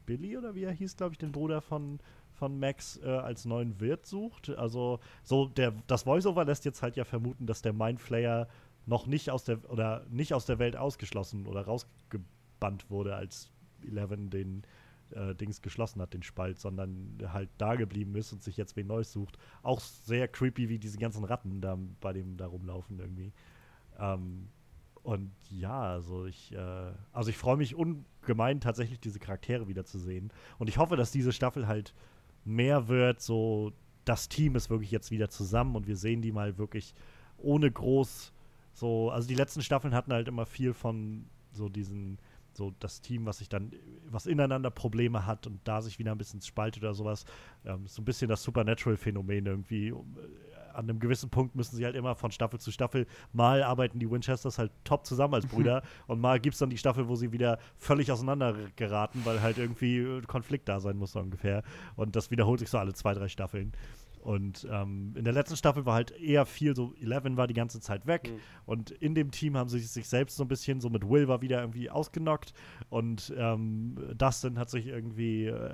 Billy 0.05 0.37
oder 0.37 0.55
wie 0.55 0.63
er 0.63 0.71
hieß, 0.71 0.97
glaube 0.97 1.13
ich, 1.13 1.17
den 1.17 1.31
Bruder 1.31 1.61
von, 1.61 1.99
von 2.33 2.59
Max 2.59 2.99
äh, 3.03 3.07
als 3.07 3.45
neuen 3.45 3.79
Wirt 3.79 4.05
sucht. 4.05 4.49
Also 4.49 4.99
so 5.23 5.45
der 5.45 5.73
das 5.87 6.05
Voiceover 6.05 6.45
lässt 6.45 6.65
jetzt 6.65 6.81
halt 6.81 6.95
ja 6.95 7.03
vermuten, 7.03 7.45
dass 7.45 7.61
der 7.61 7.73
Mindflayer 7.73 8.47
noch 8.85 9.05
nicht 9.07 9.29
aus 9.29 9.43
der 9.43 9.69
oder 9.69 10.05
nicht 10.09 10.33
aus 10.33 10.45
der 10.45 10.59
Welt 10.59 10.75
ausgeschlossen 10.75 11.45
oder 11.47 11.61
rausgebannt 11.61 12.89
wurde, 12.89 13.15
als 13.15 13.51
Eleven 13.83 14.29
den 14.29 14.63
äh, 15.11 15.35
Dings 15.35 15.61
geschlossen 15.61 16.01
hat, 16.01 16.13
den 16.13 16.23
Spalt, 16.23 16.59
sondern 16.59 17.17
halt 17.27 17.49
da 17.57 17.75
geblieben 17.75 18.15
ist 18.15 18.33
und 18.33 18.43
sich 18.43 18.57
jetzt 18.57 18.75
wen 18.75 18.87
Neues 18.87 19.11
sucht. 19.11 19.37
Auch 19.61 19.79
sehr 19.79 20.27
creepy, 20.27 20.69
wie 20.69 20.79
diese 20.79 20.97
ganzen 20.97 21.23
Ratten 21.23 21.61
da 21.61 21.77
bei 21.99 22.13
dem 22.13 22.37
da 22.37 22.47
rumlaufen 22.47 22.99
irgendwie. 22.99 23.31
Ähm, 23.99 24.47
und 25.03 25.31
ja, 25.49 25.81
also 25.81 26.25
ich, 26.25 26.53
äh, 26.53 26.91
also 27.11 27.29
ich 27.29 27.37
freue 27.37 27.57
mich 27.57 27.75
ungemein 27.75 28.59
tatsächlich 28.59 28.99
diese 28.99 29.19
Charaktere 29.19 29.67
wiederzusehen. 29.67 30.31
Und 30.57 30.69
ich 30.69 30.77
hoffe, 30.77 30.95
dass 30.95 31.11
diese 31.11 31.31
Staffel 31.31 31.67
halt 31.67 31.93
mehr 32.45 32.87
wird, 32.87 33.21
so 33.21 33.73
das 34.05 34.29
Team 34.29 34.55
ist 34.55 34.69
wirklich 34.69 34.91
jetzt 34.91 35.11
wieder 35.11 35.29
zusammen 35.29 35.75
und 35.75 35.87
wir 35.87 35.95
sehen 35.95 36.21
die 36.21 36.31
mal 36.31 36.57
wirklich 36.57 36.93
ohne 37.37 37.71
groß 37.71 38.33
so, 38.73 39.11
also 39.11 39.27
die 39.27 39.35
letzten 39.35 39.61
Staffeln 39.61 39.93
hatten 39.93 40.13
halt 40.13 40.27
immer 40.27 40.45
viel 40.45 40.73
von 40.73 41.25
so 41.51 41.69
diesen, 41.69 42.17
so 42.53 42.73
das 42.79 43.01
Team, 43.01 43.25
was 43.25 43.39
sich 43.39 43.49
dann, 43.49 43.71
was 44.09 44.25
ineinander 44.25 44.71
Probleme 44.71 45.25
hat 45.25 45.47
und 45.47 45.59
da 45.65 45.81
sich 45.81 45.99
wieder 45.99 46.11
ein 46.11 46.17
bisschen 46.17 46.41
spaltet 46.41 46.83
oder 46.83 46.93
sowas. 46.93 47.25
Ähm, 47.65 47.85
so 47.87 48.01
ein 48.01 48.05
bisschen 48.05 48.29
das 48.29 48.43
Supernatural-Phänomen 48.43 49.45
irgendwie. 49.45 49.93
An 50.75 50.89
einem 50.89 50.99
gewissen 50.99 51.29
Punkt 51.29 51.55
müssen 51.55 51.75
sie 51.75 51.85
halt 51.85 51.95
immer 51.95 52.15
von 52.15 52.31
Staffel 52.31 52.59
zu 52.59 52.71
Staffel, 52.71 53.07
mal 53.33 53.63
arbeiten 53.63 53.99
die 53.99 54.09
Winchesters 54.09 54.57
halt 54.57 54.71
top 54.83 55.05
zusammen 55.05 55.33
als 55.33 55.45
Brüder 55.45 55.83
und 56.07 56.19
mal 56.19 56.39
gibt 56.39 56.53
es 56.53 56.59
dann 56.59 56.69
die 56.69 56.77
Staffel, 56.77 57.07
wo 57.07 57.15
sie 57.15 57.31
wieder 57.31 57.59
völlig 57.77 58.11
auseinander 58.11 58.55
geraten, 58.75 59.21
weil 59.23 59.41
halt 59.41 59.57
irgendwie 59.57 59.97
äh, 59.99 60.21
Konflikt 60.21 60.67
da 60.69 60.79
sein 60.79 60.97
muss 60.97 61.13
so 61.13 61.19
ungefähr. 61.19 61.63
Und 61.95 62.15
das 62.15 62.31
wiederholt 62.31 62.59
sich 62.59 62.69
so 62.69 62.77
alle 62.77 62.93
zwei, 62.93 63.13
drei 63.13 63.27
Staffeln. 63.27 63.73
Und 64.23 64.67
ähm, 64.71 65.13
in 65.15 65.23
der 65.23 65.33
letzten 65.33 65.55
Staffel 65.55 65.87
war 65.87 65.95
halt 65.95 66.11
eher 66.11 66.45
viel 66.45 66.75
so, 66.75 66.93
Eleven 67.01 67.37
war 67.37 67.47
die 67.47 67.55
ganze 67.55 67.79
Zeit 67.79 68.05
weg 68.05 68.29
Mhm. 68.29 68.39
und 68.67 68.91
in 68.91 69.15
dem 69.15 69.31
Team 69.31 69.57
haben 69.57 69.67
sie 69.67 69.79
sich 69.79 70.07
selbst 70.07 70.37
so 70.37 70.43
ein 70.43 70.47
bisschen, 70.47 70.79
so 70.79 70.91
mit 70.91 71.09
Will 71.09 71.27
war 71.27 71.41
wieder 71.41 71.59
irgendwie 71.61 71.89
ausgenockt 71.89 72.53
und 72.91 73.33
ähm, 73.35 73.97
Dustin 74.15 74.59
hat 74.59 74.69
sich 74.69 74.85
irgendwie 74.85 75.47
äh, 75.47 75.73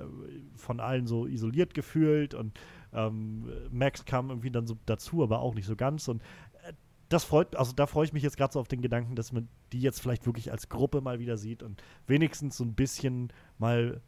von 0.55 0.79
allen 0.79 1.07
so 1.07 1.27
isoliert 1.27 1.73
gefühlt 1.73 2.33
und 2.33 2.57
ähm, 2.93 3.49
Max 3.71 4.05
kam 4.05 4.29
irgendwie 4.29 4.51
dann 4.51 4.67
so 4.67 4.77
dazu, 4.85 5.23
aber 5.23 5.39
auch 5.39 5.55
nicht 5.55 5.65
so 5.65 5.75
ganz 5.75 6.07
und 6.07 6.21
äh, 6.63 6.73
das 7.09 7.23
freut, 7.23 7.55
also 7.55 7.71
da 7.71 7.87
freue 7.87 8.05
ich 8.05 8.13
mich 8.13 8.23
jetzt 8.23 8.37
gerade 8.37 8.53
so 8.53 8.59
auf 8.59 8.67
den 8.67 8.81
Gedanken, 8.81 9.15
dass 9.15 9.31
man 9.31 9.47
die 9.71 9.81
jetzt 9.81 10.01
vielleicht 10.01 10.25
wirklich 10.25 10.51
als 10.51 10.69
Gruppe 10.69 11.01
mal 11.01 11.19
wieder 11.19 11.37
sieht 11.37 11.63
und 11.63 11.81
wenigstens 12.05 12.57
so 12.57 12.63
ein 12.63 12.73
bisschen 12.73 13.31
mal 13.57 14.01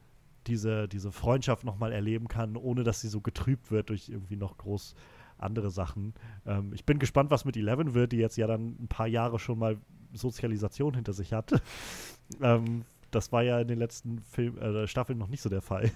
diese, 0.48 0.88
diese 0.88 1.12
Freundschaft 1.12 1.64
nochmal 1.64 1.92
erleben 1.92 2.28
kann, 2.28 2.58
ohne 2.58 2.84
dass 2.84 3.02
sie 3.02 3.08
so 3.08 3.22
getrübt 3.22 3.72
wird 3.72 3.90
durch 3.90 4.10
irgendwie 4.10 4.36
noch 4.36 4.58
groß 4.58 4.96
andere 5.38 5.70
Sachen. 5.70 6.14
Ähm, 6.46 6.74
ich 6.74 6.86
bin 6.86 7.00
gespannt, 7.00 7.32
was 7.32 7.46
mit 7.46 7.56
Eleven 7.56 7.94
wird, 7.94 8.12
die 8.12 8.18
jetzt 8.18 8.38
ja 8.38 8.48
dann 8.48 8.76
ein 8.80 8.88
paar 8.88 9.08
Jahre 9.08 9.40
schon 9.40 9.60
mal 9.60 9.78
Sozialisation 10.14 10.96
hinter 10.96 11.14
sich 11.14 11.34
hat. 11.34 11.62
ähm, 12.42 12.84
das 13.12 13.32
war 13.32 13.44
ja 13.44 13.60
in 13.60 13.68
den 13.68 13.80
letzten 13.80 14.20
Film, 14.20 14.58
äh, 14.58 14.88
Staffeln 14.88 15.18
noch 15.18 15.28
nicht 15.28 15.42
so 15.42 15.50
der 15.50 15.62
Fall. 15.62 15.92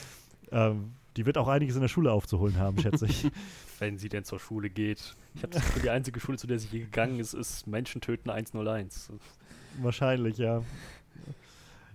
ähm, 0.52 0.92
die 1.18 1.26
wird 1.26 1.36
auch 1.36 1.48
einiges 1.48 1.74
in 1.74 1.80
der 1.82 1.88
Schule 1.88 2.12
aufzuholen 2.12 2.58
haben, 2.58 2.80
schätze 2.80 3.04
ich. 3.06 3.26
Wenn 3.80 3.98
sie 3.98 4.08
denn 4.08 4.22
zur 4.22 4.38
Schule 4.38 4.70
geht. 4.70 5.16
Ich 5.34 5.42
habe 5.42 5.58
die 5.82 5.90
einzige 5.90 6.20
Schule, 6.20 6.38
zu 6.38 6.46
der 6.46 6.60
sie 6.60 6.68
je 6.68 6.78
gegangen 6.78 7.18
ist, 7.18 7.34
ist 7.34 7.66
Menschen 7.66 8.00
töten 8.00 8.30
101. 8.30 9.10
Wahrscheinlich, 9.82 10.38
ja. 10.38 10.62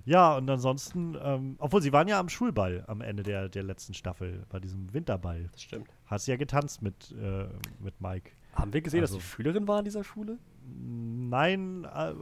Ja, 0.06 0.36
und 0.36 0.50
ansonsten, 0.50 1.18
ähm, 1.24 1.56
obwohl 1.60 1.82
sie 1.82 1.94
waren 1.94 2.10
ja 2.10 2.20
am 2.20 2.28
Schulball 2.28 2.84
am 2.88 3.00
Ende 3.00 3.24
der, 3.24 3.48
der 3.48 3.64
letzten 3.64 3.94
Staffel, 3.94 4.46
bei 4.50 4.60
diesem 4.60 4.94
Winterball. 4.94 5.48
Das 5.54 5.62
stimmt. 5.62 5.88
Hat 6.06 6.20
sie 6.20 6.32
ja 6.32 6.38
getanzt 6.38 6.82
mit, 6.82 7.16
äh, 7.18 7.46
mit 7.80 8.02
Mike. 8.02 8.32
Haben 8.52 8.74
wir 8.74 8.82
gesehen, 8.82 9.00
Also- 9.00 9.16
dass 9.16 9.24
sie 9.24 9.30
Schülerin 9.30 9.66
war 9.70 9.80
an 9.80 9.86
dieser 9.86 10.04
Schule? 10.04 10.38
Nein, 10.68 11.86
äh, 11.86 12.14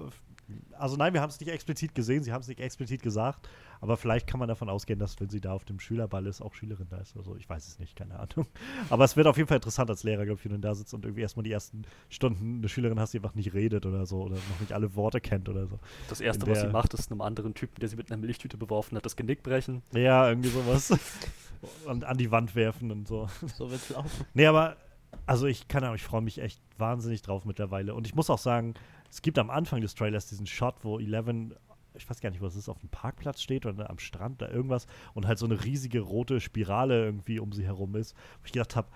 also 0.78 0.96
nein, 0.98 1.14
wir 1.14 1.22
haben 1.22 1.30
es 1.30 1.40
nicht 1.40 1.50
explizit 1.50 1.94
gesehen, 1.96 2.24
sie 2.24 2.32
haben 2.32 2.42
es 2.42 2.48
nicht 2.48 2.60
explizit 2.60 3.02
gesagt, 3.02 3.48
aber 3.82 3.98
vielleicht 3.98 4.28
kann 4.28 4.40
man 4.40 4.48
davon 4.48 4.70
ausgehen, 4.70 5.00
dass 5.00 5.20
wenn 5.20 5.30
sie 5.30 5.42
da 5.42 5.54
auf 5.54 5.66
dem 5.66 5.80
Schülerball 5.80 6.26
ist, 6.28 6.42
auch 6.42 6.54
Schülerin 6.54 6.88
da 6.90 6.98
ist. 6.98 7.18
Also 7.18 7.36
ich 7.36 7.50
weiß 7.50 7.68
es 7.68 7.80
nicht, 7.80 7.96
keine 7.96 8.16
Ahnung. 8.20 8.46
Aber 8.90 9.04
es 9.06 9.16
wird 9.16 9.26
auf 9.28 9.38
jeden 9.38 9.48
Fall 9.48 9.58
interessant 9.58 9.90
als 9.90 10.04
Lehrer, 10.04 10.26
glaube 10.26 10.40
ich, 10.40 10.46
wenn 10.46 10.52
du 10.54 10.60
da 10.60 10.76
sitzt 10.76 10.94
und 10.94 11.04
irgendwie 11.06 11.22
erstmal 11.22 11.44
die 11.44 11.52
ersten 11.52 11.84
Stunden 12.10 12.58
eine 12.60 12.70
Schülerin 12.70 13.00
hast, 13.00 13.14
die 13.14 13.18
einfach 13.18 13.34
nicht 13.36 13.54
redet 13.54 13.86
oder 13.86 14.06
so 14.06 14.22
oder 14.22 14.36
noch 14.36 14.60
nicht 14.60 14.74
alle 14.74 14.96
Worte 14.96 15.20
kennt 15.22 15.50
oder 15.50 15.66
so. 15.68 15.80
Das 16.10 16.22
Erste, 16.22 16.46
In 16.46 16.52
was 16.52 16.60
sie 16.60 16.66
der- 16.66 16.74
macht, 16.74 16.94
ist 16.94 17.12
einem 17.12 17.22
anderen 17.22 17.54
Typen, 17.54 17.80
der 17.80 17.90
sie 17.90 17.96
mit 17.96 18.12
einer 18.12 18.22
Milchtüte 18.22 18.58
beworfen 18.58 18.96
hat, 18.98 19.06
das 19.06 19.16
Genick 19.16 19.42
brechen. 19.44 19.82
Ja, 19.94 20.30
irgendwie 20.30 20.50
sowas. 20.50 20.94
und 21.86 22.04
an 22.06 22.18
die 22.18 22.30
Wand 22.32 22.56
werfen 22.56 22.92
und 22.92 23.08
so. 23.08 23.28
So 23.58 23.70
wird's 23.72 23.90
laufen. 23.90 24.26
Nee, 24.34 24.46
aber 24.46 24.78
also 25.26 25.46
ich 25.48 25.68
kann 25.68 25.84
Ahnung, 25.84 25.96
ich 25.96 26.04
freue 26.04 26.22
mich 26.22 26.40
echt 26.40 26.62
wahnsinnig 26.78 27.22
drauf 27.22 27.46
mittlerweile. 27.46 27.94
Und 27.94 28.08
ich 28.08 28.16
muss 28.16 28.30
auch 28.30 28.38
sagen, 28.38 28.74
es 29.12 29.22
gibt 29.22 29.38
am 29.38 29.50
Anfang 29.50 29.82
des 29.82 29.94
Trailers 29.94 30.28
diesen 30.28 30.48
Shot, 30.48 30.84
wo 30.84 30.98
Eleven, 30.98 31.54
ich 31.94 32.10
weiß 32.10 32.22
gar 32.22 32.30
nicht, 32.32 32.42
wo 32.42 32.46
es 32.46 32.56
ist, 32.56 32.70
auf 32.70 32.80
dem 32.80 32.90
Parkplatz 32.90 33.42
steht 33.42 33.66
oder 33.66 33.90
am 33.90 34.00
Strand, 34.00 34.42
da 34.42 34.50
irgendwas 34.50 34.88
und 35.14 35.28
halt 35.28 35.38
so 35.38 35.46
eine 35.46 35.64
riesige 35.64 36.00
rote 36.00 36.40
Spirale 36.40 37.04
irgendwie 37.04 37.40
um 37.40 37.52
sie 37.52 37.66
herum 37.66 37.96
ist. 37.96 38.16
Wo 38.40 38.46
ich 38.46 38.54
gedacht 38.54 38.76
habe, 38.76 38.88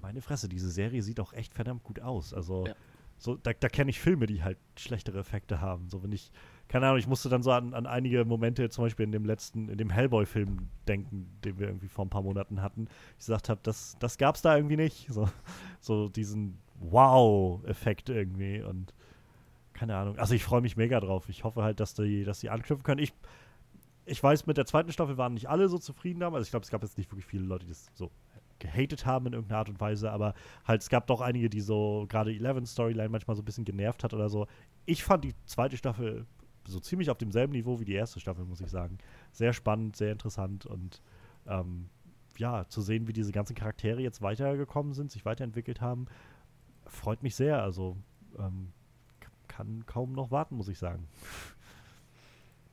meine 0.00 0.20
Fresse, 0.20 0.48
diese 0.48 0.70
Serie 0.70 1.02
sieht 1.02 1.20
auch 1.20 1.32
echt 1.32 1.54
verdammt 1.54 1.82
gut 1.82 2.00
aus. 2.00 2.32
Also 2.32 2.66
Ja. 2.68 2.74
so, 3.18 3.36
da, 3.36 3.52
da 3.52 3.68
kenne 3.68 3.90
ich 3.90 4.00
Filme, 4.00 4.26
die 4.26 4.42
halt 4.44 4.58
schlechtere 4.76 5.18
Effekte 5.18 5.60
haben. 5.60 5.88
So, 5.88 6.02
wenn 6.02 6.12
ich, 6.12 6.30
keine 6.68 6.86
Ahnung, 6.86 6.98
ich 6.98 7.08
musste 7.08 7.28
dann 7.28 7.42
so 7.42 7.50
an, 7.50 7.74
an 7.74 7.86
einige 7.86 8.24
Momente, 8.24 8.68
zum 8.70 8.84
Beispiel 8.84 9.04
in 9.04 9.12
dem 9.12 9.24
letzten, 9.24 9.68
in 9.68 9.78
dem 9.78 9.90
Hellboy-Film 9.90 10.68
denken, 10.86 11.38
den 11.44 11.58
wir 11.58 11.66
irgendwie 11.66 11.88
vor 11.88 12.04
ein 12.04 12.10
paar 12.10 12.22
Monaten 12.22 12.62
hatten. 12.62 12.86
Ich 13.18 13.26
gesagt 13.26 13.48
habe, 13.48 13.60
das, 13.64 13.96
das 13.98 14.18
gab 14.18 14.36
es 14.36 14.42
da 14.42 14.56
irgendwie 14.56 14.76
nicht. 14.76 15.08
So, 15.12 15.28
so 15.80 16.08
diesen 16.08 16.58
Wow-Effekt 16.80 18.08
irgendwie 18.08 18.62
und 18.62 18.94
keine 19.82 19.96
Ahnung. 19.96 20.16
Also 20.16 20.34
ich 20.36 20.44
freue 20.44 20.60
mich 20.60 20.76
mega 20.76 21.00
drauf. 21.00 21.28
Ich 21.28 21.42
hoffe 21.42 21.64
halt, 21.64 21.80
dass 21.80 21.94
die, 21.94 22.22
dass 22.22 22.38
die 22.38 22.50
anknüpfen 22.50 22.84
können. 22.84 23.00
Ich, 23.00 23.12
ich 24.06 24.22
weiß, 24.22 24.46
mit 24.46 24.56
der 24.56 24.64
zweiten 24.64 24.92
Staffel 24.92 25.18
waren 25.18 25.34
nicht 25.34 25.48
alle 25.48 25.68
so 25.68 25.76
zufrieden 25.76 26.20
damit. 26.20 26.36
Also 26.36 26.44
ich 26.44 26.50
glaube, 26.50 26.62
es 26.62 26.70
gab 26.70 26.84
jetzt 26.84 26.98
nicht 26.98 27.10
wirklich 27.10 27.26
viele 27.26 27.42
Leute, 27.42 27.64
die 27.64 27.72
das 27.72 27.86
so 27.94 28.12
gehatet 28.60 29.06
haben 29.06 29.26
in 29.26 29.32
irgendeiner 29.32 29.58
Art 29.58 29.68
und 29.68 29.80
Weise, 29.80 30.12
aber 30.12 30.34
halt 30.64 30.82
es 30.82 30.88
gab 30.88 31.08
doch 31.08 31.20
einige, 31.20 31.50
die 31.50 31.60
so 31.60 32.06
gerade 32.08 32.32
Eleven 32.32 32.64
Storyline 32.64 33.08
manchmal 33.08 33.34
so 33.34 33.42
ein 33.42 33.44
bisschen 33.44 33.64
genervt 33.64 34.04
hat 34.04 34.14
oder 34.14 34.28
so. 34.28 34.46
Ich 34.86 35.02
fand 35.02 35.24
die 35.24 35.34
zweite 35.46 35.76
Staffel 35.76 36.26
so 36.64 36.78
ziemlich 36.78 37.10
auf 37.10 37.18
demselben 37.18 37.52
Niveau 37.52 37.80
wie 37.80 37.84
die 37.84 37.94
erste 37.94 38.20
Staffel, 38.20 38.44
muss 38.44 38.60
ich 38.60 38.70
sagen. 38.70 38.98
Sehr 39.32 39.52
spannend, 39.52 39.96
sehr 39.96 40.12
interessant 40.12 40.64
und 40.64 41.02
ähm, 41.48 41.88
ja, 42.38 42.68
zu 42.68 42.82
sehen, 42.82 43.08
wie 43.08 43.12
diese 43.12 43.32
ganzen 43.32 43.56
Charaktere 43.56 44.00
jetzt 44.00 44.22
weitergekommen 44.22 44.92
sind, 44.92 45.10
sich 45.10 45.24
weiterentwickelt 45.24 45.80
haben, 45.80 46.06
freut 46.86 47.24
mich 47.24 47.34
sehr. 47.34 47.64
Also 47.64 47.96
ähm, 48.38 48.72
kann 49.62 49.86
kaum 49.86 50.12
noch 50.12 50.30
warten, 50.30 50.56
muss 50.56 50.68
ich 50.68 50.78
sagen. 50.78 51.08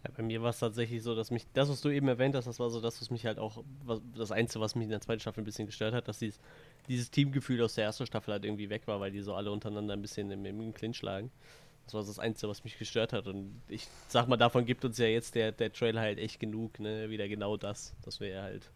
Ja, 0.03 0.11
bei 0.15 0.23
mir 0.23 0.41
war 0.41 0.51
es 0.51 0.59
tatsächlich 0.59 1.03
so, 1.03 1.13
dass 1.13 1.29
mich, 1.29 1.45
das, 1.53 1.69
was 1.69 1.81
du 1.81 1.89
eben 1.89 2.07
erwähnt 2.07 2.33
hast, 2.33 2.45
das 2.45 2.59
war 2.59 2.69
so 2.69 2.79
das, 2.79 3.01
was 3.01 3.09
mich 3.09 3.25
halt 3.25 3.37
auch, 3.37 3.63
was, 3.83 4.01
das 4.15 4.31
Einzige, 4.31 4.61
was 4.61 4.75
mich 4.75 4.85
in 4.85 4.91
der 4.91 5.01
zweiten 5.01 5.19
Staffel 5.19 5.41
ein 5.41 5.45
bisschen 5.45 5.65
gestört 5.65 5.93
hat, 5.93 6.07
dass 6.07 6.19
dieses, 6.19 6.39
dieses 6.87 7.11
Teamgefühl 7.11 7.61
aus 7.61 7.75
der 7.75 7.83
ersten 7.83 8.05
Staffel 8.05 8.31
halt 8.31 8.45
irgendwie 8.45 8.69
weg 8.69 8.87
war, 8.87 8.99
weil 9.01 9.11
die 9.11 9.21
so 9.21 9.35
alle 9.35 9.51
untereinander 9.51 9.93
ein 9.93 10.01
bisschen 10.01 10.31
im, 10.31 10.45
im 10.45 10.73
Clinch 10.73 11.01
lagen. 11.01 11.31
Das 11.85 11.93
war 11.95 12.01
das 12.01 12.19
Einzige, 12.19 12.49
was 12.49 12.63
mich 12.63 12.77
gestört 12.77 13.13
hat. 13.13 13.27
Und 13.27 13.61
ich 13.67 13.87
sag 14.07 14.27
mal, 14.27 14.37
davon 14.37 14.65
gibt 14.65 14.85
uns 14.85 14.97
ja 14.99 15.07
jetzt 15.07 15.35
der, 15.35 15.51
der 15.51 15.73
Trailer 15.73 16.01
halt 16.01 16.17
echt 16.17 16.39
genug, 16.39 16.79
ne? 16.79 17.09
Wieder 17.09 17.27
genau 17.27 17.57
das, 17.57 17.95
dass 18.03 18.19
wir 18.19 18.41
halt 18.41 18.71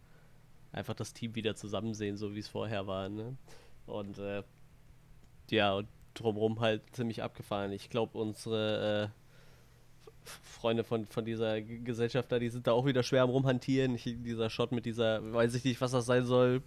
einfach 0.72 0.94
das 0.94 1.14
Team 1.14 1.34
wieder 1.36 1.54
zusammen 1.54 1.94
sehen, 1.94 2.16
so 2.16 2.34
wie 2.34 2.40
es 2.40 2.48
vorher 2.48 2.86
war, 2.86 3.08
ne? 3.08 3.36
Und 3.86 4.18
äh, 4.18 4.42
ja, 5.50 5.74
und 5.74 5.88
drumherum 6.14 6.60
halt 6.60 6.82
ziemlich 6.92 7.22
abgefahren. 7.22 7.72
Ich 7.72 7.90
glaube, 7.90 8.16
unsere 8.18 9.04
äh, 9.04 10.28
Freunde 10.42 10.84
von, 10.84 11.06
von 11.06 11.24
dieser 11.24 11.60
G- 11.60 11.78
Gesellschaft 11.80 12.30
da, 12.32 12.38
die 12.38 12.48
sind 12.48 12.66
da 12.66 12.72
auch 12.72 12.86
wieder 12.86 13.02
schwer 13.02 13.22
am 13.22 13.30
rumhantieren. 13.30 13.94
Ich, 13.94 14.04
dieser 14.04 14.48
Shot 14.50 14.72
mit 14.72 14.86
dieser, 14.86 15.32
weiß 15.32 15.54
ich 15.54 15.64
nicht, 15.64 15.80
was 15.80 15.90
das 15.92 16.06
sein 16.06 16.24
soll. 16.24 16.62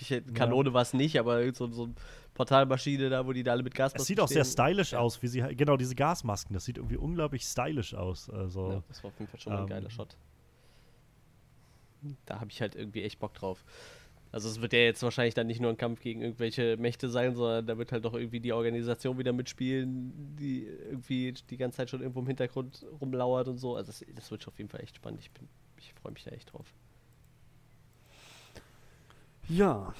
Ich, 0.00 0.08
Kanone 0.34 0.72
war 0.72 0.82
es 0.82 0.94
nicht, 0.94 1.18
aber 1.20 1.52
so, 1.52 1.70
so 1.70 1.84
eine 1.84 1.94
Portalmaschine 2.34 3.10
da, 3.10 3.26
wo 3.26 3.32
die 3.32 3.42
da 3.42 3.52
alle 3.52 3.62
mit 3.62 3.74
Gas 3.74 3.92
Es 3.94 4.06
sieht 4.06 4.18
auch 4.18 4.26
sehr 4.28 4.44
stylisch 4.46 4.94
aus, 4.94 5.22
wie 5.22 5.26
sie 5.28 5.42
halt- 5.42 5.58
genau 5.58 5.76
diese 5.76 5.94
Gasmasken. 5.94 6.54
Das 6.54 6.64
sieht 6.64 6.78
irgendwie 6.78 6.96
unglaublich 6.96 7.42
stylisch 7.44 7.94
aus. 7.94 8.30
Also 8.30 8.72
Ja, 8.72 8.82
das 8.88 9.04
war 9.04 9.10
auf 9.10 9.18
jeden 9.20 9.30
Fall 9.30 9.38
schon 9.40 9.52
mal 9.52 9.58
ein 9.58 9.62
Ähm, 9.64 9.68
geiler 9.68 9.90
Shot. 9.90 10.16
Da 12.24 12.40
habe 12.40 12.50
ich 12.50 12.60
halt 12.62 12.74
irgendwie 12.74 13.02
echt 13.02 13.18
Bock 13.18 13.34
drauf. 13.34 13.62
Also 14.32 14.48
es 14.48 14.60
wird 14.60 14.72
ja 14.72 14.78
jetzt 14.80 15.02
wahrscheinlich 15.02 15.34
dann 15.34 15.46
nicht 15.48 15.60
nur 15.60 15.70
ein 15.70 15.76
Kampf 15.76 16.00
gegen 16.00 16.22
irgendwelche 16.22 16.76
Mächte 16.76 17.08
sein, 17.08 17.34
sondern 17.34 17.66
da 17.66 17.78
wird 17.78 17.90
halt 17.92 18.04
doch 18.04 18.14
irgendwie 18.14 18.40
die 18.40 18.52
Organisation 18.52 19.18
wieder 19.18 19.32
mitspielen, 19.32 20.36
die 20.36 20.66
irgendwie 20.66 21.34
die 21.50 21.56
ganze 21.56 21.78
Zeit 21.78 21.90
schon 21.90 22.00
irgendwo 22.00 22.20
im 22.20 22.26
Hintergrund 22.28 22.86
rumlauert 23.00 23.48
und 23.48 23.58
so. 23.58 23.76
Also 23.76 23.88
das, 23.90 24.04
das 24.14 24.30
wird 24.30 24.42
schon 24.42 24.52
auf 24.52 24.58
jeden 24.58 24.70
Fall 24.70 24.80
echt 24.82 24.96
spannend. 24.96 25.20
Ich, 25.20 25.30
bin- 25.32 25.48
ich 25.78 25.92
freue 25.94 26.12
mich 26.12 26.24
da 26.24 26.30
echt 26.30 26.52
drauf. 26.52 26.72
Ja. 29.48 29.92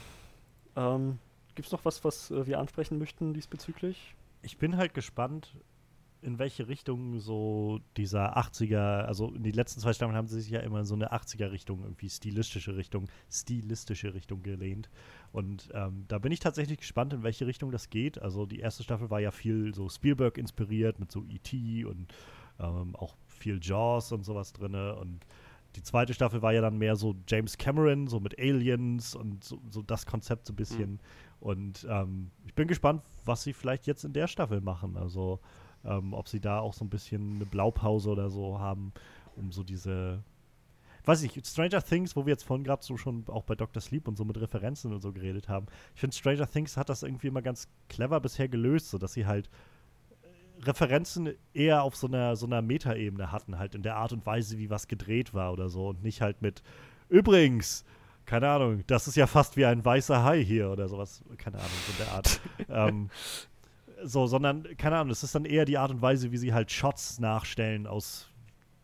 Ähm, 0.77 1.19
Gibt 1.55 1.67
es 1.67 1.73
noch 1.73 1.85
was, 1.85 2.05
was 2.05 2.31
äh, 2.31 2.47
wir 2.47 2.59
ansprechen 2.59 2.99
möchten 2.99 3.35
diesbezüglich? 3.35 4.15
ich 4.43 4.57
bin 4.57 4.77
halt 4.79 4.95
gespannt, 4.95 5.55
in 6.23 6.39
welche 6.39 6.69
Richtung 6.69 7.19
so 7.19 7.81
dieser 7.97 8.37
80er, 8.37 9.05
also 9.05 9.33
in 9.33 9.43
die 9.43 9.53
letzten 9.53 9.81
zwei 9.81 9.93
Staffeln 9.93 10.17
haben 10.17 10.29
sie 10.29 10.41
sich 10.41 10.51
ja 10.51 10.61
immer 10.61 10.81
in 10.81 10.85
so 10.85 10.95
eine 10.95 11.13
80er-Richtung, 11.13 11.83
irgendwie 11.83 12.11
stilistische 12.11 12.77
Richtung, 12.77 13.09
stilistische 13.31 14.13
Richtung 14.15 14.43
gelehnt. 14.43 14.91
Und 15.33 15.71
ähm, 15.75 16.05
da 16.09 16.19
bin 16.19 16.33
ich 16.33 16.41
tatsächlich 16.41 16.79
gespannt, 16.79 17.13
in 17.13 17.23
welche 17.23 17.47
Richtung 17.47 17.71
das 17.71 17.91
geht. 17.91 18.21
Also 18.21 18.47
die 18.47 18.61
erste 18.61 18.83
Staffel 18.83 19.11
war 19.11 19.21
ja 19.21 19.31
viel 19.31 19.75
so 19.75 19.89
Spielberg 19.89 20.37
inspiriert 20.39 20.99
mit 20.99 21.11
so 21.11 21.25
E.T. 21.25 21.85
und 21.85 22.13
ähm, 22.59 22.95
auch 22.97 23.17
viel 23.27 23.59
Jaws 23.63 24.13
und 24.13 24.25
sowas 24.25 24.53
drin. 24.53 24.75
Und 24.75 25.25
die 25.77 25.83
zweite 25.83 26.15
Staffel 26.15 26.43
war 26.43 26.53
ja 26.53 26.61
dann 26.61 26.79
mehr 26.79 26.97
so 26.97 27.15
James 27.29 27.57
Cameron, 27.57 28.09
so 28.09 28.21
mit 28.21 28.39
Aliens 28.39 29.15
und 29.15 29.45
so, 29.45 29.61
so 29.71 29.83
das 29.83 30.05
Konzept 30.05 30.47
so 30.47 30.53
ein 30.53 30.57
bisschen. 30.57 30.93
Mhm. 30.93 30.99
Und 31.41 31.87
ähm, 31.89 32.31
ich 32.47 32.55
bin 32.55 32.69
gespannt, 32.69 33.03
was 33.25 33.43
sie 33.43 33.53
vielleicht 33.53 33.87
jetzt 33.87 34.05
in 34.05 34.13
der 34.13 34.27
Staffel 34.27 34.61
machen. 34.61 34.97
Also 34.97 35.41
ähm, 35.85 36.13
ob 36.13 36.29
sie 36.29 36.41
da 36.41 36.61
auch 36.61 36.75
so 36.75 36.85
ein 36.85 36.91
bisschen 36.91 37.37
eine 37.37 37.47
Blaupause 37.47 38.11
oder 38.11 38.31
so 38.31 38.59
haben, 38.59 38.93
um 39.37 39.53
so 39.53 39.63
diese 39.63 40.23
weiß 41.05 41.23
ich, 41.23 41.41
Stranger 41.45 41.83
Things, 41.83 42.15
wo 42.17 42.27
wir 42.27 42.33
jetzt 42.33 42.45
vorhin 42.45 42.65
gerade 42.65 42.85
so 42.85 42.97
schon 42.97 43.25
auch 43.29 43.45
bei 43.45 43.55
Dr. 43.55 43.81
Sleep 43.81 44.07
und 44.09 44.17
so 44.17 44.25
mit 44.25 44.41
Referenzen 44.41 44.93
und 44.93 45.01
so 45.01 45.13
geredet 45.13 45.49
haben. 45.49 45.67
Ich 45.95 46.01
finde, 46.01 46.15
Stranger 46.15 46.47
Things 46.47 46.77
hat 46.77 46.89
das 46.89 47.03
irgendwie 47.03 47.29
immer 47.29 47.43
ganz 47.43 47.69
clever 47.89 48.21
bisher 48.21 48.49
gelöst, 48.49 48.91
so 48.91 48.99
dass 48.99 49.15
sie 49.15 49.27
halt 49.27 49.49
äh, 50.23 50.65
Referenzen 50.65 51.35
eher 51.55 51.83
auf 51.83 51.97
so 51.97 52.07
einer, 52.07 52.37
so 52.37 52.47
einer 52.47 52.63
Metaebene 52.63 53.33
hatten, 53.33 53.59
halt 53.59 53.75
in 53.75 53.83
der 53.83 53.97
Art 53.97 54.13
und 54.13 54.27
Weise, 54.27 54.59
wie 54.59 54.71
was 54.71 54.89
gedreht 54.89 55.35
war 55.35 55.53
oder 55.53 55.69
so 55.69 55.89
und 55.89 56.03
nicht 56.03 56.21
halt 56.21 56.43
mit 56.43 56.63
übrigens, 57.09 57.85
keine 58.27 58.49
Ahnung, 58.49 58.85
das 58.87 59.09
ist 59.09 59.17
ja 59.17 59.27
fast 59.27 59.57
wie 59.57 59.65
ein 59.65 59.85
weißer 59.85 60.23
Hai 60.23 60.45
hier 60.45 60.71
oder 60.71 60.89
sowas, 60.89 61.25
keine 61.39 61.59
Ahnung, 61.59 61.71
so 61.87 61.93
in 61.93 61.99
der 61.99 62.15
Art. 62.15 62.41
ähm, 62.69 63.11
so, 64.05 64.27
sondern, 64.27 64.65
keine 64.77 64.97
Ahnung, 64.99 65.11
es 65.11 65.23
ist 65.23 65.35
dann 65.35 65.45
eher 65.45 65.65
die 65.65 65.79
Art 65.79 65.91
und 65.91 66.03
Weise, 66.03 66.33
wie 66.33 66.37
sie 66.39 66.53
halt 66.53 66.71
Shots 66.71 67.21
nachstellen 67.21 67.87
aus, 67.87 68.29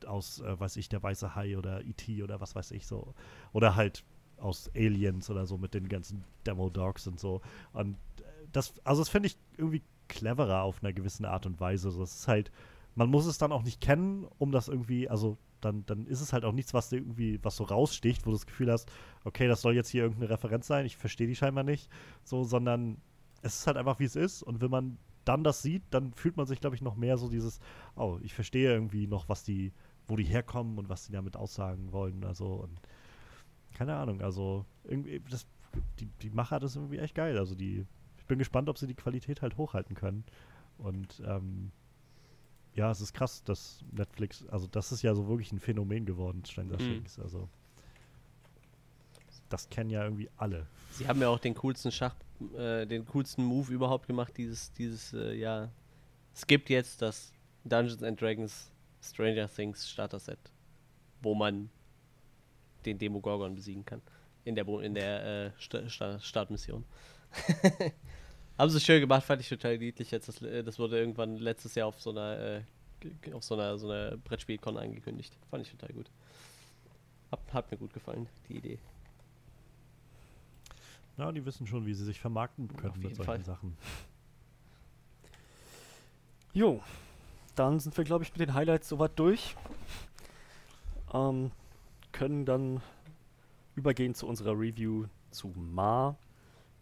aus, 0.06 0.40
äh, 0.40 0.58
weiß 0.58 0.76
ich, 0.76 0.88
der 0.88 1.02
weiße 1.02 1.34
Hai 1.34 1.56
oder 1.56 1.82
E.T. 1.84 2.22
oder 2.22 2.40
was 2.40 2.54
weiß 2.54 2.70
ich 2.72 2.86
so. 2.86 3.14
Oder 3.52 3.76
halt 3.76 4.04
aus 4.38 4.70
Aliens 4.74 5.30
oder 5.30 5.46
so 5.46 5.58
mit 5.58 5.74
den 5.74 5.88
ganzen 5.88 6.24
Demo-Dogs 6.46 7.06
und 7.06 7.18
so. 7.18 7.40
Und 7.72 7.94
äh, 8.20 8.22
das, 8.52 8.74
also 8.84 9.02
das 9.02 9.08
finde 9.08 9.28
ich 9.28 9.38
irgendwie 9.56 9.82
cleverer 10.08 10.62
auf 10.62 10.82
einer 10.82 10.92
gewissen 10.92 11.24
Art 11.24 11.46
und 11.46 11.60
Weise. 11.60 11.88
Das 11.98 12.14
ist 12.14 12.28
halt, 12.28 12.50
man 12.94 13.10
muss 13.10 13.26
es 13.26 13.38
dann 13.38 13.52
auch 13.52 13.62
nicht 13.62 13.80
kennen, 13.80 14.26
um 14.38 14.52
das 14.52 14.68
irgendwie, 14.68 15.08
also 15.08 15.38
dann, 15.60 15.84
dann 15.86 16.06
ist 16.06 16.20
es 16.20 16.32
halt 16.32 16.44
auch 16.44 16.52
nichts, 16.52 16.74
was 16.74 16.92
irgendwie, 16.92 17.38
was 17.42 17.56
so 17.56 17.64
raussticht, 17.64 18.26
wo 18.26 18.30
du 18.30 18.36
das 18.36 18.46
Gefühl 18.46 18.70
hast, 18.70 18.90
okay, 19.24 19.48
das 19.48 19.62
soll 19.62 19.74
jetzt 19.74 19.88
hier 19.88 20.02
irgendeine 20.02 20.30
Referenz 20.30 20.66
sein, 20.66 20.86
ich 20.86 20.96
verstehe 20.96 21.26
die 21.26 21.36
scheinbar 21.36 21.64
nicht, 21.64 21.90
so, 22.24 22.44
sondern 22.44 22.98
es 23.46 23.60
ist 23.60 23.66
halt 23.66 23.76
einfach, 23.76 23.98
wie 23.98 24.04
es 24.04 24.16
ist. 24.16 24.42
Und 24.42 24.60
wenn 24.60 24.70
man 24.70 24.98
dann 25.24 25.42
das 25.42 25.62
sieht, 25.62 25.82
dann 25.90 26.12
fühlt 26.12 26.36
man 26.36 26.46
sich, 26.46 26.60
glaube 26.60 26.76
ich, 26.76 26.82
noch 26.82 26.96
mehr 26.96 27.16
so 27.18 27.28
dieses, 27.28 27.60
oh, 27.96 28.18
ich 28.22 28.34
verstehe 28.34 28.72
irgendwie 28.72 29.06
noch, 29.06 29.28
was 29.28 29.44
die, 29.44 29.72
wo 30.06 30.16
die 30.16 30.24
herkommen 30.24 30.78
und 30.78 30.88
was 30.88 31.06
die 31.06 31.12
damit 31.12 31.36
aussagen 31.36 31.92
wollen. 31.92 32.24
Also, 32.24 32.46
und 32.46 32.80
keine 33.74 33.96
Ahnung, 33.96 34.22
also 34.22 34.64
irgendwie, 34.84 35.20
das, 35.28 35.46
die, 35.98 36.06
die 36.22 36.30
Macher 36.30 36.60
das 36.60 36.72
ist 36.72 36.76
irgendwie 36.76 36.98
echt 36.98 37.14
geil. 37.14 37.38
Also 37.38 37.54
die, 37.54 37.84
ich 38.18 38.26
bin 38.26 38.38
gespannt, 38.38 38.68
ob 38.68 38.78
sie 38.78 38.86
die 38.86 38.94
Qualität 38.94 39.42
halt 39.42 39.56
hochhalten 39.56 39.96
können. 39.96 40.24
Und 40.78 41.22
ähm, 41.26 41.72
ja, 42.74 42.90
es 42.90 43.00
ist 43.00 43.14
krass, 43.14 43.42
dass 43.42 43.84
Netflix, 43.90 44.46
also 44.48 44.66
das 44.66 44.92
ist 44.92 45.02
ja 45.02 45.14
so 45.14 45.28
wirklich 45.28 45.50
ein 45.52 45.58
Phänomen 45.58 46.04
geworden, 46.04 46.44
Stranger 46.44 46.74
mhm. 46.74 46.78
Things. 46.78 47.18
Also 47.18 47.48
das 49.48 49.68
kennen 49.68 49.90
ja 49.90 50.04
irgendwie 50.04 50.30
alle. 50.36 50.66
Sie 50.90 51.06
haben 51.06 51.20
ja 51.20 51.28
auch 51.28 51.38
den 51.38 51.54
coolsten 51.54 51.92
Schach, 51.92 52.14
äh, 52.56 52.86
den 52.86 53.04
coolsten 53.06 53.44
Move 53.44 53.72
überhaupt 53.72 54.06
gemacht, 54.06 54.36
dieses, 54.36 54.72
dieses, 54.72 55.12
äh, 55.12 55.34
ja. 55.34 55.70
Es 56.34 56.46
gibt 56.46 56.68
jetzt 56.68 57.00
das 57.02 57.32
Dungeons 57.64 58.02
and 58.02 58.20
Dragons 58.20 58.70
Stranger 59.02 59.48
Things 59.48 59.88
Starter 59.88 60.18
Set, 60.18 60.38
wo 61.22 61.34
man 61.34 61.70
den 62.84 62.98
Demogorgon 62.98 63.54
besiegen 63.54 63.84
kann. 63.84 64.02
In 64.44 64.54
der, 64.54 64.66
in 64.68 64.94
der 64.94 65.46
äh, 65.46 65.50
St 65.60 65.90
St 65.90 66.22
Startmission. 66.24 66.84
Haben 68.58 68.70
sie 68.70 68.80
schön 68.80 69.00
gemacht, 69.00 69.24
fand 69.24 69.42
ich 69.42 69.48
total 69.48 69.76
niedlich. 69.76 70.10
Jetzt 70.10 70.28
das, 70.28 70.40
äh, 70.40 70.62
das 70.62 70.78
wurde 70.78 70.98
irgendwann 70.98 71.36
letztes 71.36 71.74
Jahr 71.74 71.88
auf 71.88 72.00
so 72.00 72.10
einer, 72.10 72.38
äh, 72.38 73.32
auf 73.32 73.44
so 73.44 73.54
einer, 73.54 73.76
so 73.76 73.90
einer 73.90 74.16
Brettspielcon 74.16 74.76
angekündigt. 74.76 75.36
Fand 75.50 75.66
ich 75.66 75.72
total 75.72 75.92
gut. 75.92 76.10
Hat, 77.30 77.40
hat 77.52 77.70
mir 77.70 77.76
gut 77.76 77.92
gefallen, 77.92 78.28
die 78.48 78.56
Idee. 78.56 78.78
Ja, 81.16 81.32
die 81.32 81.44
wissen 81.44 81.66
schon, 81.66 81.86
wie 81.86 81.94
sie 81.94 82.04
sich 82.04 82.20
vermarkten 82.20 82.68
können 82.68 82.94
mit 83.00 83.16
solchen 83.16 83.24
Fall. 83.24 83.44
Sachen. 83.44 83.76
Jo, 86.52 86.80
dann 87.54 87.80
sind 87.80 87.94
wir, 87.98 88.04
glaube 88.04 88.24
ich, 88.24 88.30
mit 88.30 88.40
den 88.40 88.54
Highlights 88.54 88.88
soweit 88.88 89.18
durch. 89.18 89.56
Ähm, 91.12 91.50
können 92.12 92.46
dann 92.46 92.80
übergehen 93.74 94.14
zu 94.14 94.26
unserer 94.26 94.52
Review 94.52 95.04
zu 95.30 95.48
Ma. 95.48 96.16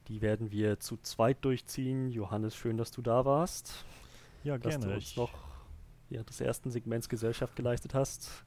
Die 0.07 0.21
werden 0.21 0.53
wir 0.53 0.79
zu 0.79 0.97
zweit 0.99 1.45
durchziehen. 1.45 2.09
Johannes, 2.11 2.55
schön, 2.55 2.77
dass 2.77 2.93
du 2.93 3.03
da 3.03 3.25
warst. 3.25 3.85
Ja, 4.45 4.59
gerne. 4.59 4.79
Dass 4.79 4.85
du 4.87 4.95
uns 4.95 5.17
noch 5.17 5.33
während 6.09 6.29
des 6.29 6.41
ersten 6.41 6.71
Segments 6.71 7.09
Gesellschaft 7.09 7.57
geleistet 7.57 7.95
hast. 7.95 8.45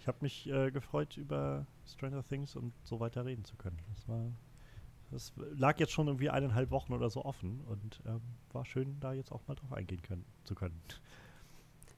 Ich 0.00 0.06
habe 0.06 0.18
mich 0.22 0.48
äh, 0.48 0.70
gefreut, 0.70 1.18
über 1.18 1.66
Stranger 1.86 2.24
Things 2.24 2.56
und 2.56 2.72
so 2.84 3.00
weiter 3.00 3.26
reden 3.26 3.44
zu 3.44 3.56
können. 3.56 3.76
Das 3.94 4.08
war 4.08 4.32
das 5.10 5.32
lag 5.36 5.78
jetzt 5.78 5.92
schon 5.92 6.06
irgendwie 6.06 6.30
eineinhalb 6.30 6.70
Wochen 6.70 6.92
oder 6.92 7.10
so 7.10 7.24
offen 7.24 7.60
und 7.66 8.00
ähm, 8.06 8.20
war 8.52 8.64
schön, 8.64 8.98
da 9.00 9.12
jetzt 9.12 9.32
auch 9.32 9.46
mal 9.46 9.54
drauf 9.54 9.72
eingehen 9.72 10.02
können, 10.02 10.24
zu 10.44 10.54
können. 10.54 10.80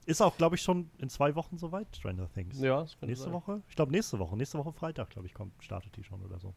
Ist 0.06 0.20
auch, 0.20 0.36
glaube 0.36 0.56
ich, 0.56 0.62
schon 0.62 0.90
in 0.98 1.08
zwei 1.08 1.34
Wochen 1.34 1.58
soweit, 1.58 1.94
Stranger 1.94 2.28
Things. 2.32 2.58
Ja, 2.60 2.82
das 2.82 2.96
Nächste 3.02 3.26
sein. 3.26 3.32
Woche? 3.32 3.62
Ich 3.68 3.76
glaube, 3.76 3.92
nächste 3.92 4.18
Woche. 4.18 4.36
Nächste 4.36 4.58
Woche 4.58 4.72
Freitag, 4.72 5.10
glaube 5.10 5.26
ich, 5.26 5.34
kommt, 5.34 5.52
startet 5.62 5.96
die 5.96 6.04
schon 6.04 6.22
oder 6.22 6.38
so. 6.38 6.54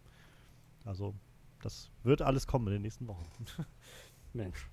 Also, 0.86 1.14
das 1.62 1.91
wird 2.04 2.22
alles 2.22 2.47
kommen 2.47 2.68
in 2.68 2.74
den 2.74 2.82
nächsten 2.82 3.08
Wochen. 3.08 3.26
Mensch. 4.34 4.68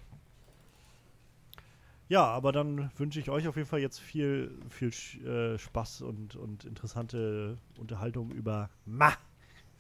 Ja, 2.09 2.24
aber 2.24 2.53
dann 2.53 2.91
wünsche 2.97 3.20
ich 3.20 3.31
euch 3.31 3.47
auf 3.47 3.57
jeden 3.57 3.68
Fall 3.68 3.81
jetzt 3.81 4.01
viel, 4.01 4.59
viel 4.68 4.89
äh, 5.24 5.59
Spaß 5.59 6.03
und, 6.03 6.35
und 6.35 6.64
interessante 6.64 7.57
Unterhaltung 7.78 8.33
über 8.33 8.68
Ma. 8.85 9.12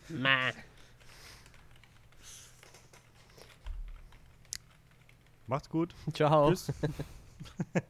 Ma. 0.08 0.50
Macht's 5.50 5.68
gut. 5.68 5.94
Ciao. 6.12 6.48
Tschüss. 6.50 6.72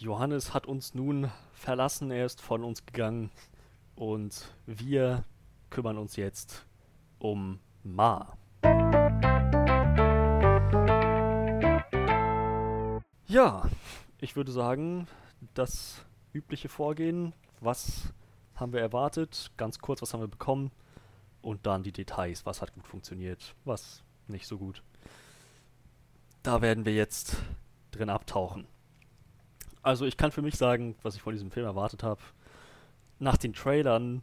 Johannes 0.00 0.52
hat 0.52 0.66
uns 0.66 0.94
nun 0.94 1.30
verlassen, 1.54 2.10
er 2.10 2.26
ist 2.26 2.42
von 2.42 2.64
uns 2.64 2.84
gegangen 2.84 3.30
und 3.94 4.52
wir 4.66 5.22
kümmern 5.70 5.96
uns 5.96 6.16
jetzt 6.16 6.66
um 7.20 7.60
Ma. 7.84 8.36
Ja, 13.28 13.70
ich 14.18 14.34
würde 14.34 14.50
sagen, 14.50 15.06
das 15.54 16.04
übliche 16.32 16.68
Vorgehen, 16.68 17.32
was 17.60 18.12
haben 18.56 18.72
wir 18.72 18.80
erwartet, 18.80 19.52
ganz 19.56 19.78
kurz, 19.78 20.02
was 20.02 20.12
haben 20.12 20.20
wir 20.20 20.26
bekommen 20.26 20.72
und 21.42 21.64
dann 21.64 21.84
die 21.84 21.92
Details, 21.92 22.44
was 22.44 22.60
hat 22.60 22.74
gut 22.74 22.88
funktioniert, 22.88 23.54
was 23.64 24.03
nicht 24.28 24.46
so 24.46 24.58
gut. 24.58 24.82
Da 26.42 26.62
werden 26.62 26.84
wir 26.84 26.94
jetzt 26.94 27.36
drin 27.90 28.10
abtauchen. 28.10 28.66
Also 29.82 30.06
ich 30.06 30.16
kann 30.16 30.32
für 30.32 30.42
mich 30.42 30.56
sagen, 30.56 30.96
was 31.02 31.14
ich 31.14 31.22
von 31.22 31.32
diesem 31.32 31.50
Film 31.50 31.66
erwartet 31.66 32.02
habe. 32.02 32.20
Nach 33.18 33.36
den 33.36 33.52
Trailern 33.52 34.22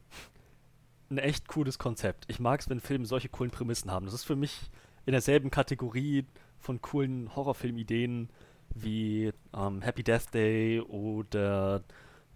ein 1.09 1.17
echt 1.17 1.47
cooles 1.47 1.77
Konzept. 1.77 2.25
Ich 2.29 2.39
mag 2.39 2.61
es, 2.61 2.69
wenn 2.69 2.79
Filme 2.79 3.05
solche 3.05 3.29
coolen 3.29 3.51
Prämissen 3.51 3.91
haben. 3.91 4.05
Das 4.05 4.13
ist 4.15 4.23
für 4.23 4.35
mich 4.35 4.71
in 5.05 5.11
derselben 5.11 5.51
Kategorie 5.51 6.25
von 6.57 6.81
coolen 6.81 7.35
Horrorfilmideen 7.35 8.29
wie 8.73 9.31
ähm, 9.53 9.81
Happy 9.81 10.03
Death 10.03 10.33
Day 10.33 10.79
oder 10.79 11.83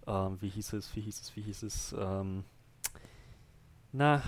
ähm, 0.06 0.36
wie 0.40 0.48
hieß 0.48 0.74
es, 0.74 0.94
wie 0.94 1.00
hieß 1.00 1.20
es, 1.20 1.36
wie 1.36 1.42
hieß 1.42 1.62
es, 1.62 1.94
ähm, 1.98 2.44
na, 3.92 4.22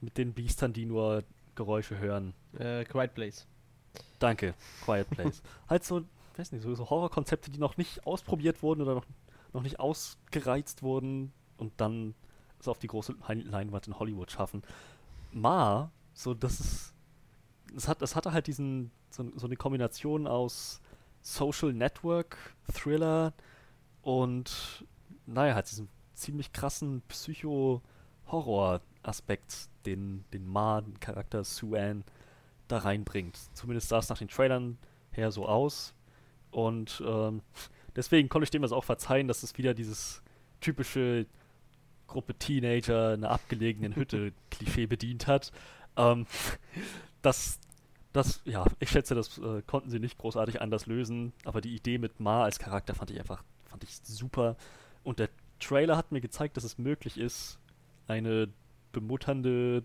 mit 0.00 0.18
den 0.18 0.34
Biestern, 0.34 0.72
die 0.72 0.84
nur 0.84 1.24
Geräusche 1.54 1.98
hören. 1.98 2.34
Äh, 2.58 2.84
Quiet 2.84 3.14
Place. 3.14 3.46
Danke, 4.18 4.54
Quiet 4.84 5.08
Place. 5.10 5.42
halt 5.68 5.84
so, 5.84 6.02
weiß 6.36 6.52
nicht, 6.52 6.62
so, 6.62 6.74
so 6.74 6.88
Horrorkonzepte, 6.88 7.50
die 7.50 7.58
noch 7.58 7.76
nicht 7.76 8.06
ausprobiert 8.06 8.62
wurden 8.62 8.82
oder 8.82 8.94
noch, 8.94 9.06
noch 9.52 9.62
nicht 9.62 9.80
ausgereizt 9.80 10.82
wurden 10.82 11.32
und 11.56 11.72
dann 11.78 12.14
es 12.60 12.68
auf 12.68 12.78
die 12.78 12.86
große 12.86 13.14
Leinwand 13.28 13.86
in 13.86 13.98
Hollywood 13.98 14.30
schaffen. 14.30 14.62
Ma, 15.32 15.90
so 16.14 16.34
das 16.34 16.60
ist, 16.60 16.94
es 17.76 17.88
hat, 17.88 18.00
es 18.02 18.14
hatte 18.16 18.32
halt 18.32 18.46
diesen, 18.46 18.90
so, 19.10 19.30
so 19.36 19.46
eine 19.46 19.56
Kombination 19.56 20.26
aus 20.26 20.80
Social 21.22 21.72
Network, 21.72 22.36
Thriller 22.72 23.32
und 24.02 24.84
naja, 25.26 25.54
halt 25.54 25.70
diesen 25.70 25.88
ziemlich 26.14 26.52
krassen 26.52 27.02
Psycho-Horror-Aspekt, 27.08 29.68
den, 29.84 30.24
den 30.32 30.46
Ma, 30.46 30.80
den 30.80 30.98
Charakter 31.00 31.44
Sue 31.44 31.80
Ann, 31.80 32.04
da 32.68 32.78
reinbringt. 32.78 33.38
Zumindest 33.54 33.88
sah 33.88 33.98
es 33.98 34.08
nach 34.08 34.18
den 34.18 34.28
Trailern 34.28 34.78
her 35.12 35.30
so 35.30 35.46
aus. 35.46 35.94
Und 36.50 37.02
ähm, 37.06 37.42
deswegen 37.96 38.28
konnte 38.28 38.44
ich 38.44 38.50
dem 38.50 38.62
das 38.62 38.72
auch 38.72 38.84
verzeihen, 38.84 39.28
dass 39.28 39.42
es 39.42 39.56
wieder 39.58 39.74
dieses 39.74 40.22
typische 40.60 41.26
Gruppe 42.06 42.34
Teenager 42.34 43.14
in 43.14 43.24
einer 43.24 43.32
abgelegenen 43.32 43.96
Hütte 43.96 44.32
Klischee 44.50 44.86
bedient 44.86 45.26
hat. 45.26 45.52
Ähm, 45.96 46.26
das, 47.22 47.58
das, 48.12 48.42
ja, 48.44 48.64
ich 48.78 48.90
schätze, 48.90 49.14
das 49.14 49.38
äh, 49.38 49.62
konnten 49.66 49.90
sie 49.90 49.98
nicht 49.98 50.18
großartig 50.18 50.60
anders 50.60 50.86
lösen, 50.86 51.32
aber 51.44 51.60
die 51.60 51.74
Idee 51.74 51.98
mit 51.98 52.20
Ma 52.20 52.44
als 52.44 52.58
Charakter 52.58 52.94
fand 52.94 53.10
ich 53.10 53.18
einfach, 53.18 53.42
fand 53.64 53.84
ich 53.84 53.96
super. 54.02 54.56
Und 55.02 55.18
der 55.18 55.28
Trailer 55.60 55.96
hat 55.96 56.12
mir 56.12 56.20
gezeigt, 56.20 56.56
dass 56.56 56.64
es 56.64 56.78
möglich 56.78 57.18
ist, 57.18 57.58
eine 58.08 58.48
bemutternde 58.92 59.82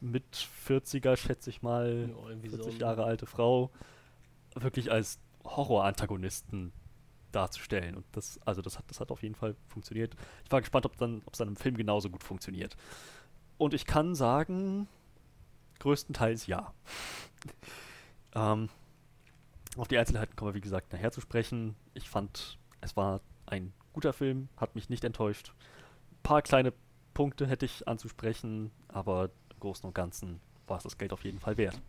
mit 0.00 0.24
40er, 0.66 1.16
schätze 1.16 1.50
ich 1.50 1.62
mal, 1.62 2.10
Ja, 2.10 2.28
irgendwie 2.28 2.48
40 2.48 2.74
so. 2.74 2.78
Jahre 2.80 3.04
alte 3.04 3.26
Frau 3.26 3.70
wirklich 4.54 4.90
als 4.90 5.20
Horror-Antagonisten 5.44 6.72
darzustellen. 7.32 7.94
Und 7.96 8.04
das, 8.12 8.40
also 8.44 8.62
das 8.62 8.78
hat, 8.78 8.84
das 8.88 9.00
hat 9.00 9.10
auf 9.10 9.22
jeden 9.22 9.34
Fall 9.34 9.54
funktioniert. 9.68 10.14
Ich 10.44 10.50
war 10.50 10.60
gespannt, 10.60 10.86
ob 10.86 10.96
dann, 10.96 11.22
ob 11.26 11.34
es 11.34 11.38
dann 11.38 11.48
im 11.48 11.56
Film 11.56 11.76
genauso 11.76 12.10
gut 12.10 12.24
funktioniert. 12.24 12.76
Und 13.58 13.74
ich 13.74 13.86
kann 13.86 14.14
sagen, 14.14 14.88
größtenteils 15.78 16.46
ja. 16.46 16.72
ähm, 18.34 18.68
auf 19.76 19.88
die 19.88 19.98
Einzelheiten 19.98 20.34
kommen 20.34 20.50
wir, 20.50 20.56
wie 20.56 20.62
gesagt, 20.62 20.92
nachher 20.92 21.12
zu 21.12 21.20
sprechen. 21.20 21.76
Ich 21.94 22.08
fand, 22.08 22.58
es 22.80 22.96
war 22.96 23.20
ein 23.46 23.72
guter 23.92 24.12
Film, 24.12 24.48
hat 24.56 24.74
mich 24.74 24.88
nicht 24.88 25.04
enttäuscht. 25.04 25.52
Ein 26.12 26.22
paar 26.22 26.42
kleine 26.42 26.72
Punkte 27.14 27.46
hätte 27.46 27.66
ich 27.66 27.86
anzusprechen, 27.86 28.70
aber 28.88 29.30
Großen 29.60 29.86
und 29.86 29.94
Ganzen 29.94 30.40
war 30.66 30.78
es 30.78 30.84
das 30.84 30.98
Geld 30.98 31.12
auf 31.12 31.24
jeden 31.24 31.40
Fall 31.40 31.56
wert. 31.56 31.80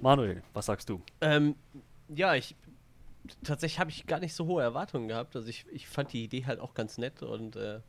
Manuel, 0.00 0.42
was 0.52 0.66
sagst 0.66 0.88
du? 0.88 1.00
Ähm, 1.20 1.54
ja, 2.08 2.34
ich 2.34 2.56
tatsächlich 3.44 3.78
habe 3.78 3.90
ich 3.90 4.06
gar 4.06 4.20
nicht 4.20 4.34
so 4.34 4.46
hohe 4.46 4.62
Erwartungen 4.62 5.08
gehabt. 5.08 5.36
Also 5.36 5.48
ich, 5.48 5.66
ich 5.70 5.88
fand 5.88 6.12
die 6.12 6.24
Idee 6.24 6.44
halt 6.44 6.60
auch 6.60 6.74
ganz 6.74 6.98
nett 6.98 7.22
und 7.22 7.56
äh, 7.56 7.80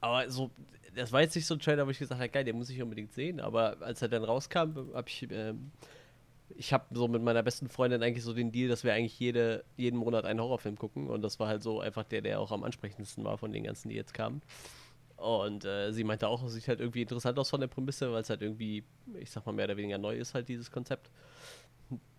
aber 0.00 0.30
so, 0.30 0.50
das 0.94 1.12
war 1.12 1.20
jetzt 1.20 1.34
nicht 1.34 1.46
so 1.46 1.54
ein 1.54 1.60
Trailer, 1.60 1.86
wo 1.86 1.90
ich 1.90 1.98
gesagt 1.98 2.20
habe, 2.20 2.30
geil, 2.30 2.44
den 2.44 2.56
muss 2.56 2.70
ich 2.70 2.80
unbedingt 2.82 3.12
sehen. 3.12 3.40
Aber 3.40 3.76
als 3.80 4.02
er 4.02 4.08
dann 4.08 4.24
rauskam, 4.24 4.76
habe 4.94 5.08
ich, 5.08 5.28
ähm, 5.30 5.70
ich 6.56 6.72
habe 6.72 6.84
so 6.92 7.08
mit 7.08 7.22
meiner 7.22 7.42
besten 7.42 7.68
Freundin 7.68 8.02
eigentlich 8.02 8.24
so 8.24 8.32
den 8.32 8.52
Deal, 8.52 8.68
dass 8.68 8.84
wir 8.84 8.94
eigentlich 8.94 9.18
jede, 9.18 9.64
jeden 9.76 9.98
Monat 9.98 10.24
einen 10.24 10.40
Horrorfilm 10.40 10.76
gucken 10.76 11.08
und 11.08 11.22
das 11.22 11.38
war 11.38 11.48
halt 11.48 11.62
so 11.62 11.80
einfach 11.80 12.04
der, 12.04 12.22
der 12.22 12.40
auch 12.40 12.52
am 12.52 12.64
ansprechendsten 12.64 13.24
war 13.24 13.38
von 13.38 13.52
den 13.52 13.64
ganzen, 13.64 13.88
die 13.90 13.96
jetzt 13.96 14.14
kamen. 14.14 14.40
Und 15.18 15.64
äh, 15.64 15.92
sie 15.92 16.04
meinte 16.04 16.28
auch, 16.28 16.42
es 16.44 16.52
sieht 16.52 16.68
halt 16.68 16.80
irgendwie 16.80 17.02
interessant 17.02 17.38
aus 17.38 17.50
von 17.50 17.60
der 17.60 17.66
Prämisse, 17.66 18.12
weil 18.12 18.22
es 18.22 18.30
halt 18.30 18.40
irgendwie, 18.40 18.84
ich 19.18 19.30
sag 19.30 19.44
mal, 19.46 19.52
mehr 19.52 19.64
oder 19.64 19.76
weniger 19.76 19.98
neu 19.98 20.16
ist, 20.16 20.32
halt 20.34 20.48
dieses 20.48 20.70
Konzept. 20.70 21.10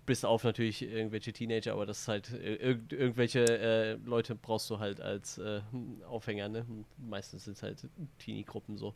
Bis 0.06 0.26
auf 0.26 0.44
natürlich 0.44 0.82
irgendwelche 0.82 1.32
Teenager, 1.32 1.74
aber 1.74 1.86
das 1.86 2.02
ist 2.02 2.08
halt, 2.10 2.34
äh, 2.34 2.56
irg 2.56 2.92
irgendwelche 2.92 3.46
äh, 3.46 3.94
Leute 4.04 4.36
brauchst 4.36 4.70
du 4.70 4.80
halt 4.80 5.00
als 5.00 5.38
äh, 5.38 5.62
Aufhänger, 6.08 6.50
ne? 6.50 6.66
Meistens 6.98 7.46
sind 7.46 7.56
es 7.56 7.64
halt 7.64 7.88
Teenie-Gruppen 8.18 8.78
so. 8.78 8.94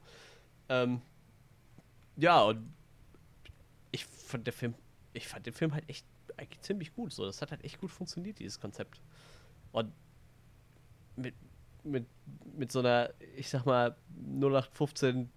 Ähm, 0.67 1.01
ja, 2.17 2.41
und 2.43 2.73
ich 3.91 4.05
fand 4.05 4.45
der 4.47 4.53
Film, 4.53 4.73
ich 5.13 5.27
fand 5.27 5.45
den 5.45 5.53
Film 5.53 5.73
halt 5.73 5.87
echt 5.87 6.05
eigentlich 6.35 6.61
ziemlich 6.61 6.93
gut. 6.93 7.13
So, 7.13 7.25
das 7.25 7.41
hat 7.41 7.51
halt 7.51 7.63
echt 7.63 7.79
gut 7.79 7.91
funktioniert, 7.91 8.39
dieses 8.39 8.59
Konzept. 8.59 9.01
Und 9.71 9.93
mit, 11.15 11.35
mit, 11.83 12.05
mit 12.57 12.71
so 12.71 12.79
einer, 12.79 13.09
ich 13.35 13.49
sag 13.49 13.65
mal, 13.65 13.95
0815 14.39 15.29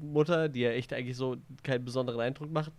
Mutter, 0.00 0.48
die 0.48 0.60
ja 0.60 0.70
echt 0.70 0.92
eigentlich 0.92 1.16
so 1.16 1.36
keinen 1.62 1.84
besonderen 1.84 2.20
Eindruck 2.20 2.50
macht 2.50 2.72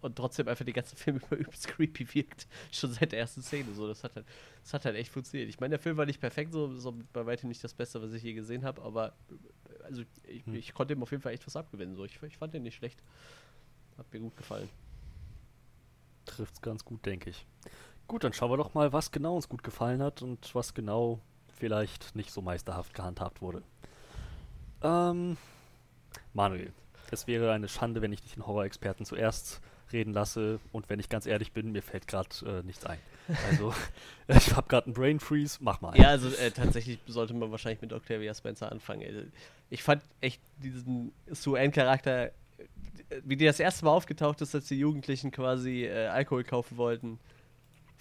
und 0.00 0.16
trotzdem 0.16 0.48
einfach 0.48 0.64
die 0.64 0.72
ganze 0.72 0.96
Film 0.96 1.16
über 1.26 1.36
übelst 1.36 1.68
creepy 1.68 2.12
wirkt. 2.14 2.46
Schon 2.70 2.92
seit 2.92 3.12
der 3.12 3.20
ersten 3.20 3.42
Szene. 3.42 3.72
So, 3.74 3.86
das 3.86 4.02
hat 4.04 4.16
halt, 4.16 4.26
das 4.62 4.74
hat 4.74 4.84
halt 4.84 4.96
echt 4.96 5.10
funktioniert. 5.12 5.48
Ich 5.48 5.60
meine, 5.60 5.70
der 5.70 5.78
Film 5.78 5.96
war 5.96 6.06
nicht 6.06 6.20
perfekt, 6.20 6.52
so, 6.52 6.76
so 6.78 6.94
bei 7.12 7.24
weitem 7.24 7.48
nicht 7.48 7.62
das 7.62 7.74
Beste, 7.74 8.02
was 8.02 8.12
ich 8.12 8.22
je 8.22 8.32
gesehen 8.34 8.64
habe, 8.64 8.82
aber 8.82 9.14
also 9.84 10.02
ich, 10.26 10.44
Hm. 10.46 10.54
ich 10.54 10.74
konnte 10.74 10.94
ihm 10.94 11.02
auf 11.02 11.10
jeden 11.10 11.22
Fall 11.22 11.32
echt 11.32 11.46
was 11.46 11.56
abgewinnen. 11.56 11.94
So. 11.94 12.04
Ich, 12.04 12.20
ich 12.22 12.36
fand 12.36 12.54
den 12.54 12.62
nicht 12.64 12.76
schlecht. 12.76 13.02
Hat 13.98 14.12
mir 14.12 14.20
gut 14.20 14.36
gefallen. 14.36 14.68
Trifft's 16.24 16.60
ganz 16.60 16.84
gut, 16.84 17.04
denke 17.04 17.30
ich. 17.30 17.46
Gut, 18.08 18.24
dann 18.24 18.32
schauen 18.32 18.50
wir 18.50 18.56
doch 18.56 18.74
mal, 18.74 18.92
was 18.92 19.10
genau 19.10 19.36
uns 19.36 19.48
gut 19.48 19.62
gefallen 19.62 20.02
hat 20.02 20.22
und 20.22 20.54
was 20.54 20.74
genau 20.74 21.20
vielleicht 21.56 22.16
nicht 22.16 22.32
so 22.32 22.42
meisterhaft 22.42 22.94
gehandhabt 22.94 23.42
wurde. 23.42 23.62
Ähm, 24.82 25.36
Manuel, 26.32 26.72
es 27.10 27.26
wäre 27.26 27.52
eine 27.52 27.68
Schande, 27.68 28.02
wenn 28.02 28.12
ich 28.12 28.22
nicht 28.22 28.36
den 28.36 28.46
Horror-Experten 28.46 29.04
zuerst 29.04 29.60
reden 29.92 30.12
lasse 30.12 30.58
und 30.72 30.88
wenn 30.88 30.98
ich 30.98 31.08
ganz 31.08 31.26
ehrlich 31.26 31.52
bin, 31.52 31.72
mir 31.72 31.82
fällt 31.82 32.08
gerade 32.08 32.28
äh, 32.46 32.62
nichts 32.66 32.86
ein. 32.86 32.98
Also, 33.50 33.74
ich 34.28 34.54
habe 34.56 34.68
gerade 34.68 34.86
einen 34.86 34.94
Brain 34.94 35.20
Freeze, 35.20 35.58
mach 35.60 35.80
mal. 35.80 35.96
Ja, 35.98 36.08
also 36.08 36.28
äh, 36.28 36.50
tatsächlich 36.50 36.98
sollte 37.06 37.34
man 37.34 37.50
wahrscheinlich 37.50 37.82
mit 37.82 37.92
Octavia 37.92 38.34
Spencer 38.34 38.72
anfangen. 38.72 39.06
Also, 39.06 39.20
Ich 39.70 39.82
fand 39.82 40.02
echt 40.20 40.40
diesen 40.62 41.12
Sue-Ann-Charakter, 41.30 42.26
äh, 42.26 42.30
wie 43.24 43.36
die 43.36 43.44
das 43.44 43.60
erste 43.60 43.84
Mal 43.84 43.92
aufgetaucht 43.92 44.40
ist, 44.40 44.54
als 44.54 44.66
die 44.66 44.78
Jugendlichen 44.78 45.30
quasi 45.30 45.84
äh, 45.84 46.06
Alkohol 46.08 46.44
kaufen 46.44 46.76
wollten, 46.78 47.18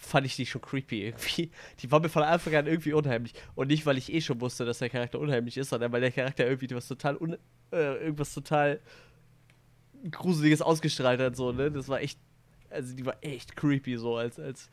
fand 0.01 0.25
ich 0.25 0.35
die 0.35 0.45
schon 0.45 0.61
creepy 0.61 1.05
irgendwie. 1.05 1.51
Die 1.79 1.91
war 1.91 1.99
mir 1.99 2.09
von 2.09 2.23
Anfang 2.23 2.55
an 2.55 2.67
irgendwie 2.67 2.93
unheimlich. 2.93 3.33
Und 3.55 3.67
nicht, 3.67 3.85
weil 3.85 3.97
ich 3.97 4.11
eh 4.11 4.21
schon 4.21 4.41
wusste, 4.41 4.65
dass 4.65 4.79
der 4.79 4.89
Charakter 4.89 5.19
unheimlich 5.19 5.57
ist, 5.57 5.69
sondern 5.69 5.91
weil 5.91 6.01
der 6.01 6.11
Charakter 6.11 6.45
irgendwie 6.47 6.73
was 6.75 6.87
total, 6.87 7.17
un 7.17 7.37
äh, 7.71 8.03
irgendwas 8.03 8.33
total 8.33 8.79
Gruseliges 10.09 10.61
ausgestrahlt 10.61 11.19
hat, 11.19 11.35
so, 11.35 11.51
ne? 11.51 11.71
Das 11.71 11.87
war 11.87 12.01
echt, 12.01 12.19
also 12.69 12.95
die 12.95 13.05
war 13.05 13.17
echt 13.21 13.55
creepy, 13.55 13.97
so, 13.97 14.15
als, 14.17 14.39
als, 14.39 14.69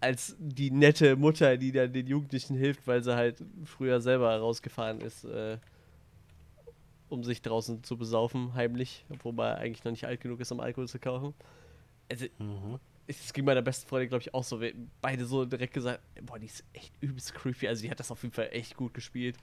als 0.00 0.36
die 0.38 0.70
nette 0.70 1.16
Mutter, 1.16 1.56
die 1.56 1.72
dann 1.72 1.92
den 1.92 2.06
Jugendlichen 2.06 2.56
hilft, 2.56 2.86
weil 2.86 3.02
sie 3.02 3.16
halt 3.16 3.42
früher 3.64 4.00
selber 4.00 4.36
rausgefahren 4.36 5.00
ist, 5.00 5.24
äh, 5.24 5.58
um 7.08 7.24
sich 7.24 7.42
draußen 7.42 7.82
zu 7.82 7.96
besaufen, 7.96 8.54
heimlich, 8.54 9.04
obwohl 9.10 9.32
man 9.32 9.56
eigentlich 9.56 9.84
noch 9.84 9.92
nicht 9.92 10.04
alt 10.04 10.20
genug 10.20 10.40
ist, 10.40 10.52
um 10.52 10.60
Alkohol 10.60 10.88
zu 10.88 10.98
kaufen. 10.98 11.34
Also, 12.10 12.26
Mhm. 12.38 12.80
Es 13.08 13.32
ging 13.32 13.44
meiner 13.44 13.62
besten 13.62 13.88
Freundin, 13.88 14.10
glaube 14.10 14.22
ich, 14.22 14.34
auch 14.34 14.44
so. 14.44 14.60
Wir 14.60 14.74
beide 15.00 15.24
so 15.24 15.44
direkt 15.46 15.72
gesagt, 15.72 16.00
boah, 16.22 16.38
die 16.38 16.46
ist 16.46 16.62
echt 16.74 16.92
übelst 17.00 17.34
creepy. 17.34 17.66
Also 17.66 17.82
die 17.82 17.90
hat 17.90 17.98
das 17.98 18.10
auf 18.10 18.22
jeden 18.22 18.34
Fall 18.34 18.50
echt 18.52 18.76
gut 18.76 18.92
gespielt. 18.92 19.36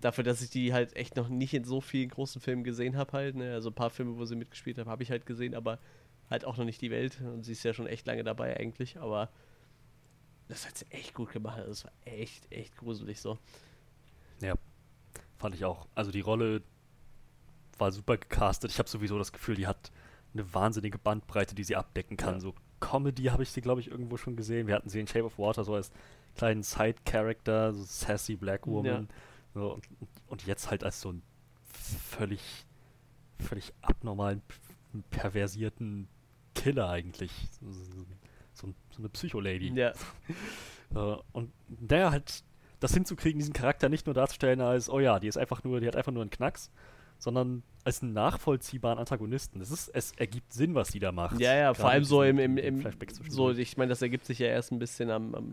Dafür, 0.00 0.24
dass 0.24 0.40
ich 0.40 0.50
die 0.50 0.72
halt 0.72 0.94
echt 0.96 1.16
noch 1.16 1.28
nicht 1.28 1.52
in 1.52 1.64
so 1.64 1.80
vielen 1.80 2.08
großen 2.08 2.40
Filmen 2.40 2.62
gesehen 2.62 2.96
habe 2.96 3.12
halt. 3.12 3.34
Ne? 3.34 3.52
Also 3.52 3.70
ein 3.70 3.74
paar 3.74 3.90
Filme, 3.90 4.16
wo 4.16 4.24
sie 4.24 4.36
mitgespielt 4.36 4.78
hat, 4.78 4.86
habe 4.86 5.02
ich 5.02 5.10
halt 5.10 5.26
gesehen, 5.26 5.54
aber 5.54 5.80
halt 6.30 6.44
auch 6.44 6.56
noch 6.56 6.64
nicht 6.64 6.80
die 6.80 6.90
Welt. 6.92 7.20
Und 7.20 7.42
sie 7.42 7.52
ist 7.52 7.64
ja 7.64 7.74
schon 7.74 7.88
echt 7.88 8.06
lange 8.06 8.22
dabei 8.22 8.56
eigentlich. 8.56 8.98
Aber 8.98 9.28
das 10.46 10.66
hat 10.66 10.78
sie 10.78 10.86
echt 10.90 11.12
gut 11.12 11.32
gemacht. 11.32 11.58
Also 11.58 11.70
Das 11.70 11.84
war 11.84 11.92
echt, 12.04 12.50
echt 12.52 12.76
gruselig 12.76 13.20
so. 13.20 13.38
Ja, 14.40 14.54
fand 15.36 15.56
ich 15.56 15.64
auch. 15.64 15.88
Also 15.96 16.12
die 16.12 16.20
Rolle 16.20 16.62
war 17.76 17.90
super 17.90 18.16
gecastet. 18.16 18.70
Ich 18.70 18.78
habe 18.78 18.88
sowieso 18.88 19.18
das 19.18 19.32
Gefühl, 19.32 19.56
die 19.56 19.66
hat 19.66 19.90
eine 20.32 20.54
wahnsinnige 20.54 20.98
Bandbreite, 20.98 21.56
die 21.56 21.64
sie 21.64 21.74
abdecken 21.74 22.16
kann. 22.16 22.34
Ja. 22.34 22.40
So 22.40 22.54
Comedy 22.80 23.24
habe 23.24 23.42
ich 23.42 23.50
sie, 23.50 23.60
glaube 23.60 23.80
ich, 23.80 23.90
irgendwo 23.90 24.16
schon 24.16 24.36
gesehen. 24.36 24.66
Wir 24.66 24.74
hatten 24.74 24.88
sie 24.88 25.00
in 25.00 25.06
Shape 25.06 25.24
of 25.24 25.38
Water 25.38 25.64
so 25.64 25.74
als 25.74 25.90
kleinen 26.36 26.62
Side-Character, 26.62 27.72
so 27.74 27.82
sassy 27.84 28.36
Black 28.36 28.66
Woman. 28.66 29.08
So, 29.54 29.74
und, 29.74 29.84
und 30.28 30.46
jetzt 30.46 30.70
halt 30.70 30.84
als 30.84 31.00
so 31.00 31.12
ein 31.12 31.22
völlig, 31.72 32.40
völlig 33.38 33.72
abnormalen, 33.82 34.42
perversierten 35.10 36.08
Killer 36.54 36.88
eigentlich. 36.88 37.32
So, 37.60 37.70
so, 37.72 37.82
so, 38.54 38.66
ein- 38.68 38.74
so 38.90 38.98
eine 38.98 39.08
Psycho-Lady. 39.08 39.72
Ja, 39.74 39.92
Äh, 40.92 41.16
und 41.32 41.52
der 41.68 42.10
halt 42.10 42.42
das 42.80 42.92
hinzukriegen, 42.94 43.38
diesen 43.38 43.52
Charakter 43.54 43.88
nicht 43.88 44.06
nur 44.06 44.14
darzustellen 44.14 44.60
als, 44.60 44.90
oh 44.90 44.98
ja, 44.98 45.20
die 45.20 45.28
ist 45.28 45.36
einfach 45.38 45.62
nur, 45.62 45.78
die 45.80 45.86
hat 45.86 45.94
einfach 45.94 46.10
nur 46.10 46.22
einen 46.22 46.32
Knacks, 46.32 46.68
sondern 47.20 47.62
als 47.84 48.02
einen 48.02 48.12
nachvollziehbaren 48.12 48.98
Antagonisten. 48.98 49.60
Das 49.60 49.70
ist, 49.70 49.88
es 49.88 50.12
ergibt 50.12 50.52
Sinn, 50.52 50.74
was 50.74 50.90
die 50.90 50.98
da 50.98 51.12
macht. 51.12 51.38
ja, 51.38 51.54
ja, 51.54 51.74
vor 51.74 51.90
allem 51.90 52.04
so 52.04 52.22
im, 52.22 52.38
im, 52.38 52.56
im 52.56 52.80
Flashbacks 52.80 53.20
so, 53.28 53.50
ich 53.50 53.76
meine, 53.76 53.90
das 53.90 54.02
ergibt 54.02 54.24
sich 54.24 54.38
ja 54.38 54.48
erst 54.48 54.72
ein 54.72 54.78
bisschen 54.78 55.10
am, 55.10 55.34
am 55.34 55.50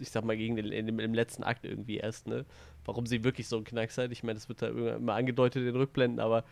ich 0.00 0.10
sag 0.10 0.24
mal, 0.24 0.36
gegen 0.36 0.56
den, 0.56 0.72
in 0.72 0.86
dem, 0.86 0.98
im 0.98 1.12
letzten 1.12 1.42
Akt 1.42 1.64
irgendwie 1.64 1.98
erst, 1.98 2.26
ne? 2.26 2.46
Warum 2.84 3.06
sie 3.06 3.22
wirklich 3.22 3.48
so 3.48 3.56
einen 3.56 3.64
Knacks 3.64 3.98
hat. 3.98 4.12
Ich 4.12 4.22
meine, 4.22 4.34
das 4.34 4.48
wird 4.48 4.62
da 4.62 4.68
immer 4.68 5.14
angedeutet 5.14 5.66
in 5.66 5.76
Rückblenden, 5.76 6.20
aber 6.20 6.44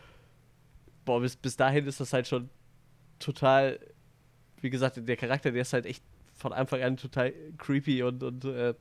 boah, 1.05 1.21
bis, 1.21 1.37
bis 1.37 1.57
dahin 1.57 1.87
ist 1.87 2.01
das 2.01 2.13
halt 2.13 2.27
schon 2.27 2.51
total, 3.19 3.79
wie 4.61 4.71
gesagt, 4.71 5.01
der 5.09 5.17
Charakter, 5.17 5.51
der 5.53 5.63
ist 5.63 5.73
halt 5.73 5.87
echt 5.87 6.03
von 6.35 6.53
Anfang 6.53 6.83
an 6.83 6.97
total 6.97 7.33
creepy 7.59 8.03
und, 8.03 8.23
und 8.23 8.45
äh, 8.45 8.75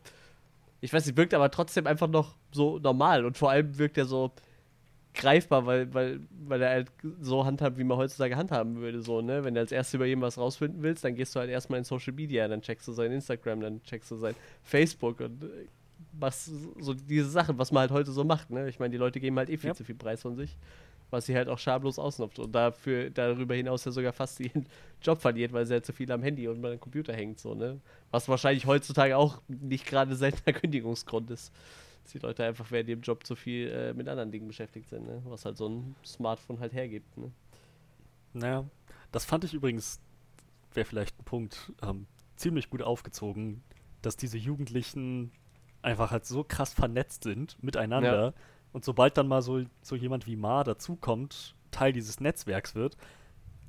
ich 0.79 0.91
weiß 0.91 1.05
nicht, 1.05 1.17
wirkt 1.17 1.33
aber 1.33 1.51
trotzdem 1.51 1.85
einfach 1.87 2.07
noch 2.07 2.35
so 2.51 2.79
normal 2.79 3.25
und 3.25 3.37
vor 3.37 3.51
allem 3.51 3.77
wirkt 3.77 3.97
er 3.97 4.05
so 4.05 4.31
greifbar, 5.13 5.65
weil, 5.65 5.93
weil, 5.93 6.19
weil 6.47 6.61
er 6.61 6.69
halt 6.69 6.91
so 7.21 7.45
handhabt, 7.45 7.77
wie 7.77 7.83
man 7.83 7.97
heutzutage 7.97 8.35
handhaben 8.35 8.77
würde, 8.77 9.01
so, 9.01 9.21
ne? 9.21 9.43
Wenn 9.43 9.53
du 9.55 9.59
als 9.59 9.71
erstes 9.71 9.93
über 9.95 10.05
jemanden 10.05 10.27
was 10.27 10.37
rausfinden 10.37 10.81
willst, 10.83 11.03
dann 11.03 11.15
gehst 11.15 11.35
du 11.35 11.39
halt 11.39 11.49
erstmal 11.49 11.79
in 11.79 11.83
Social 11.85 12.13
Media, 12.13 12.47
dann 12.47 12.61
checkst 12.61 12.87
du 12.87 12.93
sein 12.93 13.11
Instagram, 13.11 13.59
dann 13.61 13.83
checkst 13.83 14.09
du 14.11 14.15
sein 14.15 14.35
Facebook 14.63 15.19
und 15.19 15.43
äh, 15.43 15.47
machst 16.19 16.49
so 16.79 16.93
diese 16.93 17.29
Sachen, 17.29 17.57
was 17.57 17.71
man 17.71 17.81
halt 17.81 17.91
heute 17.91 18.11
so 18.11 18.23
macht, 18.23 18.49
ne? 18.49 18.69
Ich 18.69 18.79
meine, 18.79 18.91
die 18.91 18.97
Leute 18.97 19.19
geben 19.19 19.37
halt 19.37 19.49
eh 19.49 19.57
viel 19.57 19.69
Ja. 19.69 19.75
zu 19.75 19.83
viel 19.83 19.95
Preis 19.95 20.21
von 20.21 20.35
sich. 20.35 20.57
was 21.09 21.25
sie 21.25 21.35
halt 21.35 21.49
auch 21.49 21.59
schamlos 21.59 21.99
ausnutzt 21.99 22.39
und 22.39 22.53
dafür 22.55 23.09
darüber 23.09 23.53
hinaus 23.53 23.83
ja 23.83 23.91
sogar 23.91 24.13
fast 24.13 24.39
ihren 24.39 24.65
Job 25.01 25.19
verliert, 25.19 25.51
weil 25.51 25.65
sie 25.65 25.73
halt 25.73 25.85
zu 25.85 25.91
viel 25.91 26.09
am 26.09 26.23
Handy 26.23 26.47
und 26.47 26.61
beim 26.61 26.79
Computer 26.79 27.11
hängt, 27.13 27.37
so, 27.37 27.53
ne? 27.53 27.81
Was 28.11 28.29
wahrscheinlich 28.29 28.65
heutzutage 28.65 29.17
auch 29.17 29.41
nicht 29.49 29.85
gerade 29.85 30.15
seltener 30.23 30.57
Kündigungsgrund 30.57 31.29
ist. 31.31 31.51
Dass 32.03 32.11
die 32.13 32.19
Leute 32.19 32.43
einfach 32.43 32.71
während 32.71 32.89
ihrem 32.89 33.01
Job 33.01 33.25
zu 33.25 33.35
viel 33.35 33.69
äh, 33.69 33.93
mit 33.93 34.07
anderen 34.07 34.31
Dingen 34.31 34.47
beschäftigt 34.47 34.89
sind, 34.89 35.05
ne? 35.05 35.21
Was 35.25 35.45
halt 35.45 35.57
so 35.57 35.69
ein 35.69 35.95
Smartphone 36.05 36.59
halt 36.59 36.73
hergibt, 36.73 37.17
ne? 37.17 37.31
Naja, 38.33 38.65
das 39.11 39.25
fand 39.25 39.43
ich 39.43 39.53
übrigens, 39.53 39.99
wäre 40.73 40.85
vielleicht 40.85 41.19
ein 41.19 41.25
Punkt, 41.25 41.73
ähm, 41.83 42.07
ziemlich 42.35 42.69
gut 42.69 42.81
aufgezogen, 42.81 43.61
dass 44.01 44.17
diese 44.17 44.37
Jugendlichen 44.37 45.31
einfach 45.81 46.11
halt 46.11 46.25
so 46.25 46.43
krass 46.43 46.73
vernetzt 46.73 47.23
sind 47.23 47.61
miteinander. 47.61 48.25
Ja. 48.27 48.33
Und 48.73 48.85
sobald 48.85 49.17
dann 49.17 49.27
mal 49.27 49.41
so, 49.41 49.63
so 49.81 49.95
jemand 49.95 50.27
wie 50.27 50.35
Ma 50.35 50.63
dazukommt, 50.63 51.55
Teil 51.71 51.93
dieses 51.93 52.19
Netzwerks 52.19 52.75
wird, 52.75 52.97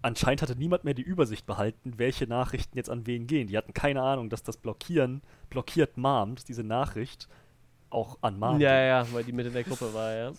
anscheinend 0.02 0.42
hatte 0.42 0.56
niemand 0.56 0.84
mehr 0.84 0.94
die 0.94 1.02
Übersicht 1.02 1.46
behalten, 1.46 1.94
welche 1.96 2.26
Nachrichten 2.26 2.76
jetzt 2.76 2.90
an 2.90 3.06
wen 3.06 3.26
gehen. 3.26 3.48
Die 3.48 3.56
hatten 3.56 3.72
keine 3.72 4.02
Ahnung, 4.02 4.30
dass 4.30 4.42
das 4.42 4.56
Blockieren, 4.56 5.22
blockiert 5.50 5.96
Mom, 5.96 6.36
diese 6.48 6.64
Nachricht 6.64 7.28
auch 7.92 8.18
an 8.22 8.38
Mom 8.38 8.60
Ja, 8.60 8.80
ja, 8.80 9.12
weil 9.12 9.24
die 9.24 9.32
mit 9.32 9.46
in 9.46 9.52
der 9.52 9.64
Gruppe 9.64 9.92
war, 9.94 10.12
ja. 10.14 10.32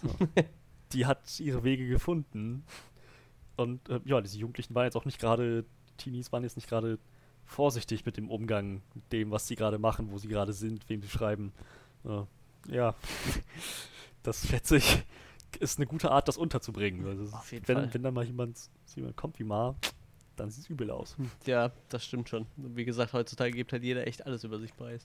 Die 0.91 1.05
hat 1.05 1.39
ihre 1.39 1.63
Wege 1.63 1.87
gefunden. 1.87 2.63
Und 3.55 3.87
äh, 3.89 3.99
ja, 4.05 4.21
diese 4.21 4.37
Jugendlichen 4.37 4.75
waren 4.75 4.85
jetzt 4.85 4.95
auch 4.95 5.05
nicht 5.05 5.19
gerade, 5.19 5.65
Teenies 5.97 6.31
waren 6.31 6.43
jetzt 6.43 6.55
nicht 6.55 6.69
gerade 6.69 6.99
vorsichtig 7.45 8.05
mit 8.05 8.17
dem 8.17 8.29
Umgang, 8.29 8.81
mit 8.93 9.11
dem, 9.11 9.31
was 9.31 9.47
sie 9.47 9.55
gerade 9.55 9.77
machen, 9.77 10.11
wo 10.11 10.17
sie 10.17 10.27
gerade 10.27 10.53
sind, 10.53 10.87
wem 10.89 11.01
sie 11.01 11.09
schreiben. 11.09 11.53
Äh, 12.05 12.23
ja, 12.73 12.95
das 14.23 14.47
schätze 14.47 14.77
ich, 14.77 15.03
ist 15.59 15.77
eine 15.77 15.87
gute 15.87 16.11
Art, 16.11 16.27
das 16.27 16.37
unterzubringen. 16.37 17.05
Also, 17.05 17.35
Auf 17.35 17.51
jeden 17.51 17.67
wenn, 17.67 17.77
Fall. 17.77 17.93
wenn 17.93 18.03
dann 18.03 18.13
mal 18.13 18.25
jemand, 18.25 18.57
jemand 18.95 19.15
kommt 19.17 19.39
wie 19.39 19.43
Ma, 19.43 19.75
dann 20.35 20.49
sieht 20.49 20.63
es 20.63 20.69
übel 20.69 20.89
aus. 20.89 21.15
Ja, 21.45 21.71
das 21.89 22.05
stimmt 22.05 22.29
schon. 22.29 22.47
Wie 22.55 22.85
gesagt, 22.85 23.13
heutzutage 23.13 23.51
gibt 23.51 23.71
halt 23.71 23.83
jeder 23.83 24.07
echt 24.07 24.25
alles 24.25 24.43
über 24.43 24.59
sich 24.59 24.75
preis. 24.75 25.03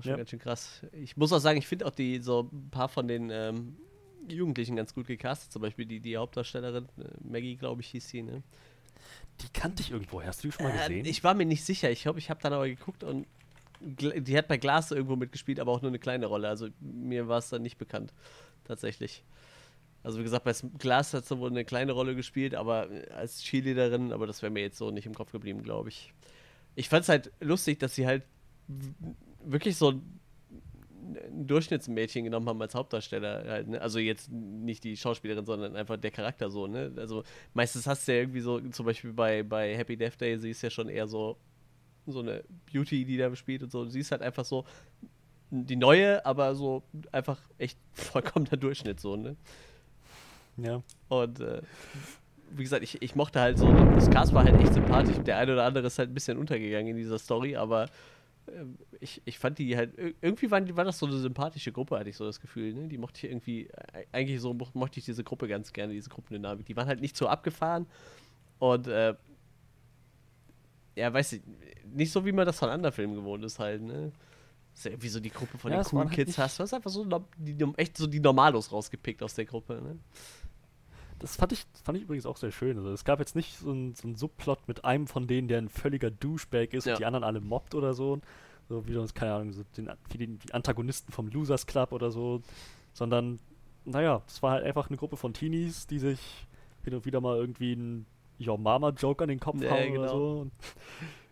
Ist 0.00 0.04
schon 0.04 0.10
Ja. 0.12 0.16
ganz 0.18 0.30
schön 0.30 0.38
krass. 0.38 0.82
Ich 0.92 1.16
muss 1.16 1.32
auch 1.32 1.38
sagen, 1.38 1.58
ich 1.58 1.66
finde 1.66 1.86
auch 1.86 1.90
die 1.94 2.18
so 2.20 2.48
ein 2.52 2.70
paar 2.70 2.88
von 2.88 3.06
den 3.08 3.30
ähm, 3.30 3.76
Jugendlichen 4.28 4.76
ganz 4.76 4.94
gut 4.94 5.06
gecastet. 5.06 5.52
Zum 5.52 5.62
Beispiel 5.62 5.86
die, 5.86 6.00
die 6.00 6.16
Hauptdarstellerin, 6.16 6.84
äh, 6.98 7.04
Maggie, 7.22 7.56
glaube 7.56 7.80
ich, 7.82 7.88
hieß 7.88 8.08
sie, 8.08 8.22
ne? 8.22 8.42
Die 9.40 9.48
kannte 9.52 9.82
ich 9.82 9.90
irgendwo. 9.90 10.22
Hast 10.22 10.44
du 10.44 10.48
die 10.48 10.52
schon 10.52 10.64
mal 10.66 10.74
Äh, 10.74 10.78
gesehen? 10.78 11.06
ich 11.06 11.24
war 11.24 11.34
mir 11.34 11.46
nicht 11.46 11.64
sicher. 11.64 11.90
Ich 11.90 12.02
glaube, 12.02 12.18
ich 12.18 12.28
habe 12.28 12.40
dann 12.42 12.52
aber 12.52 12.68
geguckt 12.68 13.02
und 13.04 13.26
die 13.80 14.36
hat 14.36 14.46
bei 14.48 14.58
Glas 14.58 14.90
irgendwo 14.90 15.16
mitgespielt, 15.16 15.58
aber 15.58 15.72
auch 15.72 15.80
nur 15.80 15.90
eine 15.90 15.98
kleine 15.98 16.26
Rolle. 16.26 16.48
Also 16.48 16.68
mir 16.80 17.28
war 17.28 17.38
es 17.38 17.48
dann 17.48 17.62
nicht 17.62 17.78
bekannt, 17.78 18.12
tatsächlich. 18.64 19.24
Also 20.02 20.18
wie 20.18 20.22
gesagt, 20.22 20.44
bei 20.44 20.50
S- 20.50 20.66
Glas 20.78 21.14
hat 21.14 21.24
sie 21.24 21.38
wohl 21.38 21.48
eine 21.50 21.64
kleine 21.64 21.92
Rolle 21.92 22.14
gespielt, 22.14 22.54
aber 22.54 22.90
äh, 22.90 23.10
als 23.10 23.42
Cheerleaderin, 23.42 24.12
aber 24.12 24.26
das 24.26 24.42
wäre 24.42 24.50
mir 24.50 24.60
jetzt 24.60 24.76
so 24.76 24.90
nicht 24.90 25.06
im 25.06 25.14
Kopf 25.14 25.32
geblieben, 25.32 25.62
glaube 25.62 25.88
ich. 25.88 26.12
Ich 26.74 26.88
fand 26.90 27.02
es 27.04 27.08
halt 27.08 27.32
lustig, 27.40 27.78
dass 27.80 27.94
sie 27.94 28.06
halt 28.06 28.22
wirklich 29.44 29.76
so 29.76 29.92
ein 29.92 30.20
Durchschnittsmädchen 31.32 32.24
genommen 32.24 32.48
haben 32.48 32.62
als 32.62 32.74
Hauptdarsteller. 32.74 33.44
Halt, 33.46 33.68
ne? 33.68 33.80
Also 33.80 33.98
jetzt 33.98 34.30
nicht 34.30 34.84
die 34.84 34.96
Schauspielerin, 34.96 35.44
sondern 35.44 35.76
einfach 35.76 35.96
der 35.96 36.10
Charakter 36.10 36.50
so. 36.50 36.66
Ne? 36.66 36.92
Also 36.96 37.24
meistens 37.54 37.86
hast 37.86 38.06
du 38.06 38.12
ja 38.12 38.18
irgendwie 38.20 38.40
so, 38.40 38.60
zum 38.60 38.86
Beispiel 38.86 39.12
bei, 39.12 39.42
bei 39.42 39.76
Happy 39.76 39.96
Death 39.96 40.20
Day, 40.20 40.38
sie 40.38 40.50
ist 40.50 40.62
ja 40.62 40.70
schon 40.70 40.88
eher 40.88 41.06
so 41.06 41.36
so 42.06 42.20
eine 42.20 42.42
Beauty, 42.72 43.04
die 43.04 43.16
da 43.16 43.34
spielt 43.36 43.62
und 43.62 43.70
so. 43.70 43.84
Sie 43.86 44.00
ist 44.00 44.10
halt 44.10 44.22
einfach 44.22 44.44
so 44.44 44.64
die 45.50 45.76
neue, 45.76 46.24
aber 46.24 46.54
so 46.54 46.82
einfach 47.12 47.40
echt 47.58 47.78
vollkommener 47.92 48.56
Durchschnitt 48.56 49.00
so, 49.00 49.16
ne? 49.16 49.36
ja. 50.56 50.82
Und 51.08 51.40
äh, 51.40 51.62
wie 52.52 52.62
gesagt, 52.62 52.82
ich, 52.82 53.00
ich 53.02 53.14
mochte 53.14 53.40
halt 53.40 53.58
so, 53.58 53.72
das 53.72 54.10
Cast 54.10 54.32
war 54.34 54.44
halt 54.44 54.60
echt 54.60 54.74
sympathisch. 54.74 55.16
Der 55.18 55.38
eine 55.38 55.52
oder 55.52 55.64
andere 55.64 55.86
ist 55.86 55.98
halt 55.98 56.10
ein 56.10 56.14
bisschen 56.14 56.38
untergegangen 56.38 56.88
in 56.88 56.96
dieser 56.96 57.18
Story, 57.18 57.56
aber 57.56 57.88
ich, 59.00 59.22
ich 59.24 59.38
fand 59.38 59.58
die 59.58 59.76
halt, 59.76 59.96
ir- 59.98 60.14
irgendwie 60.20 60.50
waren, 60.50 60.64
die- 60.66 60.76
war 60.76 60.84
das 60.84 60.98
so 60.98 61.06
eine 61.06 61.16
sympathische 61.18 61.72
Gruppe, 61.72 61.98
hatte 61.98 62.10
ich 62.10 62.16
so 62.16 62.24
das 62.24 62.40
Gefühl, 62.40 62.72
ne? 62.74 62.88
Die 62.88 62.98
mochte 62.98 63.18
ich 63.26 63.32
irgendwie, 63.32 63.66
äh, 63.66 64.06
eigentlich 64.12 64.40
so 64.40 64.52
mo- 64.54 64.68
mochte 64.74 64.98
ich 64.98 65.04
diese 65.04 65.24
Gruppe 65.24 65.48
ganz 65.48 65.72
gerne, 65.72 65.92
diese 65.92 66.10
Gruppendynamik. 66.10 66.66
Die 66.66 66.76
waren 66.76 66.86
halt 66.88 67.00
nicht 67.00 67.16
so 67.16 67.28
abgefahren 67.28 67.86
und 68.58 68.86
äh, 68.88 69.14
ja, 70.96 71.12
weiß 71.12 71.32
ich, 71.34 71.42
nicht 71.92 72.12
so 72.12 72.24
wie 72.26 72.32
man 72.32 72.46
das 72.46 72.58
von 72.58 72.68
anderen 72.68 72.92
Filmen 72.92 73.14
gewohnt 73.14 73.44
ist 73.44 73.58
halt, 73.58 73.82
ne? 73.82 74.12
Das 74.72 74.80
ist 74.80 74.84
ja 74.84 74.90
irgendwie 74.92 75.08
so 75.08 75.20
die 75.20 75.30
Gruppe 75.30 75.58
von 75.58 75.70
Ja, 75.72 75.78
den 75.82 75.84
coolen 75.84 76.08
halt 76.08 76.14
Kids 76.16 76.38
hast. 76.38 76.58
Du 76.58 76.62
hast 76.62 76.74
einfach 76.74 76.90
so 76.90 77.04
die, 77.36 77.56
echt 77.76 77.96
so 77.96 78.06
die 78.06 78.20
Normalos 78.20 78.70
rausgepickt 78.70 79.22
aus 79.22 79.34
der 79.34 79.44
Gruppe, 79.44 79.80
ne? 79.82 79.98
Das 81.20 81.36
fand 81.36 81.52
ich, 81.52 81.64
fand 81.84 81.96
ich 81.98 82.04
übrigens 82.04 82.26
auch 82.26 82.36
sehr 82.36 82.50
schön. 82.50 82.76
Also 82.78 82.90
es 82.90 83.04
gab 83.04 83.18
jetzt 83.20 83.36
nicht 83.36 83.56
so 83.58 83.70
einen 83.70 83.94
so 83.94 84.12
Subplot 84.14 84.66
mit 84.66 84.84
einem 84.84 85.06
von 85.06 85.26
denen, 85.26 85.48
der 85.48 85.58
ein 85.58 85.68
völliger 85.68 86.10
Douchebag 86.10 86.72
ist 86.72 86.86
Ja. 86.86 86.94
und 86.94 86.98
die 87.00 87.04
anderen 87.06 87.24
alle 87.24 87.40
mobbt 87.40 87.74
oder 87.74 87.94
so. 87.94 88.20
So 88.68 88.86
wie 88.86 88.96
uns, 88.96 89.14
keine 89.14 89.34
Ahnung, 89.34 89.52
so 89.52 89.62
den, 89.76 89.90
wie 90.10 90.18
die, 90.18 90.26
die 90.38 90.54
Antagonisten 90.54 91.12
vom 91.12 91.28
Losers 91.28 91.66
Club 91.66 91.92
oder 91.92 92.10
so. 92.10 92.40
Sondern, 92.94 93.38
naja, 93.84 94.22
es 94.26 94.42
war 94.42 94.52
halt 94.52 94.64
einfach 94.64 94.88
eine 94.88 94.96
Gruppe 94.96 95.16
von 95.16 95.32
Teenies, 95.34 95.86
die 95.86 95.98
sich 95.98 96.20
hin 96.84 96.94
und 96.94 97.04
wieder 97.04 97.20
mal 97.20 97.36
irgendwie 97.36 97.72
einen 97.72 98.06
Your 98.40 98.56
Mama-Joke 98.58 99.22
an 99.22 99.28
den 99.28 99.40
Kopf 99.40 99.60
Ja, 99.60 99.70
hauen 99.70 99.92
oder 99.98 100.06
genau. 100.06 100.08
so. 100.08 100.40
Und, 100.40 100.52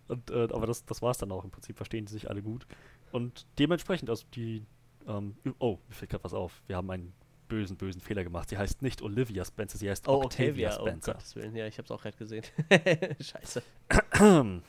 und, 0.08 0.30
äh, 0.30 0.48
aber 0.54 0.66
das, 0.66 0.84
das 0.84 1.00
war 1.00 1.12
es 1.12 1.18
dann 1.18 1.32
auch. 1.32 1.44
Im 1.44 1.50
Prinzip 1.50 1.76
verstehen 1.76 2.04
die 2.04 2.12
sich 2.12 2.28
alle 2.28 2.42
gut. 2.42 2.66
Und 3.12 3.46
dementsprechend, 3.58 4.10
also 4.10 4.26
die, 4.34 4.62
ähm, 5.06 5.34
oh, 5.60 5.78
mir 5.88 5.94
fällt 5.94 6.10
gerade 6.10 6.24
was 6.24 6.34
auf. 6.34 6.60
Wir 6.66 6.76
haben 6.76 6.90
einen 6.90 7.14
bösen, 7.48 7.76
bösen 7.76 8.00
Fehler 8.00 8.24
gemacht. 8.24 8.50
Sie 8.50 8.58
heißt 8.58 8.82
nicht 8.82 9.02
Olivia 9.02 9.44
Spencer, 9.44 9.78
sie 9.78 9.90
heißt 9.90 10.06
Oh, 10.08 10.22
Octavia, 10.24 10.70
Octavia, 10.70 10.78
oh 10.80 10.86
Spencer. 10.86 11.12
Gottes 11.12 11.36
Willen. 11.36 11.56
Ja, 11.56 11.66
ich 11.66 11.78
hab's 11.78 11.90
auch 11.90 12.02
gerade 12.02 12.16
gesehen. 12.16 12.44
Scheiße. 13.20 13.62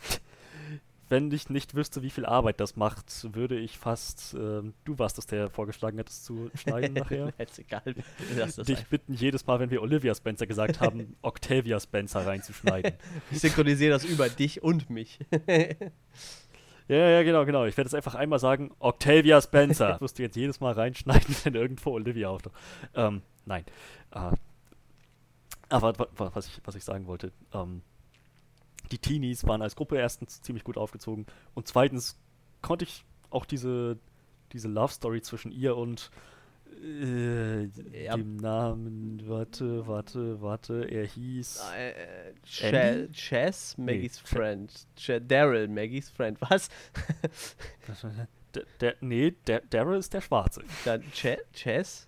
Wenn 1.11 1.31
ich 1.31 1.49
nicht 1.49 1.73
wüsste, 1.73 2.03
wie 2.03 2.11
viel 2.11 2.27
Arbeit 2.27 2.59
das 2.59 2.75
macht, 2.75 3.33
würde 3.33 3.57
ich 3.57 3.79
fast, 3.79 4.35
ähm, 4.35 4.75
du 4.85 4.99
warst 4.99 5.17
es, 5.17 5.25
der 5.25 5.49
vorgeschlagen 5.49 5.97
hat, 5.97 6.07
es 6.07 6.23
zu 6.23 6.51
schneiden 6.53 6.93
nachher, 6.93 7.33
Ist 7.39 7.57
egal. 7.57 7.95
Lass 8.37 8.57
das 8.57 8.67
dich 8.67 8.77
einfach. 8.77 8.89
bitten, 8.91 9.13
jedes 9.15 9.47
Mal, 9.47 9.59
wenn 9.59 9.71
wir 9.71 9.81
Olivia 9.81 10.13
Spencer 10.13 10.45
gesagt 10.45 10.79
haben, 10.81 11.15
Octavia 11.23 11.79
Spencer 11.79 12.27
reinzuschneiden. 12.27 12.93
Ich 13.31 13.39
synchronisiere 13.39 13.89
das 13.91 14.05
über 14.05 14.29
dich 14.29 14.61
und 14.61 14.91
mich. 14.91 15.17
Ja, 16.97 17.09
ja, 17.09 17.23
genau, 17.23 17.45
genau. 17.45 17.65
Ich 17.65 17.77
werde 17.77 17.87
jetzt 17.87 17.95
einfach 17.95 18.15
einmal 18.15 18.39
sagen, 18.39 18.71
Octavia 18.79 19.41
Spencer. 19.41 19.89
Das 19.89 20.01
wirst 20.01 20.19
du 20.19 20.23
jetzt 20.23 20.35
jedes 20.35 20.59
Mal 20.59 20.73
reinschneiden, 20.73 21.35
wenn 21.43 21.53
irgendwo 21.55 21.91
Olivia 21.91 22.29
auftaucht. 22.29 22.55
Ähm, 22.95 23.21
nein. 23.45 23.63
Äh, 24.11 24.31
aber 25.69 25.97
wa- 25.99 26.07
wa- 26.17 26.31
was 26.33 26.47
ich, 26.47 26.59
was 26.65 26.75
ich 26.75 26.83
sagen 26.83 27.07
wollte, 27.07 27.31
ähm, 27.53 27.81
die 28.91 28.97
Teenies 28.97 29.45
waren 29.45 29.61
als 29.61 29.75
Gruppe 29.75 29.97
erstens 29.97 30.41
ziemlich 30.41 30.63
gut 30.63 30.77
aufgezogen 30.77 31.27
und 31.53 31.67
zweitens 31.67 32.17
konnte 32.61 32.85
ich 32.85 33.05
auch 33.29 33.45
diese, 33.45 33.97
diese 34.51 34.67
Love 34.67 34.91
Story 34.91 35.21
zwischen 35.21 35.51
ihr 35.51 35.77
und 35.77 36.09
äh, 36.83 37.63
Ja. 38.05 38.15
dem 38.15 38.37
Namen, 38.37 39.21
warte, 39.27 39.85
warte, 39.87 40.41
warte, 40.41 40.83
er 40.89 41.05
hieß. 41.05 41.61
Äh, 41.77 42.33
Ch 42.45 42.63
Andy? 42.63 43.11
Chess, 43.13 43.77
Maggies 43.77 44.19
Ch- 44.19 44.27
Friend. 44.27 44.87
Ch 44.95 45.11
Daryl, 45.27 45.67
Maggies 45.67 46.09
Friend. 46.09 46.37
Was? 46.49 46.69
Der, 48.55 48.63
der, 48.81 48.95
nee, 49.01 49.35
Daryl 49.69 49.99
ist 49.99 50.13
der 50.13 50.21
Schwarze. 50.21 50.63
Dann 50.85 51.01
Ch 51.11 51.37
Chess? 51.53 52.07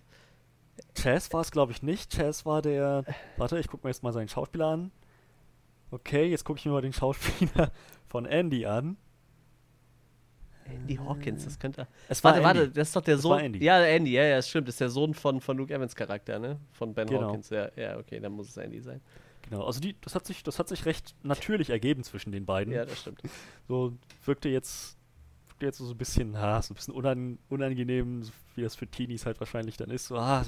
Chaz 0.96 1.32
war 1.32 1.42
es, 1.42 1.50
glaube 1.50 1.72
ich, 1.72 1.82
nicht. 1.82 2.12
Chaz 2.16 2.44
war 2.46 2.62
der. 2.62 3.04
Warte, 3.36 3.58
ich 3.58 3.68
gucke 3.68 3.86
mir 3.86 3.90
jetzt 3.90 4.02
mal 4.02 4.12
seinen 4.12 4.28
Schauspieler 4.28 4.66
an. 4.68 4.90
Okay, 5.90 6.24
jetzt 6.30 6.44
gucke 6.44 6.58
ich 6.58 6.64
mir 6.66 6.72
mal 6.72 6.80
den 6.80 6.92
Schauspieler 6.94 7.70
von 8.08 8.24
Andy 8.26 8.64
an. 8.66 8.96
Andy 10.64 10.96
Hawkins, 10.96 11.44
das 11.44 11.58
könnte. 11.58 11.86
Es 12.08 12.22
war 12.24 12.32
Warte, 12.32 12.44
warte, 12.44 12.70
das 12.70 12.88
ist 12.88 12.96
doch 12.96 13.02
der 13.02 13.14
Das 13.14 13.22
Sohn. 13.22 13.32
war 13.32 13.42
Andy. 13.42 13.62
Ja, 13.64 13.82
Andy, 13.84 14.12
ja, 14.12 14.24
ja, 14.24 14.36
das 14.36 14.48
stimmt. 14.48 14.68
Das 14.68 14.74
ist 14.74 14.80
der 14.80 14.88
Sohn 14.90 15.14
von, 15.14 15.40
von 15.40 15.56
Luke 15.56 15.72
Evans 15.74 15.94
Charakter, 15.94 16.38
ne? 16.38 16.58
Von 16.72 16.94
Ben 16.94 17.06
Genau. 17.08 17.28
Hawkins. 17.28 17.50
Ja, 17.50 17.70
ja, 17.76 17.98
okay, 17.98 18.20
dann 18.20 18.32
muss 18.32 18.48
es 18.48 18.56
Andy 18.56 18.80
sein. 18.80 19.00
Genau, 19.42 19.64
also 19.66 19.80
die, 19.80 19.96
das 20.00 20.14
hat 20.14 20.24
sich, 20.26 20.42
das 20.44 20.58
hat 20.58 20.68
sich 20.68 20.86
recht 20.86 21.14
natürlich 21.22 21.70
ergeben 21.70 22.04
zwischen 22.04 22.30
den 22.32 22.46
beiden. 22.46 22.72
Ja, 22.72 22.84
das 22.84 23.00
stimmt. 23.00 23.22
So 23.68 23.92
wirkte 24.24 24.48
jetzt, 24.48 24.96
wirkte 25.48 25.66
jetzt 25.66 25.78
so 25.78 25.90
ein 25.90 25.96
bisschen, 25.98 26.38
ha, 26.38 26.62
so 26.62 26.72
ein 26.72 26.76
bisschen 26.76 26.94
unan, 26.94 27.38
unangenehm, 27.48 28.22
wie 28.54 28.62
das 28.62 28.76
für 28.76 28.86
Teenies 28.86 29.26
halt 29.26 29.40
wahrscheinlich 29.40 29.76
dann 29.76 29.90
ist. 29.90 30.06
So, 30.06 30.16
ah, 30.16 30.44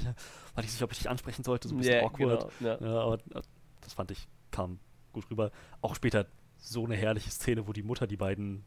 weiß 0.54 0.64
ich 0.64 0.72
nicht, 0.72 0.82
ob 0.82 0.92
ich 0.92 0.98
dich 0.98 1.10
ansprechen 1.10 1.42
sollte, 1.42 1.68
so 1.68 1.74
ein 1.74 1.78
bisschen 1.78 1.94
Ja, 1.94 2.02
awkward. 2.04 2.50
genau. 2.58 2.70
Ja. 2.80 2.80
Ja, 2.80 3.00
aber 3.00 3.14
äh, 3.34 3.42
das 3.80 3.92
fand 3.94 4.10
ich, 4.12 4.28
kam 4.52 4.78
gut 5.12 5.28
rüber. 5.30 5.50
Auch 5.80 5.94
später 5.96 6.26
so 6.58 6.84
eine 6.84 6.94
herrliche 6.96 7.30
Szene, 7.30 7.66
wo 7.66 7.72
die 7.72 7.82
Mutter 7.82 8.06
die 8.06 8.16
beiden, 8.16 8.64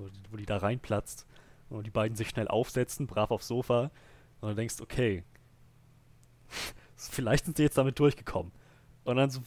wo 0.00 0.36
die, 0.36 0.42
die 0.42 0.46
da 0.46 0.58
reinplatzt 0.58 1.26
und 1.68 1.86
die 1.86 1.90
beiden 1.90 2.16
sich 2.16 2.28
schnell 2.28 2.48
aufsetzen, 2.48 3.06
brav 3.06 3.30
aufs 3.30 3.48
Sofa 3.48 3.90
und 4.40 4.50
du 4.50 4.54
denkst, 4.54 4.76
okay, 4.80 5.22
vielleicht 6.96 7.44
sind 7.44 7.56
sie 7.56 7.62
jetzt 7.62 7.78
damit 7.78 7.98
durchgekommen. 7.98 8.52
Und 9.04 9.16
dann 9.16 9.30
so, 9.30 9.40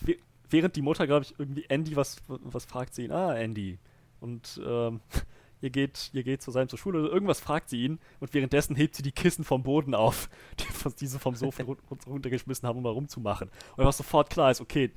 während 0.50 0.76
die 0.76 0.82
Mutter, 0.82 1.06
glaube 1.08 1.26
ich, 1.26 1.36
irgendwie 1.38 1.66
Andy, 1.70 1.96
was, 1.96 2.18
was 2.28 2.66
fragt 2.66 2.94
sie 2.96 3.06
ihn? 3.06 3.12
Ah, 3.12 3.36
Andy. 3.36 3.78
Und 4.20 4.60
ähm, 4.66 5.02
ihr 5.62 5.70
geht, 5.70 6.10
ihr 6.14 6.24
geht 6.24 6.42
zusammen 6.42 6.70
zur 6.70 6.80
Schule 6.80 7.08
irgendwas 7.08 7.40
fragt 7.40 7.70
sie 7.70 7.84
ihn 7.86 8.00
und 8.20 8.34
währenddessen 8.34 8.76
hebt 8.76 8.96
sie 8.96 9.04
die 9.04 9.12
Kissen 9.12 9.44
vom 9.46 9.64
Boden 9.64 9.96
auf, 9.96 10.30
die 10.60 10.66
was 10.84 10.96
diese 10.96 11.20
vom 11.20 11.36
Sofa 11.36 11.64
run- 11.64 11.78
run- 11.90 12.00
runtergeschmissen 12.08 12.68
haben, 12.68 12.78
um 12.78 12.84
mal 12.84 12.90
rumzumachen. 12.90 13.50
Und 13.78 13.86
was 13.86 13.98
sofort 13.98 14.30
klar 14.30 14.52
ist, 14.52 14.62
okay, 14.62 14.92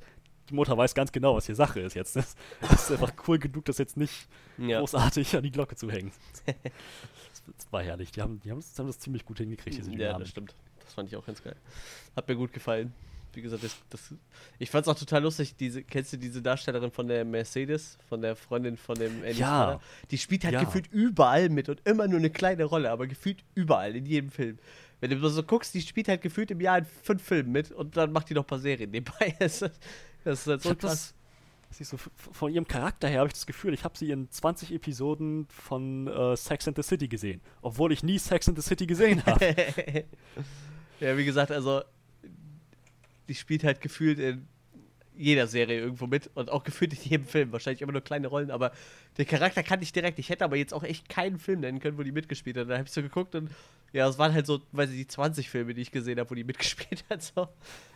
die 0.49 0.53
Mutter 0.53 0.77
weiß 0.77 0.93
ganz 0.95 1.11
genau, 1.11 1.35
was 1.35 1.45
hier 1.45 1.55
Sache 1.55 1.79
ist 1.81 1.93
jetzt. 1.95 2.15
Das, 2.15 2.35
das 2.61 2.83
ist 2.83 2.91
einfach 2.91 3.13
cool 3.27 3.37
genug, 3.39 3.65
das 3.65 3.77
jetzt 3.77 3.97
nicht 3.97 4.27
Ja. 4.57 4.79
großartig 4.79 5.35
an 5.35 5.43
die 5.43 5.51
Glocke 5.51 5.75
zu 5.75 5.89
hängen. 5.91 6.11
Das, 6.45 7.67
war 7.71 7.81
herrlich. 7.83 8.11
Die 8.11 8.21
haben, 8.21 8.39
die 8.41 8.51
haben, 8.51 8.59
das, 8.59 8.77
haben 8.77 8.87
das 8.87 8.99
ziemlich 8.99 9.25
gut 9.25 9.37
hingekriegt, 9.37 9.77
diese 9.77 9.89
Ja, 9.91 9.97
Dynamik. 9.97 10.19
das 10.21 10.29
stimmt. 10.29 10.55
Das 10.83 10.93
fand 10.93 11.09
ich 11.09 11.15
auch 11.15 11.25
ganz 11.25 11.41
geil. 11.43 11.55
Hat 12.15 12.27
mir 12.27 12.35
gut 12.35 12.53
gefallen. 12.53 12.93
Wie 13.33 13.41
gesagt, 13.41 13.63
das, 13.63 13.75
das, 13.89 14.13
ich 14.57 14.69
fand's 14.71 14.87
auch 14.87 14.97
total 14.97 15.21
lustig. 15.21 15.55
Diese, 15.57 15.83
kennst 15.83 16.11
du 16.13 16.17
diese 16.17 16.41
Darstellerin 16.41 16.89
von 16.91 17.07
der 17.07 17.23
Mercedes, 17.23 17.97
von 18.09 18.21
der 18.21 18.35
Freundin 18.35 18.77
von 18.77 18.95
dem 18.95 19.23
Andy 19.23 19.39
Ja. 19.39 19.47
Vater? 19.73 19.81
Die 20.09 20.17
spielt 20.17 20.43
halt 20.43 20.55
Ja. 20.55 20.63
gefühlt 20.63 20.87
überall 20.91 21.49
mit 21.49 21.69
und 21.69 21.81
immer 21.85 22.07
nur 22.07 22.17
eine 22.19 22.29
kleine 22.31 22.63
Rolle, 22.63 22.89
aber 22.89 23.05
gefühlt 23.05 23.43
überall, 23.53 23.95
in 23.95 24.05
jedem 24.05 24.31
Film. 24.31 24.57
Wenn 24.99 25.11
du 25.11 25.29
so 25.29 25.43
guckst, 25.43 25.75
die 25.75 25.81
spielt 25.81 26.07
halt 26.07 26.21
gefühlt 26.21 26.49
im 26.49 26.59
Jahr 26.59 26.79
in 26.79 26.85
fünf 27.03 27.21
Filmen 27.21 27.51
mit 27.51 27.71
und 27.71 27.95
dann 27.95 28.11
macht 28.11 28.29
die 28.29 28.33
noch 28.33 28.43
ein 28.43 28.47
paar 28.47 28.57
Serien 28.59 28.89
nebenbei. 28.89 29.35
Das, 30.27 30.41
ist- 30.41 30.47
halt 30.47 30.61
so 30.61 30.75
krass. 30.75 31.13
das, 31.77 31.89
so, 31.89 31.97
von 31.97 32.53
ihrem 32.53 32.67
Charakter 32.67 33.07
her 33.07 33.19
habe 33.19 33.27
ich 33.27 33.33
das 33.33 33.45
Gefühl, 33.45 33.73
ich 33.73 33.83
habe 33.83 33.97
sie 33.97 34.11
in 34.11 34.29
20 34.31 34.73
Episoden 34.73 35.47
von 35.49 36.07
äh, 36.07 36.35
Sex 36.35 36.67
and 36.67 36.75
the 36.77 36.83
City 36.83 37.07
gesehen, 37.07 37.41
obwohl 37.61 37.91
ich 37.91 38.03
nie 38.03 38.17
Sex 38.19 38.47
and 38.47 38.57
the 38.57 38.67
City 38.67 38.87
gesehen 38.87 39.25
habe. 39.25 39.45
ja, 40.99 41.17
wie 41.17 41.25
gesagt, 41.25 41.51
also 41.51 41.81
die 43.27 43.35
spielt 43.35 43.63
halt 43.63 43.81
gefühlt 43.81 44.19
in 44.19 44.47
jeder 45.17 45.47
Serie 45.47 45.79
irgendwo 45.79 46.07
mit 46.07 46.29
und 46.35 46.49
auch 46.49 46.63
gefühlt 46.63 46.93
in 46.93 47.09
jedem 47.09 47.25
Film. 47.25 47.51
Wahrscheinlich 47.51 47.81
immer 47.81 47.91
nur 47.91 48.01
kleine 48.01 48.27
Rollen, 48.27 48.51
aber 48.51 48.71
der 49.17 49.25
Charakter 49.25 49.63
kann 49.63 49.81
ich 49.81 49.91
direkt. 49.91 50.19
Ich 50.19 50.29
hätte 50.29 50.43
aber 50.45 50.55
jetzt 50.55 50.73
auch 50.73 50.83
echt 50.83 51.09
keinen 51.09 51.39
Film 51.39 51.61
nennen 51.61 51.79
können, 51.79 51.97
wo 51.97 52.03
die 52.03 52.11
mitgespielt 52.11 52.57
hat. 52.57 52.69
Da 52.69 52.75
habe 52.77 52.85
ich 52.85 52.91
so 52.91 53.01
geguckt 53.01 53.35
und 53.35 53.49
ja, 53.93 54.07
es 54.07 54.17
waren 54.17 54.33
halt 54.33 54.45
so, 54.45 54.61
weiß 54.73 54.89
ich, 54.91 54.97
die 54.97 55.07
20 55.07 55.49
Filme, 55.49 55.73
die 55.73 55.81
ich 55.81 55.91
gesehen 55.91 56.19
habe, 56.19 56.29
wo 56.29 56.35
die 56.35 56.43
mitgespielt 56.43 57.03
hat. 57.09 57.23
So. 57.23 57.47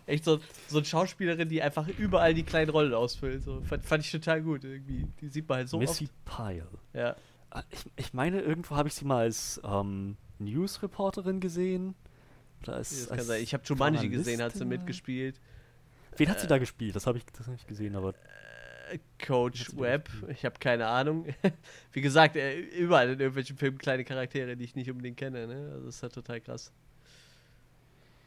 Echt 0.05 0.23
so, 0.23 0.39
so 0.67 0.77
eine 0.77 0.85
Schauspielerin, 0.85 1.49
die 1.49 1.61
einfach 1.61 1.87
überall 1.87 2.33
die 2.33 2.43
kleinen 2.43 2.69
Rollen 2.71 2.93
ausfüllt. 2.93 3.43
So. 3.43 3.61
Fand, 3.61 3.85
fand 3.85 4.03
ich 4.05 4.11
total 4.11 4.41
gut. 4.41 4.63
Irgendwie. 4.63 5.07
Die 5.19 5.27
sieht 5.27 5.47
man 5.47 5.59
halt 5.59 5.69
so 5.69 5.77
Missy 5.77 6.05
oft. 6.25 6.37
Pyle. 6.37 6.67
Ja. 6.93 7.15
Ah, 7.49 7.63
Ich, 7.69 7.79
ich 7.97 8.13
meine, 8.13 8.41
irgendwo 8.41 8.75
habe 8.75 8.87
ich 8.87 8.95
sie 8.95 9.05
mal 9.05 9.19
als 9.23 9.59
ähm, 9.63 10.15
News-Reporterin 10.39 11.39
gesehen. 11.39 11.95
Als, 12.65 13.09
als. 13.09 13.29
Ich 13.29 13.53
habe 13.53 13.63
Jumanji 13.65 14.09
gesehen, 14.09 14.41
hat 14.41 14.53
sie 14.53 14.65
mitgespielt. 14.65 15.39
Wen 16.17 16.29
hat 16.29 16.39
sie 16.39 16.47
da 16.47 16.57
gespielt? 16.57 16.95
Das 16.95 17.07
habe 17.07 17.17
ich, 17.17 17.25
das 17.25 17.47
hab 17.47 17.55
ich 17.55 17.65
gesehen, 17.67 17.95
aber 17.95 18.13
Äh, 18.91 18.99
Coach 19.25 19.75
Webb, 19.77 20.09
ich 20.29 20.43
habe 20.45 20.59
keine 20.59 20.87
Ahnung. 20.87 21.25
Wie 21.93 22.01
gesagt, 22.01 22.35
äh, 22.35 22.59
überall 22.59 23.09
in 23.09 23.19
irgendwelchen 23.19 23.57
Filmen 23.57 23.77
kleine 23.77 24.03
Charaktere, 24.03 24.57
die 24.57 24.65
ich 24.65 24.75
nicht 24.75 24.89
unbedingt 24.91 25.17
kenne. 25.17 25.47
Ne? 25.47 25.71
Also 25.73 25.85
das 25.85 25.95
ist 25.95 26.03
halt 26.03 26.13
total 26.13 26.41
krass. 26.41 26.71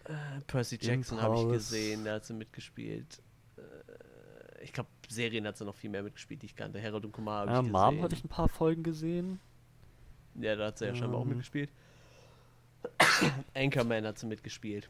Äh, 0.04 0.12
Percy 0.46 0.78
Jackson 0.80 1.20
habe 1.20 1.36
ich 1.36 1.48
gesehen, 1.48 2.04
da 2.04 2.14
hat 2.14 2.24
sie 2.24 2.34
mitgespielt. 2.34 3.20
Äh, 3.56 4.64
ich 4.64 4.72
glaube, 4.72 4.88
Serien 5.08 5.46
hat 5.46 5.58
sie 5.58 5.64
noch 5.66 5.74
viel 5.76 5.90
mehr 5.90 6.02
mitgespielt, 6.02 6.40
die 6.42 6.46
ich 6.46 6.56
kannte. 6.56 6.82
Harold 6.82 7.04
und 7.04 7.12
Kumar 7.12 7.40
habe 7.40 7.50
ja, 7.52 7.60
ich 7.62 7.70
Mom 7.70 7.90
gesehen. 7.90 8.02
hatte 8.02 8.14
ich 8.14 8.24
ein 8.24 8.28
paar 8.28 8.48
Folgen 8.48 8.82
gesehen. 8.82 9.40
Ja, 10.36 10.56
da 10.56 10.66
hat 10.68 10.78
sie 10.78 10.86
ja 10.86 10.94
scheinbar 10.94 11.20
auch 11.20 11.24
Ähm. 11.24 11.28
mitgespielt. 11.30 11.70
Anchorman 13.54 14.06
hat 14.06 14.18
sie 14.18 14.26
mitgespielt. 14.26 14.88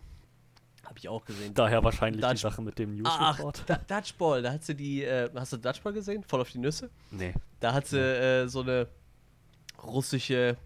Habe 0.84 0.98
ich 0.98 1.08
auch 1.08 1.24
gesehen. 1.24 1.54
Daher 1.54 1.82
wahrscheinlich 1.82 2.22
die 2.22 2.28
Dutch- 2.28 2.40
Sache 2.42 2.62
mit 2.62 2.78
dem 2.78 3.00
Ach, 3.04 3.18
News-Report. 3.38 3.62
Da- 3.66 3.76
Dodgeball, 4.00 4.42
da 4.42 4.52
hat 4.52 4.64
sie 4.64 4.74
die, 4.74 5.02
äh, 5.04 5.30
hast 5.34 5.52
du 5.52 5.56
Dodgeball 5.56 5.92
gesehen? 5.92 6.22
Voll 6.24 6.40
auf 6.40 6.50
die 6.50 6.58
Nüsse? 6.58 6.90
Nee. 7.10 7.34
Da 7.60 7.72
hat 7.72 7.86
sie 7.86 7.98
äh, 7.98 8.46
so 8.48 8.60
eine 8.60 8.88
russische, 9.82 10.56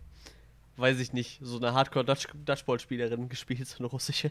weiß 0.77 0.99
ich 1.01 1.13
nicht, 1.13 1.39
so 1.43 1.57
eine 1.59 1.73
Hardcore-Dodgeball-Spielerin 1.75 3.29
gespielt, 3.29 3.67
so 3.67 3.79
eine 3.79 3.87
russische. 3.89 4.31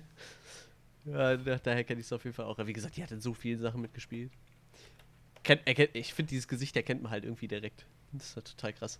Ja, 1.05 1.37
da, 1.37 1.55
daher 1.57 1.83
kenne 1.85 2.01
ich 2.01 2.05
es 2.07 2.13
auf 2.13 2.23
jeden 2.25 2.35
Fall 2.35 2.45
auch. 2.45 2.57
Wie 2.65 2.73
gesagt, 2.73 2.97
die 2.97 3.03
hat 3.03 3.11
in 3.11 3.21
so 3.21 3.33
vielen 3.33 3.61
Sachen 3.61 3.81
mitgespielt. 3.81 4.31
Kennt, 5.43 5.65
erkennt, 5.65 5.91
ich 5.93 6.13
finde, 6.13 6.29
dieses 6.31 6.47
Gesicht 6.49 6.75
erkennt 6.75 7.01
man 7.01 7.11
halt 7.11 7.23
irgendwie 7.23 7.47
direkt. 7.47 7.85
Das 8.11 8.27
ist 8.29 8.35
halt 8.35 8.45
total 8.47 8.73
krass. 8.73 8.99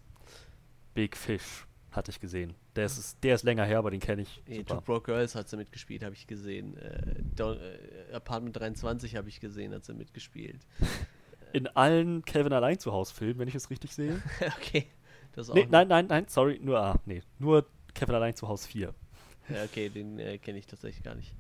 Big 0.94 1.16
Fish 1.18 1.67
hatte 1.92 2.12
ich 2.12 2.20
gesehen. 2.20 2.54
Der 2.76 2.86
ist, 2.86 3.18
der 3.24 3.36
ist 3.36 3.44
länger 3.44 3.66
her, 3.66 3.80
aber 3.80 3.92
den 3.92 4.00
kenne 4.00 4.24
ich. 4.24 4.42
Äh, 4.48 4.58
Super. 4.58 4.76
Two 4.76 4.82
Broke 4.82 5.12
Girls 5.12 5.36
hat 5.36 5.50
sie 5.50 5.58
mitgespielt, 5.58 6.04
habe 6.04 6.16
ich 6.16 6.28
gesehen. 6.28 6.78
Äh, 6.78 7.16
Don, 7.36 7.58
äh, 7.58 8.14
Apartment 8.14 8.58
23 8.58 9.16
habe 9.16 9.30
ich 9.30 9.40
gesehen, 9.40 9.74
hat 9.74 9.86
sie 9.86 9.94
mitgespielt. 9.94 10.60
In 11.54 11.68
allen 11.68 12.24
Kevin 12.26 12.54
allein 12.54 12.78
zu 12.78 12.92
Hause 12.92 13.14
Filmen, 13.14 13.40
wenn 13.40 13.48
ich 13.48 13.56
es 13.56 13.70
richtig 13.70 13.94
sehe. 13.94 14.22
okay. 14.58 14.88
Das 15.34 15.54
Nee, 15.54 15.68
nein, 15.70 15.88
nein, 15.88 16.08
nein, 16.08 16.26
sorry, 16.28 16.60
nur 16.62 16.80
A. 16.80 17.00
Nee, 17.06 17.22
nur 17.40 17.66
Kevin 17.94 18.16
allein 18.16 18.36
zu 18.36 18.48
Hause 18.48 18.68
4. 18.68 18.94
Ja, 19.50 19.64
okay, 19.64 19.88
den 19.88 20.20
äh, 20.20 20.38
kenne 20.40 20.58
ich 20.58 20.68
tatsächlich 20.68 21.06
gar 21.06 21.16
nicht. 21.16 21.34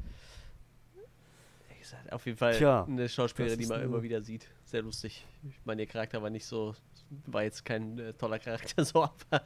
Auf 2.09 2.25
jeden 2.25 2.37
Fall 2.37 2.55
Tja, 2.55 2.85
eine 2.85 3.07
Schauspielerin, 3.07 3.59
die 3.59 3.65
man 3.65 3.81
immer 3.81 4.01
wieder 4.01 4.21
sieht. 4.21 4.47
Sehr 4.65 4.81
lustig. 4.81 5.25
Ich 5.43 5.59
meine, 5.65 5.83
ihr 5.83 5.87
Charakter 5.87 6.21
war 6.21 6.29
nicht 6.29 6.45
so, 6.45 6.75
war 7.25 7.43
jetzt 7.43 7.63
kein 7.65 7.97
äh, 7.99 8.13
toller 8.13 8.39
Charakter 8.39 8.83
so, 8.83 9.03
aber 9.03 9.43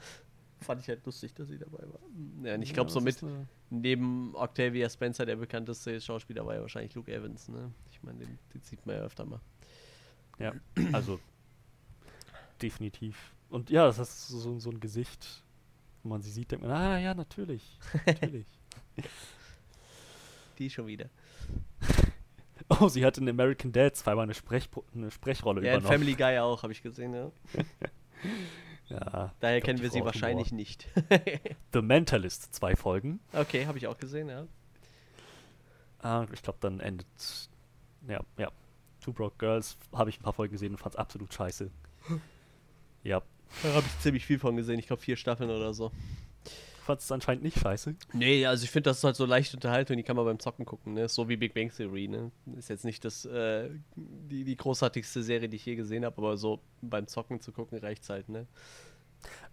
fand 0.61 0.81
ich 0.81 0.88
halt 0.89 1.05
lustig, 1.05 1.33
dass 1.33 1.47
sie 1.49 1.57
dabei 1.57 1.79
war. 1.79 1.99
Ja, 2.43 2.55
und 2.55 2.61
ich 2.61 2.73
glaube, 2.73 2.89
Ja, 2.89 2.93
so 2.93 2.99
das 2.99 3.05
mit 3.05 3.15
ist 3.15 3.23
eine- 3.23 3.47
neben 3.69 4.35
Octavia 4.35 4.89
Spencer, 4.89 5.25
der 5.25 5.35
bekannteste 5.35 5.99
Schauspieler, 5.99 6.45
war 6.45 6.55
ja 6.55 6.61
wahrscheinlich 6.61 6.93
Luke 6.95 7.11
Evans, 7.13 7.47
ne? 7.49 7.71
Ich 7.91 8.01
meine, 8.03 8.19
den, 8.19 8.38
den 8.53 8.61
sieht 8.61 8.85
man 8.85 8.95
ja 8.97 9.01
öfter 9.03 9.25
mal. 9.25 9.39
Ja, 10.39 10.53
also 10.93 11.19
definitiv. 12.61 13.33
Und 13.49 13.69
ja, 13.69 13.85
das 13.85 13.99
ist 13.99 14.27
so, 14.29 14.59
so 14.59 14.69
ein 14.69 14.79
Gesicht, 14.79 15.43
wenn 16.03 16.11
man 16.11 16.21
sie 16.21 16.31
sieht, 16.31 16.51
denkt 16.51 16.65
man, 16.65 16.73
ah 16.75 16.97
ja, 16.99 17.13
natürlich, 17.13 17.77
natürlich. 18.05 18.45
Die 20.57 20.69
schon 20.69 20.88
wieder. 20.88 21.09
oh, 22.79 22.88
sie 22.88 23.03
hat 23.05 23.17
in 23.17 23.27
American 23.27 23.71
Dad 23.71 23.95
zweimal 23.95 24.23
eine, 24.23 24.33
Sprech 24.33 24.69
eine 24.93 25.09
Sprechrolle 25.11 25.61
Ja, 25.65 25.73
in 25.73 25.79
übernommen. 25.79 25.99
Family 25.99 26.15
Guy 26.15 26.38
auch, 26.39 26.61
habe 26.63 26.71
ich 26.73 26.81
gesehen, 26.83 27.13
ja. 27.13 27.31
Ja, 28.91 29.34
Daher 29.39 29.61
kennen 29.61 29.81
wir 29.81 29.89
sie 29.89 30.03
wahrscheinlich 30.03 30.49
Humor. 30.51 30.59
nicht. 30.59 30.88
The 31.73 31.81
Mentalist, 31.81 32.53
zwei 32.53 32.76
Folgen. 32.76 33.19
okay, 33.34 33.65
habe 33.65 33.77
ich 33.77 33.88
auch 33.88 33.97
gesehen, 33.97 34.30
ja. 34.30 34.45
Ah, 35.99 36.26
ich 36.34 36.41
glaube, 36.41 36.57
dann 36.61 36.80
endet. 36.80 37.07
Ja, 38.07 38.19
ja. 38.38 38.51
Two 39.01 39.13
Broke 39.13 39.35
Girls 39.38 39.77
habe 39.93 40.09
ich 40.09 40.19
ein 40.19 40.23
paar 40.23 40.34
Folgen 40.34 40.51
gesehen 40.51 40.72
und 40.73 40.77
fand 40.77 40.95
es 40.95 40.99
absolut 40.99 41.34
scheiße. 41.34 41.69
Ja, 43.03 43.23
Da 43.63 43.73
habe 43.73 43.84
ich 43.88 43.99
ziemlich 43.99 44.26
viel 44.27 44.38
von 44.38 44.55
gesehen. 44.55 44.77
Ich 44.77 44.85
glaube, 44.85 45.01
vier 45.01 45.15
Staffeln 45.15 45.49
oder 45.49 45.73
so. 45.73 45.91
Fand 46.82 47.02
es 47.02 47.12
anscheinend 47.12 47.44
nicht 47.44 47.60
scheiße. 47.60 47.95
Nee, 48.14 48.45
also 48.45 48.64
ich 48.64 48.72
finde, 48.72 48.90
das 48.90 48.98
ist 48.99 49.03
halt 49.03 49.16
so 49.16 49.26
leicht 49.26 49.53
Unterhaltung, 49.53 49.98
die 49.98 50.03
kann 50.03 50.16
man 50.16 50.26
beim 50.26 50.40
Zocken 50.40 50.66
gucken, 50.66 50.94
ne? 50.94 51.08
So 51.08 51.30
wie 51.30 51.38
Big 51.38 51.53
Bang 51.53 51.70
Theory, 51.70 52.08
ne? 52.08 52.32
Ist 52.58 52.70
jetzt 52.70 52.86
nicht 52.86 53.06
das, 53.06 53.26
äh, 53.26 53.70
die, 53.95 54.44
die 54.44 54.56
großartigste 54.56 55.24
Serie, 55.24 55.49
die 55.49 55.58
ich 55.58 55.66
je 55.66 55.76
gesehen 55.76 56.06
habe, 56.06 56.18
aber 56.18 56.38
so 56.38 56.62
beim 56.82 57.08
Zocken 57.08 57.40
zu 57.40 57.52
gucken 57.52 57.78
reicht's 57.78 58.10
halt, 58.10 58.30
ne? 58.30 58.48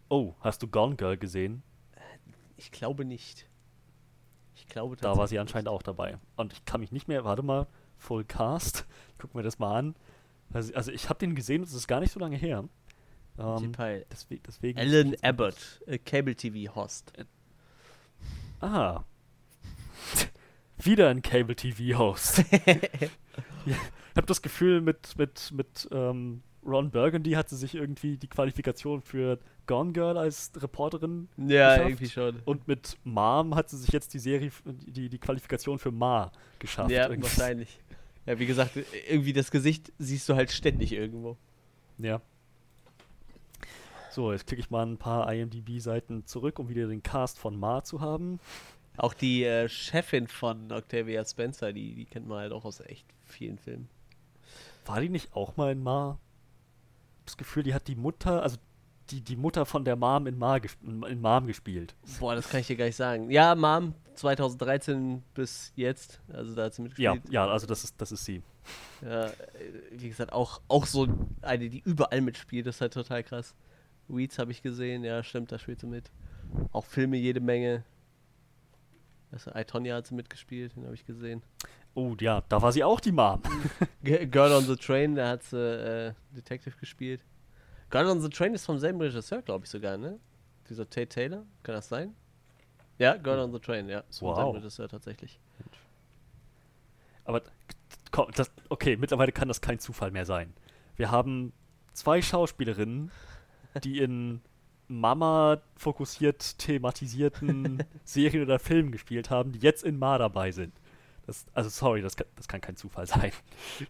Oh, 0.08 0.34
hast 0.40 0.62
du 0.62 0.68
Gone 0.68 0.96
Girl 0.96 1.16
gesehen? 1.16 1.62
Ich 2.56 2.70
glaube 2.72 3.04
nicht. 3.04 3.46
Ich 4.56 4.66
glaube 4.66 4.96
Da 4.96 5.16
war 5.16 5.28
sie 5.28 5.38
anscheinend 5.38 5.68
auch 5.68 5.82
dabei. 5.82 6.18
Und 6.36 6.52
ich 6.52 6.64
kann 6.64 6.80
mich 6.80 6.92
nicht 6.92 7.08
mehr, 7.08 7.24
warte 7.24 7.42
mal, 7.42 7.66
Full 7.98 8.24
Cast. 8.24 8.86
Guck 9.18 9.34
mir 9.34 9.42
das 9.42 9.58
mal 9.58 9.76
an. 9.76 9.94
Also, 10.52 10.74
also 10.74 10.90
ich 10.90 11.08
habe 11.08 11.18
den 11.18 11.34
gesehen, 11.34 11.62
das 11.62 11.74
ist 11.74 11.86
gar 11.86 12.00
nicht 12.00 12.12
so 12.12 12.20
lange 12.20 12.36
her. 12.36 12.64
Ähm, 13.38 13.72
deswegen, 14.10 14.42
deswegen 14.46 14.78
Alan 14.78 15.16
Abbott, 15.22 15.80
äh, 15.86 15.98
Cable 15.98 16.34
TV 16.34 16.74
Host. 16.74 17.12
Ah. 18.60 19.04
Wieder 20.82 21.08
ein 21.08 21.22
Cable 21.22 21.56
TV 21.56 21.98
Host. 21.98 22.40
ich 23.66 23.76
habe 24.16 24.26
das 24.26 24.42
Gefühl, 24.42 24.80
mit, 24.80 25.16
mit, 25.18 25.52
mit 25.52 25.88
ähm, 25.92 26.42
Ron 26.64 26.90
Burgundy 26.90 27.32
hat 27.32 27.48
sie 27.48 27.56
sich 27.56 27.74
irgendwie 27.74 28.16
die 28.16 28.28
Qualifikation 28.28 29.00
für 29.00 29.38
Gone 29.66 29.92
Girl 29.92 30.16
als 30.18 30.50
Reporterin 30.56 31.28
Ja, 31.36 31.70
geschafft. 31.74 31.88
irgendwie 31.88 32.08
schon. 32.08 32.42
Und 32.44 32.68
mit 32.68 32.96
Mom 33.04 33.54
hat 33.54 33.70
sie 33.70 33.76
sich 33.78 33.90
jetzt 33.90 34.14
die 34.14 34.18
Serie, 34.18 34.50
die, 34.66 35.08
die 35.08 35.18
Qualifikation 35.18 35.78
für 35.78 35.90
Ma 35.92 36.32
geschafft. 36.58 36.90
Ja, 36.90 37.08
Irgendwie. 37.08 37.22
wahrscheinlich. 37.22 37.78
Ja, 38.26 38.38
wie 38.38 38.46
gesagt, 38.46 38.72
irgendwie 39.08 39.32
das 39.32 39.50
Gesicht 39.50 39.92
siehst 39.98 40.28
du 40.28 40.34
halt 40.34 40.50
ständig 40.50 40.92
irgendwo. 40.92 41.36
Ja. 41.98 42.20
So, 44.10 44.32
jetzt 44.32 44.46
klicke 44.46 44.60
ich 44.60 44.70
mal 44.70 44.84
ein 44.86 44.96
paar 44.98 45.32
IMDb-Seiten 45.32 46.24
zurück, 46.26 46.58
um 46.58 46.68
wieder 46.68 46.86
den 46.88 47.02
Cast 47.02 47.38
von 47.38 47.58
Ma 47.58 47.82
zu 47.84 48.00
haben. 48.00 48.40
Auch 48.96 49.14
die 49.14 49.44
äh, 49.44 49.68
Chefin 49.68 50.26
von 50.26 50.72
Octavia 50.72 51.24
Spencer, 51.24 51.72
die, 51.72 51.94
die 51.94 52.04
kennt 52.04 52.26
man 52.26 52.38
halt 52.38 52.52
auch 52.52 52.64
aus 52.64 52.80
echt 52.80 53.06
vielen 53.24 53.58
Filmen. 53.58 53.88
War 54.86 55.00
die 55.00 55.08
nicht 55.08 55.34
auch 55.36 55.56
mal 55.56 55.70
in 55.72 55.82
Ma? 55.82 56.18
Das 57.26 57.36
Gefühl, 57.36 57.62
die 57.62 57.74
hat 57.74 57.86
die 57.86 57.94
Mutter, 57.94 58.42
also 58.42 58.56
die, 59.10 59.20
die 59.20 59.36
Mutter 59.36 59.66
von 59.66 59.84
der 59.84 59.96
Mom 59.96 60.26
in 60.26 60.38
Ma, 60.38 60.56
in 60.82 61.20
Mom 61.20 61.46
gespielt. 61.46 61.94
Boah, 62.18 62.34
das 62.34 62.48
kann 62.48 62.60
ich 62.60 62.66
dir 62.66 62.76
gar 62.76 62.86
nicht 62.86 62.96
sagen. 62.96 63.30
Ja, 63.30 63.54
Mom, 63.54 63.94
2013 64.14 65.22
bis 65.34 65.72
jetzt. 65.76 66.20
Also 66.32 66.54
da 66.54 66.64
hat 66.64 66.74
sie 66.74 66.82
Ja, 66.96 67.12
mitgespielt. 67.14 67.32
ja, 67.32 67.46
also 67.46 67.66
das 67.66 67.84
ist, 67.84 68.00
das 68.00 68.12
ist 68.12 68.24
sie. 68.24 68.42
Ja, 69.02 69.26
äh, 69.26 69.32
wie 69.92 70.08
gesagt, 70.08 70.32
auch, 70.32 70.60
auch 70.68 70.86
so 70.86 71.06
eine, 71.42 71.68
die 71.70 71.80
überall 71.84 72.20
mitspielt. 72.20 72.66
Das 72.66 72.76
ist 72.76 72.80
halt 72.80 72.94
total 72.94 73.22
krass. 73.22 73.54
Weeds 74.08 74.38
habe 74.38 74.50
ich 74.52 74.62
gesehen. 74.62 75.04
Ja, 75.04 75.22
stimmt, 75.22 75.52
da 75.52 75.58
spielt 75.58 75.80
sie 75.80 75.86
mit. 75.86 76.10
Auch 76.72 76.84
Filme 76.84 77.16
jede 77.16 77.40
Menge. 77.40 77.84
Also, 79.30 79.50
Itonia 79.54 79.96
hat 79.96 80.06
sie 80.06 80.14
mitgespielt, 80.14 80.74
den 80.76 80.84
habe 80.84 80.94
ich 80.94 81.04
gesehen. 81.04 81.42
Oh 81.94 82.14
ja, 82.18 82.42
da 82.48 82.62
war 82.62 82.72
sie 82.72 82.82
auch 82.84 83.00
die 83.00 83.12
Mom. 83.12 83.42
Girl 84.02 84.52
on 84.52 84.64
the 84.64 84.76
Train, 84.76 85.14
da 85.14 85.28
hat 85.28 85.42
sie 85.42 85.58
äh, 85.58 86.14
Detective 86.34 86.76
gespielt. 86.78 87.20
Girl 87.90 88.06
on 88.06 88.20
the 88.20 88.28
Train 88.28 88.54
ist 88.54 88.64
vom 88.64 88.78
selben 88.78 89.00
Regisseur, 89.00 89.42
glaube 89.42 89.64
ich 89.64 89.70
sogar, 89.70 89.96
ne? 89.98 90.18
Dieser 90.68 90.88
Tate 90.88 91.08
Taylor, 91.08 91.44
kann 91.62 91.74
das 91.74 91.88
sein? 91.88 92.14
Ja, 92.98 93.16
Girl 93.16 93.38
on 93.40 93.52
the 93.52 93.58
Train, 93.58 93.88
ja, 93.88 94.00
ist 94.08 94.18
vom 94.20 94.28
Wow. 94.28 94.36
selben 94.36 94.50
Regisseur 94.52 94.88
tatsächlich. 94.88 95.38
Aber 97.24 97.42
komm, 98.10 98.30
das, 98.34 98.50
okay, 98.70 98.96
mittlerweile 98.96 99.32
kann 99.32 99.48
das 99.48 99.60
kein 99.60 99.78
Zufall 99.78 100.10
mehr 100.10 100.24
sein. 100.24 100.54
Wir 100.96 101.10
haben 101.10 101.52
zwei 101.92 102.22
Schauspielerinnen, 102.22 103.10
die 103.82 103.98
in 103.98 104.40
Mama 104.88 105.60
fokussiert 105.76 106.58
thematisierten 106.58 107.84
Serien 108.04 108.42
oder 108.42 108.58
Filmen 108.58 108.90
gespielt 108.90 109.30
haben, 109.30 109.52
die 109.52 109.58
jetzt 109.58 109.84
in 109.84 109.98
Ma 109.98 110.18
dabei 110.18 110.50
sind. 110.50 110.72
Das, 111.26 111.44
also 111.52 111.68
sorry, 111.68 112.00
das 112.00 112.16
kann, 112.16 112.26
das 112.36 112.48
kann 112.48 112.62
kein 112.62 112.76
Zufall 112.76 113.06
sein. 113.06 113.32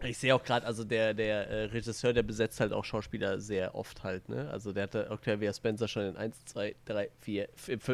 Ich 0.02 0.18
sehe 0.18 0.34
auch 0.34 0.42
gerade, 0.42 0.66
also 0.66 0.82
der, 0.82 1.14
der 1.14 1.48
äh, 1.48 1.64
Regisseur, 1.66 2.12
der 2.12 2.24
besetzt 2.24 2.58
halt 2.58 2.72
auch 2.72 2.84
Schauspieler 2.84 3.38
sehr 3.38 3.76
oft 3.76 4.02
halt, 4.02 4.28
ne? 4.28 4.50
Also 4.50 4.72
der 4.72 4.82
hatte 4.82 5.08
Octavia 5.08 5.52
Spencer 5.52 5.86
schon 5.86 6.02
in 6.02 6.16
1, 6.16 6.46
2, 6.46 6.74
3, 6.84 7.10
4, 7.20 7.48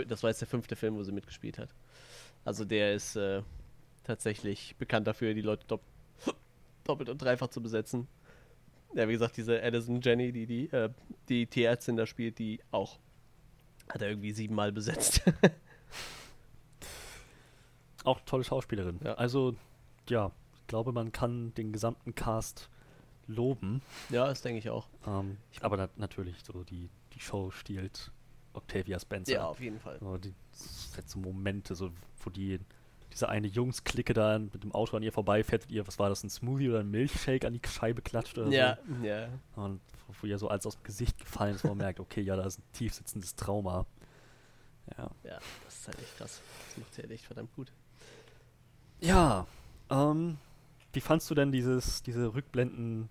das 0.09 0.23
war 0.23 0.31
jetzt 0.31 0.40
der 0.40 0.48
fünfte 0.48 0.77
Film, 0.77 0.94
wo 0.94 1.02
sie 1.02 1.12
mitgespielt 1.12 1.59
hat. 1.59 1.69
Also 2.47 2.65
der 2.65 2.94
ist 2.94 3.16
äh, 3.16 3.43
tatsächlich 4.05 4.77
bekannt 4.78 5.06
dafür, 5.06 5.35
die 5.35 5.43
Leute 5.43 5.66
dopp 5.66 5.82
doppelt 6.85 7.11
und 7.11 7.20
dreifach 7.20 7.48
zu 7.48 7.61
besetzen. 7.61 8.09
Ja, 8.95 9.09
wie 9.09 9.12
gesagt, 9.12 9.37
diese 9.37 9.62
Addison 9.62 10.01
Jenny, 10.01 10.33
die 10.33 10.47
die, 10.47 10.71
äh, 10.71 10.91
die 11.29 11.47
Tierärztin 11.47 11.97
da 11.97 12.07
spielt, 12.07 12.39
die 12.39 12.61
auch 12.71 12.99
hat 13.89 14.03
er 14.03 14.09
irgendwie 14.09 14.33
siebenmal 14.33 14.73
besetzt. 14.73 15.23
Auch 18.05 18.21
tolle 18.21 18.45
Schauspielerin. 18.45 19.01
Ja. 19.03 19.15
Also, 19.15 19.57
ja, 20.09 20.31
ich 20.55 20.66
glaube, 20.66 20.93
man 20.93 21.11
kann 21.11 21.55
den 21.55 21.73
gesamten 21.73 22.15
Cast 22.15 22.69
loben. 23.27 23.81
ja, 24.11 24.27
das 24.27 24.43
denke 24.43 24.59
ich 24.59 24.69
auch. 24.69 24.89
Ähm, 25.07 25.39
aber 25.61 25.79
na 25.79 25.89
natürlich, 25.97 26.37
so 26.45 26.65
die, 26.65 26.91
die 27.15 27.21
Show 27.21 27.51
stiehlt 27.51 28.12
Octavia 28.53 29.01
Spencer. 29.01 29.33
Ja, 29.33 29.47
auf 29.47 29.61
jeden 29.61 29.81
Fall. 29.81 29.99
So, 30.01 30.19
die 30.19 30.35
das 30.53 30.93
hat 30.99 31.09
so 31.09 31.19
Momente, 31.19 31.75
so, 31.75 31.91
wo 32.21 32.29
die 32.31 32.61
diese 33.15 33.28
eine 33.28 33.47
Jungs-Clique 33.47 34.12
da 34.12 34.39
mit 34.39 34.62
dem 34.65 34.73
Auto 34.73 34.97
an 34.97 35.03
ihr 35.03 35.12
vorbeifährt 35.12 35.62
und 35.65 35.70
ihr, 35.73 35.86
was 35.86 35.99
war 35.99 36.09
das, 36.11 36.23
ein 36.24 36.31
Smoothie 36.31 36.69
oder 36.69 36.81
ein 36.81 36.91
Milchshake 36.91 37.47
an 37.47 37.53
die 37.55 37.61
Scheibe 37.66 38.03
klatscht 38.03 38.36
oder 38.36 38.51
Ja, 38.51 38.77
ja. 39.03 39.28
so. 39.55 39.62
Und 39.62 39.81
wo- 40.20 40.27
ihr 40.27 40.36
so 40.39 40.49
als 40.49 40.66
aus 40.66 40.77
dem 40.77 40.82
Gesicht 40.85 41.19
gefallen 41.19 41.55
ist, 41.55 41.65
wo 41.65 41.69
man 41.69 41.78
merkt, 41.78 42.01
okay, 42.01 42.20
ja, 42.20 42.36
da 42.36 42.45
ist 42.45 42.59
ein 42.59 42.62
tief 42.73 42.93
sitzendes 42.93 43.35
Trauma. 43.36 43.86
Ja. 44.99 45.11
Ja, 45.23 45.39
das 45.65 45.74
ist 45.78 45.86
halt 45.86 45.99
echt 46.01 46.16
krass. 46.19 46.41
Das 46.69 46.77
macht 46.78 46.95
sie 46.95 47.03
halt 47.03 47.11
echt 47.12 47.24
verdammt 47.24 47.55
gut. 47.55 47.73
Ja, 49.01 49.47
ähm, 49.91 50.39
wie 50.93 51.01
fandst 51.01 51.31
du 51.31 51.35
denn 51.35 51.53
dieses, 51.53 52.03
diese 52.03 52.35
Rückblenden 52.35 53.09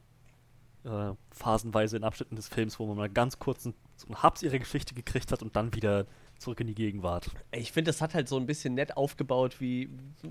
äh, 0.86 1.14
phasenweise 1.32 1.98
in 1.98 2.04
Abschnitten 2.04 2.36
des 2.36 2.48
Films, 2.48 2.80
wo 2.80 2.86
man 2.88 2.98
mal 2.98 3.10
ganz 3.10 3.40
kurz 3.40 3.66
einen, 3.66 3.76
so 3.96 4.08
einen 4.08 4.22
Haps 4.24 4.42
ihrer 4.44 4.60
Geschichte 4.60 4.94
gekriegt 4.96 5.32
hat 5.32 5.42
und 5.44 5.56
dann 5.56 5.74
wieder 5.74 6.06
zurück 6.44 6.60
in 6.60 6.68
die 6.68 6.76
Gegenwart? 6.76 7.30
Ich 7.52 7.72
finde, 7.72 7.90
das 7.90 8.02
hat 8.02 8.14
halt 8.14 8.28
so 8.28 8.38
ein 8.38 8.46
bisschen 8.46 8.74
nett 8.76 8.96
aufgebaut, 8.98 9.60
wie 9.60 9.90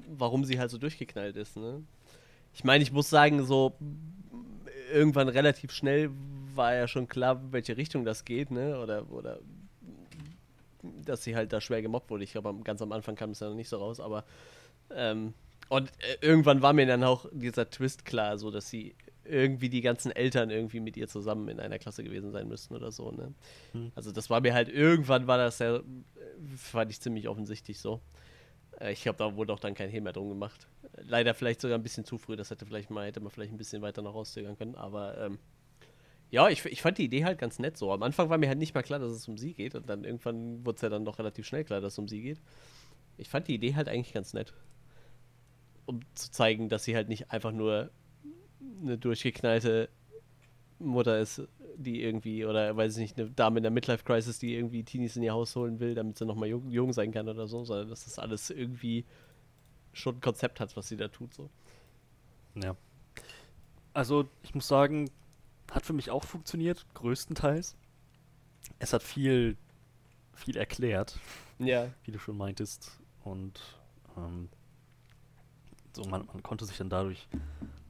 warum 0.08 0.44
sie 0.44 0.58
halt 0.58 0.70
so 0.70 0.78
durchgeknallt 0.78 1.36
ist. 1.36 1.56
Ne? 1.56 1.82
Ich 2.54 2.64
meine, 2.64 2.82
ich 2.82 2.92
muss 2.92 3.10
sagen, 3.10 3.44
so 3.44 3.74
irgendwann 4.92 5.28
relativ 5.28 5.72
schnell 5.72 6.10
war 6.54 6.74
ja 6.74 6.86
schon 6.86 7.08
klar, 7.08 7.40
welche 7.50 7.76
Richtung 7.76 8.04
das 8.04 8.24
geht, 8.24 8.50
ne? 8.50 8.78
Oder, 8.78 9.10
oder 9.10 9.38
dass 11.04 11.24
sie 11.24 11.34
halt 11.34 11.52
da 11.52 11.60
schwer 11.60 11.80
gemobbt 11.80 12.10
wurde. 12.10 12.24
Ich 12.24 12.32
glaube, 12.32 12.54
ganz 12.62 12.82
am 12.82 12.92
Anfang 12.92 13.14
kam 13.14 13.30
es 13.30 13.40
ja 13.40 13.48
noch 13.48 13.54
nicht 13.54 13.68
so 13.68 13.78
raus, 13.78 14.00
aber 14.00 14.24
ähm, 14.94 15.32
und 15.68 15.88
äh, 15.88 16.26
irgendwann 16.26 16.60
war 16.60 16.74
mir 16.74 16.86
dann 16.86 17.02
auch 17.04 17.26
dieser 17.32 17.70
Twist 17.70 18.04
klar, 18.04 18.36
so 18.36 18.50
dass 18.50 18.68
sie 18.68 18.94
irgendwie 19.24 19.68
die 19.68 19.80
ganzen 19.80 20.10
Eltern 20.12 20.50
irgendwie 20.50 20.80
mit 20.80 20.96
ihr 20.96 21.08
zusammen 21.08 21.48
in 21.48 21.60
einer 21.60 21.78
Klasse 21.78 22.02
gewesen 22.04 22.32
sein 22.32 22.48
müssten 22.48 22.74
oder 22.74 22.90
so, 22.90 23.10
ne? 23.12 23.34
Hm. 23.72 23.92
Also 23.94 24.12
das 24.12 24.30
war 24.30 24.40
mir 24.40 24.54
halt, 24.54 24.68
irgendwann 24.68 25.26
war 25.26 25.38
das 25.38 25.58
ja, 25.58 25.76
äh, 25.76 25.82
fand 26.56 26.90
ich 26.90 27.00
ziemlich 27.00 27.28
offensichtlich 27.28 27.78
so. 27.78 28.00
Äh, 28.80 28.92
Ich 28.92 29.02
glaube, 29.02 29.18
da 29.18 29.36
wurde 29.36 29.52
auch 29.52 29.60
dann 29.60 29.74
kein 29.74 29.90
Hehl 29.90 30.00
mehr 30.00 30.12
drum 30.12 30.28
gemacht. 30.28 30.66
Leider 30.96 31.34
vielleicht 31.34 31.60
sogar 31.60 31.78
ein 31.78 31.82
bisschen 31.82 32.04
zu 32.04 32.18
früh, 32.18 32.36
das 32.36 32.50
hätte 32.50 32.66
vielleicht 32.66 32.90
mal, 32.90 33.06
hätte 33.06 33.20
man 33.20 33.30
vielleicht 33.30 33.52
ein 33.52 33.58
bisschen 33.58 33.82
weiter 33.82 34.02
noch 34.02 34.14
rauszögern 34.14 34.56
können, 34.56 34.74
aber 34.74 35.18
ähm, 35.18 35.38
ja, 36.30 36.48
ich, 36.48 36.64
ich 36.64 36.80
fand 36.80 36.96
die 36.98 37.04
Idee 37.04 37.24
halt 37.24 37.38
ganz 37.38 37.58
nett 37.58 37.76
so. 37.76 37.92
Am 37.92 38.02
Anfang 38.02 38.30
war 38.30 38.38
mir 38.38 38.48
halt 38.48 38.58
nicht 38.58 38.74
mal 38.74 38.82
klar, 38.82 38.98
dass 38.98 39.12
es 39.12 39.28
um 39.28 39.36
sie 39.36 39.52
geht 39.52 39.74
und 39.74 39.88
dann 39.88 40.04
irgendwann 40.04 40.64
wurde 40.64 40.76
es 40.76 40.82
ja 40.82 40.88
dann 40.88 41.04
doch 41.04 41.18
relativ 41.18 41.46
schnell 41.46 41.62
klar, 41.62 41.80
dass 41.82 41.92
es 41.92 41.98
um 41.98 42.08
sie 42.08 42.22
geht. 42.22 42.40
Ich 43.18 43.28
fand 43.28 43.48
die 43.48 43.54
Idee 43.54 43.74
halt 43.74 43.86
eigentlich 43.88 44.14
ganz 44.14 44.32
nett. 44.32 44.54
Um 45.84 46.00
zu 46.14 46.30
zeigen, 46.30 46.70
dass 46.70 46.84
sie 46.84 46.96
halt 46.96 47.08
nicht 47.08 47.30
einfach 47.30 47.52
nur 47.52 47.90
eine 48.82 48.98
durchgeknallte 48.98 49.88
Mutter 50.78 51.18
ist, 51.20 51.42
die 51.76 52.02
irgendwie, 52.02 52.44
oder 52.44 52.76
weiß 52.76 52.96
ich 52.96 53.02
nicht, 53.02 53.18
eine 53.18 53.30
Dame 53.30 53.58
in 53.58 53.62
der 53.62 53.70
Midlife-Crisis, 53.70 54.38
die 54.38 54.54
irgendwie 54.54 54.82
Teenies 54.82 55.16
in 55.16 55.22
ihr 55.22 55.32
Haus 55.32 55.54
holen 55.56 55.80
will, 55.80 55.94
damit 55.94 56.18
sie 56.18 56.26
nochmal 56.26 56.48
jung, 56.48 56.70
jung 56.70 56.92
sein 56.92 57.12
kann 57.12 57.28
oder 57.28 57.46
so, 57.46 57.64
sondern 57.64 57.88
dass 57.88 58.04
das 58.04 58.18
alles 58.18 58.50
irgendwie 58.50 59.04
schon 59.92 60.16
ein 60.16 60.20
Konzept 60.20 60.58
hat, 60.60 60.76
was 60.76 60.88
sie 60.88 60.96
da 60.96 61.08
tut. 61.08 61.32
So. 61.34 61.48
Ja. 62.56 62.76
Also, 63.94 64.28
ich 64.42 64.54
muss 64.54 64.66
sagen, 64.68 65.10
hat 65.70 65.86
für 65.86 65.92
mich 65.92 66.10
auch 66.10 66.24
funktioniert, 66.24 66.84
größtenteils. 66.94 67.76
Es 68.78 68.92
hat 68.92 69.02
viel, 69.02 69.56
viel 70.34 70.56
erklärt, 70.56 71.18
Ja. 71.58 71.88
wie 72.04 72.10
du 72.12 72.18
schon 72.18 72.36
meintest. 72.36 72.98
Und 73.24 73.60
ähm, 74.16 74.48
so, 75.94 76.04
man, 76.04 76.26
man 76.26 76.42
konnte 76.42 76.64
sich 76.64 76.76
dann 76.78 76.88
dadurch 76.90 77.28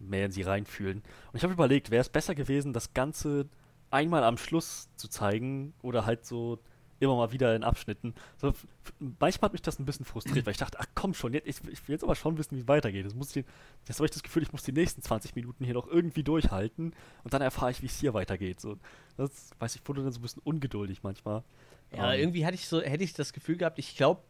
mehr 0.09 0.27
in 0.27 0.33
sie 0.33 0.43
reinfühlen. 0.43 0.99
Und 0.99 1.37
ich 1.37 1.43
habe 1.43 1.53
überlegt, 1.53 1.91
wäre 1.91 2.01
es 2.01 2.09
besser 2.09 2.35
gewesen, 2.35 2.73
das 2.73 2.95
Ganze 2.95 3.49
einmal 3.91 4.24
am 4.24 4.39
Schluss 4.39 4.89
zu 4.97 5.09
zeigen 5.09 5.74
oder 5.83 6.07
halt 6.07 6.24
so 6.24 6.59
immer 7.01 7.16
mal 7.16 7.33
wieder 7.33 7.55
in 7.57 7.65
Abschnitten. 7.65 8.15
So, 8.37 8.53
manchmal 8.99 9.49
hat 9.49 9.53
mich 9.53 9.62
das 9.62 9.79
ein 9.79 9.85
bisschen 9.85 10.05
frustriert, 10.07 10.47
weil 10.47 10.53
ich 10.53 10.59
dachte, 10.59 10.79
ach 10.81 10.87
komm 10.95 11.15
schon, 11.15 11.33
jetzt, 11.35 11.49
ich, 11.49 11.57
ich 11.69 11.89
will 11.89 11.95
jetzt 11.95 12.05
aber 12.05 12.15
schon 12.15 12.39
wissen, 12.39 12.57
wie 12.57 12.61
es 12.61 12.69
weitergeht. 12.69 13.12
Muss 13.15 13.35
ich, 13.35 13.45
jetzt 13.87 13.97
habe 13.99 14.07
ich 14.07 14.12
das 14.12 14.23
Gefühl, 14.23 14.43
ich 14.45 14.53
muss 14.53 14.62
die 14.62 14.73
nächsten 14.73 15.03
20 15.03 15.35
Minuten 15.35 15.65
hier 15.65 15.74
noch 15.74 15.89
irgendwie 15.89 16.23
durchhalten 16.23 16.95
und 17.24 17.35
dann 17.35 17.43
erfahre 17.43 17.73
ich, 17.73 17.83
wie 17.83 17.87
es 17.87 17.99
hier 17.99 18.15
weitergeht. 18.15 18.61
So, 18.61 18.77
das 19.16 19.51
weiß 19.59 19.74
ich, 19.74 19.87
wurde 19.87 20.03
dann 20.05 20.12
so 20.12 20.20
ein 20.20 20.23
bisschen 20.23 20.43
ungeduldig 20.45 21.03
manchmal. 21.03 21.43
Ja, 21.95 22.15
Ähm, 22.15 22.20
irgendwie 22.20 22.47
hatte 22.47 22.55
ich 22.55 22.69
so, 22.69 22.81
hätte 22.81 23.05
ich 23.05 23.12
das 23.15 23.33
Gefühl 23.33 23.57
gehabt, 23.57 23.79
ich 23.79 23.97
glaube, 23.97 24.23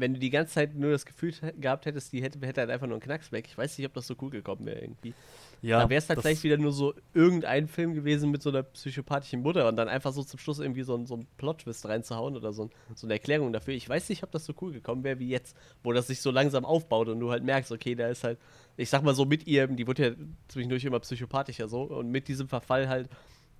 wenn 0.00 0.14
du 0.14 0.20
die 0.20 0.30
ganze 0.30 0.54
Zeit 0.54 0.74
nur 0.74 0.90
das 0.90 1.06
Gefühl 1.06 1.32
gehabt 1.60 1.86
hättest, 1.86 2.12
die 2.12 2.22
hätte, 2.22 2.38
hätte 2.46 2.60
halt 2.62 2.70
einfach 2.70 2.86
nur 2.86 2.96
einen 2.96 3.02
Knacks 3.02 3.30
weg. 3.32 3.44
Ich 3.46 3.56
weiß 3.56 3.78
nicht, 3.78 3.86
ob 3.86 3.94
das 3.94 4.06
so 4.06 4.14
cool 4.20 4.30
gekommen 4.30 4.66
wäre 4.66 4.80
irgendwie. 4.80 5.14
ja, 5.62 5.78
da 5.82 5.90
wäre 5.90 5.98
es 5.98 6.08
halt 6.08 6.18
vielleicht 6.22 6.42
wieder 6.42 6.56
nur 6.56 6.72
so 6.72 6.94
irgendein 7.14 7.68
Film 7.68 7.94
gewesen 7.94 8.30
mit 8.30 8.42
so 8.42 8.48
einer 8.50 8.62
psychopathischen 8.62 9.42
Mutter 9.42 9.68
und 9.68 9.76
dann 9.76 9.88
einfach 9.88 10.12
so 10.12 10.22
zum 10.24 10.38
Schluss 10.38 10.58
irgendwie 10.58 10.82
so, 10.82 10.96
ein- 10.96 11.06
so 11.06 11.14
einen 11.14 11.26
Plot-Twist 11.36 11.86
reinzuhauen 11.86 12.34
oder 12.36 12.52
so, 12.52 12.64
ein, 12.64 12.70
so 12.94 13.06
eine 13.06 13.14
Erklärung 13.14 13.52
dafür. 13.52 13.74
Ich 13.74 13.88
weiß 13.88 14.08
nicht, 14.08 14.22
ob 14.22 14.30
das 14.32 14.46
so 14.46 14.54
cool 14.62 14.72
gekommen 14.72 15.04
wäre 15.04 15.18
wie 15.18 15.28
jetzt, 15.28 15.56
wo 15.82 15.92
das 15.92 16.06
sich 16.06 16.20
so 16.22 16.30
langsam 16.30 16.64
aufbaut 16.64 17.08
und 17.08 17.20
du 17.20 17.30
halt 17.30 17.44
merkst, 17.44 17.70
okay, 17.72 17.94
da 17.94 18.08
ist 18.08 18.24
halt, 18.24 18.38
ich 18.76 18.88
sag 18.88 19.02
mal 19.02 19.14
so 19.14 19.26
mit 19.26 19.46
ihr, 19.46 19.66
die 19.66 19.86
wird 19.86 19.98
ja 19.98 20.12
zwischendurch 20.48 20.84
immer 20.84 21.00
psychopathischer 21.00 21.68
so 21.68 21.82
und 21.82 22.10
mit 22.10 22.26
diesem 22.28 22.48
Verfall 22.48 22.88
halt 22.88 23.08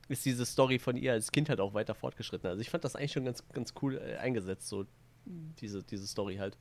ist 0.08 0.24
diese 0.24 0.44
Story 0.44 0.78
von 0.80 0.96
ihr 0.96 1.12
als 1.12 1.30
Kind 1.30 1.48
halt 1.48 1.60
auch 1.60 1.72
weiter 1.74 1.94
fortgeschritten. 1.94 2.48
Also 2.48 2.60
ich 2.60 2.68
fand 2.70 2.82
das 2.82 2.96
eigentlich 2.96 3.12
schon 3.12 3.24
ganz, 3.24 3.44
ganz 3.52 3.74
cool 3.80 3.96
äh, 3.96 4.16
eingesetzt, 4.16 4.66
so 4.68 4.84
diese, 5.24 5.82
diese 5.82 6.06
Story 6.06 6.36
halt. 6.36 6.56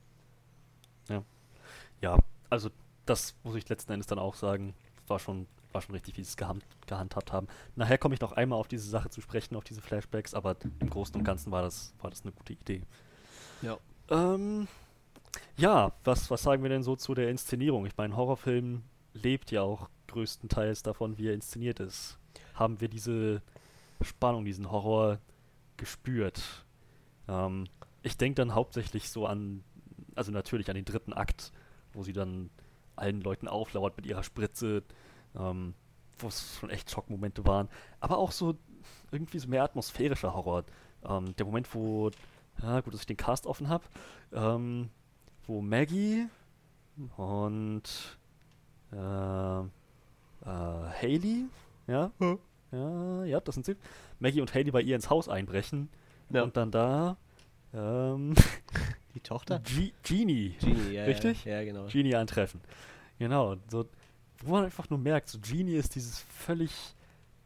Ja, 2.02 2.18
also 2.50 2.70
das 3.06 3.36
muss 3.44 3.56
ich 3.56 3.68
letzten 3.70 3.92
Endes 3.92 4.08
dann 4.08 4.20
auch 4.20 4.36
sagen, 4.36 4.74
war 5.08 5.20
schon, 5.20 5.48
war 5.72 5.82
schon 5.82 5.96
richtig, 5.96 6.18
wie 6.18 6.24
sie 6.24 6.30
es 6.30 6.38
gehand, 6.38 6.64
gehandhabt 6.88 7.32
haben. 7.32 7.48
Nachher 7.76 7.98
komme 7.98 8.16
ich 8.16 8.22
noch 8.22 8.32
einmal 8.32 8.60
auf 8.60 8.68
diese 8.68 8.90
Sache 8.90 9.10
zu 9.10 9.22
sprechen, 9.22 9.56
auf 9.56 9.64
diese 9.64 9.82
Flashbacks, 9.82 10.34
aber 10.34 10.56
im 10.80 10.90
Großen 10.90 11.16
und 11.16 11.24
Ganzen 11.24 11.52
war 11.52 11.62
das, 11.62 11.94
war 12.02 12.10
das 12.10 12.24
eine 12.24 12.32
gute 12.32 12.54
Idee. 12.54 12.84
Ja. 13.62 13.78
Ähm, 14.10 14.68
ja, 15.58 15.92
was, 16.04 16.32
was 16.32 16.44
sagen 16.44 16.64
wir 16.64 16.70
denn 16.70 16.84
so 16.84 16.96
zu 16.96 17.14
der 17.14 17.30
Inszenierung? 17.30 17.86
Ich 17.86 17.98
meine, 17.98 18.16
Horrorfilm 18.16 18.84
lebt 19.14 19.52
ja 19.52 19.62
auch 19.62 19.90
größtenteils 20.08 20.84
davon, 20.84 21.18
wie 21.18 21.28
er 21.28 21.34
inszeniert 21.34 21.80
ist. 21.80 22.18
Haben 22.54 22.80
wir 22.82 22.88
diese 22.88 23.42
Spannung, 24.02 24.46
diesen 24.46 24.72
Horror 24.72 25.20
gespürt? 25.78 26.66
Ähm, 27.28 27.68
ich 28.02 28.18
denke 28.18 28.36
dann 28.36 28.56
hauptsächlich 28.56 29.10
so 29.10 29.26
an, 29.26 29.64
also 30.16 30.32
natürlich 30.32 30.70
an 30.70 30.76
den 30.76 30.86
dritten 30.86 31.14
Akt, 31.14 31.52
wo 31.94 32.04
sie 32.04 32.14
dann 32.14 32.50
allen 32.96 33.22
Leuten 33.22 33.48
auflauert 33.48 33.96
mit 33.98 34.06
ihrer 34.06 34.24
Spritze, 34.24 34.84
ähm, 35.38 35.74
wo 36.18 36.28
es 36.28 36.58
schon 36.60 36.70
echt 36.70 36.92
Schockmomente 36.92 37.46
waren. 37.46 37.70
Aber 38.00 38.18
auch 38.18 38.32
so 38.32 38.56
irgendwie 39.12 39.40
so 39.40 39.48
mehr 39.48 39.64
atmosphärischer 39.64 40.34
Horror. 40.34 40.66
Ähm, 41.04 41.36
der 41.38 41.46
Moment, 41.46 41.74
wo, 41.74 42.12
ja 42.62 42.82
gut, 42.82 42.94
dass 42.94 43.02
ich 43.02 43.08
den 43.08 43.18
Cast 43.18 43.46
offen 43.46 43.70
habe, 43.70 43.86
ähm, 44.34 44.90
wo 45.46 45.62
Maggie 45.62 46.28
und 47.16 48.18
äh, 48.92 49.60
äh, 49.62 49.66
Haley, 50.46 51.46
ja, 51.88 52.12
ja, 52.72 53.24
ja, 53.26 53.40
das 53.40 53.56
sind 53.56 53.66
sie, 53.66 53.76
Maggie 54.20 54.42
und 54.42 54.54
Haley 54.54 54.72
bei 54.72 54.82
ihr 54.82 54.96
ins 54.96 55.10
Haus 55.10 55.30
einbrechen 55.30 55.90
Ja. 56.30 56.44
und 56.44 56.58
dann 56.58 56.72
da 56.72 57.18
ähm, 57.74 58.36
Die 59.16 59.20
Tochter? 59.22 59.60
Ge 59.60 59.92
Genie. 60.04 60.56
Genie, 60.60 60.92
ja. 60.94 61.04
Richtig? 61.06 61.46
Ja, 61.46 61.54
ja 61.60 61.64
genau. 61.66 61.88
Genie 61.88 62.16
antreffen. 62.16 62.62
Genau. 63.18 63.56
So, 63.70 63.86
wo 64.44 64.54
man 64.54 64.66
einfach 64.66 64.90
nur 64.90 65.00
merkt, 65.00 65.30
so 65.30 65.40
Genie 65.40 65.76
ist 65.76 65.96
dieses 65.96 66.20
völlig 66.20 66.72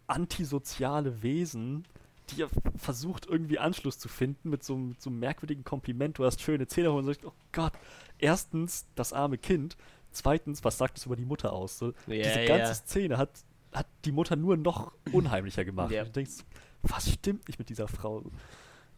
antisoziale 0.08 1.24
Wesen, 1.24 1.86
die 2.30 2.38
ja 2.42 2.48
versucht, 2.78 3.26
irgendwie 3.26 3.60
Anschluss 3.60 3.98
zu 4.00 4.08
finden 4.08 4.50
mit 4.50 4.64
so, 4.64 4.76
einem- 4.76 4.96
so 5.00 5.10
einem 5.10 5.20
merkwürdigen 5.20 5.64
Kompliment. 5.64 6.18
Du 6.18 6.26
hast 6.26 6.42
schöne 6.42 6.68
Zähne 6.68 6.92
und 6.92 7.06
sagst, 7.06 7.26
oh 7.26 7.34
Gott, 7.52 7.74
erstens 8.20 8.86
das 8.96 9.14
arme 9.14 9.38
Kind, 9.38 9.76
zweitens, 10.12 10.64
was 10.64 10.78
sagt 10.78 10.98
es 10.98 11.06
über 11.06 11.16
die 11.16 11.26
Mutter 11.26 11.54
aus? 11.54 11.78
So, 11.78 11.94
Ja, 12.08 12.24
diese 12.24 12.46
ganze 12.46 12.76
Szene 12.76 13.18
hat, 13.18 13.30
hat 13.74 13.88
die 14.06 14.12
Mutter 14.12 14.36
nur 14.36 14.58
noch 14.58 14.94
unheimlicher 15.12 15.66
gemacht. 15.66 15.92
Ja. 15.92 16.02
Und 16.02 16.10
du 16.10 16.14
denkst, 16.14 16.44
was 16.84 17.10
stimmt 17.12 17.48
nicht 17.48 17.58
mit 17.60 17.70
dieser 17.70 17.88
Frau? 17.88 18.24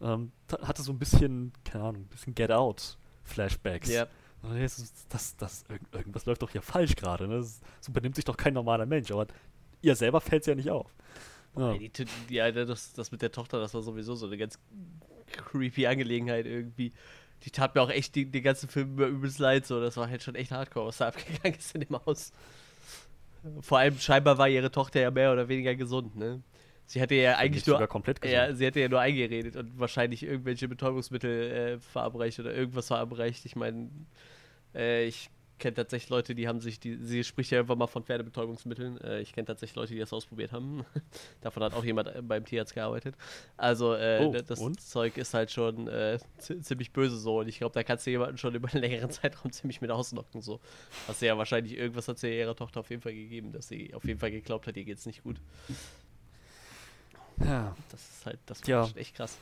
Ähm, 0.02 0.32
hatte 0.62 0.82
so 0.82 0.92
ein 0.92 0.98
bisschen, 0.98 1.52
keine 1.64 1.84
Ahnung, 1.84 2.02
ein 2.02 2.08
bisschen 2.08 2.34
Get 2.34 2.50
Out 2.52 2.98
Flashbacks. 3.24 3.88
Ja. 3.90 4.06
Das, 5.08 5.36
das, 5.36 5.64
irg- 5.66 5.80
irgendwas 5.96 6.26
läuft 6.26 6.42
doch 6.42 6.50
hier 6.50 6.62
falsch 6.62 6.94
gerade. 6.94 7.26
Ne? 7.26 7.36
Das- 7.38 7.60
So 7.80 7.92
benimmt 7.92 8.14
sich 8.14 8.24
doch 8.24 8.36
kein 8.36 8.54
normaler 8.54 8.86
Mensch. 8.86 9.10
Aber 9.10 9.26
ihr 9.82 9.96
selber 9.96 10.20
fällt 10.20 10.42
es 10.42 10.46
ja 10.46 10.54
nicht 10.54 10.70
auf. 10.70 10.94
Ja. 11.56 11.72
Ey, 11.72 11.88
Die, 11.88 12.04
die, 12.28 12.36
das, 12.36 12.92
das 12.92 13.10
mit 13.10 13.22
der 13.22 13.32
Tochter, 13.32 13.58
das 13.60 13.72
war 13.74 13.82
sowieso 13.82 14.14
so 14.14 14.26
eine 14.26 14.36
ganz 14.36 14.58
creepy 15.32 15.86
Angelegenheit 15.86 16.46
irgendwie. 16.46 16.92
Die 17.42 17.50
tat 17.50 17.74
mir 17.74 17.82
auch 17.82 17.90
echt 17.90 18.14
die, 18.14 18.26
den 18.30 18.42
ganzen 18.42 18.68
Film 18.68 18.92
über 18.92 19.06
übelst 19.06 19.38
leid. 19.38 19.66
So. 19.66 19.80
Das 19.80 19.96
war 19.96 20.08
halt 20.08 20.22
schon 20.22 20.34
echt 20.34 20.52
hardcore, 20.52 20.86
was 20.88 20.98
da 20.98 21.08
abgegangen 21.08 21.58
ist 21.58 21.74
in 21.74 21.80
dem 21.80 21.96
Haus. 22.06 22.32
Vor 23.60 23.78
allem 23.78 23.98
scheinbar 23.98 24.38
war 24.38 24.48
ihre 24.48 24.70
Tochter 24.70 25.00
ja 25.00 25.10
mehr 25.10 25.32
oder 25.32 25.48
weniger 25.48 25.74
gesund, 25.74 26.16
ne? 26.16 26.42
Sie 26.86 27.00
hatte 27.02 27.14
ja 27.16 27.36
eigentlich 27.36 27.64
nur. 27.66 27.78
Ja, 28.32 28.54
sie 28.54 28.64
hätte 28.64 28.80
ja 28.80 28.88
nur 28.88 29.00
eingeredet 29.00 29.56
und 29.56 29.78
wahrscheinlich 29.78 30.22
irgendwelche 30.22 30.68
Betäubungsmittel 30.68 31.50
äh, 31.50 31.78
verabreicht 31.80 32.38
oder 32.38 32.54
irgendwas 32.54 32.86
verabreicht. 32.88 33.44
Ich 33.44 33.56
meine, 33.56 33.90
äh, 34.74 35.04
ich 35.06 35.30
kenne 35.58 35.74
tatsächlich 35.74 36.10
Leute, 36.10 36.34
die 36.34 36.46
haben 36.48 36.60
sich, 36.60 36.78
die, 36.78 36.96
sie 36.96 37.24
spricht 37.24 37.50
ja 37.50 37.56
irgendwann 37.56 37.78
mal 37.78 37.86
von 37.86 38.04
Pferdebetäubungsmitteln. 38.04 39.00
Äh, 39.00 39.20
ich 39.22 39.32
kenne 39.32 39.46
tatsächlich 39.46 39.74
Leute, 39.74 39.94
die 39.94 39.98
das 40.00 40.12
ausprobiert 40.12 40.52
haben. 40.52 40.84
Davon 41.40 41.62
hat 41.62 41.72
auch 41.72 41.82
jemand 41.82 42.08
äh, 42.14 42.20
beim 42.22 42.44
Tierarzt 42.44 42.74
gearbeitet. 42.74 43.16
Also, 43.56 43.94
äh, 43.94 44.20
Oh, 44.22 44.32
das 44.32 44.60
und? 44.60 44.78
Zeug 44.80 45.16
ist 45.16 45.32
halt 45.34 45.50
schon 45.50 45.88
äh, 45.88 46.18
zi- 46.38 46.60
ziemlich 46.60 46.92
böse 46.92 47.16
so 47.16 47.40
und 47.40 47.48
ich 47.48 47.56
glaube, 47.58 47.72
da 47.72 47.82
kannst 47.82 48.06
du 48.06 48.10
jemanden 48.10 48.36
schon 48.36 48.54
über 48.54 48.68
einen 48.70 48.82
längeren 48.82 49.10
Zeitraum 49.10 49.50
ziemlich 49.50 49.80
mit 49.80 49.90
auslocken. 49.90 50.42
So. 50.42 50.60
Du 51.18 51.24
ja 51.26 51.38
wahrscheinlich 51.38 51.76
irgendwas 51.76 52.06
hat 52.06 52.18
sie 52.18 52.36
ihrer 52.38 52.54
Tochter 52.54 52.80
auf 52.80 52.90
jeden 52.90 53.00
Fall 53.02 53.14
gegeben, 53.14 53.52
dass 53.52 53.66
sie 53.68 53.94
auf 53.94 54.04
jeden 54.04 54.20
Fall 54.20 54.30
geglaubt 54.30 54.66
hat, 54.66 54.76
ihr 54.76 54.84
geht's 54.84 55.06
nicht 55.06 55.22
gut. 55.24 55.40
Ja. 57.44 57.74
Das 57.90 58.00
ist 58.00 58.26
halt, 58.26 58.38
das 58.46 58.60
schon 58.64 58.96
echt 58.96 59.14
krass. 59.16 59.38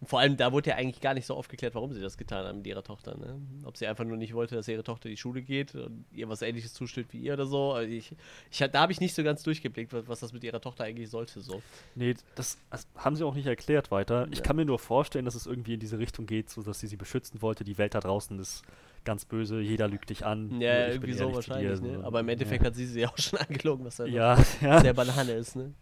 Und 0.00 0.08
vor 0.08 0.18
allem, 0.18 0.36
da 0.36 0.50
wurde 0.50 0.70
ja 0.70 0.76
eigentlich 0.76 1.00
gar 1.00 1.14
nicht 1.14 1.26
so 1.26 1.36
aufgeklärt, 1.36 1.76
warum 1.76 1.92
sie 1.92 2.00
das 2.00 2.16
getan 2.18 2.44
haben 2.44 2.58
mit 2.58 2.66
ihrer 2.66 2.82
Tochter. 2.82 3.16
Ne? 3.16 3.40
Ob 3.62 3.76
sie 3.76 3.86
einfach 3.86 4.02
nur 4.04 4.16
nicht 4.16 4.34
wollte, 4.34 4.56
dass 4.56 4.66
ihre 4.66 4.82
Tochter 4.82 5.06
in 5.08 5.12
die 5.12 5.16
Schule 5.16 5.42
geht 5.42 5.76
und 5.76 6.04
ihr 6.12 6.28
was 6.28 6.42
ähnliches 6.42 6.74
zusteht 6.74 7.06
wie 7.12 7.18
ihr 7.20 7.34
oder 7.34 7.46
so. 7.46 7.70
Also 7.74 7.88
ich, 7.88 8.10
ich, 8.50 8.58
da 8.58 8.80
habe 8.80 8.90
ich 8.90 8.98
nicht 8.98 9.14
so 9.14 9.22
ganz 9.22 9.44
durchgeblickt, 9.44 9.92
was, 9.92 10.08
was 10.08 10.18
das 10.18 10.32
mit 10.32 10.42
ihrer 10.42 10.60
Tochter 10.60 10.82
eigentlich 10.82 11.08
sollte. 11.08 11.40
So. 11.40 11.62
Nee, 11.94 12.16
das, 12.34 12.58
das 12.70 12.88
haben 12.96 13.14
sie 13.14 13.24
auch 13.24 13.34
nicht 13.36 13.46
erklärt 13.46 13.92
weiter. 13.92 14.26
Ich 14.32 14.38
Ja. 14.38 14.42
kann 14.44 14.56
mir 14.56 14.64
nur 14.64 14.80
vorstellen, 14.80 15.24
dass 15.24 15.36
es 15.36 15.46
irgendwie 15.46 15.74
in 15.74 15.80
diese 15.80 16.00
Richtung 16.00 16.26
geht, 16.26 16.50
so 16.50 16.62
dass 16.62 16.80
sie 16.80 16.88
sie 16.88 16.96
beschützen 16.96 17.40
wollte. 17.40 17.62
Die 17.62 17.78
Welt 17.78 17.94
da 17.94 18.00
draußen 18.00 18.36
ist 18.40 18.64
ganz 19.04 19.24
böse, 19.24 19.60
jeder 19.60 19.86
lügt 19.86 20.10
dich 20.10 20.26
an. 20.26 20.60
Ja, 20.60 20.88
irgendwie 20.88 21.12
so 21.12 21.28
dir, 21.28 21.34
wahrscheinlich. 21.36 21.80
Ne? 21.80 22.00
Aber 22.02 22.18
im 22.18 22.28
Endeffekt 22.28 22.64
hat 22.64 22.74
sie 22.74 22.86
sie 22.86 23.06
auch 23.06 23.18
schon 23.18 23.38
angelogen, 23.48 23.84
was 23.84 24.00
halt 24.00 24.10
Ja, 24.10 24.36
ja. 24.60 24.80
sehr 24.80 24.94
Banane 24.94 25.30
ist. 25.34 25.54
Ne? 25.54 25.72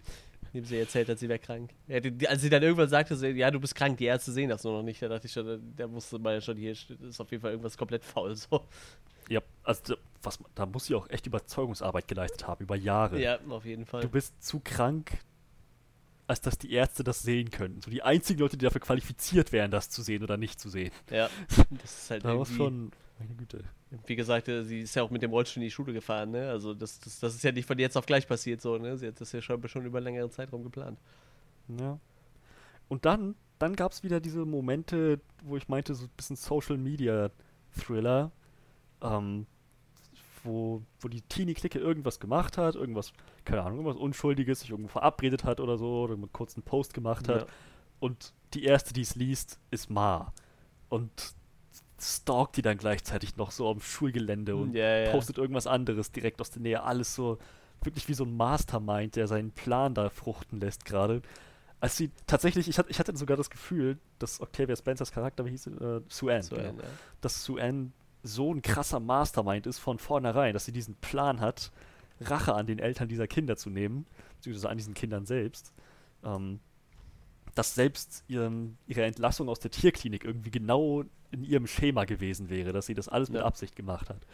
Indem 0.52 0.64
sie 0.64 0.78
erzählt 0.78 1.09
hat, 1.09 1.18
sie 1.18 1.28
wäre 1.28 1.39
krank. 1.39 1.70
Ja, 1.86 2.01
die, 2.01 2.27
als 2.28 2.43
sie 2.43 2.51
dann 2.51 2.62
irgendwann 2.62 2.89
sagte, 2.89 3.14
sie, 3.16 3.28
ja, 3.28 3.51
du 3.51 3.60
bist 3.60 3.74
krank, 3.74 3.98
die 3.98 4.06
Ärzte 4.06 4.32
sehen 4.32 4.48
das 4.51 4.64
nur 4.64 4.72
noch 4.72 4.82
nicht, 4.82 5.01
da 5.01 5.09
dachte 5.09 5.27
ich 5.27 5.32
schon, 5.32 5.47
da- 5.47 5.59
da 5.85 5.93
wusste 5.93 6.18
man 6.18 6.35
ja 6.35 6.40
schon, 6.40 6.56
hier 6.56 6.72
ist 6.72 7.20
auf 7.20 7.31
jeden 7.31 7.40
Fall 7.40 7.52
irgendwas 7.52 7.77
komplett 7.77 8.05
faul. 8.05 8.35
So. 8.35 8.66
ja 9.28 9.40
also 9.62 9.94
da- 9.94 10.01
was, 10.22 10.39
da 10.55 10.66
muss 10.66 10.86
sie 10.86 10.94
auch 10.94 11.09
echt 11.09 11.27
Überzeugungsarbeit 11.27 12.06
geleistet 12.09 12.47
haben, 12.47 12.62
über 12.64 12.77
Jahre. 12.77 13.20
Ja, 13.20 13.39
auf 13.48 13.64
jeden 13.64 13.86
Fall. 13.86 14.02
Du 14.02 14.09
bist 14.09 14.43
zu 14.43 14.60
krank, 14.60 15.12
als 16.27 16.40
dass 16.40 16.59
die 16.59 16.72
Ärzte 16.72 17.02
das 17.05 17.22
sehen 17.22 17.51
könnten. 17.51 17.81
So 17.81 17.90
die 17.90 18.02
einzigen 18.02 18.39
Leute, 18.40 18.56
die 18.56 18.64
dafür 18.64 18.81
qualifiziert 18.81 19.51
wären, 19.52 19.70
das 19.70 19.89
zu 19.90 20.02
sehen 20.02 20.22
oder 20.22 20.36
nicht 20.36 20.60
zu 20.60 20.68
sehen. 20.68 20.90
Ja, 21.10 21.28
das 21.82 22.02
ist 22.02 22.10
halt 22.10 22.24
Da 22.24 22.32
irgendwie, 22.32 22.55
schon, 22.56 22.93
meine 23.21 23.35
Güte. 23.35 23.63
wie 24.07 24.17
gesagt, 24.17 24.49
äh, 24.49 24.65
sie 24.65 24.81
ist 24.81 24.95
ja 24.97 25.03
auch 25.03 25.11
mit 25.11 25.23
dem 25.23 25.31
Rollstuhl 25.31 25.63
in 25.63 25.67
die 25.67 25.71
Schule 25.71 25.93
gefahren, 25.93 26.31
ne? 26.31 26.49
Also 26.49 26.75
das, 26.75 26.99
das, 27.01 27.21
das 27.21 27.35
ist 27.35 27.45
ja 27.45 27.53
nicht 27.53 27.67
von 27.67 27.79
jetzt 27.79 27.97
auf 27.97 28.07
gleich 28.07 28.27
passiert 28.27 28.61
so, 28.61 28.79
ne? 28.79 28.97
Sie 28.97 29.07
hat 29.07 29.21
das 29.21 29.33
ja 29.33 29.43
schon, 29.43 29.67
schon 29.69 29.85
über 29.85 29.99
einen 29.99 30.07
längeren 30.07 30.31
Zeitraum 30.31 30.65
geplant. 30.65 30.99
Ja. 31.79 31.99
Und 32.89 33.05
dann, 33.05 33.35
dann 33.59 33.77
gab 33.77 33.93
es 33.93 34.03
wieder 34.03 34.21
diese 34.21 34.45
Momente, 34.45 35.21
wo 35.45 35.57
ich 35.57 35.69
meinte, 35.69 35.95
so 35.95 36.07
ein 36.07 36.11
bisschen 36.17 36.37
Social 36.37 36.79
Media 36.79 37.31
Thriller, 37.79 38.33
ähm, 39.03 39.47
wo, 40.43 40.83
wo 41.01 41.09
die 41.09 41.21
Teenie-Clique 41.21 41.79
irgendwas 41.79 42.19
gemacht 42.19 42.57
hat, 42.57 42.75
irgendwas, 42.75 43.13
keine 43.45 43.63
Ahnung, 43.63 43.81
irgendwas 43.81 44.01
Unschuldiges, 44.01 44.61
sich 44.61 44.71
irgendwo 44.71 44.89
verabredet 44.89 45.45
hat 45.45 45.61
oder 45.61 45.77
so, 45.77 46.03
oder 46.03 46.15
einen 46.15 46.33
kurzen 46.33 46.63
Post 46.63 46.95
gemacht 46.95 47.29
hat. 47.29 47.43
Ja. 47.43 47.47
Und 48.01 48.33
die 48.55 48.65
erste, 48.65 48.95
die 48.95 49.03
es 49.03 49.15
liest, 49.15 49.61
ist 49.71 49.91
Ma. 49.91 50.33
Und 50.89 51.35
stalkt 52.01 52.56
die 52.56 52.62
dann 52.62 52.78
gleichzeitig 52.78 53.36
noch 53.36 53.51
so 53.51 53.70
am 53.70 53.81
Schulgelände 53.81 54.56
und 54.56 54.74
Ja, 54.74 54.98
ja. 55.05 55.10
postet 55.10 55.39
irgendwas 55.39 55.66
anderes 55.66 56.12
direkt 56.12 56.40
aus 56.40 56.51
der 56.51 56.62
Nähe. 56.62 56.82
Alles 56.82 57.14
so 57.14 57.39
wirklich 57.82 58.09
wie 58.09 58.14
so 58.14 58.24
ein 58.24 58.36
Mastermind, 58.36 59.16
der 59.16 59.27
seinen 59.27 59.52
Plan 59.52 59.94
da 59.94 60.10
fruchten 60.10 60.60
lässt 60.60 60.85
gerade. 60.85 61.22
Als 61.81 61.97
sie 61.97 62.10
tatsächlich, 62.27 62.68
ich 62.68 62.78
hatte, 62.78 62.90
ich 62.90 62.98
hatte 62.98 63.16
sogar 63.16 63.36
das 63.36 63.48
Gefühl, 63.48 63.98
dass 64.18 64.40
Octavia 64.40 64.77
Spencers 64.77 65.12
Charakter, 65.12 65.47
wie 65.47 65.51
hieß 65.51 65.64
sie? 65.64 65.70
Äh, 65.70 66.02
Sue 66.09 66.43
So 66.43 66.56
genau, 66.56 66.68
ja. 66.68 66.74
dass 67.22 67.43
Sue 67.43 67.90
so 68.22 68.52
ein 68.52 68.60
krasser 68.60 69.01
Mastermind 69.01 69.66
ist 69.66 69.78
von 69.78 69.98
vornherein, 69.98 70.52
dass 70.52 70.66
sie 70.66 70.72
diesen 70.72 70.94
Plan 70.97 71.40
hat, 71.40 71.72
Rache 72.20 72.55
an 72.55 72.66
den 72.66 72.78
Eltern 72.78 73.09
dieser 73.09 73.27
Kinder 73.27 73.56
zu 73.56 73.70
nehmen, 73.70 74.06
beziehungsweise 74.36 74.68
an 74.68 74.77
diesen 74.77 74.93
Kindern 74.93 75.24
selbst. 75.24 75.72
Ähm, 76.22 76.60
dass 77.55 77.74
selbst 77.74 78.24
ihren, 78.28 78.78
ihre 78.86 79.02
Entlassung 79.05 79.48
aus 79.48 79.60
der 79.60 79.70
Tierklinik 79.70 80.24
irgendwie 80.24 80.51
genau 80.51 81.05
in 81.31 81.44
ihrem 81.44 81.66
Schema 81.66 82.05
gewesen 82.05 82.51
wäre, 82.51 82.72
dass 82.72 82.86
sie 82.86 82.94
das 82.94 83.09
alles 83.09 83.28
mit 83.31 83.40
Ja. 83.40 83.47
Absicht 83.47 83.77
gemacht 83.77 84.09
hat. 84.10 84.27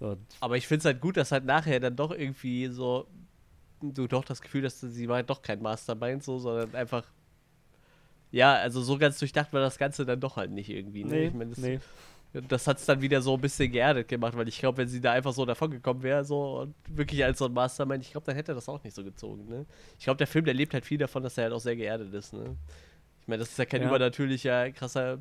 Und 0.00 0.18
Aber 0.40 0.56
ich 0.56 0.66
finde 0.66 0.80
es 0.80 0.84
halt 0.84 1.00
gut, 1.00 1.16
dass 1.16 1.32
halt 1.32 1.44
nachher 1.44 1.78
dann 1.80 1.96
doch 1.96 2.10
irgendwie 2.10 2.68
so 2.68 3.06
du 3.80 4.06
doch 4.06 4.24
das 4.24 4.40
Gefühl, 4.40 4.62
dass 4.62 4.80
sie 4.80 5.08
war 5.08 5.22
doch 5.22 5.42
kein 5.42 5.60
Mastermind 5.60 6.22
so, 6.22 6.38
sondern 6.38 6.74
einfach 6.74 7.04
ja, 8.32 8.54
also 8.54 8.80
so 8.80 8.96
ganz 8.96 9.18
durchdacht 9.18 9.52
war 9.52 9.60
das 9.60 9.76
Ganze 9.76 10.06
dann 10.06 10.18
doch 10.18 10.36
halt 10.36 10.50
nicht 10.50 10.70
irgendwie. 10.70 11.04
Ne? 11.04 11.10
nee, 11.10 11.26
ich 11.26 11.34
mein, 11.34 11.50
das, 11.50 11.58
nee. 11.58 11.80
Das 12.32 12.66
hat 12.66 12.78
es 12.78 12.86
dann 12.86 13.02
wieder 13.02 13.20
so 13.20 13.34
ein 13.34 13.40
bisschen 13.40 13.70
geerdet 13.70 14.08
gemacht, 14.08 14.34
weil 14.36 14.48
ich 14.48 14.58
glaube, 14.58 14.78
wenn 14.78 14.88
sie 14.88 15.00
da 15.00 15.12
einfach 15.12 15.32
so 15.34 15.44
davon 15.44 15.70
gekommen 15.70 16.02
wäre, 16.02 16.24
so 16.24 16.60
und 16.60 16.74
wirklich 16.88 17.22
als 17.24 17.38
so 17.38 17.44
ein 17.44 17.52
Mastermind, 17.52 18.04
ich 18.04 18.12
glaube, 18.12 18.24
dann 18.24 18.34
hätte 18.36 18.52
er 18.52 18.54
das 18.54 18.68
auch 18.68 18.82
nicht 18.82 18.94
so 18.94 19.04
gezogen. 19.04 19.46
Ne? 19.48 19.66
Ich 19.98 20.04
glaube, 20.04 20.16
der 20.16 20.26
Film, 20.26 20.44
der 20.46 20.54
lebt 20.54 20.72
halt 20.72 20.86
viel 20.86 20.98
davon, 20.98 21.22
dass 21.22 21.36
er 21.36 21.44
halt 21.44 21.52
auch 21.52 21.60
sehr 21.60 21.76
geerdet 21.76 22.12
ist. 22.14 22.32
Ne? 22.32 22.56
Ich 23.20 23.28
meine, 23.28 23.40
das 23.40 23.50
ist 23.50 23.58
ja 23.58 23.66
kein 23.66 23.82
Ja. 23.82 23.88
übernatürlicher, 23.88 24.70
krasser 24.72 25.18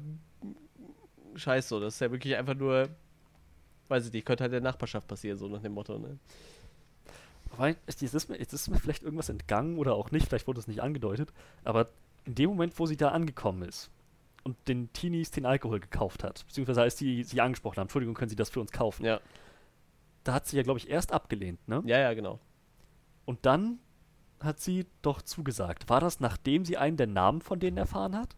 Scheiß 1.35 1.67
so. 1.67 1.79
Das 1.81 1.95
ist 1.95 1.99
ja 1.99 2.11
wirklich 2.11 2.35
einfach 2.37 2.55
nur, 2.55 2.87
weiß 3.89 4.07
ich 4.07 4.13
nicht, 4.13 4.25
könnte 4.25 4.43
halt 4.45 4.53
der 4.53 4.61
Nachbarschaft 4.61 5.07
passieren, 5.07 5.37
so 5.37 5.47
nach 5.49 5.61
dem 5.61 5.73
Motto. 5.73 5.99
Ne? 5.99 6.17
Weil, 7.57 7.75
ist, 7.87 8.01
ist, 8.01 8.29
mir, 8.29 8.39
jetzt 8.39 8.53
ist 8.53 8.69
mir 8.69 8.79
vielleicht 8.79 9.03
irgendwas 9.03 9.27
entgangen 9.27 9.77
oder 9.77 9.95
auch 9.95 10.11
nicht, 10.11 10.27
vielleicht 10.27 10.47
wurde 10.47 10.61
es 10.61 10.67
nicht 10.67 10.81
angedeutet, 10.81 11.33
aber 11.65 11.89
in 12.23 12.35
dem 12.35 12.51
Moment, 12.51 12.79
wo 12.79 12.85
sie 12.85 12.95
da 12.95 13.09
angekommen 13.09 13.63
ist 13.63 13.89
und 14.43 14.57
den 14.67 14.91
Teenies 14.93 15.31
den 15.31 15.45
Alkohol 15.45 15.79
gekauft 15.79 16.23
hat, 16.23 16.45
beziehungsweise 16.47 16.81
als 16.81 16.95
die 16.95 17.23
sie 17.23 17.41
angesprochen 17.41 17.77
haben, 17.77 17.85
Entschuldigung, 17.85 18.15
können 18.15 18.29
Sie 18.29 18.35
das 18.35 18.49
für 18.49 18.59
uns 18.59 18.71
kaufen? 18.71 19.05
Ja, 19.05 19.19
Da 20.23 20.33
hat 20.33 20.47
sie 20.47 20.57
ja, 20.57 20.63
glaube 20.63 20.79
ich, 20.79 20.89
erst 20.89 21.11
abgelehnt, 21.11 21.67
ne? 21.67 21.81
ja, 21.85 21.99
ja, 21.99 22.13
genau. 22.13 22.39
Und 23.25 23.45
dann 23.45 23.79
hat 24.39 24.59
sie 24.59 24.87
doch 25.03 25.21
zugesagt. 25.21 25.89
War 25.89 25.99
das, 25.99 26.19
nachdem 26.19 26.65
sie 26.65 26.77
einen 26.77 26.97
der 26.97 27.07
Namen 27.07 27.41
von 27.41 27.59
denen 27.59 27.77
erfahren 27.77 28.15
hat? 28.15 28.35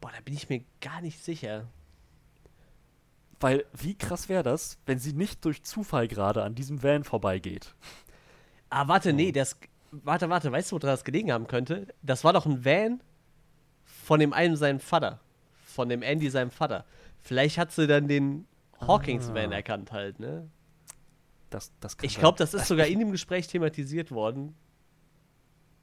Boah, 0.00 0.10
da 0.10 0.20
bin 0.24 0.34
ich 0.34 0.48
mir 0.48 0.64
gar 0.80 1.00
nicht 1.00 1.22
sicher. 1.22 1.68
Weil, 3.38 3.64
wie 3.72 3.94
krass 3.96 4.28
wäre 4.28 4.42
das, 4.42 4.78
wenn 4.86 4.98
sie 4.98 5.12
nicht 5.12 5.44
durch 5.44 5.62
Zufall 5.62 6.08
gerade 6.08 6.42
an 6.42 6.54
diesem 6.54 6.82
Van 6.82 7.04
vorbeigeht? 7.04 7.74
Ah, 8.68 8.86
warte, 8.88 9.12
nee, 9.12 9.32
das. 9.32 9.58
Warte, 9.92 10.28
warte, 10.28 10.52
weißt 10.52 10.70
du, 10.70 10.76
woran 10.76 10.88
das 10.88 11.04
gelegen 11.04 11.32
haben 11.32 11.46
könnte? 11.46 11.86
Das 12.02 12.22
war 12.22 12.32
doch 12.32 12.46
ein 12.46 12.64
Van 12.64 13.00
von 14.10 14.18
dem 14.18 14.32
einen 14.32 14.56
seinem 14.56 14.80
Vater. 14.80 15.20
Von 15.64 15.88
dem 15.88 16.02
Andy 16.02 16.30
seinem 16.30 16.50
Vater. 16.50 16.84
Vielleicht 17.22 17.58
hat 17.58 17.70
sie 17.70 17.86
dann 17.86 18.08
den 18.08 18.44
Hawkins-Van 18.80 19.52
Ah. 19.52 19.54
erkannt 19.54 19.92
halt, 19.92 20.18
ne? 20.18 20.50
Das, 21.48 21.70
das 21.78 21.96
kann 21.96 22.06
Ich 22.08 22.18
glaube, 22.18 22.36
das 22.36 22.52
ist 22.52 22.66
sogar 22.66 22.88
in 22.88 22.98
dem 22.98 23.12
Gespräch 23.12 23.46
thematisiert 23.46 24.10
worden, 24.10 24.56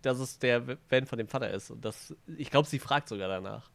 dass 0.02 0.20
es 0.20 0.40
der 0.40 0.78
Van 0.90 1.06
von 1.06 1.18
dem 1.18 1.30
Vater 1.30 1.50
ist. 1.52 1.72
Und 1.72 1.86
das, 1.86 2.14
ich 2.38 2.52
glaube, 2.52 2.68
sie 2.68 2.80
fragt 2.80 3.08
sogar 3.08 3.30
danach, 3.30 3.72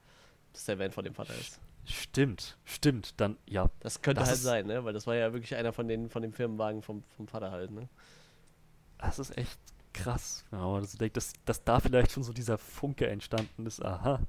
dass 0.52 0.66
der 0.66 0.78
Van 0.78 0.90
von 0.92 1.04
dem 1.04 1.14
Vater 1.14 1.34
ist. 1.34 1.58
Stimmt, 1.86 2.58
stimmt. 2.66 3.18
Dann, 3.22 3.38
ja. 3.46 3.70
Das 3.80 4.02
könnte 4.02 4.20
Das 4.20 4.28
halt 4.28 4.38
sein, 4.40 4.66
ne? 4.66 4.84
Weil 4.84 4.92
das 4.92 5.06
war 5.06 5.14
ja 5.14 5.32
wirklich 5.32 5.54
einer 5.56 5.72
von 5.72 5.88
den, 5.88 6.10
von 6.10 6.20
dem 6.20 6.34
Firmenwagen 6.34 6.82
vom, 6.82 7.04
vom 7.16 7.26
Vater 7.26 7.52
halt, 7.52 7.70
ne? 7.70 7.88
Das 8.98 9.18
ist 9.18 9.34
echt 9.38 9.58
krass. 9.92 10.44
Ja, 10.52 10.58
aber 10.58 10.80
dass, 10.80 10.96
dass, 10.96 11.32
dass 11.44 11.64
da 11.64 11.80
vielleicht 11.80 12.12
schon 12.12 12.22
so 12.22 12.32
dieser 12.32 12.58
Funke 12.58 13.06
entstanden 13.08 13.66
ist. 13.66 13.84
Aha. 13.84 14.20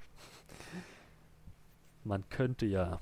Man 2.03 2.27
könnte 2.29 2.65
ja. 2.65 2.99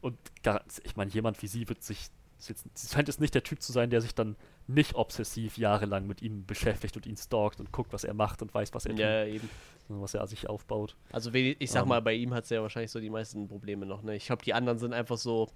Und 0.00 0.18
gar, 0.42 0.62
ich 0.84 0.96
meine, 0.96 1.10
jemand 1.10 1.42
wie 1.42 1.46
sie 1.46 1.68
wird 1.68 1.82
sich, 1.82 2.08
jetzt, 2.46 2.66
sie 2.74 2.88
scheint 2.88 3.08
es 3.08 3.18
nicht 3.18 3.34
der 3.34 3.42
Typ 3.42 3.62
zu 3.62 3.72
sein, 3.72 3.90
der 3.90 4.00
sich 4.00 4.14
dann 4.14 4.36
nicht 4.66 4.94
obsessiv 4.94 5.56
jahrelang 5.58 6.06
mit 6.06 6.22
ihm 6.22 6.44
beschäftigt 6.46 6.96
und 6.96 7.06
ihn 7.06 7.16
stalkt 7.16 7.58
und 7.60 7.72
guckt, 7.72 7.92
was 7.92 8.04
er 8.04 8.14
macht 8.14 8.42
und 8.42 8.52
weiß, 8.54 8.74
was 8.74 8.86
er 8.86 8.94
Ja, 8.94 9.24
tut, 9.24 9.34
eben. 9.34 9.50
was 9.88 10.14
er 10.14 10.26
sich 10.26 10.48
aufbaut. 10.48 10.96
Also 11.12 11.32
ich 11.32 11.70
sag 11.70 11.82
Ähm. 11.82 11.88
mal, 11.88 12.02
bei 12.02 12.14
ihm 12.14 12.32
hat 12.34 12.44
es 12.44 12.50
ja 12.50 12.62
wahrscheinlich 12.62 12.90
so 12.90 13.00
die 13.00 13.10
meisten 13.10 13.48
Probleme 13.48 13.86
noch. 13.86 14.02
Ne? 14.02 14.14
Ich 14.16 14.26
glaube, 14.26 14.44
die 14.44 14.54
anderen 14.54 14.78
sind 14.78 14.92
einfach 14.92 15.16
so 15.18 15.50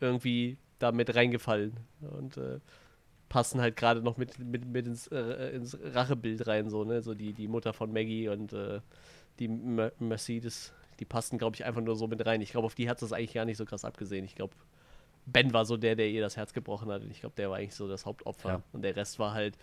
irgendwie 0.00 0.58
da 0.78 0.92
mit 0.92 1.14
reingefallen 1.14 1.76
und 2.00 2.36
äh, 2.38 2.58
passen 3.30 3.60
halt 3.60 3.76
gerade 3.76 4.02
noch 4.02 4.18
mit, 4.18 4.38
mit, 4.38 4.66
mit 4.66 4.86
ins, 4.86 5.06
äh, 5.06 5.54
ins 5.54 5.78
Rachebild 5.94 6.46
rein, 6.46 6.68
so, 6.68 6.84
ne? 6.84 7.00
So 7.00 7.14
die, 7.14 7.32
die 7.32 7.48
Mutter 7.48 7.72
von 7.72 7.92
Maggie 7.92 8.28
und 8.28 8.52
äh, 8.52 8.80
die 9.38 9.48
Mer 9.48 9.92
Mercedes, 9.98 10.74
die 10.98 11.04
passen, 11.06 11.38
glaube 11.38 11.54
ich, 11.54 11.64
einfach 11.64 11.80
nur 11.80 11.96
so 11.96 12.08
mit 12.08 12.26
rein. 12.26 12.42
Ich 12.42 12.50
glaube, 12.50 12.66
auf 12.66 12.74
die 12.74 12.90
hat 12.90 13.00
es 13.00 13.12
eigentlich 13.12 13.32
gar 13.32 13.46
nicht 13.46 13.56
so 13.56 13.64
krass 13.64 13.84
abgesehen. 13.84 14.24
Ich 14.24 14.34
glaube, 14.34 14.54
Ben 15.26 15.54
war 15.54 15.64
so 15.64 15.76
der, 15.76 15.94
der 15.94 16.10
ihr 16.10 16.20
das 16.20 16.36
Herz 16.36 16.52
gebrochen 16.52 16.90
hat. 16.90 17.02
Und 17.02 17.10
ich 17.10 17.20
glaube, 17.20 17.36
der 17.36 17.48
war 17.48 17.58
eigentlich 17.58 17.76
so 17.76 17.88
das 17.88 18.04
Hauptopfer. 18.04 18.48
Ja. 18.48 18.62
Und 18.72 18.82
der 18.82 18.96
Rest 18.96 19.20
war 19.20 19.32
halt, 19.32 19.56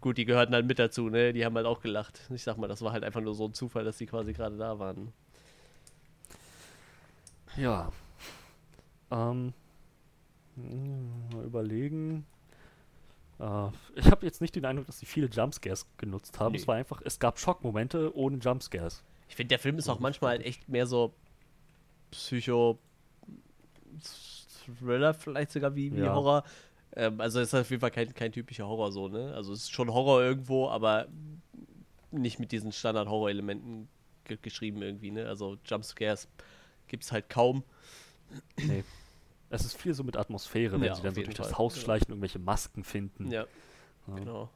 gut, 0.00 0.16
die 0.16 0.24
gehörten 0.24 0.54
halt 0.54 0.66
mit 0.66 0.78
dazu, 0.78 1.10
ne? 1.10 1.32
Die 1.32 1.44
haben 1.44 1.56
halt 1.56 1.66
auch 1.66 1.80
gelacht. 1.80 2.20
Ich 2.32 2.44
sag 2.44 2.56
mal, 2.56 2.68
das 2.68 2.82
war 2.82 2.92
halt 2.92 3.02
einfach 3.02 3.20
nur 3.20 3.34
so 3.34 3.46
ein 3.46 3.52
Zufall, 3.52 3.84
dass 3.84 3.98
die 3.98 4.06
quasi 4.06 4.32
gerade 4.32 4.56
da 4.56 4.78
waren. 4.78 5.12
Ja. 7.56 7.90
Ähm. 9.10 9.52
hm, 10.54 11.28
Mal 11.34 11.44
überlegen. 11.44 12.24
Äh, 13.40 13.68
ich 13.96 14.10
habe 14.10 14.26
jetzt 14.26 14.40
nicht 14.40 14.54
den 14.54 14.64
Eindruck, 14.64 14.86
dass 14.86 14.98
sie 14.98 15.06
viele 15.06 15.28
Jumpscares 15.28 15.86
genutzt 15.96 16.38
haben. 16.40 16.52
Nee. 16.52 16.58
Es 16.58 16.68
war 16.68 16.76
einfach, 16.76 17.02
es 17.04 17.18
gab 17.18 17.38
Schockmomente 17.38 18.16
ohne 18.16 18.38
Jumpscares. 18.38 19.02
Ich 19.28 19.36
finde, 19.36 19.48
der 19.50 19.58
Film 19.58 19.78
ist 19.78 19.88
auch 19.88 20.00
manchmal 20.00 20.40
echt 20.42 20.68
mehr 20.68 20.86
so 20.86 21.12
Psycho 22.10 22.78
Thriller, 24.78 25.14
vielleicht 25.14 25.50
sogar 25.52 25.74
wie, 25.74 25.94
wie 25.94 26.00
Ja. 26.00 26.14
Horror. 26.14 26.44
Ähm, 26.96 27.20
also 27.20 27.40
es 27.40 27.48
ist 27.48 27.54
auf 27.60 27.70
jeden 27.70 27.80
Fall 27.80 27.90
kein, 27.90 28.12
kein 28.14 28.32
typischer 28.32 28.66
Horror 28.66 28.92
so, 28.92 29.08
ne? 29.08 29.34
Also 29.34 29.52
es 29.52 29.60
ist 29.60 29.72
schon 29.72 29.92
Horror 29.92 30.22
irgendwo, 30.22 30.68
aber 30.68 31.06
nicht 32.10 32.38
mit 32.38 32.52
diesen 32.52 32.72
Standard-Horror-Elementen 32.72 33.88
ge 34.24 34.38
geschrieben 34.40 34.82
irgendwie, 34.82 35.10
ne? 35.10 35.26
Also 35.26 35.58
Jumpscares 35.64 36.28
gibt 36.86 37.04
es 37.04 37.12
halt 37.12 37.28
kaum. 37.28 37.62
Nee. 38.56 38.84
Es 39.50 39.64
ist 39.64 39.76
viel 39.80 39.94
so 39.94 40.04
mit 40.04 40.16
Atmosphäre, 40.16 40.78
wenn 40.80 40.86
Ja, 40.88 40.94
sie 40.94 41.02
dann 41.02 41.14
so 41.14 41.22
durch 41.22 41.34
das 41.36 41.48
Fall. 41.48 41.58
Haus 41.58 41.74
Genau. 41.74 41.84
schleichen, 41.84 42.08
irgendwelche 42.10 42.38
Masken 42.38 42.84
finden. 42.84 43.30
Ja, 43.30 43.46
Ja. 44.06 44.14
genau. 44.14 44.50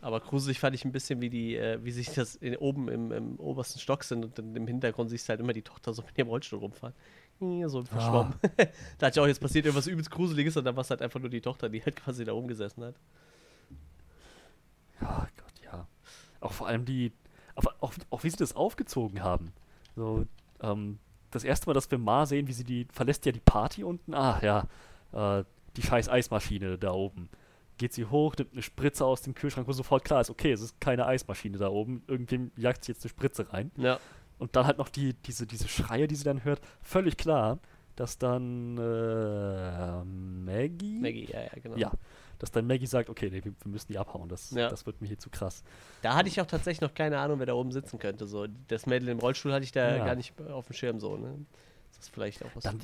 Aber 0.00 0.20
gruselig 0.20 0.60
fand 0.60 0.76
ich 0.76 0.84
ein 0.84 0.92
bisschen, 0.92 1.20
wie 1.20 1.28
die, 1.28 1.56
äh, 1.56 1.82
wie 1.82 1.90
sich 1.90 2.14
das 2.14 2.36
in, 2.36 2.56
oben 2.56 2.88
im, 2.88 3.10
im 3.10 3.40
obersten 3.40 3.80
Stock 3.80 4.04
sind 4.04 4.24
und 4.24 4.38
dann 4.38 4.54
im 4.54 4.68
Hintergrund 4.68 5.10
siehst 5.10 5.26
du 5.28 5.30
halt 5.30 5.40
immer 5.40 5.52
die 5.52 5.62
Tochter 5.62 5.92
so 5.92 6.02
mit 6.02 6.16
ihrem 6.16 6.28
Rollstuhl 6.28 6.60
rumfahren. 6.60 6.94
Ja, 7.40 7.68
So 7.68 7.82
verschwommen. 7.82 8.34
da 8.98 9.06
hat 9.08 9.16
ja 9.16 9.22
auch 9.22 9.26
jetzt 9.26 9.40
passiert 9.40 9.64
irgendwas 9.66 9.88
übelst 9.88 10.10
Gruseliges 10.12 10.56
und 10.56 10.64
dann 10.64 10.76
war 10.76 10.82
es 10.82 10.90
halt 10.90 11.02
einfach 11.02 11.18
nur 11.18 11.30
die 11.30 11.40
Tochter, 11.40 11.68
die 11.68 11.84
halt 11.84 11.96
quasi 11.96 12.24
da 12.24 12.32
rumgesessen 12.32 12.84
hat. 12.84 12.94
Ja, 15.00 15.26
Gott, 15.36 15.52
ja. 15.64 15.86
Auch 16.40 16.52
vor 16.52 16.68
allem 16.68 16.84
die, 16.84 17.12
aber 17.56 17.74
auch, 17.80 17.92
auch 18.10 18.22
wie 18.24 18.30
sie 18.30 18.36
das 18.36 18.54
aufgezogen 18.54 19.22
haben. 19.24 19.52
So, 19.96 20.26
ähm, 20.60 20.98
das 21.30 21.44
erste 21.44 21.66
Mal, 21.66 21.74
dass 21.74 21.90
wir 21.90 21.98
Ma 21.98 22.26
sehen, 22.26 22.48
wie 22.48 22.52
sie 22.52 22.64
die, 22.64 22.86
verlässt 22.92 23.26
ja 23.26 23.32
die 23.32 23.40
Party 23.40 23.84
unten. 23.84 24.14
Ah, 24.14 24.40
ja, 24.42 24.66
äh, 25.12 25.44
die 25.76 25.82
scheiß 25.82 26.08
Eismaschine 26.08 26.78
da 26.78 26.92
oben. 26.92 27.28
Geht 27.76 27.92
sie 27.92 28.06
hoch, 28.06 28.34
nimmt 28.36 28.52
eine 28.52 28.62
Spritze 28.62 29.04
aus 29.04 29.22
dem 29.22 29.34
Kühlschrank, 29.34 29.68
wo 29.68 29.72
sofort 29.72 30.04
klar 30.04 30.20
ist, 30.20 30.30
okay, 30.30 30.50
es 30.52 30.60
ist 30.60 30.80
keine 30.80 31.06
Eismaschine 31.06 31.58
da 31.58 31.68
oben. 31.68 32.02
Irgendwem 32.08 32.50
jagt 32.56 32.84
sie 32.84 32.92
jetzt 32.92 33.04
eine 33.04 33.10
Spritze 33.10 33.52
rein. 33.52 33.70
Ja, 33.76 34.00
Und 34.38 34.56
dann 34.56 34.66
halt 34.66 34.78
noch 34.78 34.88
die, 34.88 35.14
diese, 35.14 35.46
diese 35.46 35.68
Schreie, 35.68 36.08
die 36.08 36.16
sie 36.16 36.24
dann 36.24 36.44
hört. 36.44 36.60
Völlig 36.80 37.16
klar, 37.16 37.58
dass 37.94 38.18
dann 38.18 38.78
äh, 38.78 40.04
Maggie. 40.04 40.98
Maggie, 41.00 41.28
ja, 41.32 41.42
ja, 41.42 41.50
genau. 41.62 41.76
Ja, 41.76 41.92
dass 42.38 42.50
dann 42.50 42.66
Maggie 42.66 42.86
sagt, 42.86 43.08
okay, 43.10 43.30
nee, 43.30 43.42
wir, 43.44 43.52
müssen 43.64 43.92
die 43.92 43.98
abhauen. 43.98 44.28
Das, 44.28 44.50
Ja. 44.52 44.68
das 44.68 44.86
wird 44.86 45.00
mir 45.00 45.08
hier 45.08 45.18
zu 45.18 45.30
krass. 45.30 45.62
Da 46.02 46.14
hatte 46.14 46.28
ich 46.28 46.40
auch 46.40 46.46
tatsächlich 46.46 46.80
noch 46.80 46.94
keine 46.94 47.18
Ahnung, 47.18 47.38
wer 47.38 47.46
da 47.46 47.54
oben 47.54 47.72
sitzen 47.72 47.98
könnte. 47.98 48.26
So, 48.26 48.46
das 48.68 48.86
Mädel 48.86 49.08
im 49.08 49.18
Rollstuhl 49.18 49.52
hatte 49.52 49.64
ich 49.64 49.72
da 49.72 49.96
Ja. 49.96 50.04
gar 50.04 50.14
nicht 50.14 50.40
auf 50.40 50.66
dem 50.66 50.74
Schirm 50.74 51.00
so, 51.00 51.16
ne? 51.16 51.34
Das 51.90 52.00
ist 52.06 52.10
vielleicht 52.14 52.44
auch 52.44 52.50
was. 52.54 52.64
Dann, 52.64 52.80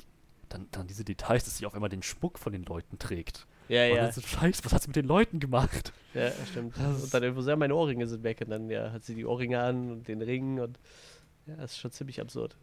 dann, 0.49 0.67
dann 0.71 0.87
diese 0.87 1.03
Details, 1.03 1.45
dass 1.45 1.57
sie 1.57 1.65
auf 1.65 1.73
einmal 1.73 1.89
den 1.89 2.03
Spuck 2.03 2.37
von 2.37 2.51
den 2.51 2.63
Leuten 2.63 2.99
trägt. 2.99 3.47
ja, 3.69 3.83
Und 3.89 3.95
ja, 3.95 4.03
dann 4.03 4.11
so, 4.11 4.21
Scheiße, 4.21 4.63
was 4.65 4.73
hat 4.73 4.81
sie 4.83 4.87
mit 4.89 4.95
den 4.95 5.05
Leuten 5.07 5.39
gemacht? 5.39 5.93
ja, 6.13 6.31
stimmt. 6.45 6.75
Das 6.77 7.03
Und 7.03 7.13
dann 7.13 7.23
irgendwo, 7.23 7.47
ja, 7.49 7.55
meine 7.55 7.75
Ohrringe 7.75 8.07
sind 8.07 8.23
weg 8.23 8.41
und 8.41 8.49
dann 8.49 8.69
ja, 8.69 8.91
hat 8.91 9.03
sie 9.03 9.15
die 9.15 9.25
Ohrringe 9.25 9.59
an 9.61 9.91
und 9.91 10.07
den 10.07 10.21
Ring 10.21 10.59
und 10.59 10.79
ja, 11.47 11.55
das 11.55 11.71
ist 11.73 11.77
schon 11.79 11.91
ziemlich 11.91 12.19
absurd. 12.21 12.57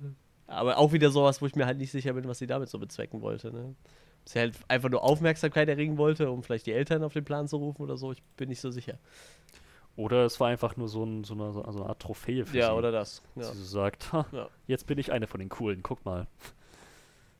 Aber 0.47 0.77
auch 0.77 0.93
wieder 0.93 1.10
sowas, 1.10 1.40
wo 1.40 1.47
ich 1.47 1.55
mir 1.55 1.66
halt 1.66 1.78
nicht 1.78 1.90
sicher 1.93 2.12
bin, 2.12 2.27
was 2.28 2.39
sie 2.39 2.47
damit 2.47 2.69
so 2.69 2.78
bezwecken 2.78 3.23
wollte, 3.23 3.52
ne? 3.52 3.74
Sie 4.24 4.38
halt 4.38 4.54
einfach 4.68 4.88
nur 4.88 5.02
Aufmerksamkeit 5.02 5.68
erringen 5.68 5.98
wollte, 5.98 6.30
um 6.30 6.42
vielleicht 6.42 6.66
die 6.66 6.72
Eltern 6.72 7.02
auf 7.02 7.12
den 7.12 7.24
Plan 7.24 7.48
zu 7.48 7.56
rufen 7.56 7.82
oder 7.82 7.96
so, 7.96 8.12
ich 8.12 8.22
bin 8.36 8.48
nicht 8.48 8.60
so 8.60 8.70
sicher. 8.70 8.98
Oder 9.96 10.24
es 10.24 10.38
war 10.40 10.48
einfach 10.48 10.76
nur 10.76 10.88
so, 10.88 11.04
ein, 11.04 11.24
so, 11.24 11.34
eine, 11.34 11.52
so 11.52 11.62
eine 11.62 11.84
Art 11.86 12.00
Trophäe 12.00 12.46
für 12.46 12.56
Ja, 12.56 12.68
sie. 12.68 12.74
oder 12.78 12.92
das. 12.92 13.20
Ja, 13.34 13.42
Dass 13.42 13.52
sie 13.52 13.58
so 13.58 13.64
sagt, 13.80 14.12
ha, 14.12 14.26
Ja. 14.32 14.48
jetzt 14.66 14.86
bin 14.86 14.98
ich 14.98 15.12
eine 15.12 15.26
von 15.26 15.40
den 15.40 15.48
Coolen, 15.48 15.82
guck 15.82 16.04
mal. 16.04 16.26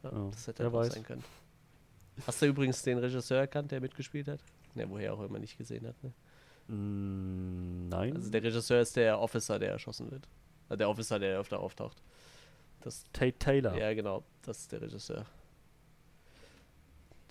ja, 0.02 0.10
Ja, 0.12 0.28
das 0.30 0.46
hätte 0.48 0.66
auch 0.68 0.72
weiß. 0.72 0.92
sein 0.92 1.02
können. 1.04 1.24
Hast 2.26 2.42
du 2.42 2.46
übrigens 2.46 2.82
den 2.82 2.98
Regisseur 2.98 3.38
erkannt, 3.38 3.70
der 3.70 3.80
mitgespielt 3.80 4.28
hat? 4.28 4.40
Ja, 4.74 4.88
woher 4.90 5.14
auch 5.14 5.22
immer 5.22 5.38
nicht 5.38 5.56
gesehen 5.56 5.86
hat, 5.86 5.94
ne? 6.02 6.12
Mm, 6.74 7.88
nein. 7.88 8.14
Also 8.16 8.30
der 8.30 8.42
Regisseur 8.42 8.80
ist 8.80 8.96
der 8.96 9.18
Officer, 9.20 9.59
der 9.59 9.70
erschossen 9.70 10.10
wird. 10.10 10.28
Äh, 10.68 10.76
Der 10.76 10.88
Officer, 10.90 11.18
der 11.18 11.38
öfter 11.40 11.59
auftaucht. 11.60 12.02
Das, 12.80 13.04
Tate 13.12 13.38
Taylor. 13.38 13.76
ja, 13.78 13.94
genau, 13.94 14.24
das 14.42 14.59
ist 14.60 14.72
der 14.72 14.82
Regisseur. 14.82 15.24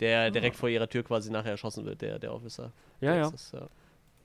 Der 0.01 0.31
direkt 0.31 0.55
vor 0.55 0.67
ihrer 0.67 0.89
Tür 0.89 1.03
quasi 1.03 1.31
nachher 1.31 1.51
erschossen 1.51 1.85
wird, 1.85 2.01
der, 2.01 2.19
der 2.19 2.33
Officer. 2.33 2.71
ja. 2.99 3.15
Ja. 3.15 3.23
ist 3.27 3.33
das, 3.33 3.51
ja. 3.53 3.67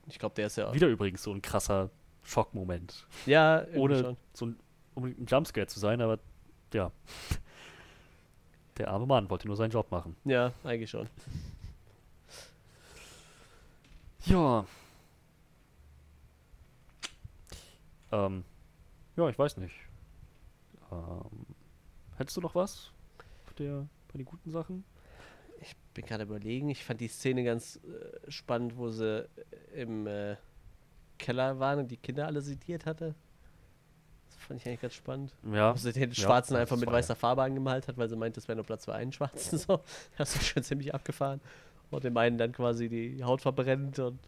Ich 0.07 0.19
glaube, 0.19 0.35
der 0.35 0.47
ist 0.47 0.57
ja. 0.57 0.73
Wieder 0.73 0.87
übrigens 0.87 1.21
so 1.23 1.31
ein 1.31 1.41
krasser 1.41 1.89
Schockmoment. 2.23 3.05
Ja, 3.25 3.65
Ohne 3.75 3.99
schon. 3.99 4.17
so 4.33 4.45
ein, 4.47 4.59
unbedingt 4.95 5.21
ein 5.21 5.25
Jumpscare 5.25 5.67
zu 5.67 5.79
sein, 5.79 6.01
aber 6.01 6.19
ja. 6.73 6.91
Der 8.77 8.89
arme 8.89 9.05
Mann 9.05 9.29
wollte 9.29 9.47
nur 9.47 9.55
seinen 9.55 9.71
Job 9.71 9.91
machen. 9.91 10.15
Ja, 10.25 10.51
eigentlich 10.63 10.89
schon. 10.89 11.07
Ja. 14.25 14.65
Ähm, 18.11 18.43
ja, 19.15 19.29
ich 19.29 19.37
weiß 19.39 19.57
nicht. 19.57 19.75
Ähm, 20.91 21.45
hättest 22.17 22.37
du 22.37 22.41
noch 22.41 22.55
was 22.55 22.91
auf 23.45 23.53
der, 23.53 23.87
bei 24.11 24.17
den 24.17 24.25
guten 24.25 24.51
Sachen? 24.51 24.83
Ich 25.61 25.75
bin 25.93 26.05
gerade 26.05 26.23
überlegen, 26.23 26.69
ich 26.69 26.83
fand 26.83 27.01
die 27.01 27.07
Szene 27.07 27.43
ganz 27.43 27.77
äh, 27.77 28.31
spannend, 28.31 28.77
wo 28.77 28.89
sie 28.89 29.21
äh, 29.73 29.81
im 29.81 30.05
äh, 30.07 30.35
Keller 31.17 31.59
waren 31.59 31.79
und 31.79 31.91
die 31.91 31.97
Kinder 31.97 32.27
alle 32.27 32.41
sediert 32.41 32.85
hatte. 32.85 33.15
Das 34.29 34.37
fand 34.45 34.59
ich 34.61 34.67
eigentlich 34.67 34.81
ganz 34.81 34.93
spannend. 34.93 35.33
Ja. 35.51 35.73
Wo 35.73 35.77
sie 35.77 35.91
den 35.93 36.09
Ja, 36.11 36.15
Schwarzen 36.15 36.53
das 36.53 36.61
einfach 36.61 36.77
mit 36.77 36.91
weißer 36.91 37.15
Farbe 37.15 37.41
angemalt 37.43 37.87
hat, 37.87 37.97
weil 37.97 38.07
sie 38.09 38.15
meint, 38.15 38.37
das 38.37 38.47
wäre 38.47 38.55
nur 38.57 38.65
Platz 38.65 38.85
für 38.85 38.93
einen 38.93 39.11
Schwarzen. 39.11 39.57
So. 39.57 39.81
Das 40.17 40.35
ist 40.35 40.45
schon 40.45 40.63
ziemlich 40.63 40.93
abgefahren. 40.93 41.41
Und 41.89 42.03
dem 42.03 42.15
einen 42.17 42.37
dann 42.37 42.51
quasi 42.51 42.89
die 42.89 43.23
Haut 43.23 43.41
verbrennt 43.41 43.97
und 43.99 44.19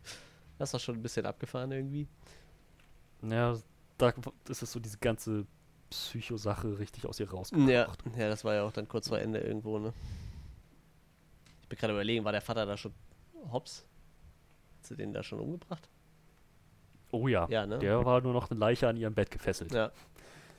das 0.57 0.73
war 0.73 0.79
schon 0.79 0.95
ein 0.95 1.01
bisschen 1.01 1.25
abgefahren 1.25 1.71
irgendwie. 1.71 2.07
Ja, 3.21 3.57
da 3.97 4.13
ist 4.47 4.61
es 4.61 4.71
so 4.71 4.79
diese 4.79 4.97
ganze 4.97 5.45
Psycho-Sache 5.89 6.79
richtig 6.79 7.05
aus 7.05 7.19
ihr 7.19 7.25
Ja, 7.25 7.31
rausgebracht. 7.33 7.99
ja, 8.17 8.29
das 8.29 8.43
war 8.45 8.55
ja 8.55 8.63
auch 8.63 8.71
dann 8.71 8.87
kurz 8.87 9.09
vor 9.09 9.19
Ende 9.19 9.39
irgendwo, 9.39 9.77
ne? 9.79 9.93
Ich 11.69 11.77
bin 11.77 11.77
gerade 11.81 11.93
überlegen, 11.93 12.25
war 12.25 12.31
der 12.31 12.41
Vater 12.41 12.65
da 12.65 12.75
schon 12.77 12.93
hops? 13.51 13.85
Hat 14.79 14.87
sie 14.87 14.95
den 14.95 15.13
da 15.13 15.21
schon 15.21 15.39
umgebracht? 15.39 15.87
Oh 17.11 17.27
ja, 17.27 17.47
Ja, 17.47 17.67
ne? 17.67 17.77
der 17.77 18.03
war 18.05 18.21
nur 18.21 18.33
noch 18.33 18.49
eine 18.49 18.59
Leiche 18.59 18.87
an 18.87 18.97
ihrem 18.97 19.13
Bett 19.13 19.29
gefesselt. 19.29 19.71
Ja. 19.71 19.91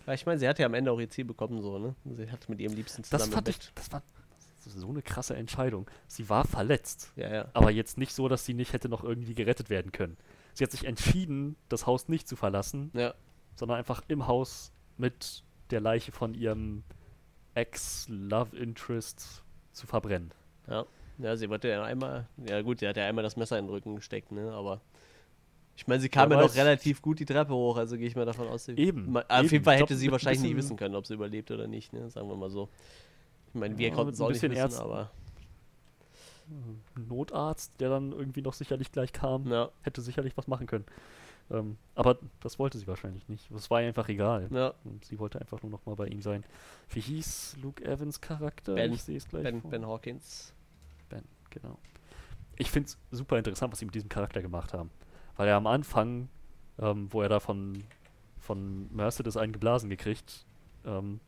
Ja, 0.07 0.12
ich 0.15 0.24
meine, 0.24 0.39
sie 0.39 0.49
hat 0.49 0.59
ja 0.61 0.66
am 0.66 0.74
Ende 0.74 0.93
auch 0.93 1.01
ihr 1.01 1.11
Ziel 1.11 1.24
bekommen, 1.24 1.61
so, 1.62 1.78
ne? 1.81 1.97
Sie 2.05 2.31
hat 2.31 2.49
mit 2.49 2.61
ihrem 2.61 2.74
Liebsten 2.74 3.03
zusammen 3.03 3.24
das 3.24 3.35
fand 3.35 3.49
ich, 3.49 3.59
das 3.74 3.91
war 3.93 4.03
so 4.61 4.89
eine 4.89 5.03
krasse 5.03 5.35
Entscheidung. 5.35 5.91
Sie 6.07 6.28
war 6.28 6.45
verletzt, 6.45 7.11
Ja, 7.16 7.32
ja. 7.32 7.49
aber 7.55 7.73
jetzt 7.73 7.99
nicht 7.99 8.15
so, 8.15 8.28
dass 8.28 8.45
sie 8.47 8.55
nicht 8.55 8.73
hätte 8.73 8.89
noch 8.89 9.03
irgendwie 9.03 9.35
gerettet 9.35 9.69
werden 9.69 9.91
können. 9.91 10.16
Sie 10.55 10.62
hat 10.62 10.70
sich 10.70 10.85
entschieden, 10.85 11.57
das 11.69 11.87
Haus 11.87 12.09
nicht 12.09 12.28
zu 12.28 12.37
verlassen, 12.37 12.93
Ja, 12.95 13.15
sondern 13.57 13.78
einfach 13.78 14.03
im 14.07 14.28
Haus 14.28 14.73
mit 14.97 15.43
der 15.70 15.81
Leiche 15.81 16.12
von 16.12 16.35
ihrem 16.35 16.85
Ex-Love-Interest 17.55 19.43
zu 19.73 19.87
verbrennen. 19.87 20.32
ja. 20.69 20.87
Ja, 21.22 21.36
sie 21.36 21.48
wollte 21.51 21.68
ja 21.68 21.82
einmal, 21.84 22.26
ja 22.48 22.62
gut, 22.62 22.80
sie 22.80 22.88
hat 22.88 22.97
ja 22.97 23.06
einmal 23.06 23.22
das 23.24 23.36
Messer 23.36 23.59
in 23.59 23.66
den 23.66 23.70
Rücken 23.70 23.97
gesteckt, 23.97 24.32
ne? 24.32 24.52
Aber 24.52 24.80
ich 25.76 25.86
meine, 25.86 26.01
sie 26.01 26.09
kam 26.09 26.30
Wer 26.30 26.38
ja 26.38 26.42
noch 26.47 26.55
relativ 26.55 27.02
gut 27.02 27.18
die 27.20 27.24
Treppe 27.26 27.52
hoch, 27.55 27.76
also 27.76 27.97
gehe 27.97 28.06
ich 28.06 28.16
mal 28.16 28.26
davon 28.26 28.48
aus, 28.48 28.64
sie 28.66 28.72
Eben, 28.76 29.12
Ma- 29.12 29.24
Auf 29.28 29.40
eben. 29.44 29.48
jeden 29.52 29.64
Fall 29.64 29.76
hätte 29.78 29.97
sie 29.97 30.10
wahrscheinlich 30.10 30.40
bisschen- 30.42 30.56
wissen 30.56 30.76
können, 30.76 30.94
ob 30.94 31.06
sie 31.06 31.14
überlebt 31.14 31.51
oder 31.51 31.66
nicht, 31.66 31.92
ne? 31.92 32.09
Sagen 32.10 32.28
wir 32.28 32.36
mal 32.36 32.51
so. 32.51 32.68
Ich 33.48 33.55
meine, 33.60 33.76
wir 33.76 33.88
Ja, 33.88 33.94
konnten 33.94 34.12
es 34.12 34.20
auch 34.20 34.28
nicht 34.30 34.42
wissen, 34.42 34.55
Ärzten. 34.56 34.82
aber 34.82 35.10
Notarzt, 37.09 37.80
der 37.80 37.90
dann 37.90 38.12
irgendwie 38.12 38.42
noch 38.42 38.55
sicherlich 38.55 38.90
gleich 38.92 39.12
kam, 39.12 39.51
ja. 39.51 39.70
hätte 39.82 40.01
sicherlich 40.01 40.36
was 40.36 40.48
machen 40.48 40.66
können. 40.66 40.84
Ähm, 41.51 41.76
aber 41.94 42.18
das 42.40 42.59
wollte 42.59 42.78
sie 42.78 42.86
wahrscheinlich 42.86 43.28
nicht. 43.28 43.51
Es 43.51 43.70
war 43.70 43.80
ihr 43.82 43.88
einfach 43.88 44.09
egal. 44.09 44.48
Ja, 44.52 44.74
sie 45.02 45.18
wollte 45.18 45.40
einfach 45.40 45.62
nur 45.62 45.70
noch 45.70 45.84
mal 45.86 45.97
bei 45.97 46.06
ihm 46.06 46.22
sein. 46.22 46.44
Wie 46.90 47.01
hieß 47.01 47.56
Luke 47.62 47.84
Evans 47.84 48.20
Charakter? 48.20 48.74
Ben. 48.74 48.92
Ich 48.92 49.02
sehe 49.02 49.16
es 49.16 49.28
gleich. 49.28 49.42
Ben, 49.44 49.60
ben 49.62 49.86
Hawkins. 49.86 50.52
Ben, 51.11 51.24
genau. 51.51 51.78
Ich 52.57 52.70
finde 52.70 52.89
es 52.89 52.99
super 53.11 53.37
interessant, 53.37 53.73
was 53.73 53.78
sie 53.78 53.85
mit 53.85 53.95
diesem 53.95 54.09
Charakter 54.09 54.41
gemacht 54.41 54.73
haben. 54.73 54.91
Weil 55.37 55.49
er 55.49 55.57
am 55.57 55.66
Anfang, 55.66 56.28
ähm, 56.78 57.09
wo 57.11 57.23
er 57.23 57.28
da 57.28 57.41
von, 57.41 57.85
von 58.39 58.95
Mercedes 58.95 59.37
einen 59.37 59.53
geblasen 59.53 59.91
gekriegt, 59.91 60.47
ähm, 60.85 61.20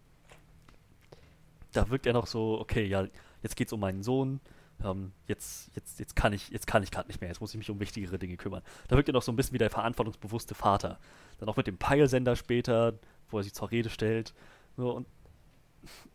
da 1.73 1.91
wirkt 1.91 2.07
er 2.07 2.13
noch 2.13 2.27
so, 2.27 2.59
okay, 2.61 2.87
ja, 2.87 3.07
jetzt 3.43 3.57
geht's 3.57 3.73
um 3.73 3.81
meinen 3.81 4.03
Sohn, 4.03 4.41
ähm, 4.85 5.13
jetzt, 5.27 5.71
jetzt, 5.75 5.99
jetzt 6.01 6.17
kann 6.17 6.33
ich, 6.33 6.51
jetzt 6.51 6.67
kann 6.67 6.83
ich 6.83 6.91
gerade 6.91 7.09
nicht 7.09 7.21
mehr, 7.21 7.29
jetzt 7.29 7.41
muss 7.41 7.53
ich 7.53 7.59
mich 7.59 7.71
um 7.71 7.81
wichtigere 7.81 8.19
Dinge 8.19 8.37
kümmern. 8.37 8.63
Da 8.89 8.97
wirkt 8.97 9.09
er 9.09 9.15
noch 9.15 9.23
so 9.23 9.33
ein 9.33 9.37
bisschen 9.37 9.55
wie 9.55 9.59
der 9.59 9.71
verantwortungsbewusste 9.71 10.55
Vater. 10.55 10.99
Dann 11.39 11.49
auch 11.49 11.57
mit 11.57 11.67
dem 11.67 11.79
Peilsender 11.79 12.37
später, 12.37 12.95
wo 13.31 13.39
er 13.39 13.45
sich 13.45 13.55
zur 13.55 13.71
Rede 13.71 13.91
stellt. 13.91 14.35
So, 14.77 14.91
und 14.93 15.07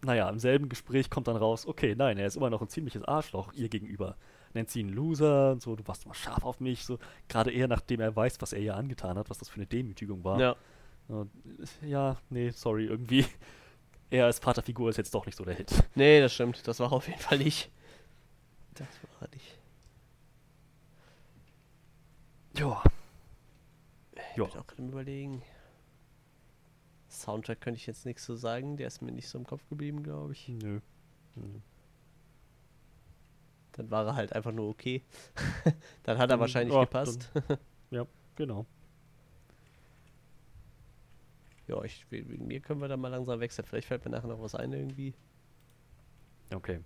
naja, 0.04 0.30
im 0.30 0.40
selben 0.40 0.70
Gespräch 0.70 1.10
kommt 1.10 1.28
dann 1.28 1.36
raus, 1.38 1.66
okay, 1.66 1.96
nein, 1.96 2.18
er 2.18 2.28
ist 2.28 2.38
immer 2.38 2.50
noch 2.50 2.62
ein 2.62 2.70
ziemliches 2.70 3.04
Arschloch 3.04 3.54
ihr 3.54 3.70
gegenüber. 3.70 4.16
Nennt 4.54 4.70
sie 4.70 4.80
ihn 4.80 4.90
Loser 4.90 5.52
und 5.52 5.62
so, 5.62 5.76
du 5.76 5.86
warst 5.88 6.06
immer 6.06 6.14
scharf 6.14 6.46
auf 6.46 6.60
mich, 6.60 6.86
so, 6.86 7.00
gerade 7.28 7.52
eher 7.52 7.68
nachdem 7.68 8.00
er 8.00 8.16
weiß, 8.16 8.38
was 8.40 8.54
er 8.54 8.60
ihr 8.60 8.76
angetan 8.76 9.18
hat, 9.18 9.30
was 9.30 9.38
das 9.38 9.50
für 9.50 9.58
eine 9.58 9.68
Demütigung 9.68 10.24
war. 10.24 10.40
Ja. 10.40 10.56
Und, 11.10 11.32
ja, 11.82 12.18
nee, 12.30 12.50
sorry, 12.50 12.86
irgendwie, 12.86 13.26
er 14.10 14.26
als 14.26 14.40
Vaterfigur 14.40 14.90
ist 14.90 14.98
jetzt 14.98 15.14
doch 15.14 15.26
nicht 15.26 15.36
so 15.38 15.44
der 15.44 15.56
Hit. 15.56 15.72
Nee, 15.96 16.22
das 16.22 16.34
stimmt. 16.34 16.66
Das 16.68 16.80
war 16.80 16.92
auf 16.92 17.08
jeden 17.08 17.20
Fall 17.20 17.38
nicht. 17.40 17.70
Das 18.74 18.88
war 19.20 19.28
nicht. 19.34 19.58
Ja. 22.58 22.82
Ich 24.16 24.38
Ja. 24.38 24.46
bin 24.46 24.60
auch 24.60 24.68
gerade 24.68 24.84
überlegen. 24.84 25.42
Soundtrack 27.22 27.62
könnte 27.62 27.78
ich 27.80 27.88
jetzt 27.88 28.06
nichts 28.06 28.24
zu 28.24 28.36
sagen. 28.36 28.78
Der 28.78 28.88
ist 28.88 29.02
mir 29.02 29.12
nicht 29.12 29.28
so 29.30 29.38
im 29.38 29.46
Kopf 29.46 29.68
geblieben, 29.70 30.04
glaube 30.04 30.34
ich. 30.34 30.48
Nö. 30.48 30.80
Nö. 31.36 31.60
Dann 33.74 33.92
war 33.92 34.06
er 34.08 34.16
halt 34.16 34.34
einfach 34.34 34.52
nur 34.52 34.70
okay. 34.70 35.04
Dann 36.04 36.18
hat 36.18 36.24
er 36.26 36.28
Dann- 36.28 36.40
wahrscheinlich 36.40 36.74
ja, 36.76 36.82
gepasst. 36.84 37.32
Genau. 38.36 38.68
ja, 41.68 41.82
ich, 41.84 42.06
we- 42.12 42.28
wegen 42.30 42.46
mir 42.48 42.60
können 42.60 42.82
wir 42.82 42.88
dann 42.88 43.00
mal 43.00 43.08
langsam 43.10 43.40
wechseln. 43.40 43.66
Vielleicht 43.66 43.88
fällt 43.88 44.06
mir 44.06 44.12
nachher 44.12 44.28
noch 44.28 44.40
was 44.42 44.54
ein 44.54 44.72
irgendwie. 44.74 45.14
Okay. 46.54 46.82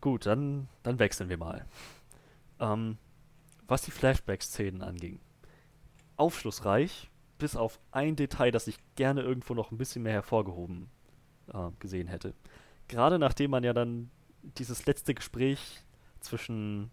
Gut, 0.00 0.26
dann, 0.26 0.68
dann 0.84 0.98
wechseln 1.00 1.28
wir 1.28 1.38
mal. 1.38 1.66
Ähm, 2.60 2.98
was 3.66 3.82
die 3.82 3.90
Flashback-Szenen 3.90 4.80
anging. 4.82 5.18
Aufschlussreich, 6.16 7.10
bis 7.38 7.56
auf 7.56 7.80
ein 7.90 8.16
Detail, 8.16 8.50
das 8.50 8.66
ich 8.66 8.78
gerne 8.96 9.22
irgendwo 9.22 9.54
noch 9.54 9.70
ein 9.70 9.78
bisschen 9.78 10.02
mehr 10.02 10.12
hervorgehoben 10.12 10.88
äh, 11.52 11.70
gesehen 11.78 12.08
hätte. 12.08 12.34
Gerade 12.88 13.18
nachdem 13.18 13.50
man 13.50 13.64
ja 13.64 13.72
dann 13.72 14.10
dieses 14.42 14.86
letzte 14.86 15.14
Gespräch 15.14 15.82
zwischen 16.20 16.90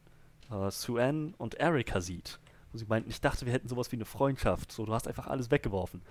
äh, 0.50 0.72
Sue-Ann 0.72 1.34
und 1.38 1.56
Erika 1.56 2.02
sieht, 2.02 2.40
wo 2.72 2.78
sie 2.78 2.86
meinten, 2.86 3.10
ich 3.10 3.22
dachte, 3.22 3.46
wir 3.46 3.54
hätten 3.54 3.68
sowas 3.68 3.92
wie 3.92 3.98
eine 3.98 4.06
Freundschaft, 4.06 4.72
so, 4.72 4.86
du 4.86 4.94
hast 4.94 5.08
einfach 5.08 5.28
alles 5.28 5.52
weggeworfen. 5.52 6.02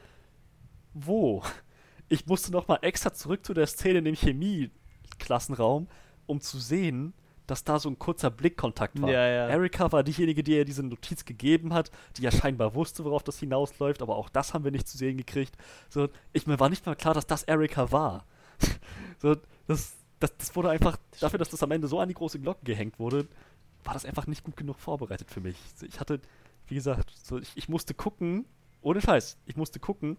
Wo? 0.92 1.42
Ich 2.08 2.26
musste 2.26 2.50
noch 2.52 2.68
mal 2.68 2.78
extra 2.82 3.12
zurück 3.12 3.46
zu 3.46 3.54
der 3.54 3.66
Szene 3.66 4.00
in 4.00 4.04
dem 4.04 4.16
Chemie-Klassenraum, 4.16 5.88
um 6.26 6.40
zu 6.40 6.58
sehen, 6.58 7.14
dass 7.50 7.64
da 7.64 7.78
so 7.78 7.88
ein 7.88 7.98
kurzer 7.98 8.30
Blickkontakt 8.30 9.00
war. 9.02 9.10
Ja, 9.10 9.26
ja. 9.26 9.48
Erika 9.48 9.90
war 9.92 10.02
diejenige, 10.02 10.42
die 10.42 10.52
ihr 10.52 10.64
diese 10.64 10.82
Notiz 10.82 11.24
gegeben 11.24 11.74
hat, 11.74 11.90
die 12.16 12.22
ja 12.22 12.30
scheinbar 12.30 12.74
wusste, 12.74 13.04
worauf 13.04 13.22
das 13.22 13.40
hinausläuft, 13.40 14.02
aber 14.02 14.16
auch 14.16 14.28
das 14.28 14.54
haben 14.54 14.64
wir 14.64 14.70
nicht 14.70 14.88
zu 14.88 14.96
sehen 14.96 15.16
gekriegt. 15.16 15.56
So, 15.88 16.08
ich, 16.32 16.46
mir 16.46 16.60
war 16.60 16.68
nicht 16.68 16.86
mal 16.86 16.94
klar, 16.94 17.14
dass 17.14 17.26
das 17.26 17.42
Erika 17.42 17.90
war. 17.90 18.24
so, 19.18 19.36
das, 19.66 19.94
das, 20.20 20.36
das 20.36 20.54
wurde 20.54 20.70
einfach, 20.70 20.96
dafür, 21.18 21.38
dass 21.38 21.50
das 21.50 21.62
am 21.62 21.72
Ende 21.72 21.88
so 21.88 21.98
an 21.98 22.08
die 22.08 22.14
große 22.14 22.38
Glocke 22.38 22.64
gehängt 22.64 22.98
wurde, 22.98 23.26
war 23.84 23.94
das 23.94 24.04
einfach 24.04 24.26
nicht 24.26 24.44
gut 24.44 24.56
genug 24.56 24.78
vorbereitet 24.78 25.30
für 25.30 25.40
mich. 25.40 25.56
Ich 25.82 25.98
hatte, 25.98 26.20
wie 26.68 26.74
gesagt, 26.74 27.10
so, 27.22 27.38
ich, 27.38 27.50
ich 27.56 27.68
musste 27.68 27.94
gucken, 27.94 28.44
ohne 28.82 29.00
Scheiß, 29.00 29.38
ich 29.46 29.56
musste 29.56 29.80
gucken, 29.80 30.16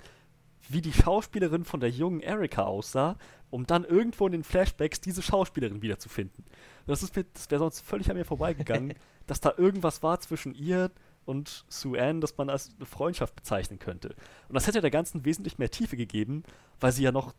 wie 0.69 0.81
die 0.81 0.93
Schauspielerin 0.93 1.65
von 1.65 1.79
der 1.79 1.89
jungen 1.89 2.19
Erika 2.21 2.63
aussah, 2.63 3.17
um 3.49 3.65
dann 3.65 3.83
irgendwo 3.83 4.25
in 4.27 4.31
den 4.31 4.43
Flashbacks 4.43 5.01
diese 5.01 5.21
Schauspielerin 5.21 5.81
wiederzufinden. 5.81 6.45
Das, 6.87 7.03
ist 7.03 7.15
mir- 7.15 7.25
das 7.33 7.49
wäre 7.51 7.59
sonst 7.59 7.81
völlig 7.81 8.09
an 8.09 8.17
mir 8.17 8.25
vorbeigegangen, 8.25 8.93
dass 9.27 9.41
da 9.41 9.53
irgendwas 9.57 10.01
war 10.03 10.19
zwischen 10.19 10.53
ihr 10.55 10.91
und 11.25 11.65
Sue 11.67 12.01
Ann, 12.01 12.21
das 12.21 12.37
man 12.37 12.49
als 12.49 12.71
eine 12.75 12.85
Freundschaft 12.85 13.35
bezeichnen 13.35 13.79
könnte. 13.79 14.09
Und 14.47 14.55
das 14.55 14.67
hätte 14.67 14.81
der 14.81 14.89
ganzen 14.91 15.23
wesentlich 15.25 15.57
mehr 15.59 15.69
Tiefe 15.69 15.95
gegeben, 15.97 16.43
weil 16.79 16.91
sie 16.91 17.03
ja 17.03 17.11
noch 17.11 17.33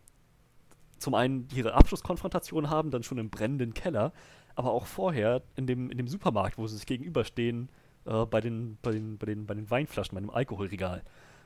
zum 0.98 1.14
einen 1.14 1.48
ihre 1.54 1.74
Abschlusskonfrontation 1.74 2.70
haben, 2.70 2.90
dann 2.90 3.02
schon 3.02 3.18
im 3.18 3.28
brennenden 3.30 3.74
Keller, 3.74 4.12
aber 4.54 4.70
auch 4.72 4.86
vorher 4.86 5.42
in 5.56 5.66
dem, 5.66 5.90
in 5.90 5.96
dem 5.98 6.06
Supermarkt, 6.06 6.58
wo 6.58 6.66
sie 6.66 6.76
sich 6.76 6.86
gegenüberstehen, 6.86 7.68
äh, 8.04 8.24
bei, 8.26 8.40
den, 8.40 8.78
bei, 8.82 8.92
den, 8.92 9.18
bei, 9.18 9.26
den, 9.26 9.46
bei 9.46 9.54
den 9.54 9.68
Weinflaschen, 9.70 10.14
bei 10.14 10.20
dem 10.20 10.30
Alkoholregal 10.30 11.02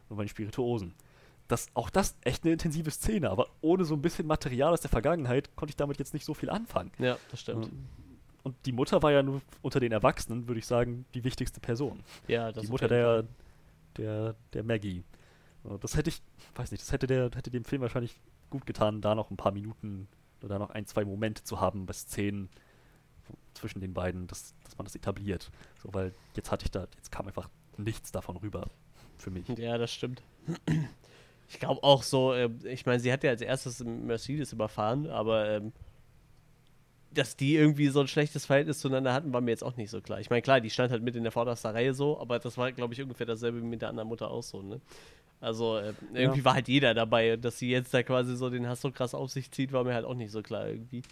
und 0.09 0.17
bei 0.19 0.25
den 0.25 0.29
Spirituosen. 0.29 0.95
Das, 1.49 1.69
auch 1.75 1.91
das 1.91 2.17
echt 2.23 2.45
eine 2.45 2.53
intensive 2.53 2.91
Szene, 2.91 3.31
aber 3.31 3.49
ohne 3.61 3.85
so 3.85 3.95
ein 3.95 4.03
bisschen 4.03 4.27
Material 4.27 4.73
aus 4.73 4.81
der 4.81 4.91
Vergangenheit 4.91 5.55
konnte 5.55 5.71
ich 5.71 5.77
damit 5.77 5.99
jetzt 5.99 6.13
nicht 6.13 6.25
so 6.25 6.35
viel 6.35 6.51
anfangen. 6.51 6.91
Ja, 6.99 7.17
das 7.31 7.41
stimmt. 7.41 7.71
Und 8.43 8.55
die 8.65 8.73
Mutter 8.73 9.03
war 9.03 9.13
ja 9.13 9.23
nur 9.23 9.43
unter 9.63 9.81
den 9.81 9.93
Erwachsenen, 9.93 10.47
würde 10.49 10.59
ich 10.59 10.67
sagen, 10.67 11.05
die 11.15 11.25
wichtigste 11.25 11.61
Person. 11.61 12.03
Ja, 12.29 12.53
das 12.53 12.65
die 12.65 12.71
Mutter 12.71 12.89
der, 12.89 13.25
der, 13.97 14.35
der 14.53 14.63
Maggie. 14.63 15.05
Das 15.81 15.97
hätte 15.97 16.11
ich, 16.11 16.23
weiß 16.55 16.71
nicht, 16.71 16.83
das 16.83 16.93
hätte, 16.93 17.07
der, 17.07 17.31
hätte 17.35 17.51
dem 17.51 17.65
Film 17.65 17.83
wahrscheinlich 17.83 18.21
gut 18.51 18.67
getan, 18.67 19.01
da 19.01 19.15
noch 19.15 19.31
ein 19.31 19.37
paar 19.37 19.53
Minuten 19.53 20.09
oder 20.39 20.49
da 20.49 20.59
noch 20.59 20.71
ein, 20.71 20.87
zwei 20.87 21.05
Momente 21.05 21.43
zu 21.43 21.61
haben 21.61 21.87
bei 21.87 21.93
Szenen 21.93 22.49
zwischen 23.55 23.81
den 23.81 23.95
beiden, 23.95 24.27
dass, 24.27 24.55
dass 24.63 24.79
man 24.79 24.85
das 24.85 24.95
etabliert. 24.95 25.51
So, 25.83 25.93
weil 25.93 26.13
jetzt 26.35 26.53
hatte 26.53 26.65
ich 26.65 26.71
da, 26.71 26.87
jetzt 26.97 27.11
kam 27.11 27.27
einfach 27.27 27.49
nichts 27.77 28.13
davon 28.13 28.37
rüber 28.37 28.69
für 29.19 29.31
mich. 29.31 29.49
Ja, 29.49 29.79
das 29.79 29.93
stimmt. 29.93 30.23
Ich 31.49 31.61
glaube 31.61 31.83
auch 31.83 32.03
so, 32.03 32.35
ähm, 32.35 32.59
ich 32.65 32.87
meine, 32.87 33.01
sie 33.01 33.13
hat 33.13 33.23
ja 33.23 33.31
als 33.31 33.41
erstes 33.41 33.83
Mercedes 33.85 34.53
überfahren, 34.53 35.07
aber 35.09 35.49
ähm, 35.49 35.73
dass 37.13 37.37
die 37.37 37.55
irgendwie 37.57 37.89
so 37.89 38.01
ein 38.01 38.09
schlechtes 38.09 38.45
Verhältnis 38.47 38.81
zueinander 38.81 39.13
hatten, 39.15 39.33
war 39.33 39.41
mir 39.41 39.53
jetzt 39.53 39.65
auch 39.65 39.77
nicht 39.77 39.91
so 39.91 40.01
klar. 40.01 40.21
Ich 40.21 40.29
meine, 40.29 40.43
klar, 40.43 40.61
die 40.61 40.71
stand 40.71 40.91
halt 40.91 41.03
mit 41.03 41.17
in 41.17 41.23
der 41.23 41.33
vordersten 41.33 41.71
Reihe 41.71 41.95
so, 41.95 42.21
aber 42.21 42.39
das 42.39 42.59
war, 42.59 42.73
glaube 42.73 42.95
ich, 42.95 43.01
ungefähr 43.03 43.27
dasselbe 43.27 43.63
wie 43.63 43.67
mit 43.67 43.81
der 43.81 43.89
anderen 43.89 44.09
Mutter 44.09 44.31
auch 44.31 44.43
so, 44.43 44.61
ne? 44.63 44.81
Also 45.41 45.77
äh, 45.77 45.93
irgendwie 46.15 46.41
Ja. 46.41 46.45
war 46.45 46.55
halt 46.55 46.69
jeder 46.69 46.95
dabei, 46.95 47.35
und 47.35 47.45
dass 47.45 47.59
sie 47.59 47.71
jetzt 47.71 47.93
da 47.95 48.03
quasi 48.03 48.37
so 48.37 48.51
den 48.51 48.67
Hass 48.69 48.81
so 48.81 48.91
krass 48.91 49.15
auf 49.15 49.31
sich 49.31 49.51
zieht, 49.51 49.73
war 49.73 49.85
mir 49.85 49.95
halt 49.95 50.05
auch 50.05 50.15
nicht 50.15 50.33
so 50.33 50.43
klar 50.43 50.67
irgendwie. 50.69 51.03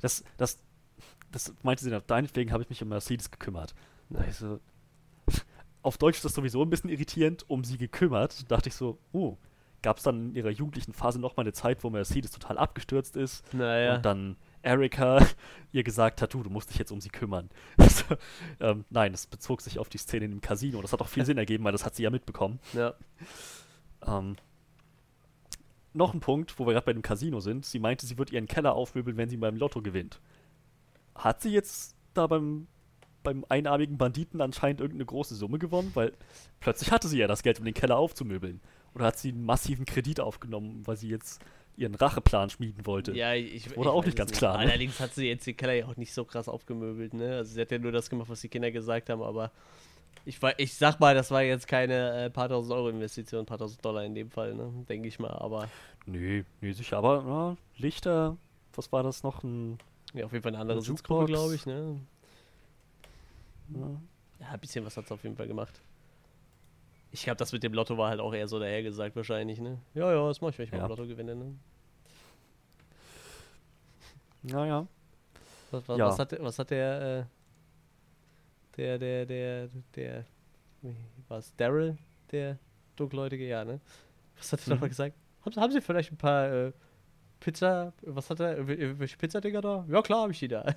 Das, 0.00 0.24
das, 0.36 0.58
das 1.32 1.52
meinte 1.62 1.84
sie, 1.84 1.90
deinetwegen 2.06 2.52
habe 2.52 2.62
ich 2.62 2.70
mich 2.70 2.82
um 2.82 2.88
Mercedes 2.88 3.30
gekümmert. 3.30 3.74
Also, 4.14 4.60
auf 5.88 5.98
Deutsch 5.98 6.18
ist 6.18 6.24
das 6.24 6.34
sowieso 6.34 6.62
ein 6.62 6.70
bisschen 6.70 6.90
irritierend, 6.90 7.48
um 7.48 7.64
sie 7.64 7.78
gekümmert. 7.78 8.50
Dachte 8.50 8.68
ich 8.68 8.74
so, 8.74 8.98
oh, 9.12 9.36
gab 9.82 9.96
es 9.96 10.02
dann 10.02 10.30
in 10.30 10.34
ihrer 10.34 10.50
jugendlichen 10.50 10.92
Phase 10.92 11.18
nochmal 11.18 11.44
eine 11.44 11.54
Zeit, 11.54 11.82
wo 11.82 11.88
Mercedes 11.90 12.30
total 12.30 12.58
abgestürzt 12.58 13.16
ist 13.16 13.42
Naja. 13.54 13.96
und 13.96 14.04
dann 14.04 14.36
Erika 14.62 15.24
ihr 15.72 15.82
gesagt 15.84 16.20
hat, 16.20 16.34
du, 16.34 16.42
du 16.42 16.50
musst 16.50 16.68
dich 16.70 16.78
jetzt 16.78 16.92
um 16.92 17.00
sie 17.00 17.08
kümmern. 17.10 17.48
Ähm, 18.60 18.84
nein, 18.90 19.12
das 19.12 19.26
bezog 19.26 19.60
sich 19.60 19.78
auf 19.78 19.88
die 19.88 19.98
Szene 19.98 20.24
im 20.24 20.40
Casino. 20.40 20.82
Das 20.82 20.92
hat 20.92 21.00
auch 21.00 21.08
viel 21.08 21.24
Sinn 21.26 21.38
ergeben, 21.38 21.62
weil 21.64 21.72
das 21.72 21.84
hat 21.84 21.94
sie 21.94 22.02
ja 22.02 22.10
mitbekommen. 22.10 22.58
Ja. 22.72 22.94
Ähm, 24.04 24.36
noch 25.94 26.12
ein 26.12 26.20
Punkt, 26.20 26.58
wo 26.58 26.66
wir 26.66 26.72
gerade 26.72 26.86
bei 26.86 26.92
dem 26.92 27.02
Casino 27.02 27.40
sind. 27.40 27.64
Sie 27.66 27.78
meinte, 27.78 28.04
sie 28.06 28.18
wird 28.18 28.32
ihren 28.32 28.46
Keller 28.46 28.74
aufmöbeln, 28.74 29.16
wenn 29.16 29.28
sie 29.28 29.36
beim 29.36 29.56
Lotto 29.56 29.80
gewinnt. 29.82 30.20
Hat 31.14 31.40
sie 31.40 31.50
jetzt 31.50 31.94
da 32.14 32.26
beim, 32.26 32.66
beim 33.28 33.44
einarmigen 33.48 33.98
Banditen 33.98 34.40
anscheinend 34.40 34.80
irgendeine 34.80 35.06
große 35.06 35.34
Summe 35.34 35.58
gewonnen? 35.58 35.90
Weil 35.94 36.12
plötzlich 36.60 36.90
hatte 36.90 37.08
sie 37.08 37.18
ja 37.18 37.26
das 37.26 37.42
Geld, 37.42 37.58
um 37.58 37.64
den 37.64 37.74
Keller 37.74 37.96
aufzumöbeln. 37.96 38.60
Oder 38.94 39.06
hat 39.06 39.18
sie 39.18 39.30
einen 39.30 39.44
massiven 39.44 39.84
Kredit 39.84 40.20
aufgenommen, 40.20 40.82
weil 40.86 40.96
sie 40.96 41.08
jetzt 41.08 41.40
ihren 41.76 41.94
Racheplan 41.94 42.50
schmieden 42.50 42.86
wollte? 42.86 43.12
Ja, 43.12 43.34
ich, 43.34 43.76
Wurde 43.76 43.90
ich 43.90 43.94
auch 43.94 44.04
nicht 44.04 44.16
ganz 44.16 44.32
klar, 44.32 44.58
ne? 44.58 44.64
Allerdings 44.64 44.98
hat 44.98 45.14
sie 45.14 45.28
jetzt 45.28 45.46
den 45.46 45.56
Keller 45.56 45.74
ja 45.74 45.86
auch 45.86 45.96
nicht 45.96 46.12
so 46.12 46.24
krass 46.24 46.48
aufgemöbelt, 46.48 47.14
ne? 47.14 47.36
Also 47.36 47.54
sie 47.54 47.60
hat 47.60 47.70
ja 47.70 47.78
nur 47.78 47.92
das 47.92 48.10
gemacht, 48.10 48.28
was 48.28 48.40
die 48.40 48.48
Kinder 48.48 48.70
gesagt 48.70 49.10
haben, 49.10 49.22
aber 49.22 49.52
ich, 50.24 50.38
ich 50.56 50.74
sag 50.74 50.98
mal, 50.98 51.14
das 51.14 51.30
war 51.30 51.42
jetzt 51.42 51.68
keine 51.68 52.24
äh, 52.24 52.30
paar 52.30 52.48
tausend 52.48 52.74
Euro 52.74 52.88
Investition, 52.88 53.46
paar 53.46 53.58
tausend 53.58 53.84
Dollar 53.84 54.04
in 54.04 54.14
dem 54.14 54.30
Fall, 54.30 54.54
ne? 54.54 54.72
Denke 54.88 55.08
ich 55.08 55.18
mal, 55.18 55.30
aber 55.30 55.68
Nee, 56.08 56.44
nee, 56.60 56.72
sicher. 56.72 56.96
Aber 56.98 57.24
ja, 57.26 57.56
Lichter, 57.76 58.36
was 58.74 58.90
war 58.92 59.02
das 59.02 59.22
noch? 59.22 59.44
Ein, 59.44 59.78
ja, 60.14 60.24
auf 60.24 60.32
jeden 60.32 60.42
Fall 60.42 60.52
eine 60.52 60.62
andere 60.62 60.80
Sitzgruppe, 60.82 61.26
glaube 61.26 61.54
ich, 61.54 61.66
ne? 61.66 62.00
Ja, 63.74 64.48
ein 64.52 64.60
bisschen 64.60 64.84
was 64.84 64.96
hat 64.96 65.04
es 65.04 65.12
auf 65.12 65.22
jeden 65.22 65.36
Fall 65.36 65.46
gemacht. 65.48 65.80
Ich 67.10 67.22
glaube, 67.24 67.36
das 67.38 67.52
mit 67.52 67.62
dem 67.62 67.72
Lotto 67.72 67.96
war 67.96 68.10
halt 68.10 68.20
auch 68.20 68.34
eher 68.34 68.46
so 68.48 68.58
dahergesagt 68.58 69.16
wahrscheinlich, 69.16 69.58
ne? 69.60 69.78
Ja, 69.94 70.12
ja, 70.12 70.26
das 70.28 70.40
mach 70.40 70.50
ich, 70.50 70.58
wenn 70.58 70.66
ich 70.66 70.72
mal 70.72 70.78
Ja. 70.78 70.84
im 70.84 70.90
Lotto 70.90 71.06
gewinne, 71.06 71.34
ne? 71.34 71.54
ja, 74.44 74.66
ja. 74.66 74.86
Was, 75.70 75.88
was, 75.88 75.98
Ja. 75.98 76.06
was, 76.06 76.18
hat, 76.18 76.32
der- 76.32 76.42
was 76.42 76.58
hat 76.58 76.70
der, 76.70 77.18
äh, 77.20 77.24
Der, 78.76 78.96
der, 78.98 79.26
der, 79.26 79.68
der, 79.96 80.24
wie 80.82 80.94
war's? 81.28 81.52
Daryl, 81.56 81.96
der 82.30 82.58
dunkelhäutige, 82.94 83.44
ja, 83.48 83.64
ne? 83.64 83.80
Was 84.36 84.52
hat 84.52 84.60
er 84.60 84.66
Mhm. 84.66 84.72
nochmal 84.74 84.88
gesagt? 84.90 85.16
Haben, 85.44 85.56
haben 85.56 85.72
Sie 85.72 85.80
vielleicht 85.80 86.12
ein 86.12 86.16
paar 86.16 86.46
äh, 86.52 86.72
Pizza, 87.40 87.92
was 88.02 88.30
hat 88.30 88.38
er, 88.40 88.66
wel- 88.68 88.98
welche 88.98 89.16
Pizzadinger 89.16 89.60
da? 89.60 89.84
Ja 89.88 90.00
klar, 90.02 90.22
habe 90.22 90.32
ich 90.32 90.38
die 90.38 90.46
da. 90.48 90.62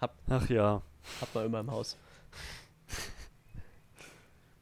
Banal. 0.00 0.14
Ach 0.28 0.48
ja. 0.48 0.82
Hat 1.20 1.34
man 1.34 1.46
immer 1.46 1.60
im 1.60 1.70
Haus. 1.70 1.96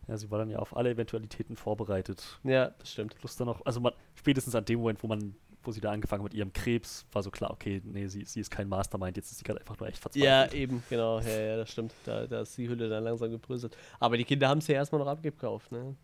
Ja, 0.08 0.16
sie 0.16 0.30
war 0.30 0.38
dann 0.38 0.50
ja 0.50 0.58
auf 0.58 0.76
alle 0.76 0.90
Eventualitäten 0.90 1.56
vorbereitet. 1.56 2.38
Ja, 2.42 2.70
das 2.78 2.90
stimmt. 2.90 3.16
Plus 3.18 3.36
dann 3.36 3.46
noch, 3.46 3.64
also 3.64 3.80
man, 3.80 3.92
spätestens 4.16 4.54
an 4.54 4.64
dem 4.64 4.80
Moment, 4.80 5.02
wo 5.02 5.06
man, 5.06 5.34
wo 5.62 5.70
sie 5.70 5.80
da 5.80 5.92
angefangen 5.92 6.22
hat 6.22 6.32
mit 6.32 6.34
ihrem 6.34 6.52
Krebs, 6.52 7.06
war 7.12 7.22
so 7.22 7.30
klar, 7.30 7.52
okay, 7.52 7.80
nee, 7.84 8.08
sie, 8.08 8.24
sie 8.24 8.40
ist 8.40 8.50
kein 8.50 8.68
Mastermind, 8.68 9.16
jetzt 9.16 9.30
ist 9.30 9.38
sie 9.38 9.44
gerade 9.44 9.60
einfach 9.60 9.78
nur 9.78 9.88
echt 9.88 9.98
verzweifelt. 9.98 10.52
Ja, 10.52 10.52
eben, 10.52 10.82
genau. 10.90 11.20
Ja, 11.20 11.40
ja, 11.40 11.56
das 11.56 11.70
stimmt. 11.70 11.94
Da, 12.04 12.26
da 12.26 12.40
ist 12.40 12.58
die 12.58 12.68
Hülle 12.68 12.88
dann 12.88 13.04
langsam 13.04 13.30
gebröselt. 13.30 13.76
Aber 14.00 14.16
die 14.16 14.24
Kinder 14.24 14.48
haben 14.48 14.58
es 14.58 14.66
ja 14.66 14.74
erstmal 14.74 15.00
noch 15.00 15.08
abgekauft, 15.08 15.70
ne? 15.70 15.94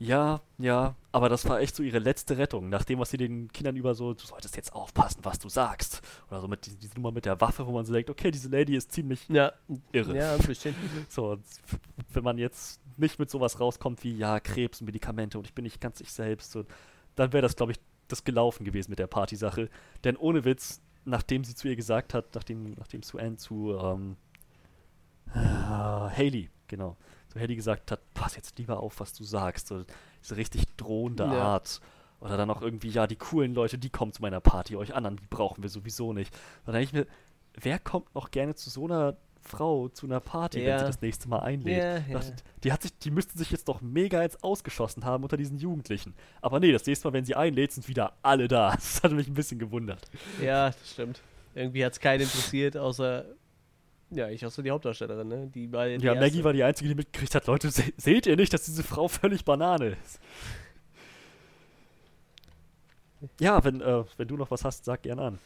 Ja, 0.00 0.40
ja, 0.58 0.94
aber 1.10 1.28
das 1.28 1.48
war 1.48 1.60
echt 1.60 1.74
so 1.74 1.82
ihre 1.82 1.98
letzte 1.98 2.38
Rettung. 2.38 2.68
Nach 2.68 2.84
dem, 2.84 3.00
was 3.00 3.10
sie 3.10 3.16
den 3.16 3.50
Kindern 3.52 3.74
über 3.74 3.96
so, 3.96 4.14
du 4.14 4.24
solltest 4.24 4.54
jetzt 4.56 4.72
aufpassen, 4.72 5.20
was 5.24 5.40
du 5.40 5.48
sagst. 5.48 6.02
Oder 6.30 6.40
so 6.40 6.46
mit 6.46 6.64
die- 6.66 6.76
diese 6.76 6.94
Nummer 6.94 7.10
mit 7.10 7.24
der 7.24 7.40
Waffe, 7.40 7.66
wo 7.66 7.72
man 7.72 7.84
so 7.84 7.92
denkt, 7.92 8.08
okay, 8.08 8.30
diese 8.30 8.48
Lady 8.48 8.76
ist 8.76 8.92
ziemlich 8.92 9.28
Ja, 9.28 9.52
irre. 9.90 10.16
ja, 10.16 10.36
bisschen. 10.36 10.74
So, 11.08 11.38
wenn 12.12 12.22
man 12.22 12.38
jetzt 12.38 12.80
nicht 12.96 13.18
mit 13.18 13.28
sowas 13.28 13.58
rauskommt 13.58 14.04
wie, 14.04 14.16
ja, 14.16 14.38
Krebs 14.38 14.80
und 14.80 14.86
Medikamente 14.86 15.36
und 15.36 15.46
ich 15.46 15.54
bin 15.54 15.64
nicht 15.64 15.80
ganz 15.80 16.00
ich 16.00 16.12
selbst, 16.12 16.52
so, 16.52 16.64
dann 17.16 17.32
wäre 17.32 17.42
das, 17.42 17.56
glaube 17.56 17.72
ich, 17.72 17.78
das 18.06 18.22
gelaufen 18.22 18.64
gewesen 18.64 18.90
mit 18.90 19.00
der 19.00 19.08
Partysache. 19.08 19.68
Denn 20.04 20.16
ohne 20.16 20.44
Witz, 20.44 20.80
nachdem 21.04 21.42
sie 21.42 21.56
zu 21.56 21.66
ihr 21.66 21.74
gesagt 21.76 22.14
hat, 22.14 22.34
nachdem, 22.36 22.74
nachdem 22.74 23.02
Sue 23.02 23.20
Ann 23.20 23.36
zu 23.36 23.76
ähm, 23.76 24.16
äh, 25.34 25.38
Haley, 25.38 26.50
genau, 26.68 26.96
zu 27.28 27.38
Haley 27.40 27.56
gesagt 27.56 27.90
hat, 27.90 28.00
pass 28.14 28.36
jetzt 28.36 28.58
lieber 28.58 28.80
auf, 28.80 29.00
was 29.00 29.12
du 29.12 29.24
sagst, 29.24 29.68
so 29.68 29.84
diese 30.22 30.36
richtig 30.36 30.64
drohende 30.76 31.24
Ja. 31.24 31.32
Art. 31.32 31.80
Oder 32.20 32.36
dann 32.36 32.50
auch 32.50 32.62
irgendwie, 32.62 32.88
ja, 32.88 33.06
die 33.06 33.14
coolen 33.16 33.54
Leute, 33.54 33.78
die 33.78 33.90
kommen 33.90 34.12
zu 34.12 34.22
meiner 34.22 34.40
Party, 34.40 34.74
euch 34.76 34.94
anderen, 34.94 35.16
die 35.18 35.26
brauchen 35.30 35.62
wir 35.62 35.70
sowieso 35.70 36.12
nicht. 36.12 36.36
Dann 36.66 36.74
denke 36.74 36.84
ich 36.86 36.92
mir, 36.92 37.06
wer 37.54 37.78
kommt 37.78 38.12
noch 38.14 38.30
gerne 38.32 38.54
zu 38.56 38.70
so 38.70 38.86
einer 38.86 39.16
Frau 39.40 39.88
zu 39.88 40.06
einer 40.06 40.18
Party, 40.18 40.58
wenn 40.58 40.66
Ja. 40.68 40.78
sie 40.80 40.84
das 40.86 41.00
nächste 41.00 41.28
Mal 41.28 41.38
einlädt? 41.40 41.78
Ja, 41.78 42.00
dachte, 42.14 42.30
ja. 42.30 42.36
Die, 42.64 42.72
hat 42.72 42.82
sich, 42.82 42.98
die 42.98 43.12
müssten 43.12 43.38
sich 43.38 43.52
jetzt 43.52 43.68
doch 43.68 43.80
mega 43.80 44.20
jetzt 44.20 44.42
ausgeschossen 44.42 45.04
haben 45.04 45.22
unter 45.22 45.36
diesen 45.36 45.58
Jugendlichen. 45.58 46.12
Aber 46.42 46.58
nee, 46.58 46.72
das 46.72 46.84
nächste 46.86 47.06
Mal, 47.06 47.12
wenn 47.14 47.24
sie 47.24 47.36
einlädt, 47.36 47.70
sind 47.72 47.86
wieder 47.86 48.14
alle 48.22 48.48
da. 48.48 48.72
Das 48.74 49.00
hat 49.04 49.12
mich 49.12 49.28
ein 49.28 49.34
bisschen 49.34 49.60
gewundert. 49.60 50.02
Ja, 50.42 50.70
das 50.70 50.90
stimmt. 50.92 51.22
Irgendwie 51.54 51.84
hat 51.84 51.92
es 51.92 52.00
keinen 52.00 52.22
interessiert, 52.22 52.76
außer. 52.76 53.24
Ja, 54.10 54.28
ich 54.28 54.44
außer 54.44 54.62
die 54.62 54.70
Hauptdarstellerin, 54.70 55.28
ne? 55.28 55.46
Die 55.48 55.70
war 55.70 55.86
die 55.86 55.96
Ja, 56.04 56.14
Maggie 56.14 56.24
erste. 56.36 56.44
war 56.44 56.52
die 56.54 56.62
Einzige, 56.64 56.88
die 56.88 56.94
mitgekriegt 56.94 57.34
hat, 57.34 57.46
Leute, 57.46 57.70
se 57.70 57.82
seht 57.96 58.26
ihr 58.26 58.36
nicht, 58.36 58.52
dass 58.52 58.64
diese 58.64 58.82
Frau 58.82 59.06
völlig 59.08 59.44
Banane 59.44 59.96
ist? 60.02 60.20
Ja, 63.40 63.62
wenn, 63.64 63.80
äh, 63.80 64.04
wenn 64.16 64.28
du 64.28 64.36
noch 64.36 64.50
was 64.50 64.64
hast, 64.64 64.84
sag 64.84 65.02
gern 65.02 65.18
an. 65.18 65.38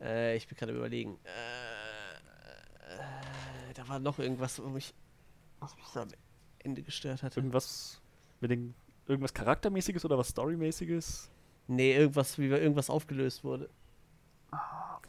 Äh, 0.00 0.36
ich 0.36 0.46
bin 0.46 0.56
gerade 0.56 0.72
überlegen. 0.72 1.18
Äh, 1.24 2.94
äh, 3.70 3.74
da 3.74 3.88
war 3.88 3.98
noch 3.98 4.18
irgendwas, 4.18 4.62
wo 4.62 4.68
mich, 4.68 4.94
was 5.58 5.74
mich 5.76 5.86
so 5.86 6.00
am 6.00 6.08
Ende 6.60 6.82
gestört 6.82 7.22
hat. 7.22 7.36
Irgendwas 7.36 8.00
mit 8.40 8.50
den, 8.50 8.74
irgendwas 9.06 9.34
Charaktermäßiges 9.34 10.04
oder 10.04 10.16
was 10.16 10.28
Storymäßiges? 10.28 11.30
Nee, 11.66 11.94
irgendwas, 11.96 12.38
wie 12.38 12.46
irgendwas 12.46 12.88
aufgelöst 12.90 13.44
wurde. 13.44 13.68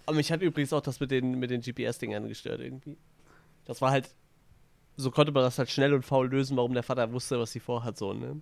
Aber 0.05 0.15
mich 0.15 0.31
hat 0.31 0.41
übrigens 0.41 0.73
auch 0.73 0.81
das 0.81 0.99
mit 0.99 1.11
den, 1.11 1.39
mit 1.39 1.49
den 1.49 1.61
GPS-Dingern 1.61 2.27
gestört 2.27 2.59
irgendwie. 2.59 2.97
Das 3.65 3.81
war 3.81 3.91
halt. 3.91 4.09
So 4.97 5.09
konnte 5.09 5.31
man 5.31 5.43
das 5.43 5.57
halt 5.57 5.71
schnell 5.71 5.93
und 5.93 6.03
faul 6.03 6.29
lösen, 6.29 6.57
warum 6.57 6.73
der 6.73 6.83
Vater 6.83 7.11
wusste, 7.13 7.39
was 7.39 7.51
sie 7.51 7.61
vorhat, 7.61 7.97
so, 7.97 8.13
ne? 8.13 8.41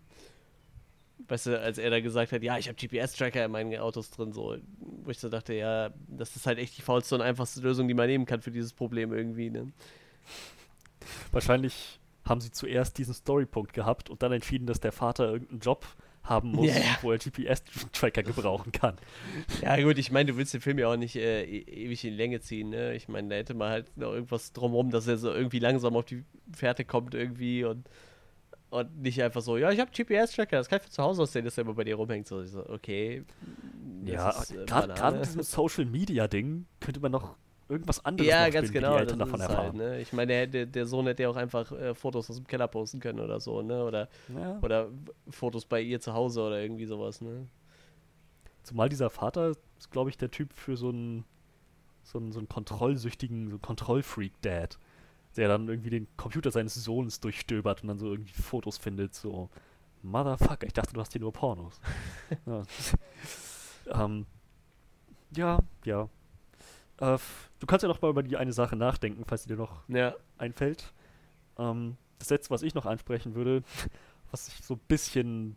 Weißt 1.28 1.46
du, 1.46 1.60
als 1.60 1.78
er 1.78 1.92
da 1.92 2.00
gesagt 2.00 2.32
hat, 2.32 2.42
ja, 2.42 2.58
ich 2.58 2.68
habe 2.68 2.76
GPS-Tracker 2.76 3.46
in 3.46 3.52
meinen 3.52 3.78
Autos 3.80 4.10
drin, 4.10 4.34
so, 4.34 4.58
wo 4.80 5.12
ich 5.12 5.20
so 5.20 5.30
dachte, 5.30 5.54
ja, 5.54 5.92
das 6.08 6.36
ist 6.36 6.48
halt 6.48 6.58
echt 6.58 6.78
die 6.78 6.82
faulste 6.82 7.16
und 7.16 7.22
einfachste 7.22 7.62
Lösung, 7.62 7.88
die 7.88 7.94
man 7.94 8.08
nehmen 8.08 8.26
kann 8.26 8.42
für 8.42 8.52
dieses 8.52 8.74
Problem 8.74 9.14
irgendwie, 9.14 9.52
ne? 9.52 9.72
Wahrscheinlich 11.32 12.00
haben 12.26 12.42
sie 12.42 12.52
zuerst 12.52 12.98
diesen 12.98 13.14
Storypunkt 13.14 13.74
gehabt 13.74 14.10
und 14.10 14.24
dann 14.24 14.32
entschieden, 14.32 14.66
dass 14.66 14.80
der 14.80 14.92
Vater 14.92 15.32
irgendeinen 15.32 15.60
Job 15.60 15.86
haben 16.24 16.52
muss, 16.52 16.68
Ja, 16.68 16.76
ja. 16.76 16.98
wo 17.02 17.12
er 17.12 17.18
GPS-Tracker 17.18 18.24
gebrauchen 18.24 18.72
kann. 18.72 18.96
Ja, 19.62 19.82
gut, 19.82 19.98
ich 19.98 20.12
meine, 20.12 20.32
du 20.32 20.38
willst 20.38 20.54
den 20.54 20.62
Film 20.62 20.78
ja 20.80 20.88
auch 20.88 20.98
nicht 20.98 21.16
äh, 21.16 21.44
e 21.44 21.60
ewig 21.86 22.06
in 22.06 22.14
Länge 22.14 22.40
ziehen, 22.42 22.70
ne? 22.70 22.96
Ich 22.96 23.08
meine, 23.08 23.30
da 23.30 23.36
hätte 23.36 23.54
man 23.54 23.70
halt 23.70 23.98
noch 23.98 24.14
irgendwas 24.14 24.54
drumherum, 24.54 24.92
dass 24.92 25.08
er 25.08 25.18
so 25.18 25.32
irgendwie 25.32 25.60
langsam 25.60 25.96
auf 25.96 26.06
die 26.06 26.24
Fährte 26.54 26.86
kommt 26.86 27.16
irgendwie 27.16 27.64
und, 27.64 27.90
und 28.70 29.02
nicht 29.02 29.22
einfach 29.24 29.42
so, 29.42 29.58
ja, 29.58 29.72
ich 29.72 29.80
habe 29.80 29.92
GPS-Tracker, 29.92 30.58
das 30.58 30.70
kann 30.70 30.78
ich 30.78 30.84
von 30.84 30.92
zu 30.92 31.04
Hause 31.04 31.24
aus 31.24 31.34
sehen, 31.34 31.46
dass 31.46 31.58
er 31.58 31.64
immer 31.64 31.74
bei 31.74 31.84
dir 31.84 31.96
rumhängt. 31.96 32.28
So, 32.28 32.44
so 32.46 32.68
okay. 32.70 33.24
Ja, 34.06 34.30
äh, 34.32 34.66
gerade 34.66 35.18
mit 35.18 35.26
diesem 35.26 35.44
Social-Media-Ding 35.44 36.66
könnte 36.80 37.00
man 37.00 37.12
noch 37.12 37.36
irgendwas 37.70 38.04
anderes 38.04 38.28
Ja, 38.30 38.50
ganz 38.50 38.68
spielen, 38.68 38.84
genau. 38.84 38.96
die 38.96 39.02
Eltern 39.02 39.20
davon 39.20 39.40
erfahren. 39.40 39.58
halt, 39.58 39.74
ne? 39.76 40.02
Ich 40.02 40.12
meine, 40.12 40.48
der, 40.48 40.66
der, 40.66 40.86
Sohn 40.86 41.06
hätte 41.08 41.24
ja 41.24 41.30
auch 41.30 41.36
einfach 41.36 41.72
äh, 41.72 41.94
Fotos 41.94 42.30
aus 42.30 42.36
dem 42.38 42.48
Keller 42.48 42.68
posten 42.68 43.00
können 43.00 43.20
oder 43.20 43.40
so, 43.40 43.62
ne? 43.62 43.84
Oder, 43.86 44.10
Ja. 44.36 44.60
oder 44.62 44.90
Fotos 45.30 45.66
bei 45.66 45.82
ihr 45.82 46.02
zu 46.02 46.14
Hause 46.14 46.42
oder 46.42 46.60
irgendwie 46.62 46.86
sowas, 46.86 47.22
ne? 47.22 47.48
Zumal 48.64 48.90
dieser 48.90 49.10
Vater 49.10 49.52
ist, 49.78 49.92
glaube 49.92 50.10
ich, 50.10 50.18
der 50.18 50.32
Typ 50.32 50.54
für 50.54 50.76
so 50.76 50.90
einen 50.90 51.26
so 52.04 52.20
einen, 52.20 52.32
so 52.32 52.40
einen 52.40 52.50
kontrollsüchtigen, 52.50 53.52
so 53.52 53.60
Kontrollfreak-Dad, 53.60 54.80
der 55.38 55.48
dann 55.48 55.68
irgendwie 55.68 55.90
den 55.90 56.08
Computer 56.18 56.52
seines 56.52 56.74
Sohnes 56.74 57.20
durchstöbert 57.20 57.84
und 57.84 57.88
dann 57.88 58.00
so 58.00 58.12
irgendwie 58.12 58.34
Fotos 58.34 58.78
findet, 58.78 59.14
so 59.14 59.50
Motherfucker, 60.02 60.66
ich 60.66 60.74
dachte, 60.74 60.94
du 60.94 61.02
hast 61.02 61.12
hier 61.12 61.22
nur 61.22 61.34
Pornos. 61.34 61.80
ja. 62.46 62.64
ähm, 64.06 64.26
ja, 65.36 65.60
ja. 65.86 66.10
Äh, 67.00 67.18
du 67.60 67.68
kannst 67.68 67.84
ja 67.84 67.90
noch 67.90 68.02
mal 68.02 68.10
über 68.10 68.24
die 68.24 68.38
eine 68.38 68.54
Sache 68.54 68.76
nachdenken, 68.76 69.24
falls 69.26 69.44
sie 69.44 69.50
dir 69.50 69.58
noch 69.58 69.84
Ja. 69.88 70.16
einfällt. 70.38 70.94
Ähm, 71.58 71.98
das 72.20 72.30
letzte, 72.30 72.50
was 72.52 72.62
ich 72.62 72.74
noch 72.76 72.86
ansprechen 72.86 73.36
würde, 73.36 73.64
was 74.32 74.48
ich 74.50 74.56
so 74.66 74.76
ein 74.76 74.82
bisschen, 74.88 75.56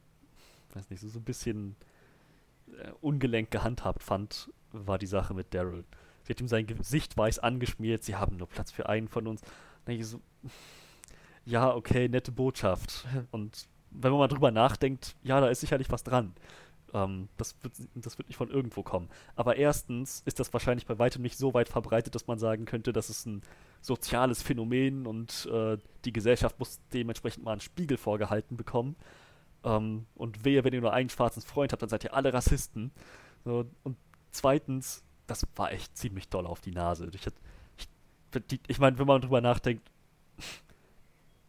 weiß 0.75 0.91
nicht, 0.91 1.01
so, 1.01 1.09
so 1.09 1.19
ein 1.19 1.25
bisschen 1.25 1.77
äh, 2.79 2.91
ungelenk 3.01 3.51
gehandhabt 3.51 4.03
fand, 4.03 4.51
war 4.73 4.99
die 4.99 5.07
Sache 5.07 5.35
mit 5.35 5.53
Daryl. 5.53 5.85
Sie 6.25 6.33
hat 6.33 6.41
ihm 6.41 6.49
sein 6.49 6.67
Gesicht 6.67 7.17
weiß 7.17 7.41
angeschmiert, 7.41 8.05
sie 8.05 8.15
haben 8.15 8.37
nur 8.37 8.49
Platz 8.49 8.71
für 8.71 8.89
einen 8.89 9.09
von 9.09 9.27
uns. 9.27 9.41
Dann 9.85 9.97
ich 9.97 10.07
so, 10.07 10.21
ja, 11.45 11.75
okay, 11.75 12.09
nette 12.09 12.31
Botschaft. 12.31 13.07
Und 13.33 13.67
wenn 13.91 14.11
man 14.13 14.21
mal 14.21 14.29
drüber 14.29 14.51
nachdenkt, 14.53 15.17
ja, 15.23 15.41
da 15.41 15.49
ist 15.49 15.61
sicherlich 15.61 15.91
was 15.91 16.05
dran. 16.05 16.33
Ähm, 16.95 17.29
das, 17.37 17.57
wird, 17.63 17.75
das 17.95 18.19
wird 18.19 18.29
nicht 18.29 18.37
von 18.37 18.51
irgendwo 18.51 18.83
kommen. 18.83 19.09
Aber 19.35 19.57
erstens 19.57 20.23
ist 20.27 20.41
das 20.41 20.53
wahrscheinlich 20.53 20.87
bei 20.87 20.99
weitem 20.99 21.23
nicht 21.23 21.39
so 21.39 21.55
weit 21.55 21.69
verbreitet, 21.69 22.15
dass 22.15 22.27
man 22.27 22.39
sagen 22.39 22.65
könnte, 22.65 22.93
das 22.93 23.11
ist 23.11 23.27
ein 23.27 23.43
soziales 23.81 24.43
Phänomen 24.43 25.07
und 25.07 25.47
äh, 25.53 25.79
die 26.05 26.13
Gesellschaft 26.13 26.59
muss 26.59 26.81
dementsprechend 26.93 27.45
mal 27.45 27.53
einen 27.53 27.61
Spiegel 27.61 27.97
vorgehalten 27.97 28.57
bekommen. 28.57 28.97
Ähm, 29.65 30.07
und 30.15 30.45
wehe, 30.45 30.65
wenn 30.65 30.73
ihr 30.73 30.81
nur 30.81 30.93
einen 30.93 31.09
schwarzen 31.09 31.43
Freund 31.43 31.73
habt, 31.73 31.83
dann 31.83 31.89
seid 31.89 32.05
ihr 32.05 32.15
alle 32.15 32.33
Rassisten. 32.33 32.93
So, 33.45 33.67
und 33.83 33.97
zweitens, 34.31 35.03
das 35.27 35.47
war 35.57 35.73
echt 35.73 35.97
ziemlich 35.97 36.29
doll 36.29 36.47
auf 36.47 36.61
die 36.61 36.73
Nase. 36.73 37.11
Ich, 37.15 37.27
ich, 37.77 38.61
ich 38.67 38.79
meine, 38.79 38.99
wenn 38.99 39.07
man 39.07 39.21
drüber 39.21 39.41
nachdenkt, 39.41 39.91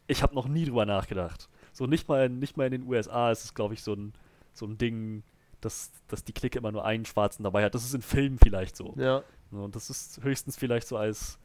ich 0.07 0.21
habe 0.23 0.35
noch 0.35 0.47
nie 0.47 0.65
drüber 0.65 0.85
nachgedacht. 0.85 1.49
So 1.71 1.87
nicht 1.87 2.07
mal, 2.07 2.29
nicht 2.29 2.57
mal 2.57 2.65
in 2.65 2.71
den 2.71 2.87
USA 2.87 3.31
ist 3.31 3.45
es, 3.45 3.53
glaube 3.53 3.73
ich, 3.73 3.81
so 3.83 3.93
ein, 3.93 4.13
so 4.53 4.65
ein 4.65 4.77
Ding, 4.77 5.23
dass, 5.65 5.91
dass 6.07 6.23
die 6.23 6.33
Clique 6.33 6.57
immer 6.57 6.71
nur 6.71 6.85
einen 6.85 7.05
Schwarzen 7.05 7.43
dabei 7.43 7.63
hat. 7.63 7.75
Das 7.75 7.83
ist 7.83 7.93
in 7.93 8.01
Filmen 8.01 8.37
vielleicht 8.37 8.75
so. 8.75 8.93
Ja. 8.97 9.23
Und 9.51 9.75
das 9.75 9.89
ist 9.89 10.23
höchstens 10.23 10.57
vielleicht 10.57 10.87
so 10.87 10.97
als 10.97 11.37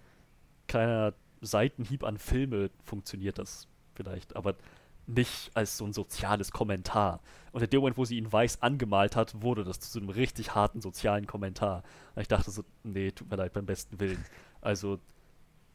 kleiner 0.66 1.14
Seitenhieb 1.40 2.04
an 2.04 2.18
Filme 2.18 2.70
funktioniert 2.82 3.38
das 3.38 3.68
vielleicht, 3.94 4.36
aber 4.36 4.54
nicht 5.06 5.50
als 5.54 5.78
so 5.78 5.86
ein 5.86 5.92
soziales 5.92 6.52
Kommentar. 6.52 7.20
Und 7.52 7.62
in 7.62 7.70
dem 7.70 7.80
Moment, 7.80 7.96
wo 7.96 8.04
sie 8.04 8.18
ihn 8.18 8.30
weiß 8.30 8.62
angemalt 8.62 9.16
hat, 9.16 9.42
wurde 9.42 9.64
das 9.64 9.80
zu 9.80 9.90
so 9.90 9.98
einem 9.98 10.10
richtig 10.10 10.54
harten 10.54 10.82
sozialen 10.82 11.26
Kommentar. 11.26 11.82
Und 12.14 12.22
ich 12.22 12.28
dachte 12.28 12.50
so, 12.50 12.62
nee, 12.82 13.10
tut 13.10 13.30
mir 13.30 13.36
leid, 13.36 13.54
beim 13.54 13.64
besten 13.64 13.98
Willen. 14.00 14.22
Also 14.60 14.98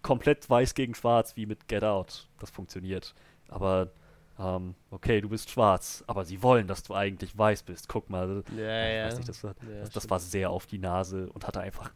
komplett 0.03 0.47
weiß 0.47 0.75
gegen 0.75 0.93
schwarz, 0.93 1.35
wie 1.35 1.47
mit 1.47 1.67
Get 1.67 1.83
Out. 1.83 2.29
Das 2.39 2.51
funktioniert. 2.51 3.15
Aber, 3.47 3.91
ähm, 4.39 4.75
okay, 4.89 5.21
du 5.21 5.29
bist 5.29 5.49
schwarz, 5.49 6.03
aber 6.07 6.25
sie 6.25 6.41
wollen, 6.41 6.67
dass 6.67 6.83
du 6.83 6.93
eigentlich 6.95 7.37
weiß 7.37 7.63
bist. 7.63 7.87
Guck 7.87 8.09
mal, 8.09 8.43
Ja, 8.55 8.89
ich 8.89 8.95
ja. 8.95 9.05
weiß 9.05 9.17
nicht, 9.17 9.29
das 9.29 9.43
war, 9.43 9.55
Ja, 9.61 9.87
das, 9.93 10.09
war 10.09 10.19
sehr 10.19 10.49
auf 10.49 10.65
die 10.65 10.79
Nase 10.79 11.29
und 11.31 11.45
hatte 11.47 11.61
einfach 11.61 11.91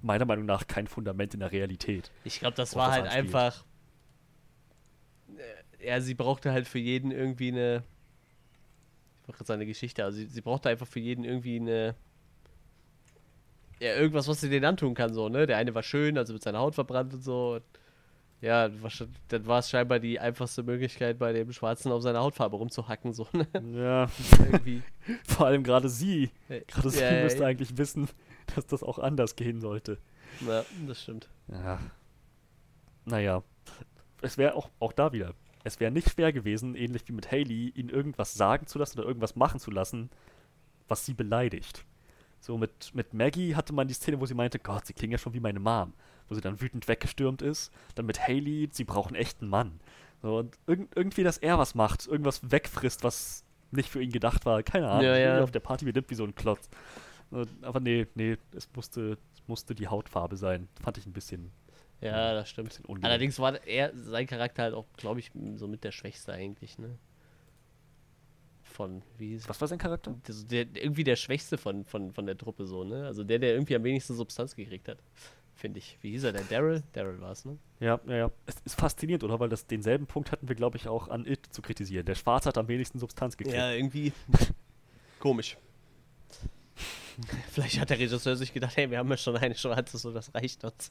meiner 0.00 0.24
Meinung 0.24 0.46
nach 0.46 0.66
kein 0.66 0.86
Fundament 0.86 1.34
in 1.34 1.40
der 1.40 1.52
Realität. 1.52 2.10
Ich 2.24 2.38
glaube, 2.40 2.56
das 2.56 2.76
war 2.76 2.88
das 2.88 2.92
halt 2.92 3.06
anspielt. 3.06 3.24
einfach. 3.34 3.64
äh, 5.80 5.86
Ja, 5.86 6.00
sie 6.00 6.14
brauchte 6.14 6.52
halt 6.52 6.66
für 6.68 6.78
jeden 6.78 7.10
irgendwie 7.10 7.48
eine. 7.48 7.84
Ich 9.22 9.28
mache 9.28 9.40
jetzt 9.40 9.50
eine 9.50 9.66
Geschichte. 9.66 10.04
Also, 10.04 10.18
sie, 10.18 10.26
sie 10.26 10.40
brauchte 10.40 10.68
einfach 10.68 10.86
für 10.86 11.00
jeden 11.00 11.24
irgendwie 11.24 11.56
eine. 11.56 11.94
ja, 13.80 13.94
irgendwas, 13.96 14.28
was 14.28 14.40
sie 14.40 14.48
denen 14.50 14.64
antun 14.64 14.94
kann, 14.94 15.12
so, 15.14 15.28
ne? 15.28 15.46
Der 15.46 15.56
eine 15.58 15.74
war 15.74 15.82
schön, 15.82 16.18
also 16.18 16.32
mit 16.32 16.42
seiner 16.42 16.58
Haut 16.60 16.74
verbrannt 16.74 17.14
und 17.14 17.22
so. 17.22 17.54
Und 17.54 17.62
ja, 18.42 18.68
dann 19.28 19.46
war 19.46 19.60
es 19.60 19.70
scheinbar 19.70 20.00
die 20.00 20.18
einfachste 20.18 20.64
Möglichkeit, 20.64 21.18
bei 21.20 21.32
dem 21.32 21.52
Schwarzen 21.52 21.92
auf 21.92 22.02
seiner 22.02 22.20
Hautfarbe 22.20 22.56
rumzuhacken, 22.56 23.12
so, 23.12 23.28
ne? 23.32 23.46
Ja, 23.72 24.08
Irgendwie. 24.50 24.82
vor 25.24 25.46
allem 25.46 25.62
gerade 25.62 25.88
sie. 25.88 26.30
Äh, 26.48 26.62
Gerade 26.66 26.90
sie 26.90 27.00
ja, 27.00 27.22
müsste 27.22 27.42
ja. 27.42 27.46
eigentlich 27.46 27.78
wissen, 27.78 28.08
dass 28.54 28.66
das 28.66 28.82
auch 28.82 28.98
anders 28.98 29.36
gehen 29.36 29.60
sollte. 29.60 29.98
Ja, 30.44 30.64
das 30.88 31.02
stimmt. 31.02 31.28
Ja. 31.46 31.78
Naja. 33.04 33.44
Es 34.22 34.36
wäre 34.38 34.54
auch, 34.54 34.70
auch 34.80 34.92
da 34.92 35.12
wieder. 35.12 35.34
Es 35.62 35.78
wäre 35.78 35.92
nicht 35.92 36.10
schwer 36.10 36.32
gewesen, 36.32 36.74
ähnlich 36.74 37.02
wie 37.06 37.12
mit 37.12 37.30
Haley, 37.30 37.68
ihn 37.68 37.90
irgendwas 37.90 38.34
sagen 38.34 38.66
zu 38.66 38.80
lassen 38.80 38.98
oder 38.98 39.06
irgendwas 39.06 39.36
machen 39.36 39.60
zu 39.60 39.70
lassen, 39.70 40.10
was 40.88 41.06
sie 41.06 41.14
beleidigt. 41.14 41.84
So 42.40 42.58
mit, 42.58 42.92
mit 42.92 43.14
Maggie 43.14 43.54
hatte 43.54 43.72
man 43.72 43.86
die 43.86 43.94
Szene, 43.94 44.20
wo 44.20 44.26
sie 44.26 44.34
meinte, 44.34 44.58
Gott, 44.58 44.86
sie 44.86 44.94
klingt 44.94 45.12
ja 45.12 45.18
schon 45.18 45.32
wie 45.32 45.40
meine 45.40 45.60
Mom. 45.60 45.92
Wo 46.28 46.34
sie 46.34 46.40
dann 46.40 46.60
wütend 46.60 46.88
weggestürmt 46.88 47.42
ist. 47.42 47.72
Dann 47.94 48.06
mit 48.06 48.20
Haley, 48.26 48.68
sie 48.72 48.84
braucht 48.84 49.08
einen 49.08 49.16
echten 49.16 49.48
Mann. 49.48 49.80
So, 50.22 50.38
und 50.38 50.56
irg 50.66 50.88
irgendwie, 50.94 51.24
dass 51.24 51.38
er 51.38 51.58
was 51.58 51.74
macht, 51.74 52.06
irgendwas 52.06 52.50
wegfrisst, 52.50 53.02
was 53.02 53.44
nicht 53.72 53.88
für 53.88 54.02
ihn 54.02 54.12
gedacht 54.12 54.46
war. 54.46 54.62
Keine 54.62 54.88
Ahnung. 54.88 55.04
Ja, 55.04 55.16
ja. 55.16 55.42
Auf 55.42 55.50
der 55.50 55.60
Party 55.60 55.84
benimmt 55.84 56.10
wie 56.10 56.14
so 56.14 56.24
ein 56.24 56.34
Klotz. 56.34 56.68
Aber 57.62 57.80
nee, 57.80 58.06
nee, 58.14 58.36
es 58.54 58.68
musste, 58.76 59.18
es 59.34 59.42
musste 59.46 59.74
die 59.74 59.88
Hautfarbe 59.88 60.36
sein. 60.36 60.68
Fand 60.82 60.98
ich 60.98 61.06
ein 61.06 61.12
bisschen 61.12 61.50
Ja, 62.00 62.34
das 62.34 62.50
stimmt. 62.50 62.80
Allerdings 63.02 63.38
war 63.38 63.64
er, 63.66 63.92
sein 63.96 64.26
Charakter 64.26 64.64
halt 64.64 64.74
auch, 64.74 64.86
glaube 64.96 65.20
ich, 65.20 65.32
so 65.54 65.66
mit 65.66 65.82
der 65.84 65.92
Schwächste 65.92 66.32
eigentlich, 66.32 66.78
ne? 66.78 66.98
Von, 68.62 69.02
wie 69.18 69.28
hieß 69.28 69.48
Was 69.48 69.60
war 69.60 69.68
sein 69.68 69.78
Charakter? 69.78 70.14
Der, 70.50 70.66
irgendwie 70.74 71.04
der 71.04 71.16
Schwächste 71.16 71.58
von, 71.58 71.84
von, 71.84 72.12
von 72.12 72.26
der 72.26 72.36
Truppe, 72.38 72.66
so, 72.66 72.84
ne? 72.84 73.06
Also 73.06 73.24
der, 73.24 73.38
der 73.38 73.52
irgendwie 73.52 73.76
am 73.76 73.84
wenigsten 73.84 74.14
Substanz 74.14 74.54
gekriegt 74.56 74.88
hat, 74.88 74.98
finde 75.62 75.78
ich. 75.78 75.96
Wie 76.00 76.10
hieß 76.10 76.24
er 76.24 76.32
denn? 76.32 76.46
Daryl? 76.50 76.82
Daryl 76.92 77.20
war 77.20 77.30
es, 77.30 77.44
ne? 77.44 77.56
Ja, 77.78 78.00
ja, 78.06 78.16
ja. 78.16 78.30
Es 78.46 78.56
ist 78.64 78.74
faszinierend, 78.74 79.22
oder? 79.22 79.38
Weil 79.38 79.48
das 79.48 79.68
denselben 79.68 80.06
Punkt 80.06 80.32
hatten 80.32 80.48
wir, 80.48 80.56
glaube 80.56 80.76
ich, 80.76 80.88
auch 80.88 81.08
an 81.08 81.24
It 81.24 81.46
zu 81.50 81.62
kritisieren. 81.62 82.04
Der 82.04 82.16
Schwarze 82.16 82.48
hat 82.48 82.58
am 82.58 82.66
wenigsten 82.66 82.98
Substanz 82.98 83.36
gekriegt. 83.36 83.56
Ja, 83.56 83.70
irgendwie 83.70 84.12
komisch. 85.20 85.56
Vielleicht 87.52 87.78
hat 87.78 87.90
der 87.90 88.00
Regisseur 88.00 88.34
sich 88.34 88.52
gedacht, 88.52 88.76
hey, 88.76 88.90
wir 88.90 88.98
haben 88.98 89.08
ja 89.08 89.16
schon 89.16 89.36
eine 89.36 89.54
Schwarze, 89.54 89.98
so 89.98 90.10
das 90.10 90.34
reicht 90.34 90.64
uns. 90.64 90.90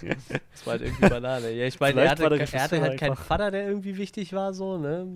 das 0.02 0.66
war 0.66 0.72
halt 0.72 0.82
irgendwie 0.82 1.08
Banane. 1.08 1.52
Ja, 1.52 1.66
ich 1.66 1.78
meine, 1.78 2.00
er 2.00 2.10
hatte, 2.10 2.24
er 2.24 2.62
hatte 2.62 2.80
halt 2.80 2.98
keinen 2.98 3.16
Vater, 3.16 3.52
der 3.52 3.68
irgendwie 3.68 3.96
wichtig 3.98 4.32
war, 4.32 4.52
so, 4.52 4.78
ne? 4.78 5.06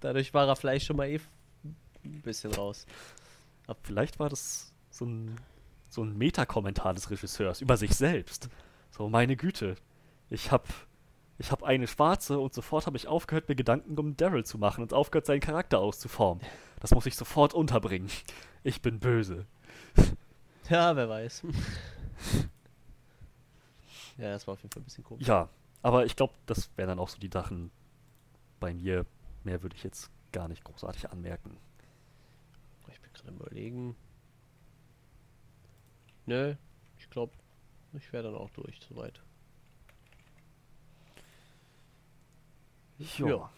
Dadurch 0.00 0.34
war 0.34 0.48
er 0.48 0.56
vielleicht 0.56 0.86
schon 0.86 0.96
mal 0.96 1.08
eh 1.08 1.20
ein 2.04 2.22
bisschen 2.22 2.52
raus. 2.52 2.84
Vielleicht 3.84 4.18
war 4.18 4.28
das 4.28 4.72
so 4.90 5.04
ein, 5.04 5.36
so 5.92 6.02
ein 6.02 6.16
Metakommentar 6.16 6.94
des 6.94 7.10
Regisseurs 7.10 7.60
über 7.60 7.76
sich 7.76 7.94
selbst. 7.94 8.48
So, 8.90 9.10
meine 9.10 9.36
Güte. 9.36 9.74
Ich 10.30 10.50
hab, 10.50 10.66
ich 11.36 11.52
hab 11.52 11.62
eine 11.62 11.86
Schwarze 11.86 12.38
und 12.38 12.54
sofort 12.54 12.86
habe 12.86 12.96
ich 12.96 13.08
aufgehört, 13.08 13.50
mir 13.50 13.56
Gedanken 13.56 13.98
um 13.98 14.16
Daryl 14.16 14.44
zu 14.44 14.56
machen 14.56 14.82
und 14.82 14.94
aufgehört, 14.94 15.26
seinen 15.26 15.40
Charakter 15.40 15.80
auszuformen. 15.80 16.42
Das 16.80 16.92
muss 16.92 17.04
ich 17.04 17.14
sofort 17.14 17.52
unterbringen. 17.52 18.08
Ich 18.64 18.82
bin 18.82 18.98
böse. 18.98 19.46
Ja, 20.68 20.94
wer 20.94 21.08
weiß. 21.08 21.42
ja, 24.16 24.30
das 24.30 24.46
war 24.46 24.54
auf 24.54 24.62
jeden 24.62 24.72
Fall 24.72 24.80
ein 24.80 24.84
bisschen 24.84 25.02
komisch. 25.02 25.26
Ja, 25.26 25.48
aber 25.82 26.06
ich 26.06 26.14
glaube, 26.14 26.34
das 26.46 26.70
wären 26.76 26.88
dann 26.88 27.00
auch 27.00 27.08
so 27.08 27.18
die 27.18 27.30
Sachen 27.30 27.72
bei 28.60 28.72
mir. 28.72 29.04
Mehr 29.42 29.60
würde 29.62 29.74
ich 29.74 29.82
jetzt 29.82 30.08
gar 30.30 30.46
nicht 30.46 30.62
großartig 30.62 31.10
anmerken. 31.10 31.58
Ich 32.88 33.00
bin 33.00 33.12
gerade 33.12 33.34
überlegen. 33.34 33.96
Nö, 36.26 36.54
ich 36.98 37.08
glaube, 37.10 37.32
ich 37.94 38.12
wäre 38.12 38.24
dann 38.24 38.34
auch 38.34 38.50
durch, 38.50 38.80
soweit. 38.80 39.22
Ja. 42.98 43.50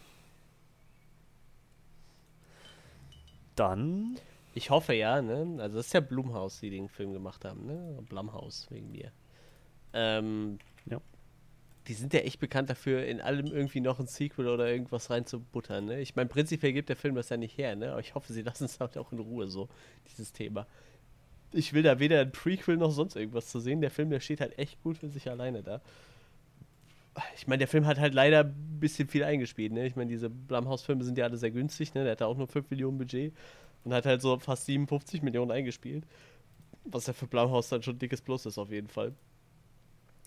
Dann 3.55 4.17
Ich 4.53 4.69
hoffe 4.69 4.93
ja, 4.93 5.21
ne? 5.21 5.57
Also 5.61 5.77
das 5.77 5.87
ist 5.87 5.93
ja 5.93 5.99
Blumhaus, 6.01 6.59
die 6.61 6.69
den 6.69 6.87
Film 6.89 7.13
gemacht 7.13 7.43
haben, 7.45 7.65
ne? 7.65 7.99
Blumhaus, 8.09 8.67
wegen 8.71 8.91
mir. 8.91 9.11
Ähm, 9.93 10.59
Ja. 10.85 11.01
Die 11.87 11.93
sind 11.93 12.13
ja 12.13 12.21
echt 12.21 12.39
bekannt 12.39 12.69
dafür, 12.69 13.05
in 13.05 13.21
allem 13.21 13.47
irgendwie 13.47 13.81
noch 13.81 13.99
ein 13.99 14.07
Sequel 14.07 14.47
oder 14.47 14.67
irgendwas 14.69 15.09
reinzubuttern, 15.11 15.85
ne? 15.85 16.01
Ich 16.01 16.15
meine, 16.15 16.29
prinzipiell 16.29 16.73
gibt 16.73 16.89
der 16.89 16.95
Film 16.97 17.15
das 17.15 17.29
ja 17.29 17.37
nicht 17.37 17.57
her, 17.57 17.75
ne? 17.75 17.91
Aber 17.91 18.01
ich 18.01 18.15
hoffe, 18.15 18.33
sie 18.33 18.41
lassen 18.43 18.65
es 18.65 18.79
halt 18.79 18.97
auch 18.97 19.11
in 19.11 19.19
Ruhe 19.19 19.47
so, 19.49 19.69
dieses 20.09 20.33
Thema. 20.33 20.67
Ich 21.55 21.73
will 21.73 21.83
da 21.83 21.99
weder 21.99 22.19
ein 22.19 22.31
Prequel 22.31 22.77
noch 22.77 22.91
sonst 22.91 23.15
irgendwas 23.15 23.47
zu 23.47 23.59
sehen. 23.59 23.81
Der 23.81 23.91
Film, 23.91 24.09
der 24.09 24.19
steht 24.19 24.41
halt 24.41 24.57
echt 24.59 24.81
gut 24.83 24.97
für 24.97 25.09
sich 25.09 25.29
alleine 25.29 25.63
da. 25.63 25.81
Ich 27.37 27.47
meine, 27.47 27.59
der 27.59 27.69
Film 27.69 27.85
hat 27.85 27.97
halt 27.97 28.13
leider 28.13 28.43
ein 28.43 28.79
bisschen 28.79 29.07
viel 29.07 29.23
eingespielt, 29.23 29.71
ne? 29.71 29.87
Ich 29.87 29.95
meine, 29.95 30.09
diese 30.09 30.29
Blumhouse-Filme 30.29 31.03
sind 31.05 31.17
ja 31.17 31.23
alle 31.23 31.37
sehr 31.37 31.51
günstig, 31.51 31.93
ne? 31.93 32.03
Der 32.03 32.11
hat 32.11 32.21
auch 32.21 32.35
nur 32.35 32.47
5 32.47 32.69
Millionen 32.69 32.97
Budget 32.97 33.33
und 33.85 33.93
hat 33.93 34.05
halt 34.05 34.21
so 34.21 34.37
fast 34.37 34.65
57 34.65 35.21
Millionen 35.21 35.51
eingespielt. 35.51 36.05
Was 36.83 37.07
ja 37.07 37.13
für 37.13 37.25
Blumhouse 37.25 37.69
dann 37.69 37.83
schon 37.83 37.97
dickes 37.97 38.21
Plus 38.21 38.45
ist, 38.45 38.57
auf 38.57 38.69
jeden 38.69 38.89
Fall. 38.89 39.13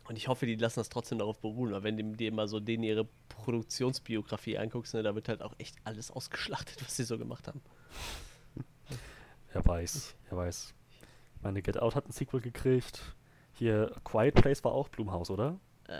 Und 0.09 0.16
ich 0.16 0.28
hoffe, 0.28 0.46
die 0.46 0.56
lassen 0.56 0.80
das 0.80 0.88
trotzdem 0.88 1.18
darauf 1.18 1.38
beruhen, 1.40 1.72
weil 1.72 1.82
wenn 1.82 1.98
du 1.98 2.16
dir 2.16 2.32
mal 2.32 2.48
so 2.48 2.59
denen 2.59 2.84
ihre 2.84 3.06
Produktionsbiografie 3.28 4.56
anguckst, 4.56 4.94
ne, 4.94 5.02
da 5.02 5.14
wird 5.14 5.28
halt 5.28 5.42
auch 5.42 5.55
echt 5.59 5.76
alles 5.84 6.10
ausgeschlachtet, 6.10 6.82
was 6.82 6.96
sie 6.96 7.05
so 7.05 7.18
gemacht 7.18 7.46
haben. 7.46 7.60
Wer 9.52 9.66
weiß, 9.66 10.14
wer 10.30 10.38
weiß. 10.38 10.74
Meine 11.43 11.62
Get 11.62 11.78
Out 11.78 11.94
hat 11.94 12.09
ein 12.09 12.12
Sequel 12.12 12.40
gekriegt. 12.40 13.15
Hier, 13.55 13.93
Quiet 14.05 14.35
Place 14.35 14.62
war 14.65 14.73
auch 14.73 14.89
Blumhaus, 14.89 15.31
oder? 15.31 15.59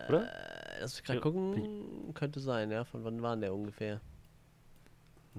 Oder? 0.09 0.24
Äh, 0.24 0.81
lass 0.81 0.97
mich 0.97 1.05
gerade 1.05 1.19
Ja, 1.19 1.23
gucken, 1.23 2.12
könnte 2.15 2.40
sein, 2.40 2.70
ja. 2.70 2.85
Von 2.85 3.05
wann 3.05 3.23
war 3.23 3.36
der 3.36 3.55
ungefähr? 3.55 4.01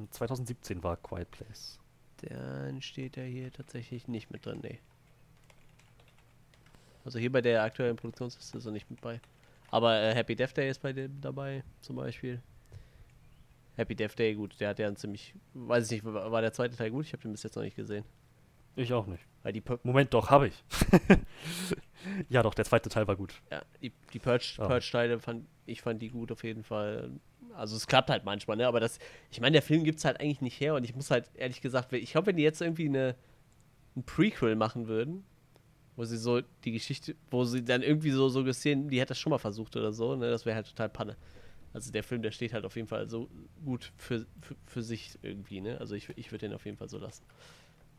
2017 0.10 0.84
war 0.84 0.98
Quiet 0.98 1.30
Place. 1.32 1.80
Dann 2.22 2.82
steht 2.82 3.18
er 3.18 3.26
hier 3.26 3.52
tatsächlich 3.52 4.08
nicht 4.08 4.32
mit 4.32 4.46
drin, 4.46 4.60
nee. 4.62 4.80
Also 7.06 7.20
hier 7.20 7.32
bei 7.32 7.42
der 7.42 7.64
aktuellen 7.64 7.96
Produktionsliste 7.96 8.58
ist 8.58 8.66
er 8.66 8.72
nicht 8.72 8.90
mit 8.90 9.02
bei. 9.02 9.22
Aber 9.72 9.96
äh, 10.02 10.14
Happy 10.14 10.36
Death 10.36 10.58
Day 10.58 10.70
ist 10.70 10.82
bei 10.82 10.94
dem 10.94 11.22
dabei, 11.22 11.64
zum 11.82 11.96
Beispiel. 11.96 12.42
Happy 13.76 13.96
Death 13.96 14.18
Day, 14.18 14.34
gut, 14.34 14.60
der 14.60 14.70
hat 14.70 14.80
ja 14.80 14.88
ein 14.88 14.98
ziemlich, 14.98 15.34
weiß 15.54 15.86
ich 15.86 16.04
nicht, 16.04 16.14
war, 16.14 16.32
war 16.32 16.42
der 16.42 16.52
zweite 16.52 16.76
Teil 16.76 16.92
gut? 16.92 17.06
Ich 17.06 17.14
habe 17.14 17.22
den 17.22 17.32
bis 17.32 17.44
jetzt 17.44 17.56
noch 17.56 17.64
nicht 17.64 17.76
gesehen. 17.76 18.04
Ich 18.76 18.92
auch 18.94 19.06
nicht. 19.06 19.24
Weil 19.44 19.54
die, 19.54 19.62
Pur- 19.62 19.80
Moment, 19.84 20.14
doch, 20.14 20.30
habe 20.30 20.48
ich. 20.50 20.64
ja, 22.30 22.44
doch, 22.44 22.54
der 22.54 22.66
zweite 22.66 22.90
Teil 22.90 23.08
war 23.08 23.16
gut. 23.16 23.34
ja, 23.52 23.62
die, 23.82 23.92
die 24.14 24.20
Purge-. 24.20 24.56
Purge-Teile, 24.58 25.20
fand, 25.20 25.46
ich 25.66 25.82
fand 25.82 26.02
die 26.02 26.10
gut 26.10 26.32
auf 26.32 26.44
jeden 26.44 26.64
Fall. 26.64 27.12
Also 27.54 27.76
es 27.76 27.88
klappt 27.88 28.10
halt 28.10 28.26
manchmal, 28.26 28.58
ne? 28.58 28.68
Aber 28.68 28.80
das, 28.80 29.00
ich 29.32 29.40
meine, 29.42 29.54
der 29.54 29.62
Film 29.62 29.84
gibt 29.84 30.00
es 30.00 30.06
halt 30.06 30.20
eigentlich 30.20 30.42
nicht 30.42 30.60
her 30.60 30.76
und 30.76 30.84
ich 30.84 30.96
muss 30.96 31.10
halt 31.12 31.30
ehrlich 31.36 31.62
gesagt, 31.62 31.92
ich 31.94 32.12
glaube, 32.12 32.28
wenn 32.28 32.36
die 32.38 32.44
jetzt 32.44 32.62
irgendwie 32.62 32.88
eine, 32.88 33.16
ein 33.96 34.04
Prequel 34.04 34.56
machen 34.56 34.88
würden, 34.88 35.24
wo 35.96 36.06
sie 36.06 36.18
so 36.18 36.42
die 36.64 36.72
Geschichte, 36.72 37.16
wo 37.32 37.44
sie 37.46 37.64
dann 37.64 37.82
irgendwie 37.82 38.12
so 38.12 38.30
so 38.30 38.44
gesehen, 38.44 38.90
die 38.90 39.02
hat 39.02 39.10
das 39.10 39.20
schon 39.20 39.32
mal 39.32 39.38
versucht 39.40 39.76
oder 39.76 39.92
so, 39.94 40.16
ne? 40.16 40.30
Das 40.30 40.46
wäre 40.46 40.56
halt 40.56 40.68
total 40.68 40.90
Panne. 40.90 41.16
Also 41.74 41.92
der 41.92 42.04
Film, 42.04 42.22
der 42.24 42.32
steht 42.32 42.54
halt 42.54 42.66
auf 42.66 42.76
jeden 42.76 42.88
Fall 42.88 43.08
so 43.10 43.30
gut 43.64 43.92
für, 43.98 44.26
für, 44.42 44.56
für 44.66 44.82
sich 44.84 45.18
irgendwie, 45.22 45.62
ne? 45.62 45.80
Also 45.80 45.96
ich, 45.96 46.10
ich 46.18 46.32
würde 46.32 46.48
den 46.48 46.54
auf 46.56 46.66
jeden 46.66 46.78
Fall 46.78 46.90
so 46.90 46.98
lassen, 46.98 47.24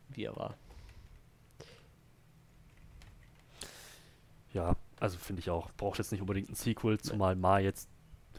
wie 0.09 0.23
er 0.25 0.35
war. 0.35 0.55
Ja, 4.53 4.75
also 4.99 5.17
finde 5.17 5.39
ich 5.39 5.49
auch. 5.49 5.71
Braucht 5.77 5.97
jetzt 5.97 6.11
nicht 6.11 6.21
unbedingt 6.21 6.49
ein 6.49 6.55
Sequel, 6.55 6.99
zumal 6.99 7.35
Ma 7.35 7.59
jetzt 7.59 7.89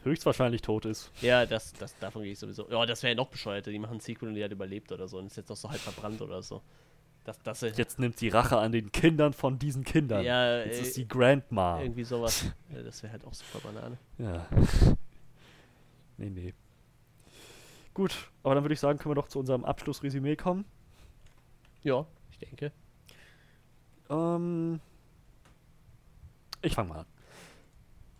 höchstwahrscheinlich 0.03 0.61
tot 0.61 0.85
ist. 0.85 1.11
Ja, 1.21 1.45
das, 1.45 1.73
das, 1.73 1.97
davon 1.99 2.23
gehe 2.23 2.33
ich 2.33 2.39
sowieso. 2.39 2.69
Ja, 2.69 2.85
das 2.85 3.03
wäre 3.03 3.13
ja 3.13 3.15
noch 3.15 3.29
bescheuerter. 3.29 3.71
Die 3.71 3.79
machen 3.79 3.97
ein 3.97 3.99
Sequel 3.99 4.29
und 4.29 4.35
die 4.35 4.43
hat 4.43 4.51
überlebt 4.51 4.91
oder 4.91 5.07
so 5.07 5.17
und 5.17 5.27
ist 5.27 5.37
jetzt 5.37 5.51
auch 5.51 5.55
so 5.55 5.69
halb 5.69 5.79
verbrannt 5.79 6.21
oder 6.21 6.41
so. 6.41 6.61
Das, 7.23 7.39
das 7.39 7.61
Jetzt 7.61 7.99
nimmt 7.99 8.19
sie 8.19 8.27
Rache 8.27 8.57
an 8.57 8.73
den 8.73 8.91
Kindern 8.91 9.31
von 9.31 9.57
diesen 9.57 9.85
Kindern. 9.85 10.25
Ja, 10.25 10.59
jetzt 10.59 10.79
äh, 10.79 10.81
ist 10.81 10.93
sie 10.95 11.07
Grandma. 11.07 11.81
irgendwie 11.81 12.03
sowas. 12.03 12.45
Ja, 12.73 12.81
das 12.81 13.01
wäre 13.03 13.13
halt 13.13 13.25
auch 13.25 13.33
super 13.33 13.59
Banane. 13.59 13.97
Ja. 14.17 14.47
Nee, 16.17 16.29
nee. 16.29 16.53
Gut, 17.93 18.31
aber 18.41 18.55
dann 18.55 18.63
würde 18.63 18.73
ich 18.73 18.79
sagen, 18.79 18.97
können 18.97 19.11
wir 19.11 19.15
doch 19.15 19.27
zu 19.27 19.39
unserem 19.39 19.63
Abschlussresümee 19.63 20.35
kommen. 20.35 20.65
Ja, 21.83 22.05
ich 22.31 22.39
denke. 22.39 22.71
Ähm, 24.09 24.79
ich 26.63 26.75
fange 26.75 26.89
mal 26.89 26.99
an. 26.99 27.05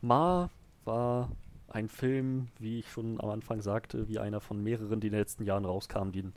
Ma 0.01 0.49
war 0.85 1.29
ein 1.69 1.89
Film, 1.89 2.49
wie 2.59 2.79
ich 2.79 2.91
schon 2.91 3.19
am 3.19 3.29
Anfang 3.29 3.61
sagte, 3.61 4.07
wie 4.07 4.19
einer 4.19 4.41
von 4.41 4.61
mehreren, 4.61 4.99
die 4.99 5.07
in 5.07 5.13
den 5.13 5.19
letzten 5.19 5.43
Jahren 5.43 5.65
rauskamen, 5.65 6.11
die 6.11 6.23
ein 6.23 6.33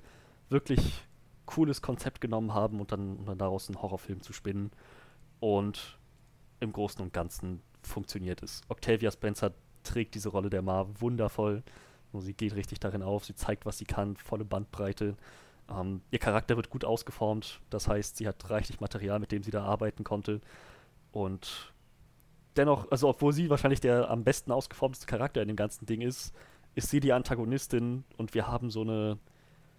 wirklich 0.49 1.03
cooles 1.45 1.83
Konzept 1.83 2.21
genommen 2.21 2.55
haben 2.55 2.81
und 2.81 2.93
dann, 2.93 3.17
und 3.17 3.27
dann 3.27 3.39
daraus 3.39 3.69
einen 3.69 3.83
Horrorfilm 3.83 4.23
zu 4.23 4.33
spinnen. 4.33 4.71
Und 5.41 5.99
im 6.61 6.73
Großen 6.73 7.03
und 7.03 7.13
Ganzen 7.13 7.61
funktioniert 7.83 8.43
es. 8.43 8.63
Octavia 8.69 9.11
Spencer 9.11 9.53
trägt 9.83 10.15
diese 10.15 10.31
Rolle 10.31 10.49
der 10.49 10.63
Ma 10.63 10.87
wundervoll. 10.99 11.63
Und 12.13 12.23
sie 12.23 12.35
geht 12.35 12.55
richtig 12.55 12.81
darin 12.81 13.03
auf, 13.03 13.25
sie 13.25 13.35
zeigt, 13.35 13.67
was 13.67 13.79
sie 13.79 13.85
kann, 13.85 14.17
volle 14.17 14.45
Bandbreite. 14.45 15.17
Ähm, 15.69 16.01
ihr 16.11 16.19
Charakter 16.19 16.57
wird 16.57 16.71
gut 16.71 16.85
ausgeformt, 16.85 17.61
das 17.69 17.89
heißt, 17.89 18.17
sie 18.17 18.29
hat 18.29 18.49
reichlich 18.49 18.81
Material, 18.81 19.19
mit 19.19 19.33
dem 19.33 19.43
sie 19.43 19.51
da 19.51 19.65
arbeiten 19.65 20.05
konnte. 20.05 20.41
Und 21.13 21.75
dennoch, 22.57 22.91
also 22.91 23.09
obwohl 23.09 23.33
sie 23.33 23.51
wahrscheinlich 23.51 23.81
der 23.81 24.11
am 24.11 24.25
besten 24.25 24.53
ausgeformteste 24.53 25.07
Charakter 25.07 25.43
in 25.43 25.49
dem 25.49 25.57
ganzen 25.57 25.87
Ding 25.87 26.01
ist, 26.01 26.35
ist 26.75 26.91
sie 26.91 27.01
die 27.01 27.13
Antagonistin 27.13 28.05
und 28.17 28.35
wir 28.35 28.47
haben 28.47 28.71
so 28.71 28.83
eine, 28.83 29.19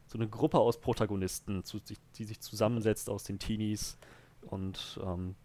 so 0.07 0.17
eine 0.17 0.27
Gruppe 0.27 0.59
aus 0.59 0.79
Protagonisten, 0.79 1.63
zu, 1.63 1.79
die 2.15 2.23
sich 2.23 2.39
zusammensetzt 2.39 3.09
aus 3.09 3.23
den 3.23 3.39
Teenies 3.39 3.97
und 4.41 4.99
ähm, 5.03 5.35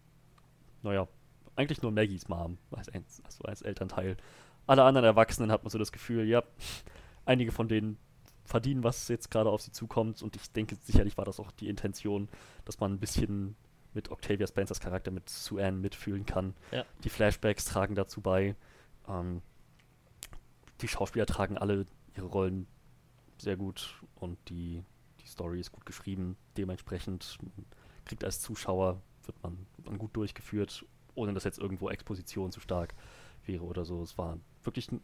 naja, 0.81 1.07
eigentlich 1.55 1.81
nur 1.81 1.91
Maggies 1.91 2.27
Mom 2.27 2.57
als, 2.71 2.89
also 3.23 3.43
als 3.43 3.61
Elternteil. 3.61 4.17
Alle 4.65 4.83
anderen 4.83 5.05
Erwachsenen 5.05 5.51
hat 5.51 5.63
man 5.63 5.69
so 5.69 5.77
das 5.77 5.91
Gefühl, 5.91 6.27
ja, 6.27 6.43
einige 7.25 7.51
von 7.51 7.67
denen 7.67 7.97
verdienen, 8.45 8.83
was 8.83 9.07
jetzt 9.07 9.31
gerade 9.31 9.49
auf 9.49 9.61
sie 9.61 9.71
zukommt. 9.71 10.21
Und 10.21 10.35
ich 10.35 10.51
denke, 10.51 10.75
sicherlich 10.81 11.17
war 11.17 11.25
das 11.25 11.39
auch 11.39 11.51
die 11.51 11.69
Intention, 11.69 12.29
dass 12.65 12.79
man 12.79 12.93
ein 12.93 12.99
bisschen 12.99 13.55
mit 13.93 14.11
Octavia 14.11 14.47
Spencers 14.47 14.79
Charakter, 14.79 15.11
mit 15.11 15.29
Sue 15.29 15.63
Ann 15.63 15.81
mitfühlen 15.81 16.25
kann. 16.25 16.53
Ja. 16.71 16.85
Die 17.03 17.09
Flashbacks 17.09 17.65
tragen 17.65 17.95
dazu 17.95 18.21
bei. 18.21 18.55
Ähm, 19.07 19.41
die 20.81 20.87
Schauspieler 20.87 21.25
tragen 21.25 21.57
alle 21.57 21.85
ihre 22.15 22.27
Rollen 22.27 22.67
sehr 23.37 23.57
gut 23.57 24.01
und 24.15 24.37
die, 24.49 24.83
die 25.21 25.27
Story 25.27 25.59
ist 25.59 25.71
gut 25.71 25.85
geschrieben. 25.85 26.37
Dementsprechend 26.57 27.37
kriegt 28.05 28.23
als 28.23 28.41
Zuschauer, 28.41 29.01
wird 29.25 29.41
man, 29.43 29.65
wird 29.77 29.87
man 29.87 29.97
gut 29.97 30.15
durchgeführt, 30.15 30.85
ohne 31.15 31.33
dass 31.33 31.43
jetzt 31.43 31.59
irgendwo 31.59 31.89
Exposition 31.89 32.51
zu 32.51 32.59
stark 32.59 32.93
wäre 33.45 33.63
oder 33.63 33.85
so. 33.85 34.01
Es 34.01 34.17
war 34.17 34.39
wirklich 34.63 34.91
ein 34.91 35.01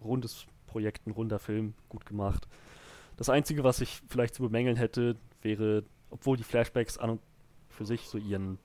rundes 0.00 0.46
Projekt, 0.66 1.06
ein 1.06 1.12
runder 1.12 1.38
Film, 1.38 1.74
gut 1.88 2.06
gemacht. 2.06 2.48
Das 3.16 3.28
Einzige, 3.28 3.64
was 3.64 3.80
ich 3.80 4.00
vielleicht 4.08 4.34
zu 4.34 4.42
bemängeln 4.42 4.76
hätte, 4.76 5.16
wäre, 5.42 5.84
obwohl 6.10 6.36
die 6.36 6.42
Flashbacks 6.42 6.96
an 6.96 7.10
und 7.10 7.20
für 7.80 7.86
sich 7.86 8.10
so 8.10 8.18
ihren, 8.18 8.58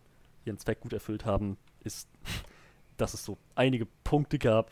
ihren 0.43 0.57
Zweck 0.57 0.81
gut 0.81 0.91
erfüllt 0.91 1.23
haben, 1.23 1.55
ist, 1.79 2.09
dass 2.97 3.13
es 3.13 3.23
so 3.23 3.37
einige 3.55 3.85
Punkte 4.03 4.37
gab, 4.37 4.71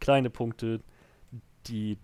kleine 0.00 0.30
Punkte, 0.30 0.80
die 1.66 1.98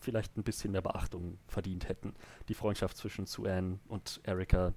vielleicht 0.00 0.36
ein 0.36 0.42
bisschen 0.42 0.72
mehr 0.72 0.82
Beachtung 0.82 1.38
verdient 1.46 1.88
hätten. 1.88 2.16
Die 2.48 2.54
Freundschaft 2.54 2.96
zwischen 2.96 3.26
Sue 3.26 3.78
und 3.86 4.20
Erika 4.24 4.74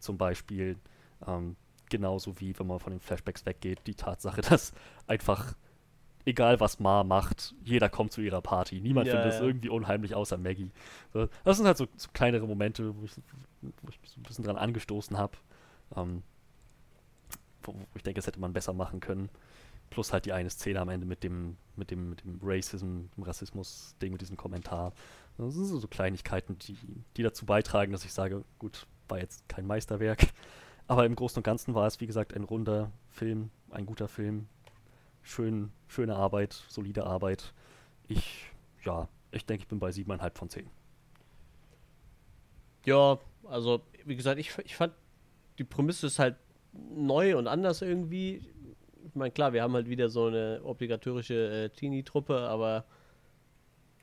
zum 0.00 0.18
Beispiel, 0.18 0.76
ähm, 1.24 1.54
genauso 1.88 2.40
wie, 2.40 2.58
wenn 2.58 2.66
man 2.66 2.80
von 2.80 2.90
den 2.90 2.98
Flashbacks 2.98 3.46
weggeht, 3.46 3.86
die 3.86 3.94
Tatsache, 3.94 4.40
dass 4.40 4.72
einfach 5.06 5.54
egal 6.24 6.60
was 6.60 6.78
Ma 6.80 7.04
macht, 7.04 7.54
jeder 7.64 7.88
kommt 7.88 8.12
zu 8.12 8.20
ihrer 8.20 8.40
Party. 8.40 8.80
Niemand 8.80 9.06
Ja, 9.06 9.14
findet 9.14 9.32
es 9.32 9.40
ja. 9.40 9.46
irgendwie 9.46 9.68
unheimlich, 9.68 10.14
außer 10.14 10.38
Maggie. 10.38 10.70
Das 11.12 11.56
sind 11.56 11.66
halt 11.66 11.76
so, 11.76 11.86
so 11.96 12.08
kleinere 12.12 12.46
Momente, 12.46 12.94
wo 12.96 13.04
ich, 13.04 13.12
wo 13.60 13.88
ich 13.88 14.00
mich 14.00 14.10
so 14.10 14.20
ein 14.20 14.22
bisschen 14.22 14.44
dran 14.44 14.56
angestoßen 14.56 15.18
habe. 15.18 15.36
Ähm, 15.96 16.22
wo, 17.62 17.72
wo 17.72 17.78
ich 17.94 18.02
denke, 18.02 18.18
das 18.18 18.26
hätte 18.26 18.40
man 18.40 18.52
besser 18.52 18.72
machen 18.72 19.00
können. 19.00 19.28
Plus 19.90 20.12
halt 20.12 20.24
die 20.24 20.32
eine 20.32 20.50
Szene 20.50 20.80
am 20.80 20.88
Ende 20.88 21.06
mit 21.06 21.22
dem, 21.22 21.56
mit 21.76 21.90
dem, 21.90 22.10
mit 22.10 22.24
dem 22.24 22.40
Racism, 22.42 23.02
dem 23.16 23.22
Rassismus-Ding, 23.22 24.12
mit 24.12 24.20
diesem 24.20 24.36
Kommentar. 24.36 24.92
Das 25.36 25.54
sind 25.54 25.66
so, 25.66 25.78
so 25.78 25.88
Kleinigkeiten, 25.88 26.58
die, 26.58 26.76
die 27.16 27.22
dazu 27.22 27.46
beitragen, 27.46 27.92
dass 27.92 28.04
ich 28.04 28.12
sage, 28.12 28.44
gut, 28.58 28.86
war 29.08 29.18
jetzt 29.18 29.48
kein 29.48 29.66
Meisterwerk. 29.66 30.26
Aber 30.86 31.06
im 31.06 31.14
Großen 31.14 31.38
und 31.38 31.44
Ganzen 31.44 31.74
war 31.74 31.86
es, 31.86 32.00
wie 32.00 32.06
gesagt, 32.06 32.34
ein 32.34 32.44
runder 32.44 32.90
Film, 33.10 33.50
ein 33.70 33.86
guter 33.86 34.08
Film. 34.08 34.48
Schön, 35.24 35.72
schöne 35.88 36.16
Arbeit, 36.16 36.52
solide 36.68 37.04
Arbeit. 37.04 37.54
Ich, 38.08 38.50
ja, 38.84 39.08
ich 39.32 39.46
denke, 39.46 39.62
ich 39.62 39.68
bin 39.68 39.80
bei 39.80 39.88
7,5 39.88 40.36
von 40.36 40.50
10. 40.50 40.70
Ja, 42.84 43.18
also, 43.44 43.80
wie 44.04 44.16
gesagt, 44.16 44.38
ich, 44.38 44.56
ich 44.64 44.76
fand, 44.76 44.92
die 45.58 45.64
Prämisse 45.64 46.06
ist 46.06 46.18
halt 46.18 46.36
neu 46.72 47.38
und 47.38 47.46
anders 47.46 47.80
irgendwie. 47.80 48.46
Ich 49.06 49.14
meine, 49.14 49.30
klar, 49.30 49.54
wir 49.54 49.62
haben 49.62 49.72
halt 49.72 49.88
wieder 49.88 50.10
so 50.10 50.26
eine 50.26 50.60
obligatorische 50.62 51.64
äh, 51.64 51.68
Teenie-Truppe, 51.70 52.38
aber 52.40 52.84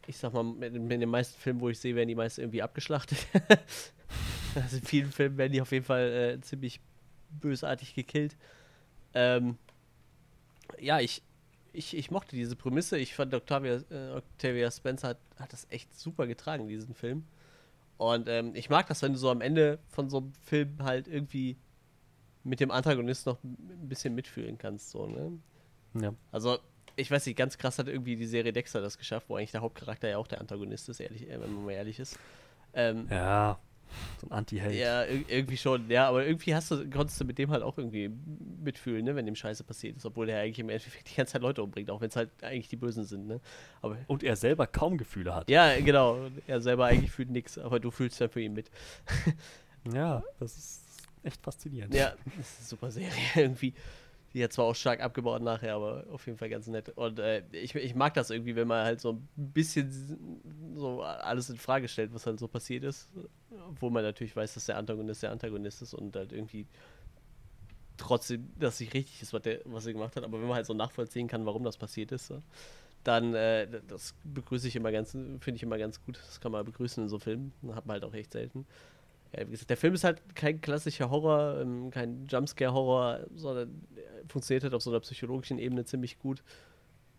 ich 0.07 0.18
sag 0.18 0.34
mal, 0.34 0.43
mit 0.43 0.73
den 0.73 1.10
meisten 1.10 1.39
Filmen, 1.39 1.61
wo 1.61 1.69
ich 1.69 1.80
sehe, 1.80 1.95
werden 1.95 2.07
die 2.07 2.15
meist 2.15 2.39
irgendwie 2.39 2.64
abgeschlachtet. 2.64 3.27
also 4.56 4.77
in 4.77 4.84
vielen 4.84 5.11
Filmen 5.11 5.38
werden 5.38 5.53
die 5.53 5.61
auf 5.61 5.72
jeden 5.72 5.85
Fall 5.85 6.11
äh, 6.11 6.41
ziemlich 6.41 6.81
bösartig 7.30 7.93
gekillt. 7.93 8.35
Ähm, 9.14 9.57
ja, 10.80 10.99
ich, 10.99 11.22
ich, 11.73 11.95
ich 11.95 12.11
mochte 12.11 12.35
diese 12.35 12.56
Prämisse. 12.56 12.98
Ich 12.98 13.15
fand 13.15 13.34
Octavia, 13.34 13.81
äh, 13.89 14.11
Octavia 14.15 14.69
Spencer 14.72 15.10
hat, 15.10 15.18
hat 15.39 15.53
das 15.53 15.68
echt 15.69 15.93
super 15.98 16.27
getragen, 16.27 16.68
diesen 16.68 16.93
Film. 16.93 17.26
Und 17.98 18.27
ähm, 18.27 18.56
ich 18.56 18.69
mag 18.69 18.88
das, 18.88 19.02
wenn 19.03 19.14
du 19.14 19.19
so 19.19 19.30
am 19.30 19.41
Ende 19.41 19.80
von 19.88 20.10
so 20.10 20.18
einem 20.18 20.34
Film 20.41 20.77
halt 20.81 21.07
irgendwie 21.07 21.57
mit 22.43 22.60
dem 22.60 22.72
Antagonist 22.72 23.27
noch 23.27 23.43
ein 23.43 23.88
bisschen 23.88 24.15
mitfühlen 24.15 24.57
kannst. 24.57 24.89
So, 24.89 25.06
ne? 25.06 25.39
Ja. 26.02 26.14
Also, 26.31 26.57
ich 26.95 27.11
weiß 27.11 27.26
nicht, 27.27 27.35
ganz 27.35 27.57
krass 27.57 27.77
hat 27.77 27.88
irgendwie 27.88 28.15
die 28.15 28.26
Serie 28.26 28.53
Dexter 28.53 28.81
das 28.81 28.98
geschafft, 28.98 29.30
wo 29.30 29.35
eigentlich 29.35 29.52
der 29.52 29.61
Hauptcharakter 29.61 30.10
ja 30.10 30.18
auch 30.18 30.27
der 30.27 30.41
Antagonist 30.41 30.89
ist, 30.89 30.99
ehrlich, 30.99 31.30
äh, 31.30 31.39
wenn 31.39 31.53
man 31.53 31.65
mal 31.65 31.73
ehrlich 31.73 31.99
ist. 31.99 32.18
Ähm, 32.73 33.07
Ja, 33.10 33.60
so 34.19 34.27
ein 34.27 34.31
Anti-Held. 34.31 34.76
ja, 34.76 35.03
ir 35.03 35.23
irgendwie 35.27 35.57
schon, 35.57 35.89
ja, 35.89 36.07
aber 36.07 36.26
irgendwie 36.26 36.53
hast 36.55 36.72
du, 36.72 36.89
konntest 36.89 37.19
du 37.19 37.26
mit 37.26 37.38
dem 37.38 37.51
halt 37.51 37.63
auch 37.63 37.77
irgendwie 37.77 38.09
mitfühlen, 38.63 39.03
ne, 39.05 39.15
wenn 39.15 39.26
dem 39.26 39.35
Scheiße 39.35 39.63
passiert 39.63 39.97
ist, 39.97 40.05
obwohl 40.05 40.26
der 40.27 40.39
eigentlich 40.39 40.59
im 40.59 40.69
Endeffekt 40.69 41.09
die 41.11 41.15
ganze 41.15 41.34
Zeit 41.34 41.41
Leute 41.41 41.63
umbringt, 41.63 41.89
auch 41.89 42.01
wenn 42.01 42.09
es 42.09 42.15
halt 42.15 42.30
eigentlich 42.41 42.68
die 42.69 42.76
Bösen 42.77 43.03
sind, 43.03 43.27
ne. 43.27 43.39
Aber 43.81 43.97
Und 44.07 44.23
er 44.23 44.35
selber 44.35 44.68
kaum 44.68 44.97
Gefühle 44.97 45.34
hat. 45.35 45.49
ja, 45.49 45.80
genau, 45.80 46.18
er 46.47 46.61
selber 46.61 46.85
eigentlich 46.85 47.11
fühlt 47.11 47.30
nichts, 47.30 47.57
aber 47.57 47.80
du 47.80 47.91
fühlst 47.91 48.19
dann 48.22 48.30
für 48.30 48.41
ihn 48.41 48.53
mit. 48.53 48.69
Ja, 49.93 50.23
das 50.39 50.57
ist 50.57 50.81
echt 51.23 51.41
faszinierend. 51.41 51.93
Ja, 51.93 52.13
das 52.38 52.47
ist 52.49 52.57
eine 52.59 52.68
super 52.68 52.91
Serie 52.91 53.11
irgendwie. 53.35 53.73
Die 54.34 54.44
hat 54.44 54.53
zwar 54.53 54.66
auch 54.66 54.76
stark 54.76 55.02
abgebaut 55.02 55.41
nachher, 55.41 55.76
aber 55.76 56.06
auf 56.10 56.26
jeden 56.26 56.38
Fall 56.38 56.49
ganz 56.49 56.68
nett. 56.68 56.90
Und 56.90 57.20
äh, 57.20 57.44
ich, 57.52 57.76
ich 57.76 57.95
mag 57.95 58.14
das 58.14 58.30
irgendwie, 58.30 58.56
wenn 58.56 58.68
man 58.68 58.86
halt 58.86 59.02
so 59.02 59.14
ein 59.14 59.30
bisschen 59.36 60.74
so 60.76 61.02
alles 61.02 61.49
in 61.49 61.58
Frage 61.58 61.88
stellt, 61.88 62.14
was 62.14 62.26
halt 62.26 62.40
so 62.40 62.48
passiert 62.48 62.84
ist. 62.84 63.12
Obwohl 63.70 63.91
man 63.91 64.03
natürlich 64.03 64.36
weiß, 64.36 64.53
dass 64.53 64.66
der 64.66 64.78
Antagonist 64.78 65.24
der 65.24 65.32
Antagonist 65.32 65.82
ist 65.82 65.94
und 65.94 66.16
halt 66.16 66.32
irgendwie 66.32 66.66
trotzdem, 67.98 68.52
dass 68.58 68.78
sich 68.78 68.94
richtig 68.94 69.22
ist, 69.22 69.34
was, 69.34 69.41
der, 69.41 69.60
was 69.66 69.86
er 69.86 69.94
gemacht 69.94 70.16
hat. 70.16 70.24
Aber 70.24 70.40
wenn 70.40 70.48
man 70.48 70.56
halt 70.56 70.66
so 70.66 70.74
nachvollziehen 70.74 71.28
kann, 71.28 71.45
warum 71.45 71.64
das 71.64 71.78
passiert 71.78 72.12
ist, 72.12 72.28
so, 72.28 72.41
dann 73.03 73.34
äh, 73.34 73.68
das 73.88 74.16
begrüße 74.24 74.68
ich 74.68 74.76
immer 74.76 74.91
ganz, 74.91 75.12
finde 75.12 75.56
ich 75.56 75.64
immer 75.64 75.78
ganz 75.78 76.03
gut. 76.03 76.18
Das 76.18 76.40
kann 76.40 76.52
man 76.52 76.66
begrüßen 76.66 77.03
in 77.03 77.10
so 77.10 77.20
Filmen. 77.20 77.53
Hat 77.74 77.86
man 77.86 77.95
halt 77.95 78.03
auch 78.03 78.14
echt 78.14 78.32
selten. 78.32 78.66
Ja, 79.36 79.48
wie 79.48 79.52
gesagt, 79.52 79.70
der 79.70 79.78
Film 79.78 79.94
ist 79.94 80.03
halt 80.03 80.36
kein 80.36 80.60
klassischer 80.60 81.10
Horror, 81.10 81.62
ähm, 81.62 81.90
kein 81.90 82.26
Jumpscare-Horror, 82.28 83.28
sondern 83.36 83.88
er 83.95 84.30
funktioniert 84.30 84.64
halt 84.64 84.74
auf 84.74 84.82
so 84.84 84.90
einer 84.90 84.99
psychologischen 84.99 85.58
Ebene 85.58 85.86
ziemlich 85.86 86.20
gut. 86.20 86.44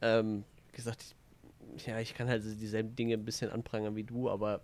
Ähm, 0.03 0.45
wie 0.69 0.77
gesagt, 0.77 1.15
ich, 1.77 1.87
ja, 1.87 1.99
ich 2.01 2.15
kann 2.15 2.29
halt 2.29 2.45
dieselben 2.45 2.95
Dinge 2.95 3.15
ein 3.15 3.25
bisschen 3.25 3.51
anprangern 3.51 3.97
wie 3.97 4.05
du, 4.05 4.29
aber 4.29 4.61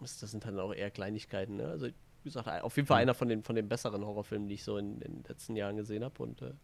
das, 0.00 0.18
sind 0.18 0.44
dann 0.44 0.58
auch 0.58 0.74
eher 0.74 0.90
Kleinigkeiten. 0.90 1.56
Ne? 1.56 1.68
Also, 1.68 1.86
wie 1.86 1.92
gesagt, 2.24 2.48
auf 2.62 2.76
jeden 2.76 2.88
Fall 2.88 2.98
Mhm. 2.98 3.02
einer 3.02 3.14
von 3.14 3.28
den, 3.28 3.42
von 3.42 3.54
den 3.54 3.68
besseren 3.68 4.04
Horrorfilmen, 4.04 4.48
die 4.48 4.54
ich 4.54 4.64
so 4.64 4.76
in, 4.78 5.00
in 5.00 5.12
den 5.14 5.24
letzten 5.28 5.54
Jahren 5.54 5.76
gesehen 5.76 6.02
habe. 6.02 6.20
Und 6.22 6.42
äh, 6.42 6.54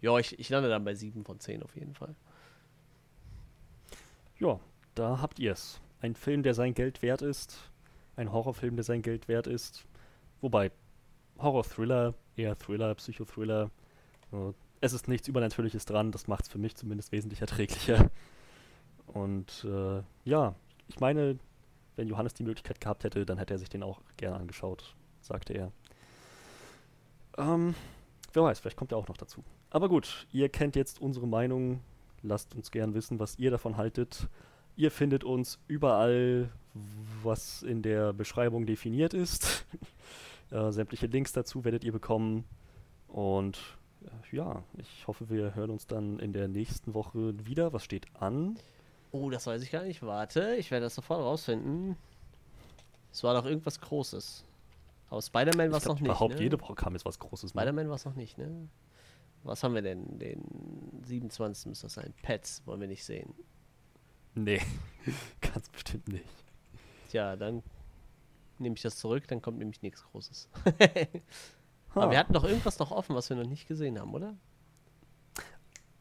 ja, 0.00 0.18
ich, 0.18 0.38
ich 0.38 0.48
lande 0.48 0.68
dann 0.68 0.84
bei 0.84 0.94
7 0.94 1.24
von 1.24 1.38
10 1.38 1.62
auf 1.62 1.76
jeden 1.76 1.94
Fall. 1.94 2.14
Ja, 4.38 4.58
da 4.94 5.20
habt 5.20 5.38
ihr 5.38 5.52
es. 5.52 5.80
Ein 6.00 6.14
Film, 6.14 6.42
der 6.42 6.54
sein 6.54 6.74
Geld 6.74 7.02
wert 7.02 7.22
ist. 7.22 7.70
Ein 8.18 8.32
Horrorfilm, 8.32 8.74
der 8.74 8.84
sein 8.84 9.02
Geld 9.02 9.28
wert 9.28 9.46
ist. 9.46 9.86
Wobei, 10.40 10.72
Horror-Thriller, 11.38 12.14
eher 12.34 12.58
Thriller, 12.58 12.92
Psychothriller. 12.96 13.70
Äh, 14.32 14.52
es 14.80 14.92
ist 14.92 15.06
nichts 15.06 15.28
Übernatürliches 15.28 15.84
dran, 15.84 16.10
das 16.10 16.26
macht 16.26 16.42
es 16.42 16.48
für 16.48 16.58
mich 16.58 16.74
zumindest 16.74 17.12
wesentlich 17.12 17.40
erträglicher. 17.40 18.10
Und 19.06 19.64
äh, 19.64 20.02
ja, 20.24 20.56
ich 20.88 20.98
meine, 20.98 21.38
wenn 21.94 22.08
Johannes 22.08 22.34
die 22.34 22.42
Möglichkeit 22.42 22.80
gehabt 22.80 23.04
hätte, 23.04 23.24
dann 23.24 23.38
hätte 23.38 23.54
er 23.54 23.58
sich 23.58 23.68
den 23.68 23.84
auch 23.84 24.00
gerne 24.16 24.36
angeschaut, 24.36 24.96
sagte 25.20 25.52
er. 25.52 25.72
Ähm, 27.36 27.76
wer 28.32 28.42
weiß, 28.42 28.58
vielleicht 28.58 28.76
kommt 28.76 28.90
er 28.90 28.98
auch 28.98 29.06
noch 29.06 29.16
dazu. 29.16 29.44
Aber 29.70 29.88
gut, 29.88 30.26
ihr 30.32 30.48
kennt 30.48 30.74
jetzt 30.74 31.00
unsere 31.00 31.28
Meinung. 31.28 31.80
Lasst 32.22 32.54
uns 32.56 32.72
gern 32.72 32.94
wissen, 32.94 33.20
was 33.20 33.38
ihr 33.38 33.52
davon 33.52 33.76
haltet. 33.76 34.28
Ihr 34.78 34.92
findet 34.92 35.24
uns 35.24 35.58
überall, 35.66 36.50
was 37.24 37.64
in 37.64 37.82
der 37.82 38.12
Beschreibung 38.12 38.64
definiert 38.64 39.12
ist. 39.12 39.66
äh, 40.52 40.70
sämtliche 40.70 41.08
Links 41.08 41.32
dazu 41.32 41.64
werdet 41.64 41.82
ihr 41.82 41.90
bekommen. 41.90 42.44
Und 43.08 43.58
äh, 44.04 44.36
ja, 44.36 44.62
ich 44.76 45.08
hoffe, 45.08 45.30
wir 45.30 45.56
hören 45.56 45.70
uns 45.70 45.88
dann 45.88 46.20
in 46.20 46.32
der 46.32 46.46
nächsten 46.46 46.94
Woche 46.94 47.34
wieder. 47.44 47.72
Was 47.72 47.82
steht 47.82 48.06
an? 48.20 48.56
Oh, 49.10 49.30
das 49.30 49.48
weiß 49.48 49.64
ich 49.64 49.72
gar 49.72 49.82
nicht. 49.82 50.00
Warte, 50.04 50.54
ich 50.54 50.70
werde 50.70 50.86
das 50.86 50.94
sofort 50.94 51.22
rausfinden. 51.22 51.96
Es 53.10 53.24
war 53.24 53.34
doch 53.34 53.46
irgendwas 53.46 53.80
Großes. 53.80 54.44
Aber 55.10 55.20
Spider-Man 55.20 55.72
war 55.72 55.78
es 55.78 55.86
noch 55.86 55.98
nicht. 55.98 56.04
überhaupt 56.04 56.36
ne? 56.36 56.42
jede 56.42 56.56
Programm 56.56 56.94
ist 56.94 57.04
was 57.04 57.18
Großes. 57.18 57.52
ne? 57.52 57.60
Spider-Man 57.60 57.88
war 57.88 57.96
es 57.96 58.04
noch 58.04 58.14
nicht, 58.14 58.38
ne? 58.38 58.68
Was 59.42 59.64
haben 59.64 59.74
wir 59.74 59.82
denn? 59.82 60.20
Den 60.20 60.44
27. 61.02 61.66
müsste 61.66 61.86
das 61.86 61.94
sein. 61.94 62.14
Pets 62.22 62.62
wollen 62.64 62.80
wir 62.80 62.86
nicht 62.86 63.02
sehen. 63.02 63.34
Nee, 64.44 64.60
ganz 65.40 65.68
bestimmt 65.68 66.08
nicht. 66.08 66.24
Tja, 67.10 67.36
dann 67.36 67.62
nehme 68.58 68.76
ich 68.76 68.82
das 68.82 68.96
zurück, 68.96 69.26
dann 69.28 69.42
kommt 69.42 69.58
nämlich 69.58 69.82
nichts 69.82 70.04
Großes. 70.04 70.48
Aber 71.94 72.10
wir 72.10 72.18
hatten 72.18 72.32
doch 72.32 72.44
irgendwas 72.44 72.78
noch 72.78 72.90
offen, 72.90 73.16
was 73.16 73.28
wir 73.30 73.36
noch 73.36 73.48
nicht 73.48 73.66
gesehen 73.66 73.98
haben, 73.98 74.12
oder? 74.14 74.36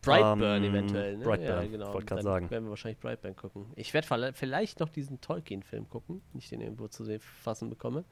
Brightburn 0.02 0.64
Ähm, 0.64 0.72
eventuell, 0.72 1.18
ne? 1.18 1.24
Brightburn, 1.24 1.64
ja, 1.64 1.70
genau. 1.70 1.94
wollte 1.94 2.16
Dann 2.16 2.24
sagen. 2.24 2.50
werden 2.50 2.66
wir 2.66 2.70
wahrscheinlich 2.70 3.00
Brightburn 3.00 3.36
gucken. 3.36 3.66
Ich 3.76 3.94
werde 3.94 4.34
vielleicht 4.34 4.80
noch 4.80 4.90
diesen 4.90 5.20
Tolkien-Film 5.22 5.90
gucken, 5.90 6.22
nicht 6.34 6.52
den 6.52 6.62
irgendwo 6.62 6.88
zu 6.88 7.04
sehen 7.04 7.20
fassen 7.20 7.70
bekomme. 7.70 8.06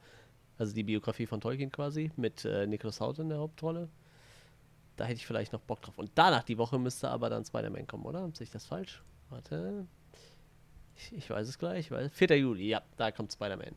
Also 0.58 0.74
die 0.74 0.82
Biografie 0.82 1.26
von 1.26 1.40
Tolkien 1.40 1.70
quasi, 1.70 2.10
mit 2.16 2.44
äh, 2.44 2.66
Nicholas 2.66 3.00
Hoult 3.00 3.18
in 3.18 3.28
der 3.28 3.38
Hauptrolle. 3.38 3.88
Da 4.96 5.04
hätte 5.04 5.16
ich 5.16 5.26
vielleicht 5.26 5.52
noch 5.52 5.60
Bock 5.60 5.82
drauf. 5.82 5.98
Und 5.98 6.10
danach 6.14 6.42
die 6.42 6.58
Woche 6.58 6.78
müsste 6.78 7.10
aber 7.10 7.28
dann 7.30 7.44
Spider-Man 7.44 7.86
kommen, 7.86 8.04
oder? 8.04 8.30
Sehe 8.32 8.44
ich 8.44 8.50
das 8.50 8.66
falsch? 8.66 9.02
Warte. 9.28 9.86
Ich, 10.96 11.12
ich 11.14 11.30
weiß 11.30 11.46
es 11.48 11.58
gleich. 11.58 11.90
Weil 11.90 12.08
4. 12.10 12.38
Juli, 12.38 12.68
ja, 12.68 12.82
da 12.96 13.10
kommt 13.10 13.32
Spider-Man. 13.32 13.74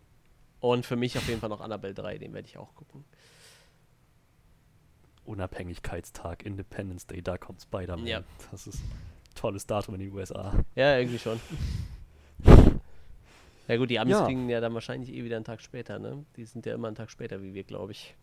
Und 0.62 0.86
für 0.86 0.96
mich 0.96 1.18
auf 1.18 1.28
jeden 1.28 1.40
Fall 1.40 1.50
noch 1.50 1.62
Annabelle 1.62 1.94
3, 1.94 2.18
den 2.18 2.34
werde 2.34 2.48
ich 2.48 2.58
auch 2.58 2.74
gucken. 2.76 3.04
Unabhängigkeitstag, 5.26 6.44
Independence 6.46 7.06
Day, 7.06 7.22
da 7.22 7.38
kommt 7.38 7.62
Spider-Man. 7.62 8.08
Ja. 8.08 8.24
Das 8.52 8.68
ist 8.68 8.80
ein 8.80 9.36
tolles 9.36 9.66
Datum 9.68 9.96
in 9.96 10.02
den 10.02 10.12
USA. 10.12 10.54
Ja, 10.76 10.98
irgendwie 10.98 11.20
schon. 11.20 11.40
Ja 13.68 13.78
gut, 13.78 13.90
die 13.92 14.00
Amis 14.00 14.14
Ja. 14.18 14.26
kriegen 14.26 14.50
ja 14.50 14.60
dann 14.60 14.74
wahrscheinlich 14.74 15.14
eh 15.14 15.24
wieder 15.24 15.36
einen 15.36 15.46
Tag 15.46 15.62
später, 15.62 16.00
ne? 16.00 16.26
Die 16.36 16.46
sind 16.46 16.66
ja 16.66 16.74
immer 16.74 16.88
einen 16.88 16.96
Tag 16.96 17.12
später 17.12 17.42
wie 17.44 17.54
wir, 17.54 17.64
glaube 17.64 17.92
ich. 17.92 18.16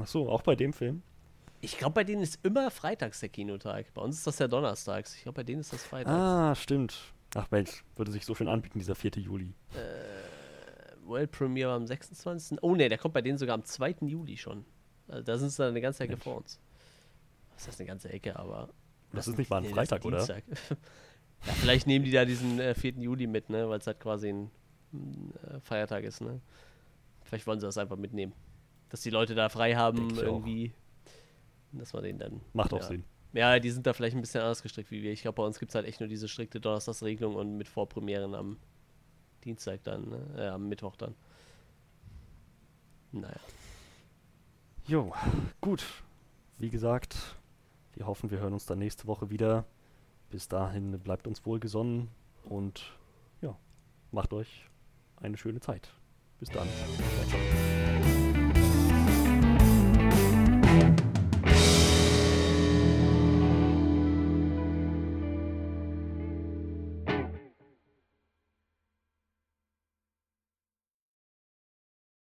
Ach 0.00 0.06
so, 0.06 0.28
auch 0.28 0.42
bei 0.42 0.56
dem 0.56 0.72
Film? 0.72 1.02
Ich 1.60 1.78
glaube, 1.78 1.94
bei 1.94 2.04
denen 2.04 2.22
ist 2.22 2.38
immer 2.44 2.70
freitags 2.70 3.20
der 3.20 3.28
Kinotag. 3.28 3.92
Bei 3.94 4.02
uns 4.02 4.16
ist 4.18 4.26
das 4.26 4.38
ja 4.40 4.48
donnerstags. 4.48 5.14
Ich 5.14 5.22
glaube, 5.22 5.36
bei 5.36 5.44
denen 5.44 5.60
ist 5.60 5.72
das 5.72 5.84
freitags. 5.84 6.14
Ah, 6.16 6.54
stimmt. 6.56 6.96
Ach 7.34 7.50
Mensch, 7.50 7.84
würde 7.96 8.10
sich 8.10 8.24
so 8.24 8.34
schön 8.34 8.48
anbieten, 8.48 8.78
dieser 8.78 8.94
4. 8.94 9.12
Juli. 9.16 9.54
World 11.08 11.30
Premiere 11.30 11.72
am 11.72 11.86
26. 11.86 12.58
Oh 12.62 12.74
ne, 12.74 12.88
der 12.88 12.98
kommt 12.98 13.14
bei 13.14 13.22
denen 13.22 13.38
sogar 13.38 13.54
am 13.54 13.64
2. 13.64 13.96
Juli 14.02 14.36
schon. 14.36 14.64
Also 15.08 15.22
da 15.22 15.38
sind 15.38 15.50
sie 15.50 15.62
dann 15.62 15.70
eine 15.70 15.80
ganze 15.80 16.04
Ecke 16.04 16.12
Mensch. 16.12 16.24
vor 16.24 16.36
uns. 16.36 16.60
Was 17.54 17.62
ist 17.62 17.68
das 17.68 17.80
eine 17.80 17.88
ganze 17.88 18.10
Ecke, 18.10 18.38
aber. 18.38 18.68
Das 19.12 19.26
ist 19.26 19.38
nicht 19.38 19.50
mal 19.50 19.58
ein 19.58 19.62
Nee, 19.62 19.68
das 19.70 19.88
Freitag, 19.88 20.04
oder? 20.04 20.26
Ja, 21.46 21.52
vielleicht 21.52 21.86
nehmen 21.86 22.04
die 22.04 22.10
da 22.10 22.24
diesen 22.24 22.58
äh, 22.58 22.74
4. 22.74 22.94
Juli 22.94 23.28
mit, 23.28 23.48
ne? 23.48 23.68
Weil 23.68 23.78
es 23.78 23.86
halt 23.86 24.00
quasi 24.00 24.28
ein, 24.28 24.50
äh, 24.92 25.60
Feiertag 25.60 26.02
ist, 26.02 26.20
ne? 26.20 26.40
Vielleicht 27.22 27.46
wollen 27.46 27.60
sie 27.60 27.66
das 27.66 27.78
einfach 27.78 27.96
mitnehmen. 27.96 28.32
Dass 28.88 29.02
die 29.02 29.10
Leute 29.10 29.36
da 29.36 29.48
frei 29.48 29.76
haben, 29.76 30.10
ich 30.10 30.18
auch. 30.18 30.22
irgendwie. 30.22 30.72
Dass 31.70 31.92
man 31.92 32.02
den 32.02 32.18
dann. 32.18 32.40
Macht 32.54 32.72
auch 32.72 32.80
ja. 32.80 32.88
Sinn. 32.88 33.04
Ja, 33.32 33.58
die 33.58 33.70
sind 33.70 33.86
da 33.86 33.92
vielleicht 33.92 34.16
ein 34.16 34.20
bisschen 34.20 34.40
anders 34.40 34.62
gestrickt 34.62 34.90
wie 34.90 35.02
wir. 35.02 35.12
Ich 35.12 35.22
glaube, 35.22 35.36
bei 35.36 35.42
uns 35.42 35.58
gibt 35.58 35.70
es 35.70 35.74
halt 35.74 35.86
echt 35.86 36.00
nur 36.00 36.08
diese 36.08 36.28
strikte 36.28 36.60
Donnerstagsregelung 36.60 37.34
und 37.34 37.56
mit 37.56 37.68
Vorpremieren 37.68 38.34
am 38.34 38.56
Dienstag 39.44 39.82
dann, 39.84 40.08
ne? 40.08 40.26
äh, 40.36 40.48
am 40.48 40.68
Mittwoch 40.68 40.96
dann. 40.96 41.14
Naja. 43.12 43.40
Jo, 44.86 45.12
gut. 45.60 45.84
Wie 46.58 46.70
gesagt, 46.70 47.16
wir 47.94 48.06
hoffen, 48.06 48.30
wir 48.30 48.38
hören 48.38 48.52
uns 48.52 48.66
dann 48.66 48.78
nächste 48.78 49.06
Woche 49.06 49.30
wieder. 49.30 49.64
Bis 50.30 50.48
dahin 50.48 50.98
bleibt 50.98 51.26
uns 51.26 51.44
wohlgesonnen 51.46 52.08
und 52.44 52.96
ja, 53.40 53.56
macht 54.10 54.32
euch 54.32 54.68
eine 55.16 55.36
schöne 55.36 55.60
Zeit. 55.60 55.90
Bis 56.38 56.50
dann. 56.50 56.68
Ciao. 57.28 57.87